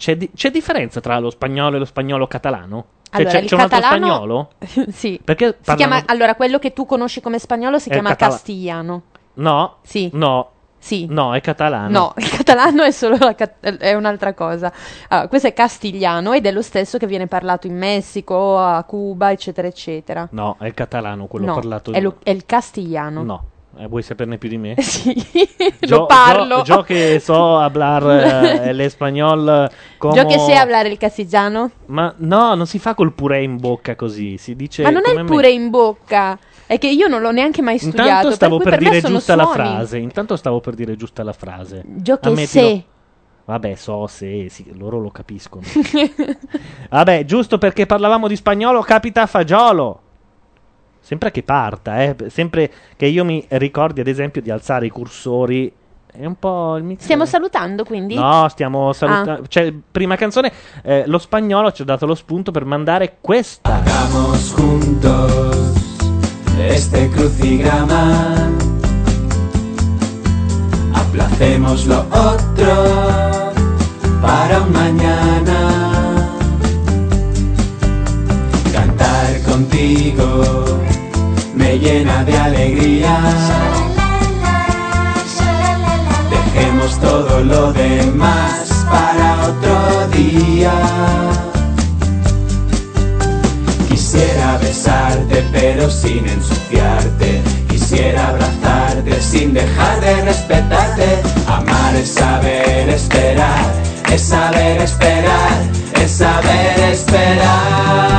c'è, 0.00 0.16
di- 0.16 0.30
c'è 0.34 0.50
differenza 0.50 1.00
tra 1.00 1.18
lo 1.18 1.28
spagnolo 1.28 1.76
e 1.76 1.78
lo 1.78 1.84
spagnolo 1.84 2.26
catalano? 2.26 2.84
Cioè, 3.10 3.20
Allora, 3.20 3.30
c'è, 3.32 3.40
il 3.42 3.48
c'è 3.48 3.54
un 3.56 3.60
altro 3.60 3.78
catalano- 3.80 4.06
spagnolo? 4.06 4.50
sì. 4.92 5.20
Perché 5.22 5.46
Si 5.48 5.54
parlano- 5.64 5.90
chiama, 5.90 6.02
allora, 6.06 6.34
quello 6.36 6.58
che 6.58 6.72
tu 6.72 6.86
conosci 6.86 7.20
come 7.20 7.38
spagnolo 7.38 7.78
si 7.78 7.90
È 7.90 7.92
chiama 7.92 8.08
catala- 8.10 8.32
castigliano. 8.32 9.02
No? 9.34 9.76
Sì. 9.82 10.08
No. 10.14 10.50
Sì. 10.82 11.06
No, 11.10 11.34
è 11.34 11.42
catalano. 11.42 11.90
No, 11.90 12.14
il 12.16 12.30
catalano 12.30 12.84
è 12.84 12.90
solo 12.90 13.16
la 13.18 13.34
cat- 13.34 13.76
è 13.76 13.92
un'altra 13.92 14.32
cosa. 14.32 14.72
Allora, 15.08 15.28
questo 15.28 15.48
è 15.48 15.52
castigliano 15.52 16.32
ed 16.32 16.46
è 16.46 16.52
lo 16.52 16.62
stesso 16.62 16.96
che 16.96 17.06
viene 17.06 17.26
parlato 17.26 17.66
in 17.66 17.76
Messico, 17.76 18.56
a 18.58 18.82
Cuba, 18.84 19.30
eccetera, 19.30 19.68
eccetera. 19.68 20.26
No, 20.32 20.56
è 20.58 20.64
il 20.64 20.72
catalano 20.72 21.26
quello 21.26 21.44
no, 21.46 21.54
parlato. 21.54 21.92
è, 21.92 22.00
lo- 22.00 22.16
è 22.22 22.30
il 22.30 22.46
castigliano. 22.46 23.22
No. 23.22 23.44
Eh, 23.78 23.86
vuoi 23.86 24.02
saperne 24.02 24.36
più 24.36 24.48
di 24.48 24.58
me? 24.58 24.74
Sì, 24.82 25.14
Yo- 25.80 25.96
lo 25.98 26.06
parlo. 26.06 26.58
Yo, 26.58 26.64
yo 26.64 26.82
que 26.82 27.20
so 27.20 27.58
hablar 27.58 28.02
eh, 28.02 28.68
el 28.70 28.80
español 28.80 29.70
como... 29.98 30.14
Yo 30.14 30.26
che 30.26 30.38
sé 30.38 30.54
parlare 30.54 30.88
il 30.88 30.98
castigliano? 30.98 31.70
Ma 31.86 32.12
no, 32.18 32.54
non 32.54 32.66
si 32.66 32.78
fa 32.78 32.94
col 32.94 33.12
purè 33.12 33.38
in 33.38 33.58
bocca 33.58 33.94
così, 33.94 34.36
si 34.36 34.56
dice 34.56 34.82
Ma 34.82 34.90
non 34.90 35.02
è 35.06 35.10
il 35.10 35.16
me. 35.16 35.24
pure 35.24 35.50
in 35.50 35.70
bocca, 35.70 36.38
è 36.66 36.78
che 36.78 36.88
io 36.88 37.06
non 37.06 37.20
l'ho 37.20 37.30
neanche 37.30 37.62
mai 37.62 37.78
studiato. 37.78 38.08
Intanto 38.08 38.30
stavo 38.32 38.58
per, 38.58 38.70
per, 38.70 38.78
dire 38.78 38.90
me 38.90 39.00
giusta 39.00 39.36
la 39.36 39.44
suoni. 39.44 39.58
frase. 39.58 39.98
Intanto 39.98 40.36
stavo 40.36 40.60
per 40.60 40.74
dire 40.74 40.96
giusta 40.96 41.22
la 41.22 41.32
frase. 41.32 41.84
Yo 42.04 42.18
che 42.18 42.28
Ammettilo. 42.28 42.66
sé. 42.68 42.84
Vabbè, 43.44 43.74
so 43.74 44.06
se 44.06 44.48
sì, 44.48 44.70
loro 44.76 45.00
lo 45.00 45.10
capiscono. 45.10 45.64
Vabbè, 46.88 47.24
giusto 47.24 47.58
perché 47.58 47.86
parlavamo 47.86 48.28
di 48.28 48.36
spagnolo, 48.36 48.80
capita 48.82 49.22
a 49.22 49.26
fagiolo. 49.26 50.02
Sempre 51.00 51.30
che 51.30 51.42
parta, 51.42 52.02
eh. 52.02 52.16
Sempre 52.28 52.70
che 52.96 53.06
io 53.06 53.24
mi 53.24 53.44
ricordi, 53.48 54.00
ad 54.00 54.06
esempio, 54.06 54.40
di 54.40 54.50
alzare 54.50 54.86
i 54.86 54.90
cursori. 54.90 55.72
È 56.12 56.24
un 56.24 56.36
po' 56.38 56.76
il 56.76 56.82
mix. 56.82 57.02
Stiamo 57.02 57.24
salutando 57.24 57.84
quindi? 57.84 58.14
No, 58.14 58.48
stiamo 58.48 58.92
salutando. 58.92 59.42
Ah. 59.42 59.46
Cioè, 59.46 59.72
prima 59.92 60.16
canzone, 60.16 60.52
eh, 60.82 61.04
lo 61.06 61.18
spagnolo 61.18 61.70
ci 61.72 61.82
ha 61.82 61.84
dato 61.84 62.04
lo 62.04 62.14
spunto 62.14 62.50
per 62.50 62.64
mandare 62.64 63.18
questa. 63.20 63.72
Hagamos 63.74 64.52
juntos 64.54 65.72
este 66.58 67.08
crucigrama. 67.10 68.50
Aplacemos 70.92 71.86
lo 71.86 72.04
otro 72.10 73.52
para 74.20 74.60
un 74.60 74.72
mañana. 74.72 75.58
Cantar 78.72 79.42
contigo 79.42 80.89
me 81.60 81.78
llena 81.78 82.24
de 82.24 82.36
alegría. 82.36 83.14
Dejemos 86.30 86.98
todo 87.00 87.40
lo 87.40 87.72
demás 87.72 88.86
para 88.90 89.26
otro 89.50 90.08
día. 90.08 90.72
Quisiera 93.88 94.58
besarte 94.58 95.44
pero 95.52 95.90
sin 95.90 96.26
ensuciarte. 96.26 97.42
Quisiera 97.68 98.28
abrazarte 98.28 99.20
sin 99.20 99.52
dejar 99.52 100.00
de 100.00 100.22
respetarte. 100.22 101.08
Amar 101.46 101.94
es 101.94 102.10
saber 102.14 102.88
esperar, 102.88 103.64
es 104.12 104.22
saber 104.22 104.80
esperar, 104.80 105.58
es 106.02 106.10
saber 106.10 106.78
esperar. 106.92 108.10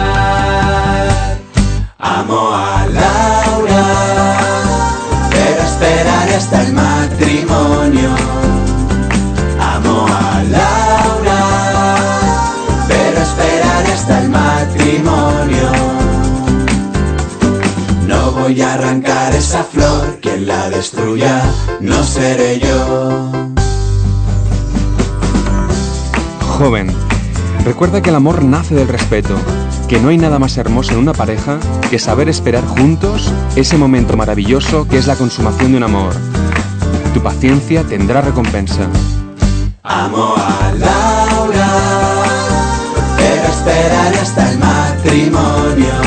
Amo 1.99 2.51
a 2.53 2.80
Pero 5.31 5.63
esperaré 5.63 6.35
hasta 6.35 6.61
el 6.63 6.73
matrimonio. 6.73 8.09
Amo 9.59 10.07
a 10.07 10.43
Laura, 10.49 11.41
pero 12.87 13.21
esperaré 13.21 13.93
hasta 13.93 14.21
el 14.21 14.29
matrimonio. 14.29 15.71
No 18.07 18.31
voy 18.31 18.61
a 18.61 18.73
arrancar 18.73 19.33
esa 19.35 19.63
flor, 19.63 20.19
quien 20.21 20.47
la 20.47 20.69
destruya 20.69 21.41
no 21.79 22.03
seré 22.03 22.59
yo. 22.59 23.31
Joven, 26.57 26.93
recuerda 27.65 28.01
que 28.01 28.09
el 28.09 28.15
amor 28.15 28.43
nace 28.43 28.75
del 28.75 28.87
respeto, 28.87 29.35
que 29.91 29.99
no 29.99 30.07
hay 30.07 30.17
nada 30.17 30.39
más 30.39 30.57
hermoso 30.57 30.93
en 30.93 30.99
una 30.99 31.11
pareja 31.11 31.59
que 31.89 31.99
saber 31.99 32.29
esperar 32.29 32.65
juntos 32.65 33.29
ese 33.57 33.77
momento 33.77 34.15
maravilloso 34.15 34.87
que 34.87 34.97
es 34.97 35.05
la 35.05 35.17
consumación 35.17 35.71
de 35.71 35.77
un 35.79 35.83
amor. 35.83 36.13
Tu 37.13 37.21
paciencia 37.21 37.83
tendrá 37.83 38.21
recompensa. 38.21 38.87
Amo 39.83 40.33
a 40.37 40.71
Laura, 40.79 41.67
pero 43.17 43.47
esperaré 43.49 44.17
hasta 44.19 44.51
el 44.53 44.59
matrimonio. 44.59 45.97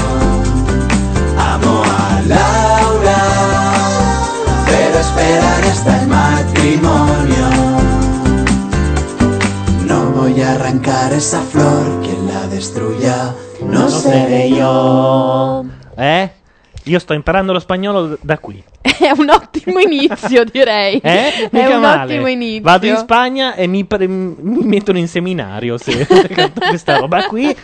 Amo 1.39 1.83
a 1.85 2.23
Laura, 2.27 3.23
pero 4.65 4.99
esperaré 4.99 5.71
hasta 5.71 6.01
el 6.01 6.09
matrimonio. 6.09 7.49
No 9.87 10.11
voy 10.13 10.41
a 10.41 10.53
arrancar 10.53 11.13
esa 11.13 11.43
flor, 11.43 12.01
quien 12.03 12.27
la 12.29 12.47
destruya 12.47 13.24
no 14.05 14.11
seré 14.11 14.49
yo. 14.51 15.65
Eh? 15.97 16.31
Io 16.87 16.99
sto 16.99 17.15
imparando 17.15 17.53
lo 17.53 17.61
spagnolo 17.61 18.19
da 18.21 18.39
qui. 18.39 18.63
È 18.83 19.11
un 19.17 19.31
ottimo 19.31 19.79
inizio, 19.79 20.45
direi. 20.51 20.99
Eh? 21.03 21.49
È 21.49 21.49
Mica 21.51 21.75
un 21.77 21.81
male. 21.81 22.13
ottimo 22.13 22.27
inizio. 22.27 22.63
Vado 22.63 22.87
in 22.87 22.97
Spagna 22.97 23.55
e 23.55 23.67
mi, 23.67 23.85
pre- 23.85 24.07
mi 24.07 24.37
mettono 24.65 24.99
in 24.99 25.09
seminario 25.09 25.79
se 25.79 26.07
canto 26.07 26.61
questa 26.69 26.99
roba 26.99 27.25
qui. 27.27 27.57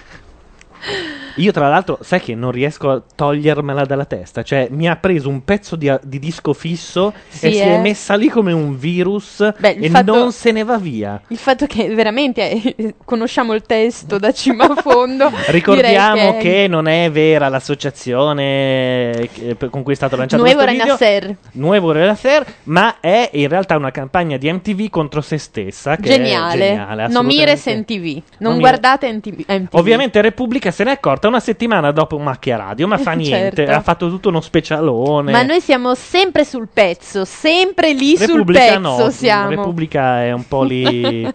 Io, 1.36 1.52
tra 1.52 1.69
l'altro, 1.69 1.98
sai 2.02 2.20
che 2.20 2.35
non 2.35 2.51
riesco 2.51 2.90
a 2.90 3.02
togliermela 3.15 3.85
dalla 3.85 4.05
testa. 4.05 4.43
Cioè, 4.43 4.69
mi 4.70 4.89
ha 4.89 4.97
preso 4.97 5.28
un 5.28 5.44
pezzo 5.44 5.77
di, 5.77 5.90
di 6.02 6.19
disco 6.19 6.52
fisso 6.52 7.12
Sì, 7.28 7.47
e 7.47 7.52
si 7.52 7.59
è 7.61 7.74
eh. 7.74 7.78
messa 7.78 8.15
lì 8.16 8.28
come 8.28 8.52
un 8.52 8.77
virus 8.78 9.39
il 9.40 9.85
e 9.85 9.89
fatto- 9.90 10.15
non 10.15 10.32
se 10.32 10.51
ne 10.52 10.65
va 10.65 10.77
via. 10.78 11.20
Il 11.28 11.39
fatto 11.39 11.66
che 11.66 11.89
veramente 11.94 12.51
eh, 12.77 12.94
conosciamo 13.05 13.55
il 13.55 13.62
testo 13.62 14.19
da 14.19 14.32
cima 14.32 14.65
a 14.65 14.74
fondo. 14.74 15.31
Ricordiamo 15.48 16.32
direi 16.32 16.39
che 16.43 16.66
non 16.69 16.89
è 16.89 17.11
vera 17.11 17.48
l'associazione 17.48 19.28
per- 19.57 19.70
con 19.70 19.82
cui 19.82 19.93
è 19.93 19.97
stato 19.97 20.16
lanciato 20.16 20.43
Nuevo 20.43 20.62
questo 20.62 20.73
video. 20.78 20.97
Renacer. 20.97 21.36
Nuevo 21.52 21.93
Renacer, 21.93 22.47
ma 22.65 22.97
è 23.01 23.31
in 23.35 23.48
realtà 23.48 23.77
una 23.77 23.90
campagna 23.90 24.36
di 24.36 24.52
MTV 24.52 24.89
contro 24.90 25.20
se 25.20 25.39
stessa. 25.39 25.97
Che 25.97 26.02
Geniale. 26.02 26.65
È 26.65 26.69
geniale 26.70 27.09
non 27.09 27.24
mire 27.27 27.52
assolutamente. 27.52 27.94
MTV. 27.97 28.23
Non, 28.39 28.51
Non 28.52 28.61
guardate 28.61 29.12
MTV. 29.12 29.44
MTV. 29.48 29.69
Ovviamente 29.73 30.20
Repubblica 30.20 30.69
se 30.70 30.84
n'è 30.84 30.90
accorta 30.90 31.28
una 31.28 31.40
settimana 31.40 31.90
dopo 31.90 32.18
Macchia 32.18 32.56
Radio, 32.56 32.86
ma 32.86 32.97
fa 32.98 33.12
niente, 33.12 33.56
Certo. 33.64 33.72
ha 33.72 33.80
fatto 33.80 34.09
tutto 34.09 34.28
uno 34.28 34.40
specialone. 34.40 35.32
Ma 35.32 35.42
noi 35.42 35.60
siamo 35.60 35.94
sempre 35.94 36.44
sul 36.44 36.68
pezzo, 36.72 37.24
sempre 37.24 37.92
lì 37.92 38.16
sul 38.16 38.26
Repubblica 38.28 38.64
pezzo 38.64 38.78
no, 38.78 39.10
siamo. 39.10 39.48
Repubblica 39.51 40.22
è 40.24 40.32
un 40.32 40.47
po' 40.47 40.62
lì. 40.62 41.34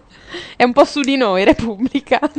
È 0.56 0.64
un 0.64 0.72
po' 0.72 0.84
su 0.84 1.00
di 1.00 1.16
noi, 1.16 1.44
Repubblica. 1.44 2.20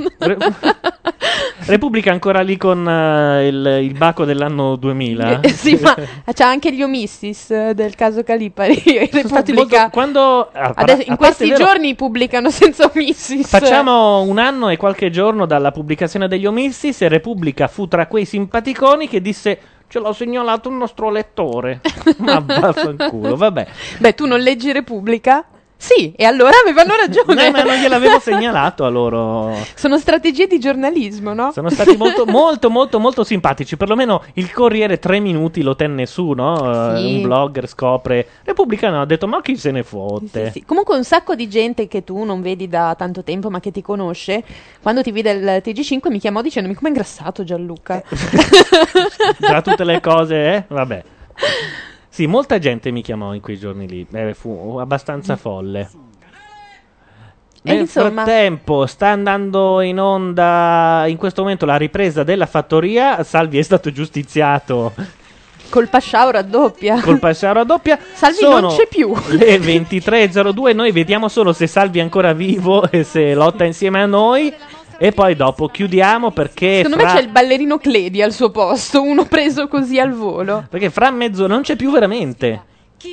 Repubblica 1.65 2.11
ancora 2.11 2.41
lì 2.41 2.57
con 2.57 2.87
eh, 2.87 3.47
il, 3.47 3.79
il 3.83 3.93
baco 3.93 4.25
dell'anno 4.25 4.75
2000. 4.75 5.41
Eh, 5.41 5.49
sì, 5.49 5.77
ma 5.81 5.95
c'è 6.31 6.43
anche 6.43 6.73
gli 6.73 6.81
omissis 6.81 7.51
eh, 7.51 7.73
del 7.73 7.95
caso 7.95 8.23
Calipari. 8.23 8.81
Repubblica. 9.11 9.89
quando 9.89 10.49
ah, 10.51 10.71
Adesso, 10.75 11.09
in 11.09 11.17
questi 11.17 11.49
vero- 11.49 11.65
giorni 11.65 11.95
pubblicano 11.95 12.49
senza 12.49 12.89
omissis. 12.93 13.47
Facciamo 13.47 14.21
un 14.21 14.37
anno 14.37 14.69
e 14.69 14.77
qualche 14.77 15.09
giorno 15.09 15.45
dalla 15.45 15.71
pubblicazione 15.71 16.27
degli 16.27 16.45
omissis 16.45 17.01
e 17.01 17.07
Repubblica 17.07 17.67
fu 17.67 17.87
tra 17.87 18.07
quei 18.07 18.25
simpaticoni 18.25 19.07
che 19.07 19.21
disse 19.21 19.59
ce 19.89 19.99
l'ho 19.99 20.13
segnalato 20.13 20.69
un 20.69 20.77
nostro 20.77 21.09
lettore. 21.09 21.81
Ma 22.19 22.39
vaffanculo, 22.39 23.35
vabbè. 23.35 23.67
Beh, 23.99 24.13
tu 24.13 24.25
non 24.25 24.39
leggi 24.39 24.71
Repubblica? 24.71 25.45
Sì, 25.77 26.11
e 26.15 26.25
allora 26.25 26.57
avevano 26.61 26.95
ragione. 26.97 27.45
No, 27.45 27.51
ma 27.51 27.63
non 27.63 27.75
gliel'avevo 27.75 28.19
segnalato 28.19 28.83
a 28.83 28.89
loro. 28.89 29.55
Sono 29.75 29.97
strategie 29.99 30.47
di 30.47 30.59
giornalismo, 30.59 31.33
no? 31.33 31.51
Sono 31.51 31.69
stati 31.69 31.95
molto, 31.95 32.25
molto, 32.27 32.69
molto, 32.69 32.99
molto 32.99 33.23
simpatici. 33.23 33.77
Perlomeno 33.77 34.23
il 34.33 34.51
Corriere 34.51 34.97
tre 34.99 35.19
minuti 35.19 35.61
lo 35.61 35.75
tenne 35.75 36.05
su, 36.05 36.31
no? 36.31 36.93
Eh, 36.95 36.97
Sì. 36.97 37.15
Un 37.15 37.21
blogger 37.21 37.67
scopre. 37.67 38.27
Repubblica 38.43 38.89
no, 38.89 39.01
ha 39.01 39.05
detto 39.05 39.27
ma 39.27 39.41
chi 39.41 39.55
se 39.55 39.71
ne 39.71 39.83
fotte. 39.83 40.51
Sì, 40.51 40.63
Comunque 40.65 40.95
un 40.95 41.03
sacco 41.03 41.35
di 41.35 41.47
gente 41.47 41.87
che 41.87 42.03
tu 42.03 42.23
non 42.23 42.41
vedi 42.41 42.67
da 42.67 42.95
tanto 42.97 43.23
tempo 43.23 43.49
ma 43.49 43.59
che 43.59 43.71
ti 43.71 43.81
conosce, 43.81 44.43
quando 44.81 45.03
ti 45.03 45.11
vide 45.11 45.31
il 45.31 45.61
TG5 45.63 46.09
mi 46.09 46.19
chiamò 46.19 46.41
dicendomi 46.41 46.73
come 46.73 46.89
è 46.89 46.91
ingrassato 46.91 47.43
Gianluca. 47.43 48.01
Tra 49.39 49.61
tutte 49.61 49.83
le 49.83 50.01
cose, 50.01 50.35
eh? 50.53 50.63
Vabbè. 50.67 51.03
Sì, 52.17 52.25
molta 52.25 52.57
gente 52.57 52.89
mi 52.89 53.03
chiamò 53.03 53.35
in 53.35 53.41
quei 53.41 53.59
giorni 53.59 53.87
lì. 53.87 54.07
Eh, 54.11 54.33
fu 54.33 54.77
abbastanza 54.79 55.35
folle. 55.35 55.87
E 57.61 57.71
Nel 57.73 57.81
insomma- 57.81 58.23
frattempo 58.23 58.87
sta 58.87 59.09
andando 59.09 59.81
in 59.81 59.99
onda 59.99 61.03
in 61.05 61.15
questo 61.17 61.43
momento 61.43 61.67
la 61.67 61.77
ripresa 61.77 62.23
della 62.23 62.47
fattoria. 62.47 63.23
Salvi 63.23 63.59
è 63.59 63.61
stato 63.61 63.91
giustiziato 63.91 64.93
Col 65.69 65.89
Pasciao 65.89 66.31
raddoppia. 66.31 67.01
Col 67.01 67.19
Pasciao 67.19 67.53
raddoppia. 67.53 67.99
Salvi 68.13 68.37
Sono 68.37 68.61
non 68.61 68.75
c'è 68.75 68.87
più. 68.87 69.13
Le 69.29 69.59
23.02, 69.59 70.73
noi 70.73 70.91
vediamo 70.91 71.27
solo 71.27 71.53
se 71.53 71.67
Salvi 71.67 71.99
è 71.99 72.01
ancora 72.01 72.33
vivo 72.33 72.89
e 72.89 73.03
se 73.03 73.35
lotta 73.35 73.63
insieme 73.63 74.01
a 74.01 74.07
noi. 74.07 74.51
E 74.99 75.11
poi 75.11 75.35
dopo 75.35 75.67
chiudiamo 75.67 76.31
perché. 76.31 76.77
Secondo 76.77 76.97
me 76.97 77.03
fra- 77.03 77.13
c'è 77.13 77.21
il 77.21 77.29
ballerino 77.29 77.77
Cledi 77.77 78.21
al 78.21 78.33
suo 78.33 78.49
posto, 78.49 79.01
uno 79.01 79.25
preso 79.25 79.67
così 79.67 79.99
al 79.99 80.11
volo. 80.11 80.65
Perché 80.69 80.89
fra 80.89 81.11
mezz'ora 81.11 81.53
non 81.53 81.61
c'è 81.61 81.75
più 81.75 81.91
veramente. 81.91 82.63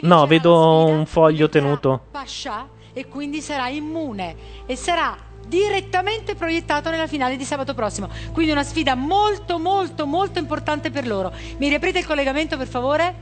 No, 0.01 0.27
vedo 0.27 0.87
un 0.87 1.05
foglio 1.05 1.49
tenuto. 1.49 2.07
Pascià 2.11 2.67
e 2.95 3.07
quindi 3.07 3.41
sarà 3.43 3.69
immune 3.69 4.35
e 4.65 4.77
sarà 4.77 5.15
direttamente 5.47 6.35
proiettato 6.35 6.89
nella 6.89 7.07
finale 7.07 7.37
di 7.37 7.45
sabato 7.45 7.75
prossimo. 7.75 8.09
Quindi 8.33 8.53
una 8.53 8.63
sfida 8.63 8.95
molto 8.95 9.59
molto 9.59 10.07
molto 10.07 10.39
importante 10.39 10.91
per 10.91 11.07
loro. 11.07 11.33
Mi 11.59 11.69
riaprite 11.69 11.99
il 11.99 12.07
collegamento 12.07 12.57
per 12.57 12.67
favore? 12.67 13.15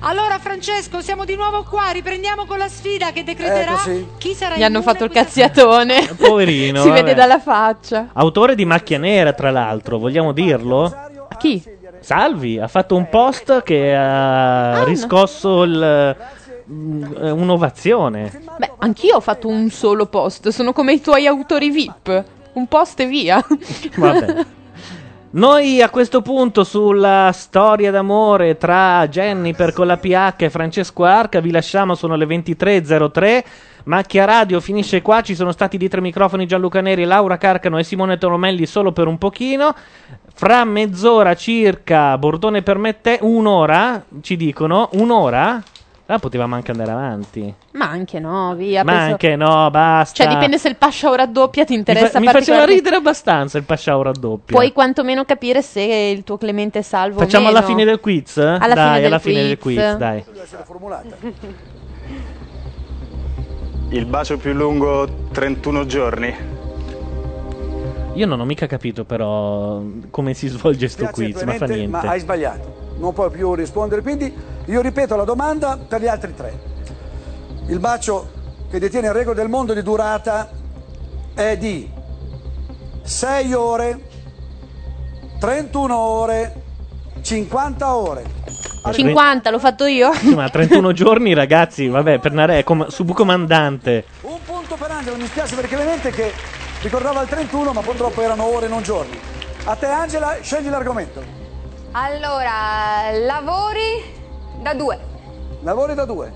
Allora 0.00 0.38
Francesco, 0.38 1.00
siamo 1.00 1.24
di 1.24 1.34
nuovo 1.36 1.62
qua, 1.62 1.90
riprendiamo 1.90 2.44
con 2.44 2.58
la 2.58 2.68
sfida 2.68 3.10
che 3.12 3.24
decreterà 3.24 3.72
Eccoci. 3.72 4.06
chi 4.18 4.34
sarà 4.34 4.56
Gli 4.56 4.62
hanno 4.62 4.82
fatto 4.82 5.04
il 5.04 5.10
cazziatone. 5.10 6.10
Poverino. 6.16 6.82
si 6.82 6.88
vabbè. 6.88 7.00
vede 7.02 7.14
dalla 7.14 7.38
faccia. 7.40 8.08
Autore 8.12 8.54
di 8.54 8.64
Macchia 8.64 8.98
Nera, 8.98 9.32
tra 9.32 9.50
l'altro, 9.50 9.98
vogliamo 9.98 10.32
dirlo? 10.32 10.92
Chi? 11.38 11.62
Salvi 12.00 12.58
ha 12.58 12.68
fatto 12.68 12.96
un 12.96 13.08
post 13.08 13.62
che 13.62 13.94
ha 13.94 14.84
riscosso 14.84 15.62
il- 15.62 16.16
mm, 16.70 17.04
eh, 17.22 17.30
un'ovazione. 17.30 18.42
Beh, 18.58 18.72
anch'io 18.78 19.16
ho 19.16 19.20
fatto 19.20 19.48
un 19.48 19.70
solo 19.70 20.04
post, 20.06 20.48
sono 20.48 20.72
come 20.74 20.92
i 20.92 21.00
tuoi 21.00 21.26
autori 21.26 21.70
VIP. 21.70 22.24
Un 22.54 22.66
post 22.68 23.00
e 23.00 23.06
via. 23.06 23.44
Vabbè. 23.96 24.44
Noi 25.34 25.82
a 25.82 25.90
questo 25.90 26.22
punto 26.22 26.62
sulla 26.62 27.32
storia 27.34 27.90
d'amore 27.90 28.56
tra 28.56 29.08
Jennifer 29.08 29.72
con 29.72 29.88
la 29.88 29.96
PH 29.96 30.42
e 30.42 30.48
Francesco 30.50 31.02
Arca 31.02 31.40
vi 31.40 31.50
lasciamo, 31.50 31.96
sono 31.96 32.14
le 32.14 32.24
23.03. 32.24 33.44
Macchia 33.86 34.26
Radio 34.26 34.60
finisce 34.60 35.02
qua, 35.02 35.22
ci 35.22 35.34
sono 35.34 35.50
stati 35.50 35.76
dietro 35.76 35.98
i 35.98 36.02
microfoni 36.02 36.46
Gianluca 36.46 36.80
Neri, 36.80 37.02
Laura 37.02 37.36
Carcano 37.36 37.78
e 37.78 37.82
Simone 37.82 38.16
Tolomelli 38.16 38.64
solo 38.64 38.92
per 38.92 39.08
un 39.08 39.18
pochino. 39.18 39.74
Fra 40.32 40.64
mezz'ora 40.64 41.34
circa, 41.34 42.16
Bordone 42.16 42.62
permette, 42.62 43.18
un'ora, 43.20 44.04
ci 44.20 44.36
dicono, 44.36 44.88
un'ora? 44.92 45.60
Ah, 46.06 46.18
potevamo 46.18 46.54
anche 46.54 46.70
andare 46.70 46.90
avanti. 46.90 47.54
Ma 47.72 47.88
anche 47.88 48.18
no, 48.20 48.54
via. 48.54 48.84
Ma 48.84 48.92
penso- 48.92 49.10
anche 49.12 49.36
no, 49.36 49.70
basta. 49.70 50.22
Cioè, 50.22 50.32
dipende 50.34 50.58
se 50.58 50.68
il 50.68 50.76
Pasciao 50.76 51.14
raddoppia 51.14 51.64
ti 51.64 51.72
Mi, 51.72 51.78
interessa 51.78 52.08
fa- 52.08 52.18
mi 52.18 52.26
faceva 52.26 52.32
particolarmente. 52.40 52.74
ridere 52.82 52.96
abbastanza 52.96 53.56
il 53.56 53.64
Pasciao 53.64 54.02
raddoppio. 54.02 54.54
Puoi 54.54 54.72
quantomeno 54.72 55.24
capire 55.24 55.62
se 55.62 55.80
il 55.80 56.22
tuo 56.22 56.36
Clemente 56.36 56.80
è 56.80 56.82
salvo 56.82 57.20
Facciamo 57.20 57.44
o 57.44 57.46
meno. 57.48 57.58
alla 57.58 57.66
fine 57.66 57.84
del 57.86 58.00
quiz? 58.00 58.36
Alla 58.36 58.58
dai, 58.58 58.86
fine 58.86 58.96
del 59.00 59.04
alla 59.06 59.18
fine 59.18 59.42
del 59.44 59.58
quiz. 59.58 59.76
quiz, 59.76 59.96
dai. 59.96 60.24
Il 63.90 64.06
bacio 64.06 64.36
più 64.38 64.52
lungo 64.52 65.06
31 65.32 65.86
giorni. 65.86 66.34
Io 68.14 68.26
non 68.26 68.40
ho 68.40 68.44
mica 68.44 68.66
capito 68.66 69.04
però 69.04 69.82
come 70.10 70.34
si 70.34 70.48
svolge 70.48 70.88
sto 70.88 71.04
Grazie, 71.04 71.32
quiz, 71.32 71.42
ma 71.44 71.52
fa 71.54 71.66
niente. 71.66 71.86
ma 71.88 72.00
hai 72.00 72.20
sbagliato. 72.20 72.82
Non 72.96 73.12
puoi 73.12 73.30
più 73.30 73.54
rispondere, 73.54 74.02
quindi 74.02 74.32
io 74.66 74.80
ripeto 74.80 75.16
la 75.16 75.24
domanda 75.24 75.76
per 75.76 76.00
gli 76.00 76.06
altri 76.06 76.34
tre. 76.34 76.58
Il 77.66 77.78
bacio 77.78 78.30
che 78.70 78.78
detiene 78.78 79.08
il 79.08 79.12
record 79.12 79.36
del 79.36 79.48
mondo 79.48 79.74
di 79.74 79.82
durata 79.82 80.50
è 81.34 81.56
di 81.56 81.90
6 83.02 83.52
ore, 83.52 84.00
31 85.38 85.96
ore, 85.96 86.54
50 87.20 87.94
ore. 87.96 88.24
50, 88.92 89.50
l'ho 89.50 89.58
fatto 89.58 89.86
io? 89.86 90.12
Sì, 90.12 90.34
ma 90.34 90.48
31 90.48 90.92
giorni, 90.92 91.32
ragazzi, 91.32 91.88
vabbè, 91.88 92.18
per 92.18 92.32
Nare 92.32 92.58
è 92.58 92.64
com- 92.64 92.86
subcomandante. 92.86 94.04
Un 94.22 94.38
punto 94.44 94.76
per 94.76 94.90
Angelo, 94.90 95.16
mi 95.16 95.26
spiace 95.26 95.54
per 95.54 95.66
Clemente 95.66 96.10
che 96.10 96.32
ricordava 96.82 97.22
il 97.22 97.28
31, 97.28 97.72
ma 97.72 97.80
purtroppo 97.80 98.20
erano 98.20 98.44
ore, 98.44 98.68
non 98.68 98.82
giorni. 98.82 99.18
A 99.64 99.74
te 99.74 99.86
Angela, 99.86 100.36
scegli 100.42 100.68
l'argomento. 100.68 101.43
Allora, 101.96 103.12
lavori 103.24 104.02
da 104.60 104.74
due. 104.74 104.98
Lavori 105.62 105.94
da 105.94 106.04
due. 106.04 106.32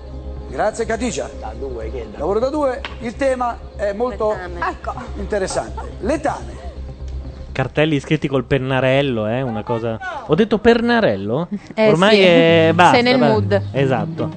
Grazie 0.47 0.85
Caticia. 0.85 1.29
Da 1.37 1.51
due, 1.57 1.91
che 1.91 2.07
Lavoro 2.15 2.39
da 2.39 2.47
due. 2.47 2.79
Il 3.01 3.17
tema 3.17 3.59
è 3.75 3.91
molto 3.91 4.33
Ecco. 4.33 4.93
interessante. 5.17 5.97
Letame. 5.99 6.67
Cartelli 7.51 7.99
scritti 7.99 8.29
col 8.29 8.45
pennarello, 8.45 9.27
eh, 9.27 9.41
una 9.41 9.63
cosa... 9.63 10.23
Ho 10.27 10.35
detto 10.35 10.59
pernarello? 10.59 11.49
Eh, 11.73 11.89
Ormai 11.89 12.15
sì. 12.15 12.21
è... 12.21 12.71
basta. 12.73 12.93
Sei 12.93 13.03
nel 13.03 13.17
basta. 13.17 13.33
mood. 13.33 13.61
Esatto. 13.73 14.29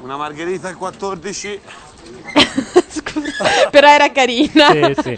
Una 0.00 0.16
margherita 0.16 0.68
al 0.68 0.76
14. 0.76 1.60
Però 3.70 3.88
era 3.88 4.10
carina. 4.10 4.70
Sì, 4.70 4.94
sì. 5.02 5.14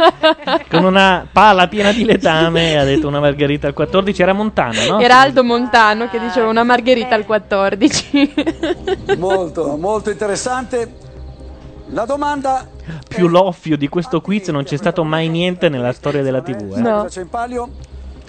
Con 0.69 0.85
una 0.85 1.27
pala 1.31 1.69
piena 1.69 1.93
di 1.93 2.05
letame 2.05 2.79
ha 2.79 2.85
detto 2.85 3.07
una 3.09 3.21
margherita 3.21 3.67
al 3.67 3.75
14, 3.75 4.23
era 4.23 4.33
Montano, 4.33 4.85
no? 4.87 5.01
Era 5.01 5.21
Aldo 5.21 5.45
Montano 5.45 6.09
che 6.09 6.19
diceva 6.19 6.49
una 6.49 6.65
margherita 6.65 7.15
al 7.15 7.25
14. 7.25 8.35
Molto, 9.17 9.77
molto 9.77 10.11
interessante. 10.11 11.09
La 11.93 12.05
domanda 12.05 12.69
Più 13.09 13.27
l'offio 13.27 13.77
di 13.77 13.89
questo 13.89 14.21
quiz 14.21 14.49
non 14.49 14.63
c'è 14.63 14.77
stato 14.77 15.03
mai 15.03 15.29
niente 15.29 15.69
nella 15.69 15.93
storia 15.93 16.23
della 16.23 16.41
TV, 16.41 16.77
eh. 16.77 16.81
No. 16.81 17.07
c'è 17.09 17.23
in 17.23 17.29
palio? 17.29 17.69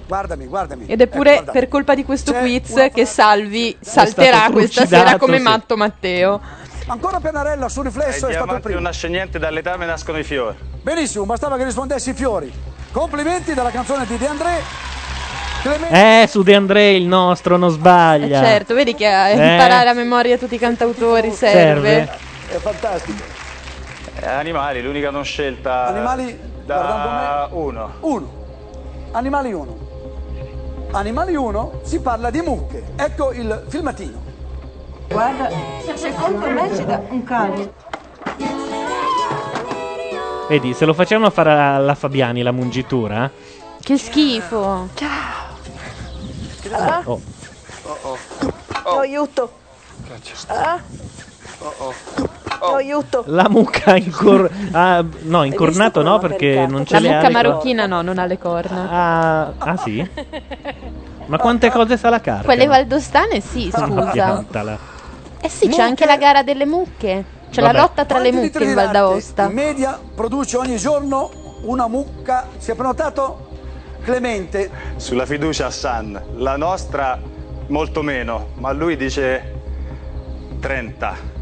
Guardami, 0.07 0.45
guardami. 0.45 0.85
Ed 0.87 0.99
è 0.99 1.07
pure 1.07 1.37
Ecco, 1.37 1.51
per 1.51 1.67
colpa 1.69 1.95
di 1.95 2.03
questo 2.03 2.33
C'è 2.33 2.41
quiz 2.41 2.89
che 2.93 3.05
Salvi 3.05 3.77
salterà 3.79 4.49
questa 4.51 4.85
sera 4.85 5.17
come 5.17 5.37
sì. 5.37 5.43
matto 5.43 5.77
Matteo. 5.77 6.41
Ancora 6.87 7.19
Pennarella 7.19 7.69
sul 7.69 7.85
riflesso 7.85 8.25
Ai 8.25 8.33
è 8.33 8.35
stato 8.35 8.53
il 8.55 8.59
primo. 8.61 8.75
non 8.75 8.83
nasce 8.85 9.07
niente, 9.07 9.39
dall'etame 9.39 9.85
nascono 9.85 10.17
i 10.17 10.23
fiori. 10.23 10.57
Benissimo, 10.81 11.25
bastava 11.25 11.57
che 11.57 11.63
rispondessi 11.63 12.09
i 12.09 12.13
fiori. 12.13 12.51
Complimenti 12.91 13.53
dalla 13.53 13.69
canzone 13.69 14.05
di 14.05 14.17
De 14.17 14.27
André. 14.27 14.61
Clemente. 15.61 16.23
Eh, 16.23 16.27
su 16.27 16.41
De 16.41 16.55
André 16.55 16.91
il 16.91 17.05
nostro, 17.05 17.55
non 17.55 17.69
sbaglia. 17.69 18.41
Certo, 18.41 18.73
vedi 18.73 18.95
che 18.95 19.05
a 19.07 19.29
Eh. 19.29 19.33
imparare 19.53 19.89
a 19.89 19.93
memoria 19.93 20.37
tutti 20.37 20.55
i 20.55 20.59
cantautori 20.59 21.31
serve. 21.31 21.89
Serve. 22.07 22.19
È 22.49 22.57
fantastico. 22.57 23.23
Eh, 24.19 24.27
animali, 24.27 24.81
l'unica 24.81 25.11
non 25.11 25.23
scelta. 25.23 25.85
Animali, 25.87 26.37
guardando 26.65 27.07
da 27.09 27.47
uno. 27.51 27.91
Uno. 28.01 28.33
Animali 29.11 29.53
1. 29.53 29.77
Animali 30.91 31.35
1 31.35 31.81
si 31.83 31.99
parla 32.01 32.29
di 32.31 32.41
mucche. 32.41 32.83
Ecco 32.97 33.31
il 33.31 33.65
filmatino. 33.69 34.29
Guarda, 35.11 35.49
secondo 35.95 36.49
me 36.49 36.75
ci 36.75 36.85
dà 36.85 37.01
un 37.09 37.23
cane. 37.23 37.71
Vedi, 40.47 40.73
se 40.73 40.85
lo 40.85 40.93
facevano 40.93 41.29
fare 41.29 41.51
alla 41.51 41.95
Fabiani 41.95 42.41
la 42.41 42.51
mungitura. 42.51 43.29
Che 43.81 43.97
schifo. 43.97 44.89
Ah, 46.71 47.01
Oh. 47.03 47.19
oh, 48.83 48.99
aiuto. 48.99 49.51
Ah, 50.47 50.79
Oh, 51.63 51.93
oh, 52.59 52.75
aiuto. 52.75 53.23
La 53.27 53.47
mucca 53.49 53.95
incor... 53.95 54.49
ah, 54.71 55.03
no, 55.21 55.43
incornato 55.43 56.01
no, 56.01 56.17
perché 56.19 56.65
non 56.67 56.85
ce 56.85 56.93
La 56.95 56.99
le 56.99 57.07
ha 57.09 57.11
mucca 57.15 57.23
cor- 57.23 57.31
marocchina 57.33 57.85
no, 57.85 58.01
non 58.01 58.17
ha 58.17 58.25
le 58.25 58.37
corna. 58.37 58.87
Ah, 58.89 59.53
ah, 59.57 59.77
sì? 59.77 60.07
Ma 61.25 61.37
quante 61.37 61.69
cose 61.71 61.97
sa 61.97 62.09
la 62.09 62.19
carta? 62.21 62.43
Quelle 62.45 62.65
valdostane 62.67 63.41
sì, 63.41 63.69
scusa. 63.71 64.11
Piantala. 64.11 64.77
Eh 65.41 65.49
sì, 65.49 65.67
c'è 65.67 65.81
anche 65.81 66.05
la 66.05 66.17
gara 66.17 66.43
delle 66.43 66.65
mucche. 66.65 67.39
C'è 67.49 67.61
Vabbè. 67.61 67.73
la 67.73 67.81
lotta 67.81 68.05
tra 68.05 68.19
le 68.19 68.29
Quanti 68.29 68.47
mucche 68.47 68.59
litri 68.59 68.69
in 68.69 68.75
Val 68.75 68.91
d'Aosta. 68.91 69.45
In 69.45 69.53
media 69.53 69.99
produce 70.15 70.57
ogni 70.57 70.77
giorno 70.77 71.31
una 71.63 71.87
mucca. 71.87 72.47
Si 72.57 72.71
è 72.71 72.75
prenotato 72.75 73.49
Clemente. 74.03 74.69
Sulla 74.95 75.25
fiducia 75.25 75.67
a 75.67 75.69
San. 75.69 76.19
La 76.37 76.57
nostra 76.57 77.19
molto 77.67 78.01
meno, 78.01 78.47
ma 78.55 78.71
lui 78.71 78.97
dice 78.97 79.59
30. 80.59 81.39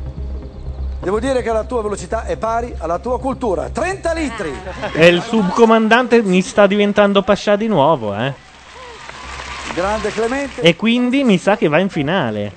Devo 1.01 1.19
dire 1.19 1.41
che 1.41 1.51
la 1.51 1.63
tua 1.63 1.81
velocità 1.81 2.25
è 2.25 2.35
pari 2.35 2.73
alla 2.77 2.99
tua 2.99 3.19
cultura. 3.19 3.69
30 3.69 4.13
litri. 4.13 4.53
E 4.93 5.07
il 5.07 5.21
subcomandante 5.21 6.21
mi 6.21 6.41
sta 6.41 6.67
diventando 6.67 7.21
pascià 7.21 7.55
di 7.55 7.67
nuovo, 7.67 8.13
eh. 8.13 8.33
Grande 9.73 10.09
Clemente. 10.11 10.61
E 10.61 10.75
quindi 10.75 11.23
mi 11.23 11.37
sa 11.37 11.55
che 11.57 11.67
va 11.67 11.79
in 11.79 11.89
finale. 11.89 12.53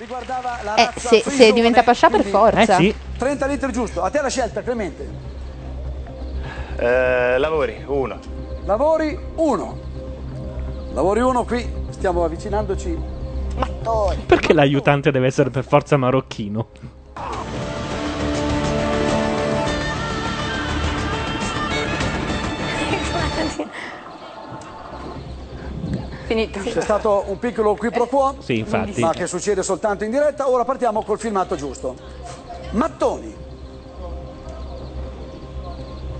Eh, 0.75 0.89
se, 0.95 1.23
se 1.25 1.51
diventa 1.53 1.83
pascià 1.83 2.09
per 2.09 2.23
forza. 2.23 2.77
Eh 2.77 2.81
sì. 2.81 2.95
30 3.17 3.45
litri 3.45 3.71
giusto. 3.71 4.01
A 4.01 4.09
te 4.09 4.21
la 4.21 4.29
scelta, 4.29 4.61
Clemente. 4.61 5.07
Eh, 6.77 7.37
lavori, 7.37 7.83
uno. 7.87 8.19
Lavori 8.65 9.17
1. 9.35 9.79
Lavori 10.93 11.21
1 11.21 11.43
qui. 11.45 11.71
Stiamo 11.89 12.23
avvicinandoci. 12.23 12.97
Perché 14.25 14.53
l'aiutante 14.53 15.11
deve 15.11 15.27
essere 15.27 15.49
per 15.49 15.63
forza 15.63 15.95
marocchino? 15.97 16.67
Finito. 26.33 26.59
C'è 26.59 26.81
stato 26.81 27.25
un 27.27 27.39
piccolo 27.39 27.75
qui 27.75 27.89
pro 27.91 28.05
quo, 28.07 28.35
Sì, 28.39 28.57
infatti. 28.59 28.99
ma 29.01 29.11
che 29.11 29.27
succede 29.27 29.63
soltanto 29.63 30.03
in 30.03 30.11
diretta. 30.11 30.49
Ora 30.49 30.63
partiamo 30.65 31.03
col 31.03 31.19
filmato 31.19 31.55
giusto. 31.55 31.95
Mattoni. 32.71 33.41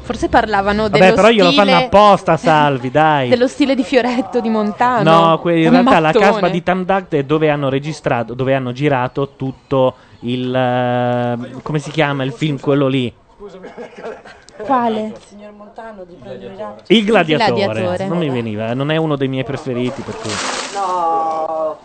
Forse 0.01 0.27
parlavano 0.27 0.83
Vabbè, 0.83 0.99
dello 0.99 1.15
però 1.15 1.29
glielo 1.29 1.51
stile 1.51 1.71
fanno 1.71 1.85
apposta, 1.85 2.35
Salvi, 2.35 2.91
dai. 2.91 3.29
dello 3.29 3.47
stile 3.47 3.73
di 3.73 3.83
Fioretto 3.83 4.41
di 4.41 4.49
Montano. 4.49 5.27
No, 5.29 5.39
que- 5.39 5.61
in 5.61 5.69
realtà 5.69 5.99
la 5.99 6.07
mattone. 6.07 6.25
casba 6.25 6.49
di 6.49 6.61
Tandact 6.61 7.15
è 7.15 7.23
dove 7.23 7.49
hanno 7.49 7.69
registrato, 7.69 8.33
dove 8.33 8.53
hanno 8.53 8.73
girato 8.73 9.35
tutto 9.37 9.95
il. 10.21 10.53
eh, 10.53 11.61
come 11.61 11.79
si 11.79 11.89
chiama 11.89 12.23
il 12.25 12.33
film 12.33 12.59
quello 12.59 12.87
lì? 12.87 13.13
Quale? 14.57 15.13
Signor 15.27 15.51
Montano 15.51 16.03
di 16.03 16.15
Brandolino. 16.15 16.75
Il 16.87 17.05
gladiatore. 17.05 17.53
Gladiatore. 17.53 18.07
Non 18.07 18.17
mi 18.17 18.29
veniva, 18.29 18.73
non 18.73 18.91
è 18.91 18.97
uno 18.97 19.15
dei 19.15 19.27
miei 19.27 19.43
preferiti 19.43 20.01
per 20.01 20.15
cui. 20.15 20.31
No. 20.75 21.77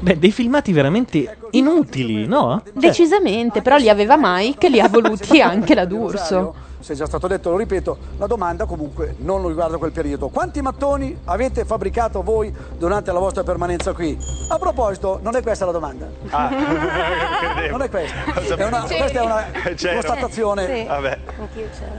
Beh, 0.00 0.18
dei 0.18 0.32
filmati 0.32 0.72
veramente 0.72 1.38
inutili, 1.52 2.26
no? 2.26 2.60
Cioè, 2.62 2.72
Decisamente, 2.74 3.62
però 3.62 3.76
li 3.76 3.88
aveva 3.88 4.16
Mike 4.18 4.66
e 4.66 4.70
li 4.70 4.80
ha 4.80 4.88
voluti 4.88 5.40
anche 5.40 5.74
la 5.74 5.86
D'Urso. 5.86 6.54
Se 6.84 6.92
è 6.92 6.96
già 6.96 7.06
stato 7.06 7.26
detto, 7.28 7.48
lo 7.48 7.56
ripeto, 7.56 7.96
la 8.18 8.26
domanda 8.26 8.66
comunque 8.66 9.14
non 9.20 9.46
riguarda 9.48 9.78
quel 9.78 9.90
periodo. 9.90 10.28
Quanti 10.28 10.60
mattoni 10.60 11.18
avete 11.24 11.64
fabbricato 11.64 12.22
voi 12.22 12.54
durante 12.76 13.10
la 13.10 13.18
vostra 13.18 13.42
permanenza 13.42 13.94
qui? 13.94 14.18
A 14.50 14.58
proposito, 14.58 15.18
non 15.22 15.34
è 15.34 15.40
questa 15.40 15.64
la 15.64 15.72
domanda. 15.72 16.06
Ah, 16.28 16.50
Non 17.70 17.80
è 17.80 17.88
questa. 17.88 18.54
È 18.54 18.64
una, 18.66 18.82
questa 18.82 19.18
è 19.18 19.24
una 19.24 19.44
C'ero. 19.74 19.94
constatazione. 19.94 20.66
Sì. 20.66 20.84
Vabbè. 20.84 21.18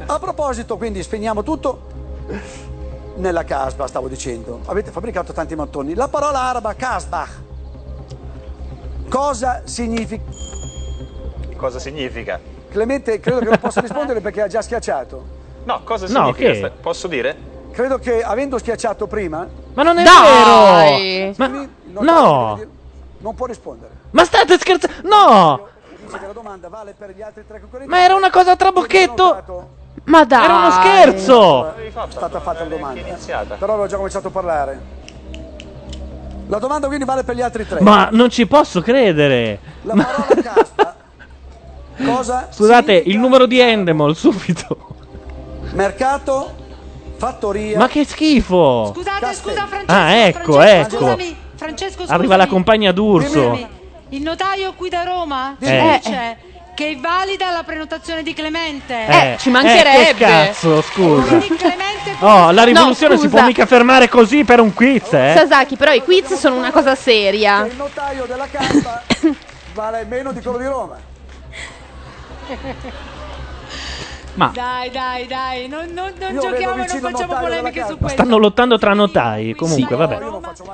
A 0.05 0.19
proposito, 0.19 0.77
quindi 0.77 1.01
spegniamo 1.01 1.41
tutto. 1.41 1.81
Nella 3.15 3.43
casba, 3.43 3.87
stavo 3.87 4.07
dicendo. 4.07 4.59
Avete 4.65 4.91
fabbricato 4.91 5.33
tanti 5.33 5.55
mattoni. 5.55 5.95
La 5.95 6.09
parola 6.09 6.41
araba 6.41 6.75
kasbah. 6.75 7.27
Cosa 9.09 9.61
significa? 9.63 10.23
Cosa 11.57 11.79
significa? 11.79 12.39
Clemente, 12.79 13.21
credo 13.21 13.39
che 13.39 13.45
non 13.45 13.57
possa 13.57 13.79
rispondere 13.79 14.19
perché 14.19 14.41
ha 14.41 14.47
già 14.47 14.61
schiacciato. 14.61 15.25
No, 15.63 15.79
cosa 15.85 16.07
No, 16.07 16.33
significa? 16.33 16.67
che? 16.67 16.71
Posso 16.81 17.07
dire? 17.07 17.33
Credo 17.71 17.99
che 17.99 18.21
avendo 18.21 18.57
schiacciato 18.57 19.07
prima. 19.07 19.47
Ma 19.73 19.81
non 19.81 19.97
è 19.97 20.03
Dai! 20.03 21.19
vero! 21.19 21.33
Ma 21.37 21.47
Non 21.47 22.03
no! 22.03 22.61
Non 23.19 23.33
può 23.33 23.45
rispondere. 23.45 23.91
Ma 24.11 24.25
state 24.25 24.57
scherzando? 24.57 25.07
No! 25.07 25.67
Dice 26.05 26.19
che 26.19 26.27
la 26.27 26.33
domanda 26.33 26.67
vale 26.67 26.93
per 26.97 27.11
gli 27.15 27.21
altri 27.21 27.45
tre 27.47 27.61
concorrenti. 27.61 27.89
Ma 27.89 28.03
era 28.03 28.13
una 28.13 28.29
cosa 28.29 28.51
a 28.51 28.55
trabocchetto! 28.57 29.69
Ma 30.03 30.25
dai! 30.25 30.43
Era 30.43 30.55
uno 30.57 30.71
scherzo! 30.71 31.75
È 31.77 31.91
stata 32.09 32.41
fatta 32.41 32.63
la 32.63 32.69
domanda. 32.75 33.01
Però 33.57 33.71
avevo 33.71 33.87
già 33.87 33.95
cominciato 33.95 34.27
a 34.27 34.31
parlare. 34.31 34.79
La 36.47 36.59
domanda 36.59 36.87
quindi 36.87 37.05
vale 37.05 37.23
per 37.23 37.35
gli 37.35 37.41
altri 37.41 37.65
tre. 37.65 37.79
Ma 37.79 38.09
non 38.11 38.29
ci 38.29 38.45
posso 38.45 38.81
credere! 38.81 39.59
La 39.83 39.93
parola 39.93 40.41
caspa. 40.41 40.94
Cosa? 42.03 42.47
Scusate, 42.51 42.93
il 43.05 43.17
numero 43.17 43.45
di 43.45 43.59
Endemol, 43.59 44.15
subito! 44.15 44.77
Mercato, 45.73 46.53
fattoria. 47.17 47.77
Ma 47.77 47.87
che 47.87 48.05
schifo! 48.05 48.91
Scusate, 48.93 49.33
scusa 49.33 49.65
Francesco. 49.65 49.91
Ah, 49.91 50.11
ecco, 50.13 50.53
Francesco, 50.53 50.95
ecco. 50.95 50.97
Scusami, 50.97 51.35
Francesco, 51.55 51.99
scusami. 52.01 52.17
Arriva 52.17 52.35
la 52.35 52.47
compagna 52.47 52.91
d'Urso. 52.91 53.67
Il 54.09 54.21
notaio 54.21 54.73
qui 54.73 54.89
da 54.89 55.03
Roma 55.03 55.55
Eh. 55.59 55.99
dice 56.03 56.37
che 56.75 56.89
è 56.91 56.97
valida 56.97 57.51
la 57.51 57.63
prenotazione 57.63 58.21
di 58.23 58.33
Clemente. 58.33 59.05
Eh, 59.07 59.35
ci 59.39 59.49
mancherebbe. 59.49 60.09
eh, 60.09 60.13
che 60.13 60.23
cazzo, 60.25 60.81
scusa. 60.81 61.37
Quindi 61.37 61.47
Clemente 61.55 61.83
Oh, 62.19 62.51
la 62.51 62.63
rivoluzione 62.63 63.15
No, 63.15 63.19
si 63.19 63.27
scusa. 63.27 63.37
può 63.39 63.47
mica 63.47 63.65
fermare 63.65 64.07
così 64.09 64.43
per 64.43 64.59
un 64.59 64.73
quiz, 64.73 65.11
eh? 65.13 65.33
Sasaki, 65.37 65.75
però 65.75 65.91
i 65.93 66.01
quiz 66.03 66.33
sono 66.35 66.55
una 66.57 66.71
cosa 66.71 66.95
seria. 66.95 67.65
Il 67.65 67.75
notaio 67.75 68.25
della 68.25 68.47
caspa 68.49 69.01
vale 69.73 70.05
meno 70.07 70.31
di 70.31 70.41
quello 70.41 70.57
di 70.57 70.65
Roma. 70.65 71.04
Ma 74.35 74.51
Dai, 74.53 74.89
dai, 74.91 75.27
dai, 75.27 75.67
non, 75.69 75.85
non- 75.93 76.11
non 76.19 76.33
giochiamo 76.37 76.75
non 76.75 76.85
facciamo 76.87 77.35
polemiche 77.39 77.85
su 77.87 77.97
questo. 77.97 78.21
stanno 78.21 78.37
lottando 78.37 78.77
tra 78.77 78.93
notai. 78.93 79.53
Comunque, 79.55 79.95
vabbè. 79.95 80.19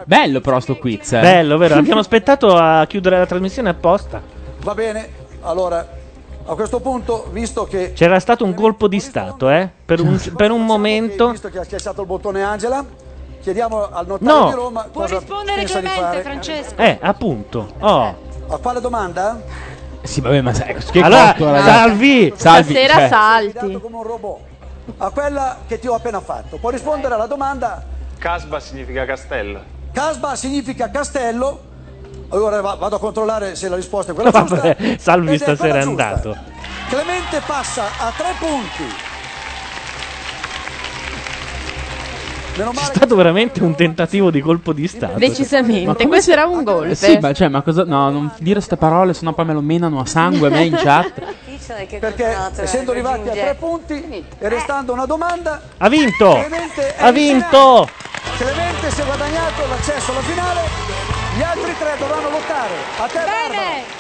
Bello 0.06 0.42
però 0.42 0.60
sto 0.60 0.78
quiz. 0.78 1.14
eh. 1.14 1.22
Bello, 1.22 1.58
vero? 1.60 1.76
Abbiamo 1.80 2.00
aspettato 2.00 2.56
a 2.58 2.84
chiudere 2.88 3.20
la 3.20 3.28
trasmissione 3.28 3.70
apposta. 3.70 4.20
Va 4.64 4.74
bene, 4.74 5.10
allora 5.42 5.88
a 6.44 6.56
questo 6.56 6.80
punto, 6.80 7.28
visto 7.32 7.66
che, 7.66 7.94
C'era 7.94 8.20
stato 8.20 8.44
un 8.46 8.56
colpo 8.56 8.88
di 8.88 9.00
stato, 9.00 9.48
eh? 9.52 9.70
Per 9.86 10.00
un, 10.02 10.20
per 10.36 10.50
un 10.50 10.66
momento. 10.66 11.30
visto 11.30 11.50
che 11.50 11.60
ha 11.60 11.64
schiacciato 11.64 12.02
il 12.02 12.08
bottone 12.08 12.42
Angela, 12.44 12.84
chiediamo 13.42 13.90
al 13.92 14.08
notaio 14.08 14.40
No. 14.40 14.46
di 14.50 14.56
Roma 14.56 14.88
Può 14.92 15.02
cosa 15.02 15.20
rispondere 15.20 15.64
Clemente. 15.66 16.22
Francesco. 16.24 16.76
Eh, 16.78 16.98
appunto. 17.00 17.74
Oh. 17.80 18.16
A 18.48 18.58
quale 18.58 18.82
domanda? 18.82 19.40
Sì, 20.04 20.20
vabbè, 20.22 20.42
ma 20.42 20.54
sai, 20.54 20.76
che 20.76 21.00
Allora, 21.02 21.28
costo, 21.28 21.46
ragazzi? 21.52 21.70
Salvi! 21.72 22.34
Salvi, 22.36 22.64
Stasera 22.74 22.94
cioè, 22.94 23.08
salti. 23.08 23.80
come 23.80 23.96
un 23.98 24.04
robot. 24.04 24.40
A 24.98 25.10
quella 25.12 25.58
che 25.68 25.80
ti 25.80 25.88
ho 25.88 25.94
appena 25.94 26.20
fatto. 26.22 26.58
Può 26.58 26.70
rispondere 26.70 27.14
alla 27.14 27.28
domanda 27.28 27.84
Casba 28.18 28.60
significa 28.60 29.06
castello. 29.06 29.62
Casba 29.92 30.36
significa 30.36 30.90
castello. 30.90 31.70
Ora 32.30 32.62
va- 32.62 32.76
vado 32.76 32.96
a 32.96 33.00
controllare 33.00 33.56
se 33.56 33.68
la 33.70 33.76
risposta 33.76 34.12
è 34.12 34.16
quella 34.16 34.32
giusta. 34.38 34.56
Vabbè, 34.56 34.98
Salvi 34.98 35.34
è 35.34 35.38
stasera 35.38 35.80
è 35.80 35.82
giusta. 35.84 36.08
andato. 36.08 36.38
Clemente 36.90 37.42
passa 37.46 37.84
a 38.00 38.12
tre 38.16 38.34
punti. 38.40 38.84
C'è 42.54 42.84
stato 42.84 43.16
veramente 43.16 43.64
un 43.64 43.76
tentativo 43.76 44.30
di 44.30 44.42
colpo 44.42 44.74
di 44.74 44.88
stato. 44.88 45.18
Decisamente, 45.18 46.06
questo 46.08 46.32
era 46.32 46.46
un 46.46 46.64
golpe. 46.64 46.92
Eh 46.92 46.96
sì, 46.96 47.18
ma, 47.20 47.34
cioè, 47.34 47.48
ma 47.48 47.62
cosa. 47.62 47.86
No, 47.86 48.10
non 48.10 48.32
dire 48.40 48.56
queste 48.56 48.76
parole, 48.76 49.14
sennò 49.14 49.34
poi 49.34 49.46
me 49.46 49.54
lo 49.54 49.62
menano 49.62 50.00
a 50.00 50.06
sangue 50.06 50.50
me 50.50 50.66
in 50.66 50.76
chat. 50.76 51.14
perché 52.00 52.36
essendo 52.58 52.92
arrivati 52.92 53.30
a 53.30 53.32
tre 53.32 53.56
punti 53.58 54.26
e 54.38 54.50
restando 54.50 54.92
una 54.92 55.06
domanda, 55.06 55.62
Ha 55.78 55.88
vinto! 55.88 56.32
Clemente 56.32 56.96
Ha 56.98 57.08
in 57.08 57.14
vinto! 57.14 57.88
Clemente 58.38 58.92
si 58.92 59.02
è 59.02 59.06
guadagnato 59.06 59.68
l'accesso 59.68 60.12
alla 60.12 60.22
finale. 60.22 60.62
Gli 61.38 61.42
altri 61.42 61.74
tre 61.78 61.96
dovranno 61.98 62.30
lottare. 62.30 62.74
A 62.98 63.06
te 63.06 63.14
Barbara. 63.14 64.00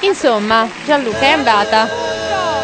Insomma, 0.00 0.68
Gianluca 0.86 1.20
è 1.20 1.30
andata. 1.30 1.88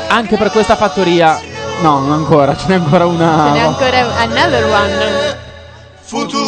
Anche 0.09 0.37
per 0.37 0.51
questa 0.51 0.77
fattoria. 0.77 1.54
No, 1.83 1.99
non 2.01 2.13
ancora, 2.13 2.57
ce 2.57 2.67
n'è 2.69 2.75
ancora 2.75 3.07
una. 3.07 3.47
Ce 3.47 3.53
n'è 3.53 3.61
ancora 3.61 4.17
another 4.17 4.65
one. 4.65 5.37
Futura 6.01 6.43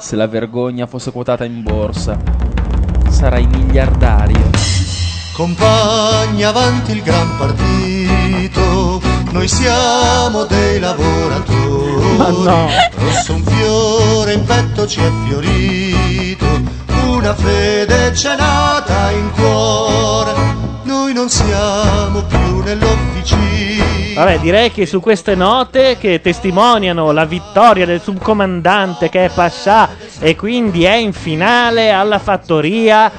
Se 0.00 0.16
la 0.16 0.26
vergogna 0.26 0.86
fosse 0.86 1.12
quotata 1.12 1.44
in 1.44 1.62
borsa, 1.62 2.18
sarai 3.08 3.46
miliardario. 3.46 4.50
Compagni 5.32 6.42
avanti 6.44 6.92
il 6.92 7.02
gran 7.02 7.36
partito, 7.38 9.00
noi 9.30 9.48
siamo 9.48 10.44
dei 10.44 10.78
lavoratori. 10.78 12.16
Ma 12.16 12.28
no. 12.28 12.68
Rosso 12.98 13.32
un 13.34 13.42
fiore 13.44 14.32
in 14.34 14.44
petto 14.44 14.86
ci 14.86 15.00
è 15.00 15.10
fiorito, 15.26 16.46
una 17.20 17.34
fede 17.34 18.12
c'è 18.12 18.34
nata 18.34 19.10
in 19.10 19.30
cuore. 19.32 20.32
Noi 20.84 21.12
non 21.12 21.28
siamo 21.28 22.22
più 22.24 22.62
nell'officina. 22.62 23.84
Vabbè, 24.14 24.38
direi 24.40 24.70
che 24.72 24.86
su 24.86 25.00
queste 25.00 25.34
note 25.34 25.98
che 25.98 26.22
testimoniano 26.22 27.12
la 27.12 27.26
vittoria 27.26 27.84
del 27.84 28.00
subcomandante 28.00 29.10
che 29.10 29.26
è 29.26 29.30
Pascià 29.30 29.88
e 30.18 30.34
quindi 30.34 30.84
è 30.84 30.94
in 30.94 31.12
finale 31.12 31.90
alla 31.90 32.18
fattoria. 32.18 33.12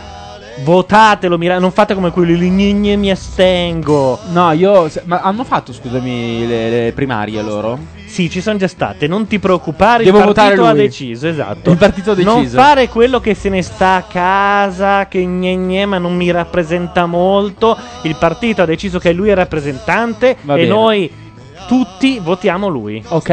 Votatelo, 0.63 1.37
mira- 1.37 1.59
non 1.59 1.71
fate 1.71 1.93
come 1.93 2.09
quelli 2.11 2.37
lì, 2.37 2.49
gne, 2.49 2.73
gne, 2.73 2.95
mi 2.95 3.11
astengo. 3.11 4.19
No, 4.31 4.51
io. 4.51 4.89
se- 4.89 5.03
Ma 5.05 5.21
hanno 5.21 5.43
fatto, 5.43 5.71
scusami, 5.73 6.45
le, 6.47 6.69
le 6.85 6.91
primarie 6.91 7.41
loro? 7.43 7.77
Sì, 8.11 8.29
ci 8.29 8.41
sono 8.41 8.57
già 8.57 8.67
state, 8.67 9.07
non 9.07 9.25
ti 9.25 9.39
preoccupare, 9.39 10.03
Devo 10.03 10.17
il 10.17 10.33
partito 10.33 10.65
ha 10.65 10.73
deciso, 10.73 11.29
esatto. 11.29 11.71
Il 11.71 11.77
partito 11.77 12.11
ha 12.11 12.15
Non 12.15 12.39
deciso. 12.41 12.57
fare 12.57 12.89
quello 12.89 13.21
che 13.21 13.33
se 13.35 13.47
ne 13.47 13.61
sta 13.61 13.93
a 13.95 14.01
casa, 14.03 15.07
che 15.07 15.23
gne, 15.23 15.55
gne, 15.55 15.85
ma 15.85 15.97
non 15.97 16.13
mi 16.17 16.29
rappresenta 16.29 17.05
molto. 17.05 17.77
Il 18.03 18.17
partito 18.17 18.63
ha 18.63 18.65
deciso 18.65 18.99
che 18.99 19.13
lui 19.13 19.29
è 19.29 19.33
rappresentante 19.33 20.35
Va 20.41 20.55
e 20.55 20.57
bene. 20.57 20.67
noi 20.67 21.11
tutti 21.67 22.19
votiamo 22.19 22.67
lui. 22.67 23.01
Ok. 23.07 23.29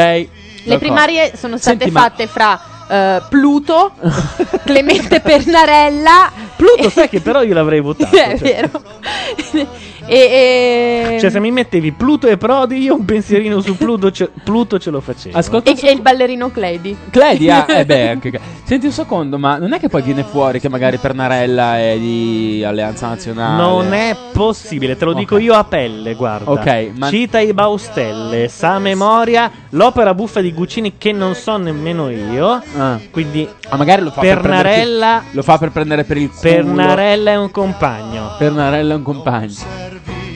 Le 0.63 0.79
primarie 0.79 1.33
sono 1.35 1.57
state 1.57 1.79
Senti, 1.79 1.91
ma- 1.93 2.01
fatte 2.03 2.27
fra 2.29 2.61
eh, 2.89 3.23
Pluto, 3.29 3.93
Clemente 4.65 5.21
Pernarella. 5.21 6.31
Pluto, 6.57 6.91
sai 6.91 7.09
che 7.11 7.21
però 7.21 7.43
io 7.43 7.55
l'avrei 7.55 7.81
votato. 7.81 8.15
È 8.17 8.37
cioè. 8.37 8.39
vero. 8.39 8.83
E, 10.11 11.13
e- 11.15 11.21
Cioè, 11.21 11.29
se 11.29 11.39
mi 11.39 11.51
mettevi 11.51 11.93
Pluto 11.93 12.29
e 12.29 12.39
Prodi, 12.39 12.79
io 12.79 12.95
un 12.95 13.05
pensierino 13.05 13.61
su 13.61 13.77
Pluto 13.77 14.11
ce, 14.11 14.31
Pluto 14.43 14.79
ce 14.79 14.89
lo 14.89 15.03
facevo. 15.03 15.37
Ascolta 15.37 15.71
e- 15.71 15.77
e 15.83 15.91
il 15.91 16.01
ballerino 16.01 16.51
Clady. 16.51 16.97
Clady, 17.11 17.51
ah, 17.51 17.67
eh 17.69 17.85
beh, 17.85 18.09
anche- 18.09 18.41
Senti 18.65 18.87
un 18.87 18.93
secondo, 18.93 19.39
ma 19.39 19.59
non 19.59 19.75
è 19.75 19.79
che 19.79 19.89
poi 19.89 20.01
viene 20.01 20.25
fuori 20.25 20.61
che 20.61 20.71
magari 20.71 20.97
Pernarella 20.97 21.79
è 21.79 21.99
di 21.99 22.65
Alleanza 22.67 23.09
Nazionale? 23.09 23.63
Non 23.63 23.93
è 23.93 24.17
possibile, 24.33 24.97
te 24.97 25.05
lo 25.05 25.13
dico 25.13 25.37
io 25.37 25.53
a 25.53 25.65
pelle, 25.65 26.15
guarda. 26.15 26.51
Ok, 26.53 26.91
ma- 26.97 27.09
Cita 27.11 27.39
i 27.41 27.53
Baustelle, 27.53 28.49
sa 28.49 28.79
memoria 28.79 29.51
l'opera 29.71 30.15
buffa 30.15 30.41
di 30.41 30.55
Guccini 30.55 30.95
che 30.97 31.13
non 31.13 31.35
so 31.35 31.59
nemmeno 31.59 32.09
io. 32.09 32.63
Quindi 33.11 33.49
Ma 33.71 33.77
magari 33.77 34.03
lo 34.03 34.11
fa 34.11 34.21
per 34.21 34.41
Pernarella 34.41 35.07
prenderci- 35.07 35.37
lo 35.37 35.43
fa 35.43 35.59
per 35.59 35.71
prendere 35.71 36.05
per 36.05 36.17
il 36.17 36.29
culo. 36.29 36.41
Pernarella 36.41 37.31
è 37.33 37.37
un 37.37 37.51
compagno. 37.51 38.35
Pernarella 38.39 38.93
è 38.93 38.97
un 38.97 39.03
compagno. 39.03 39.55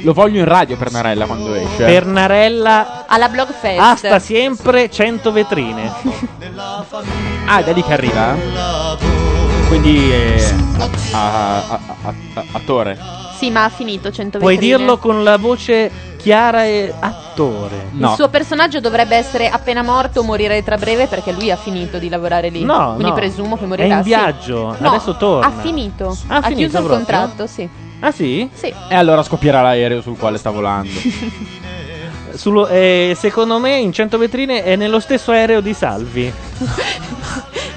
Lo 0.05 0.13
voglio 0.13 0.41
in 0.41 0.47
radio 0.47 0.77
Pernarella 0.77 1.27
quando 1.27 1.55
esce. 1.55 1.85
Pernarella 1.85 3.05
alla 3.07 3.29
Blogfest. 3.29 3.79
asta 3.79 4.19
sempre 4.19 4.91
100 4.91 5.31
vetrine. 5.31 5.93
Ah, 7.47 7.61
è 7.61 7.65
da 7.65 7.73
lì 7.73 7.83
che 7.85 7.93
arriva? 7.93 8.37
Quindi 9.69 10.11
è 10.11 10.55
a- 11.13 11.19
a- 11.59 11.63
a- 11.69 12.15
a- 12.35 12.45
attore. 12.53 12.99
Sì, 13.39 13.51
ma 13.51 13.65
ha 13.65 13.69
finito 13.69 14.11
100 14.11 14.39
Puoi 14.39 14.55
vetrine. 14.55 14.77
dirlo 14.77 14.99
con 14.99 15.23
la 15.25 15.37
voce 15.37 15.91
chiara 16.23 16.65
e 16.65 16.93
attore. 16.99 17.89
Il 17.97 18.13
suo 18.15 18.29
personaggio 18.29 18.81
dovrebbe 18.81 19.17
essere 19.17 19.49
appena 19.49 19.83
morto 19.83 20.21
o 20.21 20.23
morire 20.23 20.63
tra 20.63 20.77
breve 20.77 21.07
perché 21.09 21.33
lui 21.33 21.51
ha 21.51 21.57
finito 21.57 21.99
di 21.99 22.09
lavorare 22.09 22.49
lì. 22.49 22.63
No, 22.65 22.93
Quindi 22.95 23.11
no. 23.11 23.15
presumo 23.15 23.57
che 23.57 23.65
È 23.65 23.67
morirà. 23.67 23.97
in 23.97 24.03
sì. 24.03 24.09
viaggio, 24.09 24.77
No, 24.79 24.89
adesso 24.91 25.17
torna. 25.17 25.47
Ha 25.49 25.61
finito. 25.61 26.17
Ha 26.29 26.37
Ha, 26.37 26.43
finito 26.43 26.59
chiuso 26.61 26.79
il 26.79 26.85
proprio? 26.85 26.97
contratto, 26.97 27.47
sì. 27.47 27.69
Ah 28.01 28.11
sì? 28.13 28.49
Sì. 28.53 28.73
E 28.89 28.95
allora 28.95 29.23
scoppierà 29.23 29.63
l'aereo 29.63 30.01
sul 30.01 30.17
quale 30.17 30.39
sta 30.39 30.51
volando. 30.51 30.91
Sullo- 32.35 32.67
eh, 32.69 33.15
secondo 33.19 33.59
me 33.59 33.77
in 33.77 33.93
100 33.93 34.17
vetrine 34.17 34.63
è 34.65 34.75
nello 34.75 35.01
stesso 35.01 35.33
aereo 35.33 35.61
di 35.61 35.75
Salvi. 35.75 36.33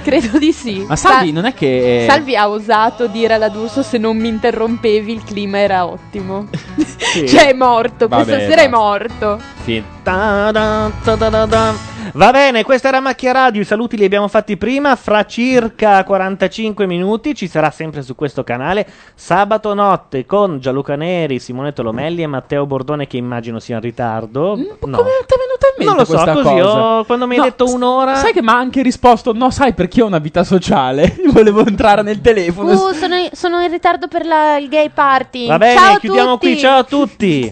Credo 0.05 0.37
di 0.37 0.51
sì. 0.51 0.85
Ma 0.87 0.95
Salvi 0.95 1.29
Sa- 1.29 1.33
non 1.33 1.45
è 1.45 1.53
che... 1.55 2.05
Salvi 2.07 2.35
ha 2.35 2.47
osato 2.47 3.07
dire 3.07 3.33
alla 3.33 3.49
D'Urso 3.49 3.81
se 3.81 3.97
non 3.97 4.15
mi 4.17 4.27
interrompevi 4.27 5.11
il 5.11 5.23
clima 5.23 5.57
era 5.57 5.87
ottimo. 5.87 6.45
Sì. 6.77 7.25
cioè 7.27 7.47
è 7.49 7.53
morto, 7.53 8.07
Vabbè, 8.07 8.23
questa 8.23 8.39
sera 8.41 8.61
è 8.61 8.69
dai. 8.69 8.79
morto. 8.79 9.39
Sì. 9.63 9.83
Ta-da, 10.03 10.91
ta-da-da-da. 11.03 11.94
Va 12.13 12.31
bene, 12.31 12.63
questa 12.63 12.87
era 12.89 12.99
Macchia 12.99 13.31
Radio, 13.31 13.61
i 13.61 13.65
saluti 13.65 13.97
li 13.97 14.05
abbiamo 14.05 14.27
fatti 14.27 14.57
prima, 14.57 14.95
fra 14.95 15.25
circa 15.25 16.03
45 16.03 16.85
minuti 16.85 17.33
ci 17.35 17.47
sarà 17.47 17.71
sempre 17.71 18.01
su 18.03 18.15
questo 18.15 18.43
canale 18.43 18.87
sabato 19.15 19.73
notte 19.73 20.25
con 20.25 20.59
Gianluca 20.59 20.95
Neri, 20.95 21.39
Simone 21.39 21.73
Tolomelli 21.73 22.21
e 22.23 22.27
Matteo 22.27 22.65
Bordone 22.65 23.07
che 23.07 23.17
immagino 23.17 23.59
sia 23.59 23.75
in 23.75 23.81
ritardo. 23.81 24.55
no. 24.55 24.55
Ti 24.55 24.63
è 24.63 24.87
venuta 24.87 25.67
in 25.67 25.75
mente 25.77 25.83
Non 25.85 25.95
lo 25.97 26.05
so, 26.05 26.41
così 26.41 26.59
ho- 26.61 27.03
quando 27.05 27.27
mi 27.27 27.33
hai 27.33 27.39
No, 27.39 27.43
detto 27.45 27.65
un'ora... 27.73 28.15
Sai 28.15 28.33
che 28.33 28.41
mi 28.41 28.49
ha 28.49 28.57
anche 28.57 28.81
risposto: 28.81 29.33
No, 29.33 29.49
sai 29.49 29.73
perché 29.73 30.01
ho 30.01 30.05
una 30.05 30.19
vita 30.19 30.43
sociale? 30.43 31.15
Volevo 31.31 31.65
entrare 31.65 32.01
nel 32.01 32.21
telefono. 32.21 32.71
Uh, 32.71 32.93
sono, 32.93 33.15
sono 33.31 33.61
in 33.61 33.69
ritardo 33.71 34.07
per 34.07 34.25
la- 34.25 34.57
il 34.57 34.69
gay 34.69 34.89
party. 34.89 35.47
Va 35.47 35.57
bene, 35.57 35.79
Ciao 35.79 35.93
a 35.95 35.99
chiudiamo 35.99 36.31
tutti. 36.33 36.51
qui, 36.51 36.57
ciao 36.59 36.77
a 36.79 36.83
tutti. 36.83 37.51